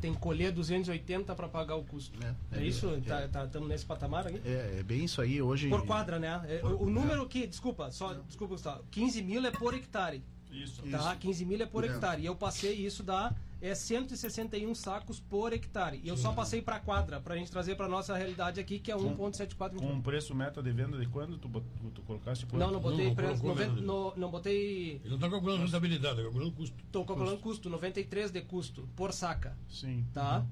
Tem 0.00 0.12
que 0.12 0.18
colher 0.20 0.50
280 0.52 1.32
para 1.34 1.48
pagar 1.48 1.76
o 1.76 1.84
custo. 1.84 2.18
É, 2.52 2.58
é 2.60 2.66
isso? 2.66 2.88
bem- 2.88 3.00
Tá, 3.02 3.20
é. 3.20 3.28
tá, 3.28 3.44
estamos 3.44 3.68
nesse 3.68 3.86
patamar 3.86 4.26
aí? 4.26 4.38
É, 4.44 4.80
é 4.80 4.82
bem 4.82 5.04
isso 5.04 5.20
aí 5.22 5.40
hoje. 5.40 5.68
Por 5.70 5.86
quadra, 5.86 6.18
né? 6.18 6.42
É, 6.46 6.60
o, 6.66 6.82
o 6.82 6.90
número 6.90 7.26
que, 7.26 7.46
desculpa, 7.46 7.90
só, 7.90 8.12
desculpa, 8.12 8.52
Gustavo. 8.54 8.84
15 8.90 9.22
mil 9.22 9.46
é 9.46 9.50
por 9.50 9.72
hectare. 9.72 10.22
Isso. 10.62 10.82
Tá? 10.82 11.10
Isso. 11.12 11.18
15 11.18 11.44
mil 11.44 11.60
é 11.62 11.66
por 11.66 11.84
É. 11.84 11.88
hectare. 11.88 12.22
E 12.22 12.26
eu 12.26 12.36
passei 12.36 12.72
isso 12.74 13.02
dá 13.02 13.34
é 13.60 13.74
161 13.74 14.74
sacos 14.74 15.18
por 15.18 15.52
hectare. 15.52 15.98
E 16.04 16.08
eu 16.08 16.16
só 16.18 16.32
passei 16.32 16.60
para 16.60 16.78
quadra, 16.80 17.18
pra 17.18 17.34
gente 17.36 17.50
trazer 17.50 17.74
pra 17.76 17.88
nossa 17.88 18.14
realidade 18.14 18.60
aqui, 18.60 18.78
que 18.78 18.92
é 18.92 18.96
1.74 18.96 19.76
Com 19.78 19.86
um 19.86 20.02
preço 20.02 20.34
meta 20.34 20.62
de 20.62 20.70
venda 20.70 20.98
de 20.98 21.06
quando 21.06 21.38
tu, 21.38 21.48
bot- 21.48 21.64
tu 21.94 22.02
colocaste? 22.02 22.44
por- 22.44 22.58
Não, 22.58 22.70
não 22.70 22.78
botei 22.80 23.06
Não, 23.08 23.14
preço. 23.14 23.42
no- 23.80 24.12
não 24.16 24.30
botei. 24.30 24.96
Ele 24.96 25.08
não 25.08 25.14
está 25.16 25.30
calculando 25.30 25.64
rentabilidade, 25.64 26.14
está 26.16 26.22
calculando 26.24 26.52
custo. 26.52 26.76
Tô 26.92 27.04
calculando 27.06 27.38
custo, 27.38 27.70
93 27.70 28.30
de 28.30 28.42
custo 28.42 28.86
por 28.94 29.12
saca. 29.14 29.56
Sim. 29.68 30.04
Tá? 30.12 30.44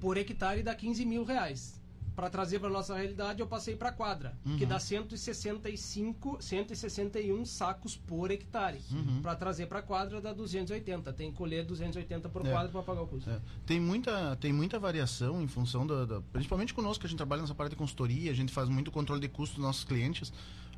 Por 0.00 0.16
hectare 0.16 0.62
dá 0.62 0.74
15 0.74 1.04
mil 1.04 1.24
reais. 1.24 1.77
Para 2.18 2.28
trazer 2.28 2.58
para 2.58 2.68
nossa 2.68 2.96
realidade, 2.96 3.38
eu 3.40 3.46
passei 3.46 3.76
para 3.76 3.92
quadra, 3.92 4.36
que 4.56 4.64
Uhum. 4.64 4.68
dá 4.68 4.80
165, 4.80 6.38
161 6.42 7.44
sacos 7.44 7.94
por 7.96 8.32
hectare. 8.32 8.80
Uhum. 8.90 9.22
Para 9.22 9.36
trazer 9.36 9.66
para 9.66 9.80
quadra 9.82 10.20
dá 10.20 10.32
280. 10.32 11.12
Tem 11.12 11.30
que 11.30 11.36
colher 11.36 11.64
280 11.64 12.28
por 12.28 12.44
É. 12.44 12.50
quadra 12.50 12.72
para 12.72 12.82
pagar 12.82 13.02
o 13.02 13.06
custo. 13.06 13.30
É. 13.30 13.40
Tem 13.64 13.78
muita, 13.78 14.34
tem 14.34 14.52
muita 14.52 14.80
variação 14.80 15.40
em 15.40 15.46
função 15.46 15.86
da, 15.86 16.04
da- 16.04 16.20
Principalmente 16.32 16.74
conosco, 16.74 17.02
que 17.02 17.06
a 17.06 17.08
gente 17.08 17.18
trabalha 17.18 17.42
nessa 17.42 17.54
parte 17.54 17.70
de 17.70 17.76
consultoria, 17.76 18.32
a 18.32 18.34
gente 18.34 18.52
faz 18.52 18.68
muito 18.68 18.90
controle 18.90 19.20
de 19.20 19.28
custo 19.28 19.54
dos 19.54 19.64
nossos 19.64 19.84
clientes. 19.84 20.32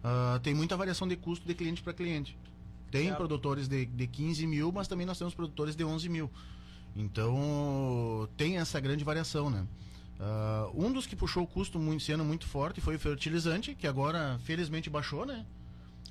ah, 0.04 0.38
tem 0.42 0.54
muita 0.54 0.76
variação 0.76 1.08
de 1.08 1.16
custo 1.16 1.46
de 1.46 1.54
cliente 1.54 1.82
para 1.82 1.94
cliente. 1.94 2.36
Tem 2.90 3.04
Certo. 3.04 3.16
produtores 3.16 3.66
de, 3.66 3.86
de 3.86 4.06
15 4.06 4.46
mil, 4.46 4.70
mas 4.72 4.86
também 4.88 5.06
nós 5.06 5.18
temos 5.18 5.34
produtores 5.34 5.74
de 5.74 5.84
11 5.84 6.06
mil. 6.10 6.30
Então, 6.94 8.28
tem 8.36 8.58
essa 8.58 8.78
grande 8.78 9.04
variação, 9.04 9.48
né? 9.48 9.66
Ah, 10.20 10.68
um 10.74 10.92
dos 10.92 11.06
que 11.06 11.16
puxou 11.16 11.44
o 11.44 11.46
custo 11.46 11.78
muito, 11.78 12.02
esse 12.02 12.12
ano 12.12 12.24
muito 12.24 12.46
forte 12.46 12.80
foi 12.80 12.96
o 12.96 12.98
fertilizante, 12.98 13.74
que 13.74 13.86
agora 13.86 14.38
felizmente 14.44 14.90
baixou, 14.90 15.24
né? 15.24 15.46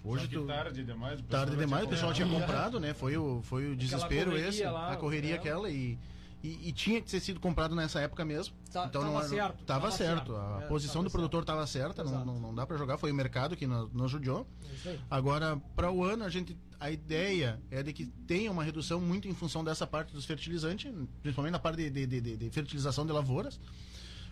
Hoje 0.04 0.24
Só 0.24 0.30
que 0.30 0.36
tu- 0.36 0.46
tarde 0.48 0.84
demais. 0.84 1.20
o 1.20 1.24
pessoal 1.24 1.46
tarde 1.46 1.58
demais, 1.62 1.86
o 1.86 1.90
pessoal 1.90 2.14
tinha 2.14 2.28
comprado, 2.28 2.80
né? 2.80 2.94
Foi 2.94 3.16
o, 3.18 3.42
foi 3.44 3.72
o 3.72 3.76
desespero 3.76 4.36
esse, 4.38 4.64
lá, 4.64 4.94
a 4.94 4.96
correria 4.98 5.34
é. 5.34 5.36
aquela 5.36 5.70
e, 5.70 6.00
e, 6.42 6.70
e 6.70 6.72
tinha 6.72 7.02
que 7.02 7.12
ter 7.12 7.20
sido 7.20 7.40
comprado 7.40 7.76
nessa 7.76 8.00
época 8.00 8.24
mesmo. 8.26 8.56
Tá- 8.72 8.86
então 8.88 9.02
tava 9.02 9.14
não 9.14 9.20
era- 9.20 9.28
certo, 9.30 9.64
Tava, 9.66 9.82
tava 9.82 9.92
certo. 9.92 10.34
certo. 10.34 10.36
A 10.38 10.62
É, 10.64 10.68
posição 10.68 11.02
tava 11.02 11.10
do 11.10 11.12
produtor 11.12 11.42
estava 11.42 11.68
certa, 11.68 12.04
não, 12.04 12.26
não, 12.26 12.40
não 12.40 12.56
dá 12.56 12.66
para 12.66 12.78
jogar, 12.78 12.98
foi 12.98 13.12
o 13.12 13.16
mercado 13.16 13.56
que 13.58 13.68
nos, 13.68 13.92
nos 13.94 14.10
judiou. 14.10 14.48
É. 14.86 14.98
Agora, 15.10 15.62
para 15.76 15.92
o 15.92 16.04
ano, 16.04 16.24
a 16.24 16.30
gente 16.30 16.58
a 16.80 16.90
ideia 16.90 17.60
é 17.70 17.84
de 17.84 17.92
que 17.92 18.06
tenha 18.26 18.50
uma 18.50 18.64
redução 18.64 19.02
muito 19.02 19.28
em 19.28 19.34
função 19.36 19.66
dessa 19.66 19.86
parte 19.86 20.14
dos 20.14 20.24
fertilizantes, 20.26 20.90
principalmente 21.22 21.52
na 21.52 21.60
parte 21.60 21.76
de, 21.76 21.90
de, 21.90 22.08
de- 22.08 22.22
de- 22.22 22.38
de 22.38 22.50
fertilização 22.50 23.06
de 23.06 23.12
lavouras. 23.12 23.60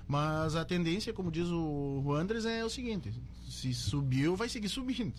Mas 0.08 0.56
a 0.56 0.64
tendência, 0.64 1.12
como 1.14 1.30
diz 1.32 1.48
o, 1.50 2.02
o 2.06 2.14
Andres, 2.14 2.46
é 2.46 2.64
o 2.64 2.70
seguinte: 2.70 3.14
se 3.50 3.74
subiu, 3.74 4.36
vai 4.36 4.48
seguir 4.48 4.70
subindo. 4.70 5.14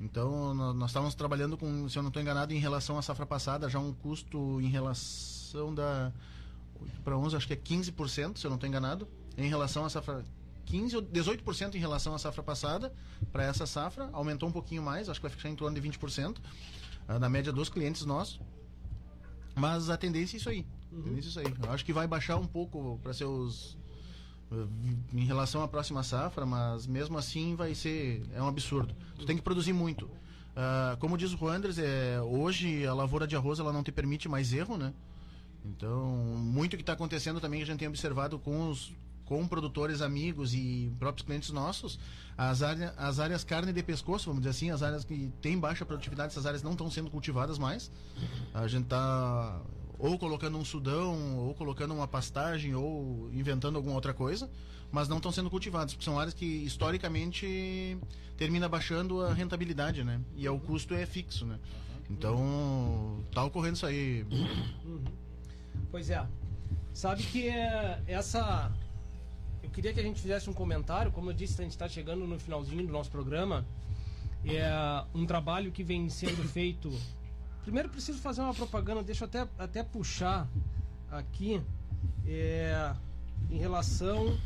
Então, 0.00 0.54
nó- 0.54 0.72
nós 0.72 0.90
estávamos 0.90 1.14
trabalhando 1.14 1.56
com, 1.56 1.88
se 1.88 1.98
eu 1.98 2.02
não 2.02 2.08
estou 2.08 2.20
enganado, 2.22 2.52
em 2.52 2.58
relação 2.58 2.96
à 2.98 3.02
safra 3.02 3.26
passada, 3.26 3.68
já 3.68 3.78
um 3.78 3.92
custo 3.92 4.60
em 4.60 4.68
relação 4.68 5.74
da 5.74 6.12
8 6.80 7.00
para 7.02 7.16
11, 7.16 7.36
acho 7.36 7.46
que 7.46 7.52
é 7.54 7.56
15%, 7.56 8.38
se 8.38 8.46
eu 8.46 8.50
não 8.50 8.56
estou 8.56 8.68
enganado, 8.68 9.08
em 9.36 9.48
relação 9.48 9.84
à 9.84 9.90
safra 9.90 10.24
15 10.66 10.96
ou 10.96 11.02
18% 11.02 11.74
em 11.74 11.78
relação 11.78 12.14
à 12.14 12.18
safra 12.18 12.42
passada 12.42 12.92
para 13.32 13.44
essa 13.44 13.66
safra, 13.66 14.08
aumentou 14.12 14.48
um 14.48 14.52
pouquinho 14.52 14.82
mais, 14.82 15.08
acho 15.08 15.20
que 15.20 15.26
vai 15.26 15.36
ficar 15.36 15.48
em 15.48 15.56
torno 15.56 15.78
de 15.80 15.88
20%, 15.88 16.36
ah, 17.08 17.18
na 17.18 17.28
média 17.28 17.52
dos 17.52 17.68
clientes 17.68 18.04
nossos. 18.04 18.40
Mas 19.54 19.88
a 19.90 19.96
tendência 19.96 20.36
é 20.36 20.38
isso 20.38 20.48
aí. 20.48 20.66
A 20.92 21.02
tendência 21.02 21.28
é 21.28 21.30
isso 21.30 21.38
aí. 21.40 21.54
Eu 21.62 21.72
acho 21.72 21.84
que 21.84 21.92
vai 21.92 22.06
baixar 22.06 22.36
um 22.36 22.46
pouco 22.46 22.98
para 23.02 23.12
seus 23.12 23.76
em 25.12 25.24
relação 25.24 25.62
à 25.62 25.68
próxima 25.68 26.02
safra, 26.02 26.46
mas 26.46 26.86
mesmo 26.86 27.18
assim 27.18 27.54
vai 27.54 27.74
ser 27.74 28.22
é 28.34 28.42
um 28.42 28.48
absurdo. 28.48 28.94
Tu 29.18 29.24
tem 29.24 29.36
que 29.36 29.42
produzir 29.42 29.72
muito. 29.72 30.08
Ah, 30.56 30.96
como 31.00 31.18
diz 31.18 31.34
o 31.34 31.48
Andres, 31.48 31.78
é, 31.78 32.20
hoje 32.20 32.86
a 32.86 32.94
lavoura 32.94 33.26
de 33.26 33.34
arroz 33.36 33.58
ela 33.58 33.72
não 33.72 33.82
te 33.82 33.90
permite 33.90 34.28
mais 34.28 34.52
erro, 34.52 34.76
né? 34.76 34.92
Então, 35.64 36.06
muito 36.06 36.76
que 36.76 36.82
está 36.82 36.92
acontecendo 36.92 37.40
também 37.40 37.62
a 37.62 37.66
gente 37.66 37.78
tem 37.78 37.88
observado 37.88 38.38
com 38.38 38.68
os 38.68 38.92
com 39.24 39.48
produtores 39.48 40.02
amigos 40.02 40.52
e 40.52 40.92
próprios 40.98 41.24
clientes 41.24 41.50
nossos, 41.50 41.98
as, 42.36 42.62
área, 42.62 42.92
as 42.98 43.18
áreas 43.18 43.42
carne 43.42 43.72
de 43.72 43.82
pescoço, 43.82 44.26
vamos 44.26 44.42
dizer 44.42 44.50
assim, 44.50 44.70
as 44.70 44.82
áreas 44.82 45.02
que 45.02 45.32
têm 45.40 45.58
baixa 45.58 45.82
produtividade, 45.86 46.32
essas 46.32 46.44
áreas 46.44 46.62
não 46.62 46.72
estão 46.72 46.90
sendo 46.90 47.10
cultivadas 47.10 47.58
mais. 47.58 47.90
A 48.52 48.66
gente 48.66 48.84
está 48.84 49.62
ou 49.98 50.18
colocando 50.18 50.58
um 50.58 50.64
sudão, 50.64 51.38
ou 51.38 51.54
colocando 51.54 51.94
uma 51.94 52.08
pastagem, 52.08 52.74
ou 52.74 53.30
inventando 53.32 53.76
alguma 53.76 53.94
outra 53.94 54.12
coisa, 54.12 54.50
mas 54.90 55.08
não 55.08 55.16
estão 55.16 55.32
sendo 55.32 55.50
cultivadas, 55.50 55.92
porque 55.92 56.04
são 56.04 56.18
áreas 56.18 56.34
que 56.34 56.44
historicamente 56.44 57.98
termina 58.36 58.68
baixando 58.68 59.22
a 59.22 59.32
rentabilidade, 59.32 60.04
né? 60.04 60.20
E 60.36 60.48
o 60.48 60.58
custo 60.58 60.94
é 60.94 61.06
fixo, 61.06 61.46
né? 61.46 61.58
Então, 62.10 63.24
tá 63.32 63.44
ocorrendo 63.44 63.76
isso 63.76 63.86
aí. 63.86 64.26
Pois 65.90 66.10
é. 66.10 66.26
Sabe 66.92 67.22
que 67.24 67.48
é 67.48 68.02
essa. 68.06 68.70
Eu 69.62 69.70
queria 69.70 69.92
que 69.92 70.00
a 70.00 70.02
gente 70.02 70.20
fizesse 70.20 70.48
um 70.48 70.52
comentário. 70.52 71.10
Como 71.10 71.30
eu 71.30 71.34
disse, 71.34 71.60
a 71.60 71.64
gente 71.64 71.72
está 71.72 71.88
chegando 71.88 72.26
no 72.26 72.38
finalzinho 72.38 72.86
do 72.86 72.92
nosso 72.92 73.10
programa. 73.10 73.66
É 74.44 74.70
um 75.14 75.24
trabalho 75.24 75.72
que 75.72 75.82
vem 75.82 76.08
sendo 76.08 76.46
feito. 76.48 76.92
Primeiro 77.64 77.88
preciso 77.88 78.18
fazer 78.18 78.42
uma 78.42 78.52
propaganda, 78.52 79.02
deixa 79.02 79.24
eu 79.24 79.28
até, 79.28 79.48
até 79.58 79.82
puxar 79.82 80.46
aqui. 81.10 81.62
É, 82.26 82.94
em 83.50 83.56
relação 83.56 84.38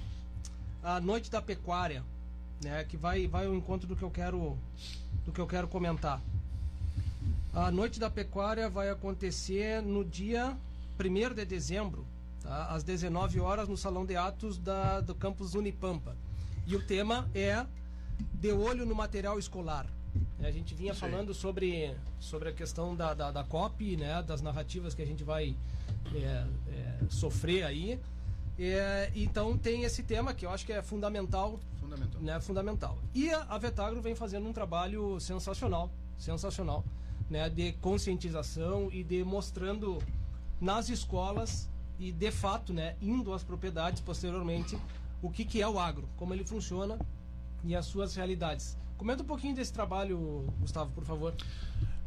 à 0.83 1.01
Noite 1.01 1.29
da 1.29 1.43
Pecuária, 1.43 2.05
né, 2.63 2.85
que 2.85 2.97
vai, 2.97 3.27
vai 3.27 3.47
ao 3.47 3.55
encontro 3.55 3.89
do 3.89 3.97
que 3.97 4.05
eu 4.05 4.11
quero, 4.11 4.57
do 5.25 5.33
que 5.33 5.41
eu 5.41 5.49
quero 5.49 5.67
comentar. 5.67 6.23
A 7.53 7.73
Noite 7.73 7.99
da 7.99 8.09
Pecuária 8.09 8.71
vai 8.71 8.89
acontecer 8.89 9.83
no 9.83 10.05
dia 10.05 10.57
1 10.97 11.35
de 11.35 11.45
dezembro, 11.45 12.07
tá? 12.41 12.67
às 12.67 12.85
19 12.85 13.41
horas, 13.41 13.69
no 13.69 13.77
Salão 13.77 14.07
de 14.07 14.15
Atos 14.15 14.59
da, 14.59 15.01
do 15.01 15.15
campus 15.15 15.55
Unipampa. 15.55 16.17
E 16.65 16.77
o 16.77 16.87
tema 16.87 17.29
é 17.35 17.67
De 18.35 18.53
Olho 18.53 18.87
no 18.87 18.95
Material 18.95 19.41
Escolar. 19.41 19.87
A 20.41 20.51
gente 20.51 20.75
vinha 20.75 20.93
aí. 20.93 20.99
falando 20.99 21.35
sobre, 21.35 21.95
sobre 22.21 22.49
a 22.49 22.53
questão 22.53 22.95
da, 22.95 23.13
da, 23.13 23.31
da 23.31 23.45
COP, 23.45 23.97
né? 23.97 24.23
das 24.23 24.41
narrativas 24.41 24.95
que 24.95 25.03
a 25.03 25.07
gente 25.07 25.25
vai 25.25 25.57
é, 26.15 26.47
é, 26.69 26.99
sofrer 27.09 27.65
aí. 27.65 28.01
É, 28.59 29.13
então 29.15 29.57
tem 29.57 29.85
esse 29.85 30.03
tema 30.03 30.35
que 30.35 30.45
eu 30.45 30.51
acho 30.51 30.67
que 30.67 30.73
é 30.73 30.83
fundamental 30.83 31.61
Fundamental. 31.81 32.21
né, 32.21 32.41
fundamental. 32.41 32.99
E 33.15 33.31
a, 33.31 33.43
a 33.49 33.59
Vetagro 33.59 34.03
vem 34.03 34.15
fazendo 34.17 34.49
um 34.49 34.53
trabalho 34.53 35.21
sensacional, 35.21 35.91
sensacional, 36.19 36.85
né, 37.31 37.49
de 37.49 37.73
conscientização 37.75 38.89
e 38.93 39.05
de 39.05 39.23
mostrando 39.23 39.99
nas 40.61 40.89
escolas 40.89 41.71
e 42.01 42.11
de 42.11 42.31
fato, 42.33 42.73
né, 42.73 42.97
indo 43.01 43.33
às 43.33 43.45
propriedades 43.45 44.01
posteriormente 44.01 44.77
o 45.23 45.31
que 45.31 45.45
que 45.45 45.63
é 45.63 45.69
o 45.69 45.79
agro, 45.79 46.09
como 46.17 46.35
ele 46.35 46.45
funciona 46.45 46.99
e 47.65 47.77
as 47.77 47.87
suas 47.87 48.15
realidades. 48.17 48.77
Comenta 48.99 49.23
um 49.23 49.27
pouquinho 49.27 49.55
desse 49.55 49.73
trabalho, 49.73 50.53
Gustavo, 50.61 50.93
por 50.93 51.05
favor. 51.05 51.35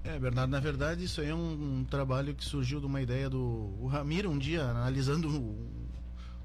É, 0.04 0.20
Bernardo, 0.20 0.52
na 0.52 0.60
verdade 0.60 1.04
isso 1.04 1.22
aí 1.22 1.30
é 1.30 1.36
um, 1.36 1.80
um 1.80 1.84
trabalho 1.86 2.36
que 2.36 2.44
surgiu 2.44 2.80
de 2.80 2.86
uma 2.86 3.02
ideia 3.02 3.30
do 3.30 3.40
o 3.80 3.88
Ramiro 3.88 4.30
um 4.30 4.38
dia 4.38 4.64
analisando 4.64 5.30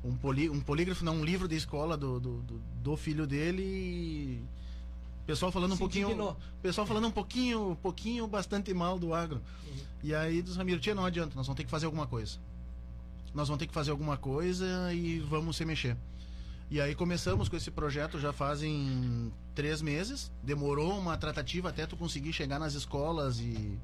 um, 0.04 0.14
poli, 0.14 0.48
um 0.48 0.60
polígrafo, 0.60 1.04
não, 1.04 1.16
um 1.16 1.24
livro 1.24 1.48
de 1.48 1.56
escola 1.56 1.96
do, 1.96 2.20
do, 2.20 2.42
do, 2.42 2.62
do 2.82 2.96
filho 2.96 3.26
dele 3.26 3.62
e 3.62 4.44
Pessoal 5.26 5.50
falando 5.50 5.72
um 5.72 5.74
Se 5.74 5.80
pouquinho. 5.80 6.06
indignou. 6.06 6.36
Pessoal 6.62 6.86
falando 6.86 7.08
um 7.08 7.10
pouquinho, 7.10 7.76
pouquinho 7.82 8.28
bastante 8.28 8.72
mal 8.72 8.96
do 8.96 9.12
agro. 9.12 9.42
E 10.02 10.14
aí 10.14 10.40
diz 10.40 10.54
Ramiro, 10.54 10.78
tia, 10.78 10.94
não 10.94 11.04
adianta, 11.04 11.34
nós 11.34 11.46
vamos 11.46 11.56
ter 11.56 11.64
que 11.64 11.70
fazer 11.70 11.86
alguma 11.86 12.06
coisa. 12.06 12.38
Nós 13.34 13.48
vamos 13.48 13.58
ter 13.58 13.66
que 13.66 13.74
fazer 13.74 13.90
alguma 13.90 14.16
coisa 14.16 14.92
e 14.94 15.18
vamos 15.18 15.56
se 15.56 15.64
mexer. 15.64 15.96
E 16.68 16.80
aí 16.80 16.94
começamos 16.94 17.48
com 17.48 17.56
esse 17.56 17.70
projeto 17.70 18.18
já 18.18 18.32
fazem 18.32 19.32
três 19.54 19.80
meses. 19.80 20.32
Demorou 20.42 20.98
uma 20.98 21.16
tratativa 21.16 21.68
até 21.68 21.86
tu 21.86 21.96
conseguir 21.96 22.32
chegar 22.32 22.58
nas 22.58 22.74
escolas 22.74 23.38
e 23.38 23.78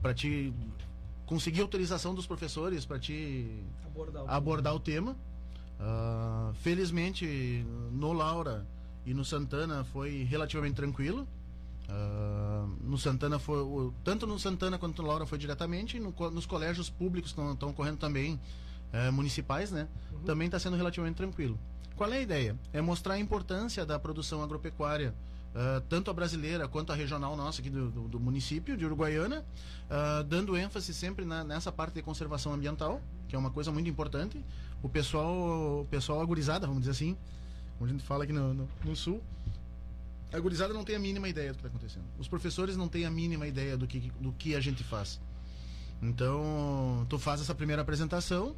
para 0.00 0.14
te 0.14 0.52
conseguir 1.26 1.60
autorização 1.60 2.14
dos 2.14 2.26
professores 2.26 2.84
para 2.84 2.98
te 2.98 3.64
Abordar 3.84 4.24
o 4.24 4.30
abordar 4.30 4.74
o 4.74 4.80
tema. 4.80 5.16
Ah, 5.80 6.52
felizmente 6.62 7.66
no 7.92 8.12
Laura 8.12 8.66
e 9.04 9.12
no 9.12 9.24
Santana 9.24 9.84
foi 9.84 10.22
relativamente 10.22 10.76
tranquilo. 10.76 11.26
Ah, 11.88 12.66
no 12.80 12.96
Santana 12.96 13.38
foi 13.38 13.92
tanto 14.04 14.26
no 14.26 14.38
Santana 14.38 14.78
quanto 14.78 15.02
no 15.02 15.08
Laura 15.08 15.26
foi 15.26 15.38
diretamente 15.38 15.96
e 15.96 16.00
no 16.00 16.14
nos 16.30 16.46
colégios 16.46 16.88
públicos 16.88 17.32
que 17.32 17.40
estão 17.40 17.70
ocorrendo 17.70 17.96
também 17.96 18.38
eh, 18.94 19.10
municipais, 19.10 19.70
né? 19.70 19.88
Também 20.24 20.46
está 20.46 20.58
sendo 20.58 20.76
relativamente 20.76 21.16
tranquilo. 21.16 21.58
Qual 21.96 22.10
é 22.12 22.16
a 22.18 22.20
ideia? 22.20 22.56
É 22.72 22.80
mostrar 22.80 23.14
a 23.14 23.18
importância 23.18 23.84
da 23.84 23.98
produção 23.98 24.42
agropecuária, 24.42 25.14
ah, 25.54 25.82
tanto 25.88 26.10
a 26.10 26.14
brasileira 26.14 26.66
quanto 26.66 26.90
a 26.92 26.94
regional 26.94 27.36
nossa 27.36 27.60
aqui 27.60 27.70
do, 27.70 27.90
do- 27.90 28.08
do 28.08 28.18
município 28.20 28.76
de 28.76 28.84
Uruguaiana, 28.84 29.44
ah, 29.90 30.24
dando 30.26 30.56
ênfase 30.56 30.92
sempre 30.94 31.24
na- 31.24 31.44
nessa 31.44 31.70
parte 31.70 31.94
de 31.94 32.02
conservação 32.02 32.52
ambiental, 32.52 33.00
que 33.28 33.36
é 33.36 33.38
uma 33.38 33.50
coisa 33.50 33.70
muito 33.70 33.88
importante. 33.90 34.42
O 34.82 34.88
pessoal, 34.88 35.82
o 35.82 35.86
pessoal 35.90 36.20
agorizada, 36.20 36.66
vamos 36.66 36.80
dizer 36.82 36.92
assim, 36.92 37.16
como 37.78 37.88
a 37.88 37.92
gente 37.92 38.02
fala 38.04 38.24
aqui 38.24 38.32
no, 38.32 38.54
no- 38.54 38.68
no 38.84 38.96
sul, 38.96 39.22
a 40.32 40.38
gurizada 40.40 40.74
não 40.74 40.82
tem 40.84 40.96
a 40.96 40.98
mínima 40.98 41.28
ideia 41.28 41.50
do 41.52 41.56
que 41.56 41.60
está 41.60 41.68
acontecendo. 41.68 42.04
Os 42.18 42.26
professores 42.26 42.76
não 42.76 42.88
têm 42.88 43.04
a 43.04 43.10
mínima 43.10 43.46
ideia 43.46 43.76
do 43.76 43.86
que, 43.86 44.10
do 44.20 44.32
que 44.32 44.56
a 44.56 44.60
gente 44.60 44.82
faz. 44.82 45.20
Então, 46.02 47.06
tu 47.08 47.18
faz 47.18 47.40
essa 47.40 47.54
primeira 47.54 47.82
apresentação, 47.82 48.54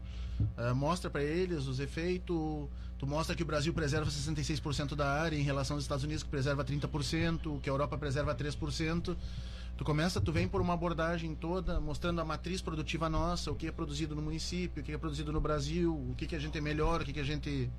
eh, 0.56 0.72
mostra 0.72 1.10
para 1.10 1.22
eles 1.22 1.66
os 1.66 1.80
efeitos, 1.80 2.68
tu 2.98 3.06
mostra 3.06 3.34
que 3.34 3.42
o 3.42 3.46
Brasil 3.46 3.72
preserva 3.72 4.10
66% 4.10 4.94
da 4.94 5.10
área 5.10 5.36
em 5.36 5.42
relação 5.42 5.76
aos 5.76 5.84
Estados 5.84 6.04
Unidos 6.04 6.22
que 6.22 6.28
preserva 6.28 6.64
30%, 6.64 7.60
que 7.60 7.68
a 7.68 7.72
Europa 7.72 7.96
preserva 7.98 8.34
3%. 8.34 9.16
Tu 9.76 9.84
começa, 9.84 10.20
tu 10.20 10.32
vem 10.32 10.48
por 10.48 10.62
uma 10.62 10.72
abordagem 10.72 11.34
toda, 11.34 11.78
mostrando 11.78 12.20
a 12.20 12.24
matriz 12.24 12.62
produtiva 12.62 13.10
nossa, 13.10 13.50
o 13.50 13.54
que 13.54 13.66
é 13.66 13.72
produzido 13.72 14.14
no 14.14 14.22
município, 14.22 14.82
o 14.82 14.84
que 14.84 14.92
é 14.92 14.96
produzido 14.96 15.30
no 15.30 15.40
Brasil, 15.40 15.94
o 15.94 16.14
que, 16.16 16.26
que 16.26 16.34
a 16.34 16.38
gente 16.38 16.56
é 16.56 16.60
melhor, 16.62 17.02
o 17.02 17.04
que, 17.04 17.12
que 17.12 17.20
a 17.20 17.24
gente 17.24 17.70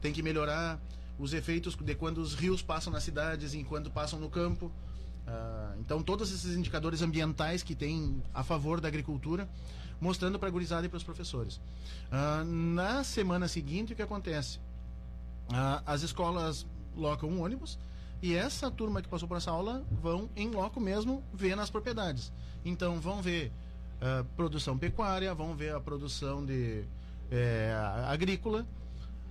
tem 0.00 0.10
que 0.10 0.22
melhorar, 0.22 0.80
os 1.18 1.34
efeitos 1.34 1.76
de 1.76 1.94
quando 1.94 2.18
os 2.18 2.34
rios 2.34 2.62
passam 2.62 2.92
nas 2.92 3.02
cidades 3.02 3.52
e 3.52 3.62
quando 3.62 3.90
passam 3.90 4.18
no 4.18 4.30
campo. 4.30 4.72
Ah, 5.26 5.74
então, 5.80 6.02
todos 6.02 6.32
esses 6.32 6.56
indicadores 6.56 7.02
ambientais 7.02 7.62
que 7.62 7.74
tem 7.74 8.22
a 8.32 8.42
favor 8.42 8.80
da 8.80 8.88
agricultura, 8.88 9.48
mostrando 10.00 10.38
para 10.38 10.48
a 10.48 10.50
gurizada 10.50 10.86
e 10.86 10.88
para 10.88 10.96
os 10.96 11.04
professores. 11.04 11.60
Ah, 12.10 12.44
na 12.44 13.04
semana 13.04 13.48
seguinte, 13.48 13.92
o 13.92 13.96
que 13.96 14.02
acontece? 14.02 14.58
Ah, 15.52 15.82
as 15.86 16.02
escolas 16.02 16.66
locam 16.96 17.28
um 17.28 17.42
ônibus 17.42 17.78
e 18.22 18.34
essa 18.34 18.70
turma 18.70 19.02
que 19.02 19.08
passou 19.08 19.28
por 19.28 19.36
essa 19.36 19.50
aula 19.50 19.84
vão 19.90 20.28
em 20.36 20.50
loco 20.50 20.80
mesmo 20.80 21.22
ver 21.32 21.56
nas 21.56 21.70
propriedades. 21.70 22.32
Então, 22.64 23.00
vão 23.00 23.20
ver 23.20 23.52
ah, 24.00 24.24
produção 24.36 24.76
pecuária, 24.78 25.34
vão 25.34 25.54
ver 25.54 25.74
a 25.74 25.80
produção 25.80 26.44
de 26.44 26.84
eh, 27.30 27.74
agrícola 28.06 28.66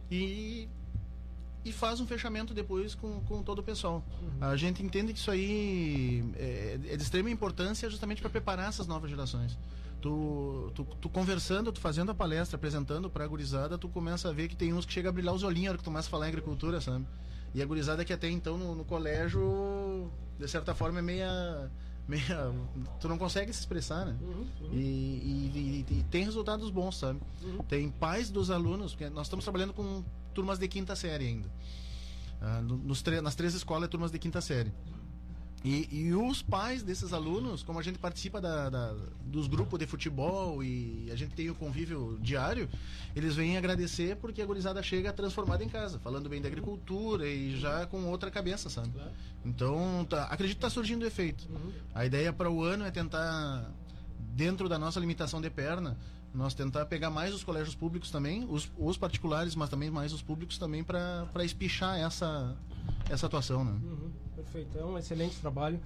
e 0.10 0.68
e 1.66 1.72
faz 1.72 2.00
um 2.00 2.06
fechamento 2.06 2.54
depois 2.54 2.94
com, 2.94 3.22
com 3.22 3.42
todo 3.42 3.60
o 3.60 3.64
pessoal. 3.64 4.04
A 4.42 4.56
gente 4.56 4.84
entende 4.84 5.14
que 5.14 5.20
isso 5.20 5.32
aí 5.32 6.24
é, 6.36 6.80
é 6.90 6.98
de 6.98 7.04
extrema 7.04 7.30
importância 7.30 7.90
justamente 7.90 8.22
para 8.22 8.30
preparar 8.30 8.70
essas 8.70 8.86
novas 8.86 9.10
gerações. 9.10 9.58
Tu, 10.04 10.70
tu, 10.76 10.84
tu 11.00 11.08
conversando, 11.10 11.72
tu 11.72 11.80
fazendo 11.80 12.12
a 12.12 12.14
palestra, 12.14 12.58
apresentando 12.58 13.10
para 13.10 13.24
a 13.24 13.28
gurizada, 13.28 13.78
tu 13.78 13.88
começa 13.88 14.28
a 14.28 14.34
ver 14.34 14.50
que 14.50 14.56
tem 14.56 14.74
uns 14.74 14.86
que 14.86 14.92
chega 14.92 15.08
a 15.08 15.12
brilhar 15.14 15.34
os 15.34 15.44
olhinhos 15.44 15.64
na 15.68 15.70
hora 15.72 15.78
que 15.78 15.84
tu 15.86 15.88
começa 15.88 16.10
a 16.10 16.12
falar 16.12 16.26
em 16.26 16.28
agricultura, 16.30 16.82
sabe? 16.82 17.06
E 17.56 17.62
a 17.62 17.66
gurizada 17.66 18.04
que 18.04 18.12
até 18.12 18.30
então 18.30 18.58
no, 18.58 18.76
no 18.76 18.84
colégio, 18.84 20.12
de 20.38 20.46
certa 20.46 20.76
forma, 20.76 21.00
é 21.00 21.02
meia, 21.02 21.72
meia. 22.06 22.52
Tu 23.00 23.08
não 23.08 23.18
consegue 23.18 23.54
se 23.54 23.62
expressar, 23.62 24.06
né? 24.06 24.18
E, 24.74 24.76
e- 24.76 25.86
e- 25.90 26.00
e 26.00 26.04
tem 26.12 26.26
resultados 26.26 26.70
bons, 26.70 26.98
sabe? 26.98 27.22
Tem 27.70 27.90
pais 27.90 28.30
dos 28.30 28.52
alunos, 28.52 28.92
porque 28.92 29.10
nós 29.10 29.28
estamos 29.28 29.46
trabalhando 29.46 29.72
com 29.72 30.04
turmas 30.34 30.60
de 30.60 30.68
quinta 30.68 30.98
série 30.98 31.28
ainda. 31.28 31.50
Ah, 32.42 32.60
no- 32.62 32.76
nos 32.76 33.02
nas 33.22 33.36
três 33.36 33.54
escolas 33.54 33.86
é 33.86 33.88
turmas 33.88 34.12
de 34.12 34.20
quinta 34.20 34.42
série. 34.42 34.74
E, 35.64 35.88
e 35.92 36.14
os 36.14 36.42
pais 36.42 36.84
desses 36.84 37.14
alunos, 37.14 37.64
como 37.64 37.80
a 37.80 37.82
gente 37.82 37.98
participa 37.98 38.42
da, 38.42 38.70
da- 38.70 38.96
dos 39.26 39.48
grupos 39.48 39.80
de 39.80 39.88
futebol 39.88 40.62
e 40.62 41.10
a 41.10 41.16
gente 41.16 41.34
tem 41.36 41.50
o 41.50 41.56
convívio 41.56 42.20
diário, 42.22 42.68
eles 43.16 43.36
vêm 43.36 43.58
agradecer 43.58 44.18
porque 44.18 44.42
a 44.42 44.46
gurizada 44.46 44.84
chega 44.84 45.14
transformada 45.14 45.64
em 45.64 45.70
casa, 45.70 45.98
falando 46.00 46.28
bem 46.28 46.42
da 46.42 46.50
agricultura 46.50 47.26
e 47.28 47.58
já 47.58 47.86
com 47.86 48.04
outra 48.08 48.30
cabeça, 48.30 48.70
sabe? 48.70 48.90
Então, 49.46 50.06
tá- 50.10 50.26
acredito 50.26 50.58
que 50.58 50.66
está 50.66 50.70
surgindo 50.70 51.06
efeito. 51.06 51.48
A 51.96 52.06
ideia 52.06 52.34
para 52.34 52.52
o 52.52 52.62
ano 52.62 52.84
é 52.84 52.92
tentar, 52.92 53.72
dentro 54.36 54.68
da 54.68 54.78
nossa 54.78 55.00
limitação 55.00 55.40
de 55.40 55.50
perna, 55.50 55.98
nós 56.34 56.54
tentar 56.54 56.86
pegar 56.86 57.10
mais 57.10 57.34
os 57.34 57.44
colégios 57.44 57.76
públicos 57.76 58.10
também, 58.10 58.46
os, 58.50 58.72
os 58.78 58.98
particulares, 58.98 59.56
mas 59.56 59.70
também 59.70 59.90
mais 59.90 60.14
os 60.14 60.22
públicos 60.22 60.58
também 60.58 60.84
para 60.84 61.44
espichar 61.44 62.00
essa, 62.00 62.56
essa 63.10 63.28
atuação, 63.28 63.64
né? 63.64 63.72
Uhum, 63.72 64.12
perfeito, 64.36 64.78
é 64.78 64.84
um 64.84 64.98
excelente 64.98 65.38
trabalho 65.40 65.80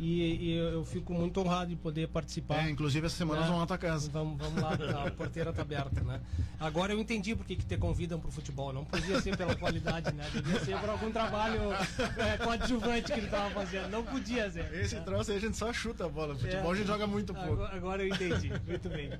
e, 0.00 0.50
e 0.50 0.56
eu 0.56 0.84
fico 0.84 1.12
muito 1.14 1.40
honrado 1.40 1.70
de 1.70 1.76
poder 1.76 2.08
participar. 2.08 2.66
É, 2.66 2.70
inclusive 2.70 3.06
essa 3.06 3.16
semana 3.16 3.40
nós 3.40 3.48
vamos 3.48 3.60
lá 3.60 3.66
tua 3.66 3.78
casa. 3.78 4.10
Vamos, 4.10 4.38
vamos 4.38 4.60
lá, 4.60 5.06
a 5.06 5.10
porteira 5.12 5.50
está 5.50 5.62
aberta, 5.62 6.00
né? 6.02 6.20
Agora 6.58 6.92
eu 6.92 6.98
entendi 6.98 7.34
por 7.34 7.46
que, 7.46 7.56
te 7.56 7.76
convidam 7.76 8.18
para 8.18 8.28
o 8.28 8.32
futebol. 8.32 8.72
Não 8.72 8.84
podia 8.84 9.20
ser 9.20 9.36
pela 9.36 9.54
qualidade, 9.54 10.12
né? 10.12 10.28
Devia 10.32 10.60
ser 10.64 10.78
por 10.78 10.88
algum 10.88 11.10
trabalho 11.10 11.72
é, 12.16 12.36
coadjuvante 12.38 13.12
que 13.12 13.20
ele 13.20 13.26
estava 13.26 13.50
fazendo. 13.50 13.90
Não 13.90 14.04
podia 14.04 14.50
ser. 14.50 14.72
Esse 14.74 14.96
né? 14.96 15.02
troço 15.02 15.30
aí 15.30 15.36
a 15.36 15.40
gente 15.40 15.56
só 15.56 15.72
chuta 15.72 16.06
a 16.06 16.08
bola. 16.08 16.34
Futebol 16.34 16.72
a 16.72 16.74
gente 16.74 16.86
joga 16.86 17.06
muito 17.06 17.32
pouco. 17.32 17.52
Agora, 17.52 17.76
agora 17.76 18.02
eu 18.02 18.08
entendi. 18.08 18.52
Muito 18.66 18.88
bem. 18.88 19.10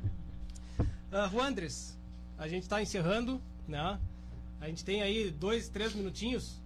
Uh, 1.15 1.31
Juan 1.31 1.47
Andres, 1.47 1.97
a 2.36 2.49
gente 2.49 2.65
está 2.65 2.82
encerrando, 2.82 3.41
né? 3.69 4.01
A 4.61 4.66
gente 4.66 4.85
tem 4.85 5.01
aí 5.01 5.31
dois, 5.31 5.69
três 5.69 5.95
minutinhos, 5.95 6.61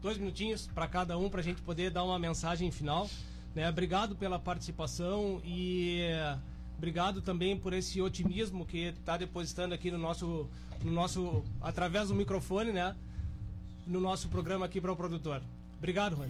dois 0.00 0.16
minutinhos 0.16 0.68
para 0.68 0.86
cada 0.86 1.18
um 1.18 1.28
para 1.28 1.40
a 1.40 1.42
gente 1.42 1.60
poder 1.62 1.90
dar 1.90 2.04
uma 2.04 2.16
mensagem 2.16 2.70
final. 2.70 3.10
Né? 3.56 3.68
Obrigado 3.68 4.14
pela 4.14 4.38
participação 4.38 5.42
e 5.44 6.02
eh, 6.02 6.36
obrigado 6.76 7.20
também 7.20 7.58
por 7.58 7.72
esse 7.72 8.00
otimismo 8.00 8.64
que 8.64 8.84
está 8.84 9.16
depositando 9.16 9.74
aqui 9.74 9.90
no 9.90 9.98
nosso, 9.98 10.48
no 10.84 10.92
nosso, 10.92 11.42
através 11.60 12.06
do 12.06 12.14
microfone, 12.14 12.70
né? 12.70 12.94
No 13.84 13.98
nosso 13.98 14.28
programa 14.28 14.66
aqui 14.66 14.80
para 14.80 14.92
o 14.92 14.96
produtor. 14.96 15.42
Obrigado, 15.76 16.14
Juan. 16.14 16.28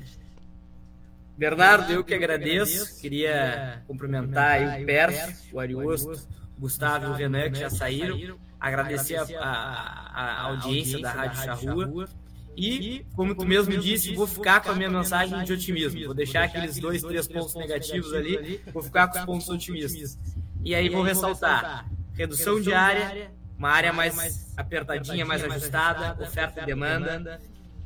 Bernardo, 1.37 1.93
eu 1.93 2.03
que 2.03 2.15
agradeço. 2.15 2.99
Queria 2.99 3.83
cumprimentar 3.87 4.53
aí 4.53 4.83
o 4.83 4.87
Pércio, 4.87 5.55
o 5.55 5.61
Ariosto, 5.61 6.13
o 6.13 6.48
Gustavo 6.59 7.07
e 7.07 7.09
o 7.11 7.13
Renan, 7.15 7.51
que 7.51 7.59
já 7.59 7.71
saíram. 7.71 8.39
Agradecer 8.61 9.17
a, 9.17 9.23
a- 9.41 10.23
a 10.23 10.43
audiência 10.43 11.01
da 11.01 11.13
Rádio 11.13 11.43
Charrua. 11.45 12.09
E, 12.57 13.07
como 13.15 13.35
tu 13.37 13.47
mesmo 13.47 13.77
disse, 13.79 14.15
vou 14.17 14.27
ficar 14.27 14.61
com 14.61 14.71
a 14.71 14.75
minha 14.75 14.91
mensagem 14.91 15.45
de 15.45 15.53
otimismo. 15.53 16.05
Vou 16.07 16.15
deixar 16.15 16.43
aqueles 16.45 16.77
dois, 16.81 17.03
três 17.03 17.29
pontos 17.29 17.55
negativos 17.55 18.13
ali, 18.13 18.61
vou 18.73 18.83
ficar 18.83 19.07
com 19.09 19.19
os 19.21 19.25
pontos 19.25 19.49
otimistas. 19.49 20.19
E 20.65 20.75
aí 20.75 20.89
vou 20.89 21.03
ressaltar: 21.05 21.89
redução 22.15 22.61
de 22.61 22.75
área, 22.75 23.31
uma 23.57 23.69
área 23.71 23.93
mais 23.93 24.53
apertadinha, 24.57 25.25
mais 25.25 25.45
ajustada, 25.45 26.21
oferta 26.21 26.63
e 26.63 26.67
demanda. 26.67 27.41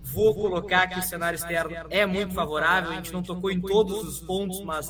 Vou 0.04 0.34
colocar 0.34 0.86
que 0.88 0.98
o 0.98 1.02
cenário 1.02 1.36
externo 1.36 1.76
é 1.90 2.06
muito 2.06 2.32
favorável, 2.34 2.92
a 2.92 2.94
gente 2.94 3.12
não 3.12 3.22
tocou 3.22 3.50
em 3.50 3.60
todos 3.60 4.02
os 4.08 4.20
pontos, 4.20 4.62
mas 4.64 4.88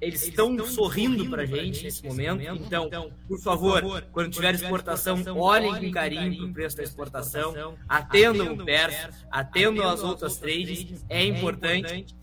eles 0.00 0.22
estão 0.22 0.58
sorrindo 0.64 1.28
pra 1.28 1.44
gente 1.44 1.84
nesse 1.84 2.04
momento. 2.04 2.42
Então, 2.42 2.88
por 3.28 3.38
favor, 3.40 4.02
quando 4.12 4.30
tiver 4.30 4.54
exportação, 4.54 5.22
olhem 5.36 5.78
com 5.78 5.90
carinho 5.90 6.36
pro 6.36 6.52
preço 6.52 6.76
da 6.76 6.82
exportação, 6.82 7.76
atendam 7.88 8.54
o 8.54 8.64
PERS, 8.64 9.24
atendam 9.30 9.88
as 9.88 10.02
outras 10.02 10.38
trades, 10.38 11.04
é 11.08 11.24
importante. 11.24 12.16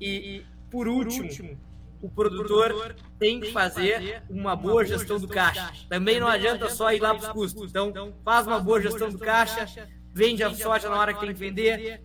E, 0.00 0.44
por 0.70 0.86
último, 0.86 1.58
o 2.00 2.08
produtor 2.08 2.94
tem 3.18 3.40
que 3.40 3.50
fazer 3.50 4.22
uma 4.28 4.54
boa 4.54 4.84
gestão 4.84 5.18
do 5.18 5.26
caixa. 5.26 5.72
Também 5.88 6.20
não 6.20 6.28
adianta 6.28 6.68
só 6.70 6.92
ir 6.92 7.00
lá 7.00 7.14
para 7.14 7.26
os 7.26 7.32
custos. 7.32 7.70
Então, 7.70 8.14
faz 8.24 8.46
uma 8.46 8.60
boa 8.60 8.80
gestão 8.80 9.10
do 9.10 9.18
caixa, 9.18 9.88
vende 10.16 10.42
a 10.42 10.54
soja 10.54 10.88
na 10.88 10.98
hora 10.98 11.12
que 11.12 11.20
tem 11.20 11.34
que 11.34 11.38
vender, 11.38 12.02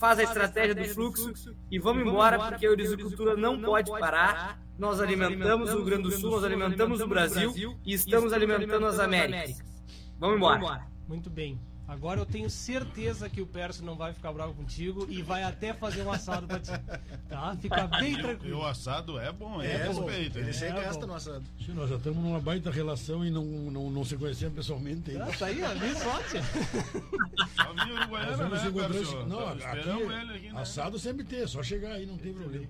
faz 0.00 0.18
a 0.18 0.22
estratégia 0.22 0.74
do 0.74 0.84
fluxo 0.86 1.54
e 1.70 1.78
vamos 1.78 2.02
embora, 2.02 2.38
porque 2.38 2.66
a 2.66 2.72
agricultura 2.72 3.36
não 3.36 3.60
pode 3.60 3.90
parar. 3.90 4.58
Nós 4.78 5.02
alimentamos 5.02 5.70
o 5.70 5.76
Rio 5.76 5.84
Grande 5.84 6.04
do 6.04 6.10
Sul, 6.12 6.30
nós 6.30 6.44
alimentamos 6.44 7.02
o 7.02 7.06
Brasil 7.06 7.52
e 7.84 7.92
estamos 7.92 8.32
alimentando 8.32 8.86
as 8.86 8.98
Américas. 8.98 9.58
Vamos 10.18 10.36
embora. 10.36 10.86
Muito 11.06 11.28
bem. 11.28 11.60
Agora 11.92 12.18
eu 12.20 12.24
tenho 12.24 12.48
certeza 12.48 13.28
que 13.28 13.42
o 13.42 13.46
Pércio 13.46 13.84
não 13.84 13.94
vai 13.94 14.14
ficar 14.14 14.32
bravo 14.32 14.54
contigo 14.54 15.06
e 15.10 15.20
vai 15.20 15.42
até 15.42 15.74
fazer 15.74 16.02
um 16.02 16.10
assado 16.10 16.46
pra 16.46 16.58
ti. 16.58 16.70
Tá? 17.28 17.54
Fica 17.60 17.86
bem 17.86 18.12
E 18.12 18.14
o 18.16 18.22
tranquilo. 18.22 18.64
assado 18.66 19.18
é 19.20 19.30
bom, 19.30 19.60
é, 19.60 19.72
É, 19.72 19.86
respeito. 19.88 20.38
Ele 20.38 20.46
né? 20.46 20.52
se 20.54 20.64
É, 20.64 20.72
gasta 20.72 21.00
bom. 21.02 21.06
no 21.08 21.14
assado. 21.14 21.42
Sim, 21.64 21.72
nós 21.74 21.90
já 21.90 21.96
estamos 21.96 22.18
numa 22.24 22.40
baita 22.40 22.70
relação 22.70 23.22
e 23.24 23.30
não, 23.30 23.44
não, 23.44 23.90
não 23.90 24.04
se 24.06 24.16
conhecemos 24.16 24.54
pessoalmente 24.54 25.10
ainda. 25.10 25.24
Ah, 25.26 25.32
tá 25.38 25.46
aí, 25.46 25.62
ó, 25.62 25.74
bem 25.74 25.94
sorte. 25.94 26.36
Só 27.56 27.72
vinha 27.74 27.86
Nós 27.86 28.00
Uruguaiana, 28.00 28.48
né, 28.48 29.24
Não, 29.26 29.48
aqui, 29.48 29.64
aqui, 29.64 30.52
né? 30.52 30.60
assado 30.60 30.98
sempre 30.98 31.24
tem, 31.24 31.40
é 31.42 31.46
só 31.46 31.62
chegar 31.62 31.92
aí, 31.92 32.06
não 32.06 32.16
tem 32.16 32.32
problema. 32.32 32.66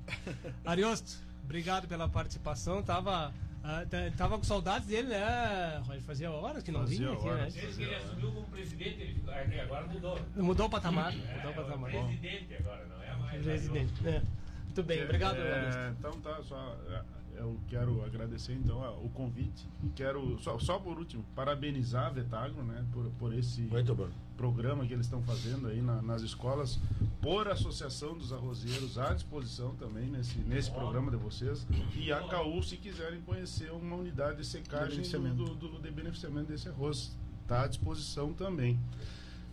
Ariosto, 0.65 1.13
obrigado 1.45 1.87
pela 1.87 2.09
participação. 2.09 2.83
Tava, 2.83 3.33
ah, 3.65 3.85
t- 3.89 4.11
tava 4.17 4.37
com 4.39 4.45
saudades 4.45 4.87
dele, 4.89 5.09
né? 5.09 5.79
Roger? 5.87 6.03
Fazia 6.03 6.31
horas 6.31 6.63
que 6.63 6.73
não 6.73 6.81
Fazia 6.81 6.99
vinha 6.99 7.13
aqui, 7.13 7.29
horas. 7.29 7.55
né? 7.55 7.61
Desde 7.63 7.77
que 7.79 7.83
ele 7.85 7.95
assumiu 7.95 8.33
como 8.33 8.47
presidente, 8.49 9.01
ele 9.01 9.15
ficou, 9.15 9.35
aqui 9.35 9.61
agora 9.61 9.87
mudou. 9.87 10.19
Mudou 10.37 10.67
o 10.67 10.71
patamar. 10.71 11.13
Mudou 11.13 11.29
o 11.45 11.49
É, 11.51 11.53
patamar. 11.53 11.91
presidente 11.91 12.55
agora, 12.59 12.87
não 12.87 13.03
é 13.03 13.15
mais. 13.17 13.43
Presidente. 13.43 14.09
É. 14.09 14.23
Muito 14.65 14.83
bem, 14.85 15.05
obrigado. 15.05 15.37
É, 15.37 15.93
então 15.99 16.13
tá, 16.21 16.41
só 16.43 16.77
é, 16.91 17.03
eu 17.37 17.59
quero 17.69 18.05
agradecer 18.05 18.53
então 18.55 18.79
o 19.05 19.09
convite 19.09 19.67
e 19.83 19.89
quero 19.91 20.39
só, 20.41 20.59
só 20.59 20.79
por 20.79 20.99
último 20.99 21.25
parabenizar 21.35 22.07
a 22.07 22.11
Vetagro, 22.11 22.63
né, 22.63 22.85
por, 22.93 23.05
por 23.19 23.33
esse 23.35 23.63
Muito 23.63 23.95
bom. 23.95 24.09
programa 24.37 24.87
que 24.87 24.93
eles 24.93 25.07
estão 25.07 25.23
fazendo 25.23 25.67
aí 25.69 25.81
na- 25.81 26.01
nas 26.03 26.23
escolas, 26.23 26.79
por 27.21 27.49
a 27.49 27.53
Associação 27.53 28.17
dos 28.17 28.33
Arrozeiros 28.33 28.99
à 28.99 29.13
disposição 29.15 29.75
também 29.77 30.09
nesse, 30.11 30.39
nesse 30.41 30.71
programa 30.71 31.11
de 31.11 31.17
vocês 31.17 31.67
e 31.97 32.13
a 32.13 32.21
CAU 32.29 32.63
se 32.63 32.77
quiserem 32.77 33.21
conhecer 33.23 33.71
uma 33.73 33.97
unidade 33.97 34.39
de 34.39 34.47
secagem 34.47 35.03
do, 35.35 35.55
do, 35.55 35.69
do- 35.69 35.83
de 35.83 35.91
beneficiamento 35.91 36.49
desse 36.49 36.69
arroz, 36.69 37.17
está 37.43 37.63
à 37.65 37.67
disposição 37.67 38.33
também. 38.33 38.79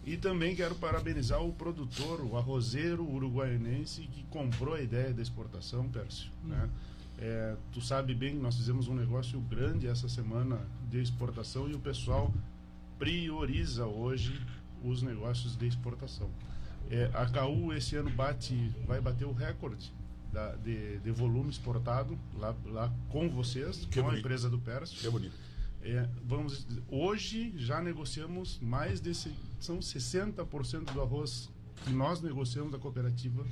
E 0.06 0.16
também 0.18 0.56
quero 0.56 0.74
parabenizar 0.76 1.44
o 1.44 1.52
produtor, 1.54 2.22
o 2.22 2.38
arrozeiro 2.38 3.04
uruguaianense 3.08 4.02
que 4.08 4.24
comprou 4.24 4.74
a 4.74 4.82
ideia 4.82 5.14
da 5.14 5.22
exportação, 5.22 5.88
Pércio. 5.90 6.32
Né? 6.44 6.70
É, 7.22 7.56
tu 7.74 7.82
sabe 7.82 8.14
bem 8.16 8.34
nós 8.36 8.56
fizemos 8.56 8.88
um 8.88 8.96
negócio 8.96 9.40
grande 9.42 9.88
essa 9.88 10.08
semana 10.08 10.58
de 10.90 11.02
exportação 11.02 11.70
e 11.70 11.74
o 11.74 11.80
pessoal 11.80 12.34
prioriza 12.98 13.86
hoje 13.86 14.40
os 14.84 15.02
negócios 15.02 15.58
de 15.58 15.68
exportação. 15.68 16.30
É, 16.90 17.10
a 17.14 17.26
CAU 17.26 17.74
esse 17.74 17.96
ano 17.96 18.10
bate, 18.10 18.74
vai 18.88 19.02
bater 19.02 19.26
o 19.26 19.34
recorde 19.34 19.92
da- 20.32 20.56
de, 20.56 20.98
de 21.00 21.12
volume 21.12 21.50
exportado 21.50 22.18
lá, 22.38 22.56
lá 22.66 22.94
com 23.10 23.30
vocês, 23.30 23.86
Que 23.86 23.96
com 23.96 24.08
a 24.08 24.10
bonito. 24.12 24.20
empresa 24.20 24.50
do 24.50 24.58
Pércio. 24.60 24.98
Que 25.00 25.10
bonito. 25.10 25.36
É, 25.82 26.08
vamos 26.26 26.66
hoje 26.90 27.54
já 27.58 27.82
negociamos 27.82 28.60
mais 28.62 29.00
desse 29.00 29.34
são 29.60 29.80
60% 29.80 30.92
do 30.94 31.02
arroz 31.02 31.50
que 31.86 31.92
nós 31.92 32.22
negociamos 32.22 32.72
da 32.72 32.78
cooperativa 32.78 33.46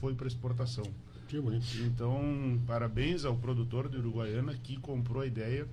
foi 0.00 0.14
para 0.14 0.26
exportação. 0.28 0.84
Que 1.28 1.38
bonito. 1.40 1.66
Então, 1.82 2.58
parabéns 2.66 3.24
ao 3.24 3.36
produtor 3.36 3.88
de 3.88 3.98
Uruguaiana 3.98 4.54
que 4.54 4.78
comprou 4.78 5.22
a 5.22 5.26
ideia 5.26 5.68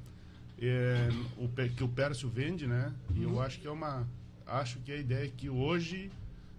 é, 0.62 1.10
o, 1.38 1.48
que 1.70 1.84
o 1.84 1.88
Pércio 1.88 2.30
vende, 2.30 2.68
né? 2.68 2.94
E 3.16 3.24
eu 3.24 3.42
acho 3.42 3.60
que 3.60 3.68
é 3.68 3.72
uma 3.72 4.08
acho 4.46 4.80
que 4.80 4.92
a 4.92 4.98
ideia 4.98 5.26
é 5.26 5.32
que 5.36 5.50
hoje 5.50 6.12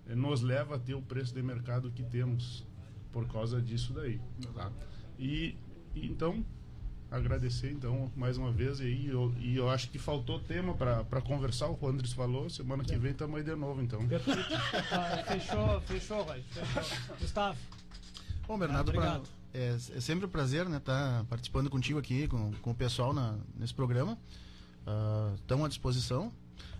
é, 0.08 0.14
nos 0.14 0.42
leva 0.42 0.76
a 0.76 0.78
ter 0.78 0.94
o 0.94 1.02
preço 1.02 1.32
de 1.34 1.42
mercado 1.42 1.90
que 1.90 2.02
temos 2.02 2.64
por 3.12 3.26
causa 3.28 3.60
disso 3.60 3.92
daí. 3.92 4.20
tá? 4.54 4.70
E, 5.18 5.54
e 5.94 6.06
então 6.06 6.44
agradecer 7.10 7.70
então 7.70 8.10
mais 8.16 8.36
uma 8.36 8.50
vez 8.50 8.80
e 8.80 8.82
aí 8.82 9.06
eu, 9.06 9.32
e 9.38 9.56
eu 9.56 9.70
acho 9.70 9.88
que 9.90 9.98
faltou 9.98 10.40
tema 10.40 10.74
para 10.74 11.20
conversar 11.22 11.70
o 11.70 11.86
Andres 11.86 12.12
falou 12.12 12.50
semana 12.50 12.82
que 12.82 12.96
vem 12.96 13.12
estamos 13.12 13.36
aí 13.36 13.44
de 13.44 13.54
novo 13.54 13.80
então 13.80 14.06
Perfeito. 14.08 14.42
Tá, 14.90 15.24
fechou, 15.28 15.80
fechou, 15.82 16.22
Roger. 16.24 16.42
Fechou. 16.42 17.16
Gustavo. 17.20 17.58
Bom, 18.46 18.58
Bernardo, 18.58 18.88
Obrigado. 18.90 19.22
pra- 19.22 19.60
é, 19.60 19.76
é 19.96 20.00
sempre 20.00 20.26
um 20.26 20.28
prazer 20.28 20.68
né, 20.68 20.76
estar 20.76 21.24
participando 21.24 21.68
contigo 21.70 21.98
aqui, 21.98 22.28
com, 22.28 22.52
com 22.62 22.70
o 22.70 22.74
pessoal 22.74 23.12
na, 23.12 23.36
nesse 23.58 23.74
programa. 23.74 24.18
Estão 25.36 25.64
à 25.64 25.68
disposição. 25.68 26.32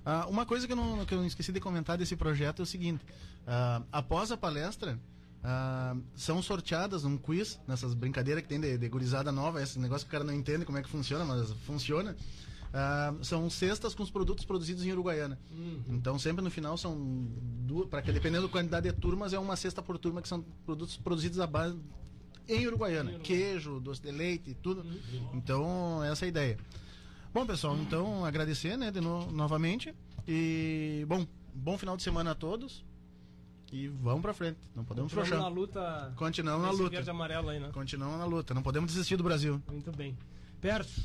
Ah, 0.05 0.27
uma 0.29 0.47
coisa 0.47 0.67
que 0.67 0.73
eu, 0.73 0.77
não, 0.77 1.05
que 1.05 1.13
eu 1.15 1.25
esqueci 1.27 1.51
de 1.51 1.59
comentar 1.59 1.99
desse 1.99 2.15
projeto 2.15 2.61
é 2.61 2.63
o 2.63 2.67
seguinte: 2.67 3.05
ah, 3.47 3.83
após 3.91 4.31
a 4.31 4.37
palestra, 4.37 4.97
ah, 5.43 5.97
são 6.15 6.41
sorteadas 6.41 7.05
um 7.05 7.17
quiz, 7.17 7.59
nessas 7.67 7.95
brincadeiras 7.95 8.43
que 8.43 8.49
tem 8.49 8.61
de, 8.61 8.79
de 8.79 8.89
gurizada 8.89 9.33
nova, 9.33 9.61
esse 9.61 9.79
negócio 9.81 10.07
que 10.07 10.11
o 10.11 10.13
cara 10.13 10.23
não 10.23 10.33
entende 10.33 10.65
como 10.65 10.79
é 10.79 10.83
que 10.83 10.89
funciona, 10.89 11.25
mas 11.25 11.51
funciona. 11.67 12.15
Ah, 12.79 13.15
são 13.23 13.49
cestas 13.49 13.95
com 13.95 14.03
os 14.03 14.11
produtos 14.11 14.45
produzidos 14.45 14.85
em 14.85 14.93
Uruguaiana. 14.93 15.39
Então, 15.89 16.19
sempre 16.19 16.45
no 16.45 16.51
final 16.51 16.77
são 16.77 16.95
duas, 17.65 17.89
para 17.89 18.03
que 18.03 18.13
dependendo 18.13 18.47
da 18.47 18.53
quantidade 18.53 18.87
de 18.91 18.95
turmas, 18.95 19.33
é 19.33 19.39
uma 19.39 19.57
cesta 19.57 19.81
por 19.81 19.97
turma 19.99 20.21
que 20.21 20.29
são 20.29 20.43
produtos 20.67 20.95
produzidos 20.99 21.41
à 21.41 21.47
base 21.47 21.79
em 22.47 22.67
Uruguaiana. 22.67 23.19
Queijo, 23.21 23.81
doce 23.81 24.03
de 24.03 24.11
leite, 24.11 24.55
tudo. 24.63 24.85
Então, 25.33 26.05
essa 26.05 26.25
é 26.25 26.27
a 26.27 26.29
ideia. 26.29 26.59
Bom, 27.33 27.47
pessoal, 27.47 27.77
então 27.79 28.25
agradecer, 28.27 28.77
né, 28.77 28.91
de 28.91 29.01
no- 29.01 29.31
novamente. 29.33 29.95
E, 30.29 31.05
bom, 31.09 31.27
bom 31.55 31.79
final 31.79 31.97
de 31.97 32.03
semana 32.03 32.33
a 32.33 32.35
todos. 32.35 32.85
E 33.73 33.89
vamos 33.89 34.21
pra 34.23 34.35
frente. 34.35 34.59
Não 34.75 34.85
podemos 34.85 35.13
Continuamos 35.13 35.29
frouxar. 35.29 35.39
na 35.41 35.49
luta. 35.49 36.13
Continuamos 36.17 36.63
na 36.67 36.71
luta. 36.73 36.91
verde 36.91 37.11
amarelo 37.11 37.49
aí, 37.49 37.59
né? 37.59 37.71
Continuamos 37.73 38.19
na 38.19 38.25
luta. 38.27 38.53
Não 38.55 38.63
podemos 38.63 38.93
desistir 38.93 39.17
do 39.17 39.25
Brasil. 39.25 39.61
Muito 39.71 39.91
bem. 39.93 40.17
Pércio, 40.61 41.03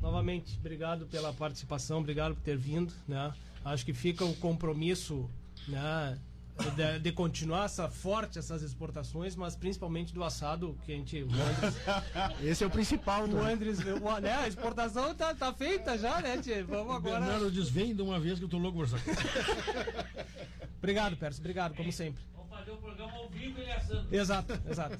novamente, 0.00 0.56
obrigado 0.58 1.06
pela 1.06 1.32
participação, 1.32 1.98
obrigado 1.98 2.34
por 2.34 2.42
ter 2.42 2.56
vindo, 2.56 2.92
né? 3.06 3.32
Acho 3.64 3.84
que 3.84 3.92
fica 3.92 4.24
o 4.24 4.34
compromisso, 4.36 5.28
né? 5.66 6.18
De, 6.74 6.98
de 6.98 7.12
continuar 7.12 7.66
essa 7.66 7.88
forte 7.88 8.36
essas 8.36 8.62
exportações, 8.62 9.36
mas 9.36 9.54
principalmente 9.54 10.12
do 10.12 10.24
assado 10.24 10.76
que 10.84 10.90
a 10.92 10.96
gente. 10.96 11.22
O 11.22 11.28
Andres, 11.30 11.76
Esse 12.42 12.64
é 12.64 12.66
o 12.66 12.70
principal, 12.70 13.24
o 13.24 13.26
né? 13.28 13.52
Andres 13.52 13.78
o- 13.78 14.20
né, 14.20 14.32
a 14.32 14.48
exportação 14.48 15.14
tá, 15.14 15.32
tá 15.34 15.52
feita 15.52 15.96
já, 15.96 16.20
né, 16.20 16.36
tchê? 16.38 16.64
Vamos 16.64 16.96
agora. 16.96 17.20
Bernardo 17.20 17.50
diz, 17.52 17.68
vem 17.68 17.94
de 17.94 18.02
uma 18.02 18.18
vez 18.18 18.38
que 18.40 18.44
eu 18.44 18.48
tô 18.48 18.58
louco 18.58 18.78
coisa. 18.78 18.96
Obrigado, 20.78 21.16
Pércio, 21.16 21.40
obrigado, 21.40 21.74
como 21.76 21.92
sempre. 21.92 22.22
Vamos 22.34 22.50
fazer 22.50 22.70
o 22.72 22.76
programa 22.76 23.12
ao 23.12 23.28
vivo 23.28 23.60
ele 23.60 23.70
assando. 23.72 24.14
Exato, 24.14 24.60
exato. 24.68 24.98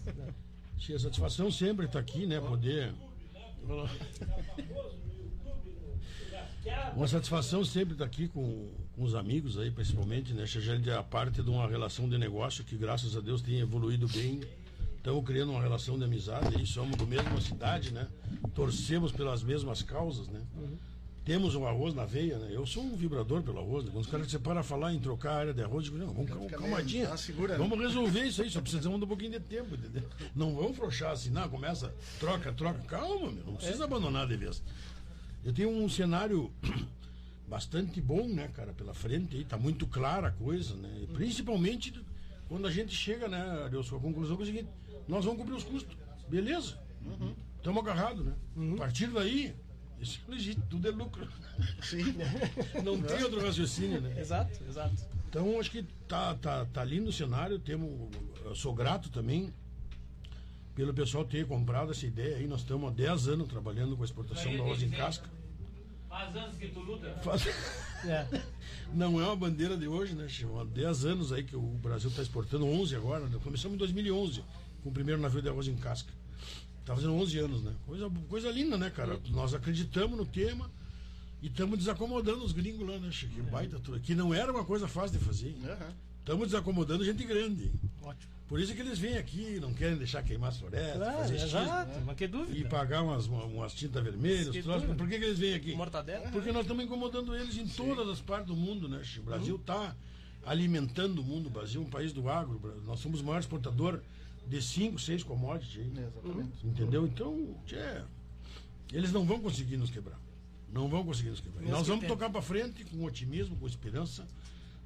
Tia, 0.76 0.98
satisfação 0.98 1.50
sempre 1.50 1.86
estar 1.86 1.98
aqui, 1.98 2.24
né? 2.26 2.40
Poder. 2.40 2.94
Uma 6.94 7.06
satisfação 7.06 7.64
sempre 7.64 7.94
estar 7.94 8.04
aqui 8.04 8.28
com, 8.28 8.68
com 8.94 9.02
os 9.04 9.14
amigos 9.14 9.58
aí, 9.58 9.70
principalmente, 9.70 10.32
né? 10.32 10.44
É 10.86 10.92
a 10.92 11.02
parte 11.02 11.42
de 11.42 11.48
uma 11.50 11.66
relação 11.68 12.08
de 12.08 12.18
negócio 12.18 12.64
que, 12.64 12.76
graças 12.76 13.16
a 13.16 13.20
Deus, 13.20 13.40
tem 13.40 13.60
evoluído 13.60 14.08
bem. 14.08 14.40
Estamos 14.96 15.24
criando 15.24 15.52
uma 15.52 15.62
relação 15.62 15.96
de 15.96 16.04
amizade 16.04 16.56
aí, 16.56 16.66
somos 16.66 16.96
do 16.96 17.06
mesma 17.06 17.40
cidade, 17.40 17.92
né? 17.92 18.08
Torcemos 18.54 19.12
pelas 19.12 19.42
mesmas 19.42 19.82
causas, 19.82 20.28
né? 20.28 20.40
Temos 21.28 21.54
um 21.54 21.66
arroz 21.66 21.92
na 21.94 22.06
veia, 22.06 22.38
né? 22.38 22.48
Eu 22.50 22.64
sou 22.64 22.82
um 22.82 22.96
vibrador 22.96 23.42
pelo 23.42 23.58
arroz, 23.58 23.84
né? 23.84 23.90
Quando 23.92 24.02
os 24.06 24.10
caras 24.10 24.30
se 24.30 24.38
param 24.38 24.60
a 24.60 24.64
falar 24.64 24.94
em 24.94 24.98
trocar 24.98 25.32
a 25.32 25.36
área 25.40 25.52
de 25.52 25.62
arroz, 25.62 25.84
eu 25.86 25.92
digo, 25.92 25.98
não, 26.06 26.14
vamos 26.14 26.30
cal- 26.30 26.46
calmadinha. 26.58 27.06
Tá 27.06 27.18
segura, 27.18 27.52
né? 27.52 27.58
Vamos 27.58 27.78
resolver 27.78 28.24
isso 28.24 28.40
aí, 28.40 28.48
só 28.48 28.62
precisamos 28.62 28.98
de 28.98 29.04
um 29.04 29.08
pouquinho 29.08 29.32
de 29.32 29.40
tempo, 29.40 29.74
entendeu? 29.74 30.04
Não 30.34 30.54
vamos 30.54 30.74
frouxar 30.74 31.10
assim, 31.12 31.28
não, 31.28 31.46
começa, 31.46 31.94
troca, 32.18 32.50
troca, 32.54 32.78
calma, 32.84 33.30
meu, 33.30 33.44
não 33.44 33.56
precisa 33.56 33.84
abandonar 33.84 34.26
de 34.26 34.38
vez. 34.38 34.62
Eu 35.44 35.52
tenho 35.52 35.68
um 35.68 35.86
cenário 35.86 36.50
bastante 37.46 38.00
bom, 38.00 38.26
né, 38.26 38.48
cara, 38.54 38.72
pela 38.72 38.94
frente 38.94 39.36
aí, 39.36 39.44
tá 39.44 39.58
muito 39.58 39.86
clara 39.86 40.28
a 40.28 40.32
coisa, 40.32 40.74
né? 40.76 40.88
E 41.02 41.06
principalmente 41.08 41.92
quando 42.48 42.66
a 42.66 42.70
gente 42.70 42.94
chega, 42.94 43.28
né, 43.28 43.64
Adeus, 43.66 43.90
com 43.90 43.96
a 43.96 44.00
conclusão 44.00 44.34
que 44.34 44.44
é 44.44 44.44
o 44.44 44.46
seguinte, 44.46 44.68
nós 45.06 45.26
vamos 45.26 45.40
cobrir 45.40 45.56
os 45.56 45.64
custos, 45.64 45.94
beleza? 46.26 46.78
Estamos 47.58 47.82
agarrados, 47.82 48.24
né? 48.24 48.32
A 48.72 48.76
partir 48.78 49.08
daí, 49.08 49.48
é 49.48 49.54
legítimo, 50.28 50.64
tudo 50.70 50.88
é 50.88 50.90
lucro. 50.90 51.26
Sim. 51.82 52.14
Não 52.84 53.00
tem 53.02 53.22
outro 53.22 53.40
raciocínio, 53.44 54.00
né? 54.00 54.18
Exato, 54.20 54.58
exato. 54.68 54.94
Então 55.28 55.58
acho 55.60 55.70
que 55.70 55.82
tá, 56.06 56.34
tá, 56.36 56.64
tá 56.66 56.84
lindo 56.84 57.10
o 57.10 57.12
cenário. 57.12 57.58
Temos, 57.58 57.90
eu 58.44 58.54
sou 58.54 58.74
grato 58.74 59.10
também 59.10 59.52
pelo 60.74 60.94
pessoal 60.94 61.24
ter 61.24 61.46
comprado 61.46 61.90
essa 61.90 62.06
ideia 62.06 62.36
aí. 62.36 62.46
Nós 62.46 62.60
estamos 62.60 62.88
há 62.88 62.92
10 62.94 63.28
anos 63.28 63.48
trabalhando 63.48 63.96
com 63.96 64.02
a 64.02 64.06
exportação 64.06 64.54
do 64.56 64.62
arroz 64.62 64.82
em 64.82 64.90
casca. 64.90 65.28
Faz 66.08 66.34
anos 66.36 66.56
que 66.56 66.68
tu 66.68 66.80
luta. 66.80 67.14
Faz- 67.22 67.46
É. 68.06 68.26
Não 68.94 69.20
é 69.20 69.24
uma 69.26 69.36
bandeira 69.36 69.76
de 69.76 69.86
hoje, 69.86 70.14
né? 70.14 70.26
Chico? 70.28 70.58
Há 70.58 70.64
10 70.64 71.04
anos 71.04 71.32
aí 71.32 71.42
que 71.44 71.54
o 71.54 71.60
Brasil 71.60 72.08
está 72.08 72.22
exportando, 72.22 72.64
11 72.66 72.96
agora. 72.96 73.26
né? 73.26 73.38
Começamos 73.44 73.74
em 73.74 73.78
2011 73.78 74.42
com 74.82 74.88
o 74.88 74.92
primeiro 74.92 75.20
navio 75.20 75.42
de 75.42 75.48
arroz 75.48 75.68
em 75.68 75.76
casca. 75.76 76.10
Está 76.88 76.94
fazendo 76.96 77.16
11 77.16 77.38
anos, 77.38 77.62
né? 77.62 77.74
Coisa, 77.84 78.10
coisa 78.30 78.50
linda, 78.50 78.78
né, 78.78 78.88
cara? 78.88 79.20
Nós 79.28 79.52
acreditamos 79.52 80.16
no 80.16 80.24
tema 80.24 80.70
e 81.42 81.48
estamos 81.48 81.78
desacomodando 81.78 82.42
os 82.42 82.52
gringos 82.52 82.88
lá, 82.88 82.96
né, 82.98 83.10
Chico? 83.12 83.34
Que 83.34 83.42
baita 83.42 83.78
tudo. 83.78 84.00
Que 84.00 84.14
não 84.14 84.32
era 84.32 84.50
uma 84.50 84.64
coisa 84.64 84.88
fácil 84.88 85.18
de 85.18 85.22
fazer. 85.22 85.54
Estamos 86.20 86.46
desacomodando 86.46 87.04
gente 87.04 87.22
grande. 87.24 87.70
Ótimo. 88.02 88.32
Por 88.48 88.58
isso 88.58 88.74
que 88.74 88.80
eles 88.80 88.98
vêm 88.98 89.18
aqui, 89.18 89.60
não 89.60 89.74
querem 89.74 89.98
deixar 89.98 90.22
queimar 90.22 90.48
as 90.48 90.56
florestas, 90.56 90.96
Claro, 90.96 91.18
fazer 91.18 91.34
exato, 91.36 92.00
mas 92.06 92.16
que 92.16 92.26
dúvida. 92.26 92.58
E 92.58 92.64
pagar 92.64 93.02
umas, 93.02 93.26
uma- 93.26 93.44
umas 93.44 93.74
tintas 93.74 94.02
vermelhas, 94.02 94.48
Que 94.48 94.60
os 94.60 94.64
troços. 94.64 94.96
Por 94.96 95.06
que, 95.06 95.18
que 95.18 95.24
eles 95.26 95.38
vêm 95.38 95.52
aqui? 95.52 95.74
Mortadela? 95.76 96.30
Porque 96.30 96.50
nós 96.50 96.62
estamos 96.62 96.82
incomodando 96.82 97.36
eles 97.36 97.54
em 97.58 97.68
todas 97.68 98.08
as 98.08 98.22
partes 98.22 98.46
do 98.46 98.56
mundo, 98.56 98.88
né? 98.88 99.04
Chico? 99.04 99.24
O 99.24 99.24
Brasil 99.26 99.56
está 99.56 99.94
alimentando 100.46 101.18
o 101.20 101.22
mundo. 101.22 101.48
O 101.48 101.50
Brasil 101.50 101.82
é 101.82 101.84
um 101.84 101.90
país 101.90 102.14
do 102.14 102.30
agro. 102.30 102.58
Nós 102.86 102.98
somos 103.00 103.20
o 103.20 103.24
maior 103.24 103.40
exportador 103.40 104.00
de 104.48 104.62
cinco, 104.62 104.98
seis 104.98 105.22
commodities. 105.22 105.78
aí. 105.80 106.04
Exatamente. 106.04 106.66
Entendeu? 106.66 107.06
Então, 107.06 107.56
tchê, 107.66 108.02
eles 108.92 109.12
não 109.12 109.24
vão 109.24 109.40
conseguir 109.40 109.76
nos 109.76 109.90
quebrar. 109.90 110.18
Não 110.72 110.88
vão 110.88 111.04
conseguir 111.04 111.30
nos 111.30 111.40
quebrar. 111.40 111.60
E 111.62 111.66
Deus 111.66 111.72
nós 111.78 111.82
que 111.82 111.88
vamos 111.88 112.00
tem. 112.02 112.08
tocar 112.08 112.30
para 112.30 112.42
frente 112.42 112.84
com 112.84 113.04
otimismo, 113.04 113.56
com 113.56 113.66
esperança. 113.66 114.26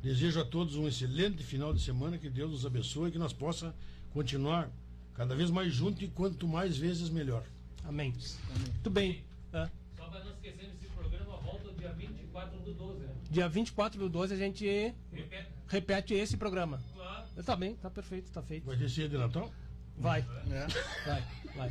Desejo 0.02 0.40
a 0.40 0.44
todos 0.44 0.74
um 0.76 0.88
excelente 0.88 1.42
final 1.44 1.72
de 1.72 1.80
semana, 1.80 2.18
que 2.18 2.28
Deus 2.28 2.50
nos 2.50 2.66
abençoe 2.66 3.08
e 3.08 3.12
que 3.12 3.18
nós 3.18 3.32
possa 3.32 3.74
continuar 4.12 4.68
cada 5.14 5.34
vez 5.36 5.48
mais 5.50 5.72
juntos 5.72 6.02
e 6.02 6.08
quanto 6.08 6.48
mais 6.48 6.76
vezes 6.76 7.08
melhor. 7.08 7.44
Amém. 7.84 8.12
Muito 8.58 8.90
bem. 8.90 9.22
Ah, 9.52 9.68
Só 9.96 10.04
para 10.06 10.24
não 10.24 10.32
esquecer 10.32 10.68
nesse 10.68 10.86
programa, 10.94 11.36
volta 11.36 11.72
dia 11.74 11.92
24 11.92 12.58
do 12.60 12.74
12, 12.74 13.00
né? 13.00 13.14
dia 13.30 13.48
24 13.48 13.98
do 14.00 14.08
12 14.08 14.34
a 14.34 14.36
gente 14.36 14.66
Repete. 15.12 15.48
repete 15.68 16.14
esse 16.14 16.36
programa. 16.36 16.80
Claro. 17.34 17.46
Tá 17.46 17.56
bem, 17.56 17.74
tá 17.76 17.90
perfeito, 17.90 18.30
tá 18.30 18.42
feito. 18.42 18.64
Vai 18.66 18.76
ter 18.76 18.88
ceia 18.88 19.08
de 19.08 19.16
Natal? 19.18 19.50
Vai, 19.98 20.20
É. 20.50 20.66
vai, 21.06 21.24
vai. 21.54 21.70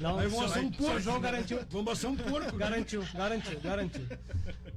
Não, 0.00 0.18
Aí 0.18 0.28
vamos 0.28 0.50
assar 0.50 0.62
um 0.62 0.70
porco. 0.70 1.00
João 1.00 1.20
garantiu. 1.20 1.58
Vamos 1.70 1.92
assar 1.92 2.10
um 2.10 2.16
porco. 2.16 2.56
Garantiu, 2.56 3.02
garantiu, 3.14 3.60
garantiu. 3.60 4.06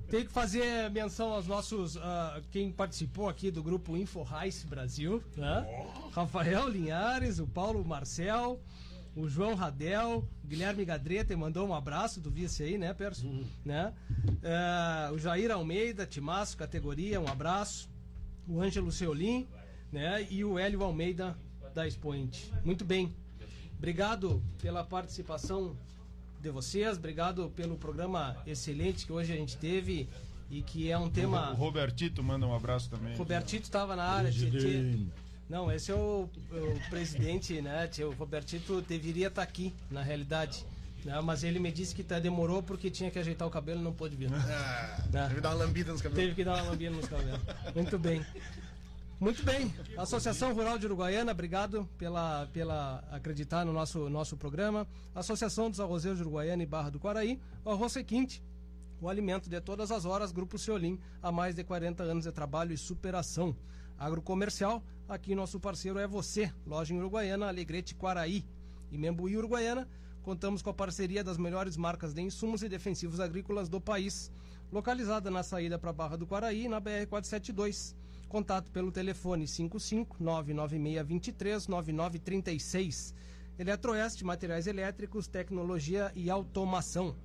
Tem 0.09 0.25
que 0.25 0.31
fazer 0.31 0.89
menção 0.91 1.33
aos 1.33 1.45
nossos. 1.45 1.97
ah, 1.97 2.41
quem 2.51 2.71
participou 2.71 3.27
aqui 3.27 3.51
do 3.51 3.61
grupo 3.61 3.97
InfoRice 3.97 4.65
Brasil, 4.65 5.21
né? 5.35 5.65
Rafael 6.13 6.69
Linhares, 6.69 7.39
o 7.39 7.47
Paulo 7.47 7.83
Marcel, 7.83 8.61
o 9.15 9.27
João 9.27 9.55
Radel, 9.55 10.25
o 10.43 10.47
Guilherme 10.47 10.85
Gadreta 10.85 11.35
mandou 11.35 11.67
um 11.67 11.73
abraço, 11.73 12.21
tu 12.21 12.29
visse 12.31 12.63
aí, 12.63 12.77
né, 12.77 12.93
Perso? 12.93 13.27
Né? 13.63 13.93
Ah, 14.43 15.09
o 15.13 15.17
Jair 15.19 15.51
Almeida, 15.51 16.05
Timaço, 16.05 16.55
categoria, 16.57 17.19
um 17.19 17.27
abraço. 17.27 17.89
O 18.47 18.61
Ângelo 18.61 18.91
Seolim, 18.91 19.47
né? 19.91 20.25
E 20.29 20.43
o 20.43 20.57
Hélio 20.59 20.83
Almeida 20.83 21.37
da 21.73 21.87
Expoente. 21.87 22.51
Muito 22.63 22.85
bem. 22.85 23.13
Obrigado 23.77 24.41
pela 24.61 24.83
participação 24.83 25.75
de 26.41 26.49
vocês, 26.49 26.97
obrigado 26.97 27.49
pelo 27.55 27.75
programa 27.77 28.37
excelente 28.45 29.05
que 29.05 29.11
hoje 29.11 29.33
a 29.33 29.35
gente 29.35 29.57
teve 29.57 30.07
e 30.49 30.61
que 30.61 30.89
é 30.91 30.97
um 30.97 31.05
O 31.05 31.09
tema. 31.09 31.53
Robertito 31.53 32.23
manda 32.23 32.45
um 32.45 32.55
abraço 32.55 32.89
também. 32.89 33.15
Robertito 33.15 33.63
estava 33.63 33.95
na 33.95 34.03
área. 34.03 34.31
Não, 35.49 35.71
esse 35.71 35.91
é 35.91 35.95
o, 35.95 36.27
o 36.51 36.89
presidente, 36.89 37.61
né? 37.61 37.87
tchê, 37.87 38.03
O 38.03 38.11
Robertito 38.13 38.81
deveria 38.81 39.27
estar 39.27 39.43
aqui, 39.43 39.73
na 39.91 40.01
realidade. 40.01 40.65
né, 41.03 41.19
Mas 41.21 41.43
ele 41.43 41.59
me 41.59 41.71
disse 41.71 41.93
que 41.93 42.03
tá, 42.03 42.19
demorou 42.19 42.63
porque 42.63 42.89
tinha 42.89 43.11
que 43.11 43.19
ajeitar 43.19 43.47
o 43.47 43.51
cabelo 43.51 43.79
e 43.79 43.83
não 43.83 43.93
pôde 43.93 44.15
vir. 44.15 44.29
Ah, 44.33 45.03
Né? 45.11 45.23
Teve 45.23 45.35
que 45.35 45.41
dar 45.41 45.49
uma 45.49 45.65
lambida 45.65 45.91
nos 45.91 46.01
cabelos. 46.01 46.23
Teve 46.23 46.35
que 46.35 46.43
dar 46.43 46.53
uma 46.55 46.71
lambida 46.71 46.95
nos 46.95 47.07
cabelos. 47.07 47.41
Muito 47.75 47.99
bem. 47.99 48.25
Muito 49.17 49.45
bem. 49.45 49.73
Associação 49.97 50.53
Rural 50.53 50.77
de 50.77 50.85
Uruguaiana, 50.87 51.31
obrigado 51.31 51.87
pela, 51.97 52.47
pela 52.47 53.01
acreditar 53.09 53.63
no 53.63 53.71
nosso, 53.71 54.09
nosso 54.09 54.35
programa. 54.35 54.85
Associação 55.13 55.69
dos 55.69 55.79
Arrozeiros 55.79 56.19
de 56.19 56.23
Uruguaiana 56.23 56.61
e 56.63 56.65
Barra 56.65 56.89
do 56.89 56.99
Quaraí. 56.99 57.39
O 57.63 57.69
Arroz 57.69 57.93
Sequinte, 57.93 58.43
o 58.99 59.07
alimento 59.07 59.49
de 59.49 59.61
todas 59.61 59.89
as 59.89 60.03
horas. 60.03 60.33
Grupo 60.33 60.59
Ceolim, 60.59 60.99
há 61.23 61.31
mais 61.31 61.55
de 61.55 61.63
40 61.63 62.03
anos 62.03 62.25
de 62.25 62.31
trabalho 62.33 62.73
e 62.73 62.77
superação. 62.77 63.55
Agrocomercial, 63.97 64.83
aqui 65.07 65.33
nosso 65.33 65.61
parceiro 65.61 65.97
é 65.97 66.05
você. 66.05 66.53
Loja 66.67 66.93
em 66.93 66.97
Uruguaiana, 66.97 67.47
Alegrete 67.47 67.95
Quaraí. 67.95 68.45
E 68.91 68.97
Membuí 68.97 69.37
Uruguaiana, 69.37 69.87
contamos 70.23 70.61
com 70.61 70.71
a 70.71 70.73
parceria 70.73 71.23
das 71.23 71.37
melhores 71.37 71.77
marcas 71.77 72.13
de 72.13 72.21
insumos 72.21 72.63
e 72.63 72.67
defensivos 72.67 73.21
agrícolas 73.21 73.69
do 73.69 73.79
país. 73.79 74.29
Localizada 74.73 75.31
na 75.31 75.41
saída 75.41 75.79
para 75.79 75.93
Barra 75.93 76.17
do 76.17 76.27
Quaraí, 76.27 76.67
na 76.67 76.81
BR-472. 76.81 77.95
Contato 78.27 78.71
pelo 78.71 78.91
telefone 78.91 79.47
55 79.47 80.17
99623 80.19 81.67
9936. 81.67 83.13
Eletroeste, 83.57 84.25
materiais 84.25 84.67
elétricos, 84.67 85.27
tecnologia 85.27 86.11
e 86.15 86.29
automação. 86.29 87.15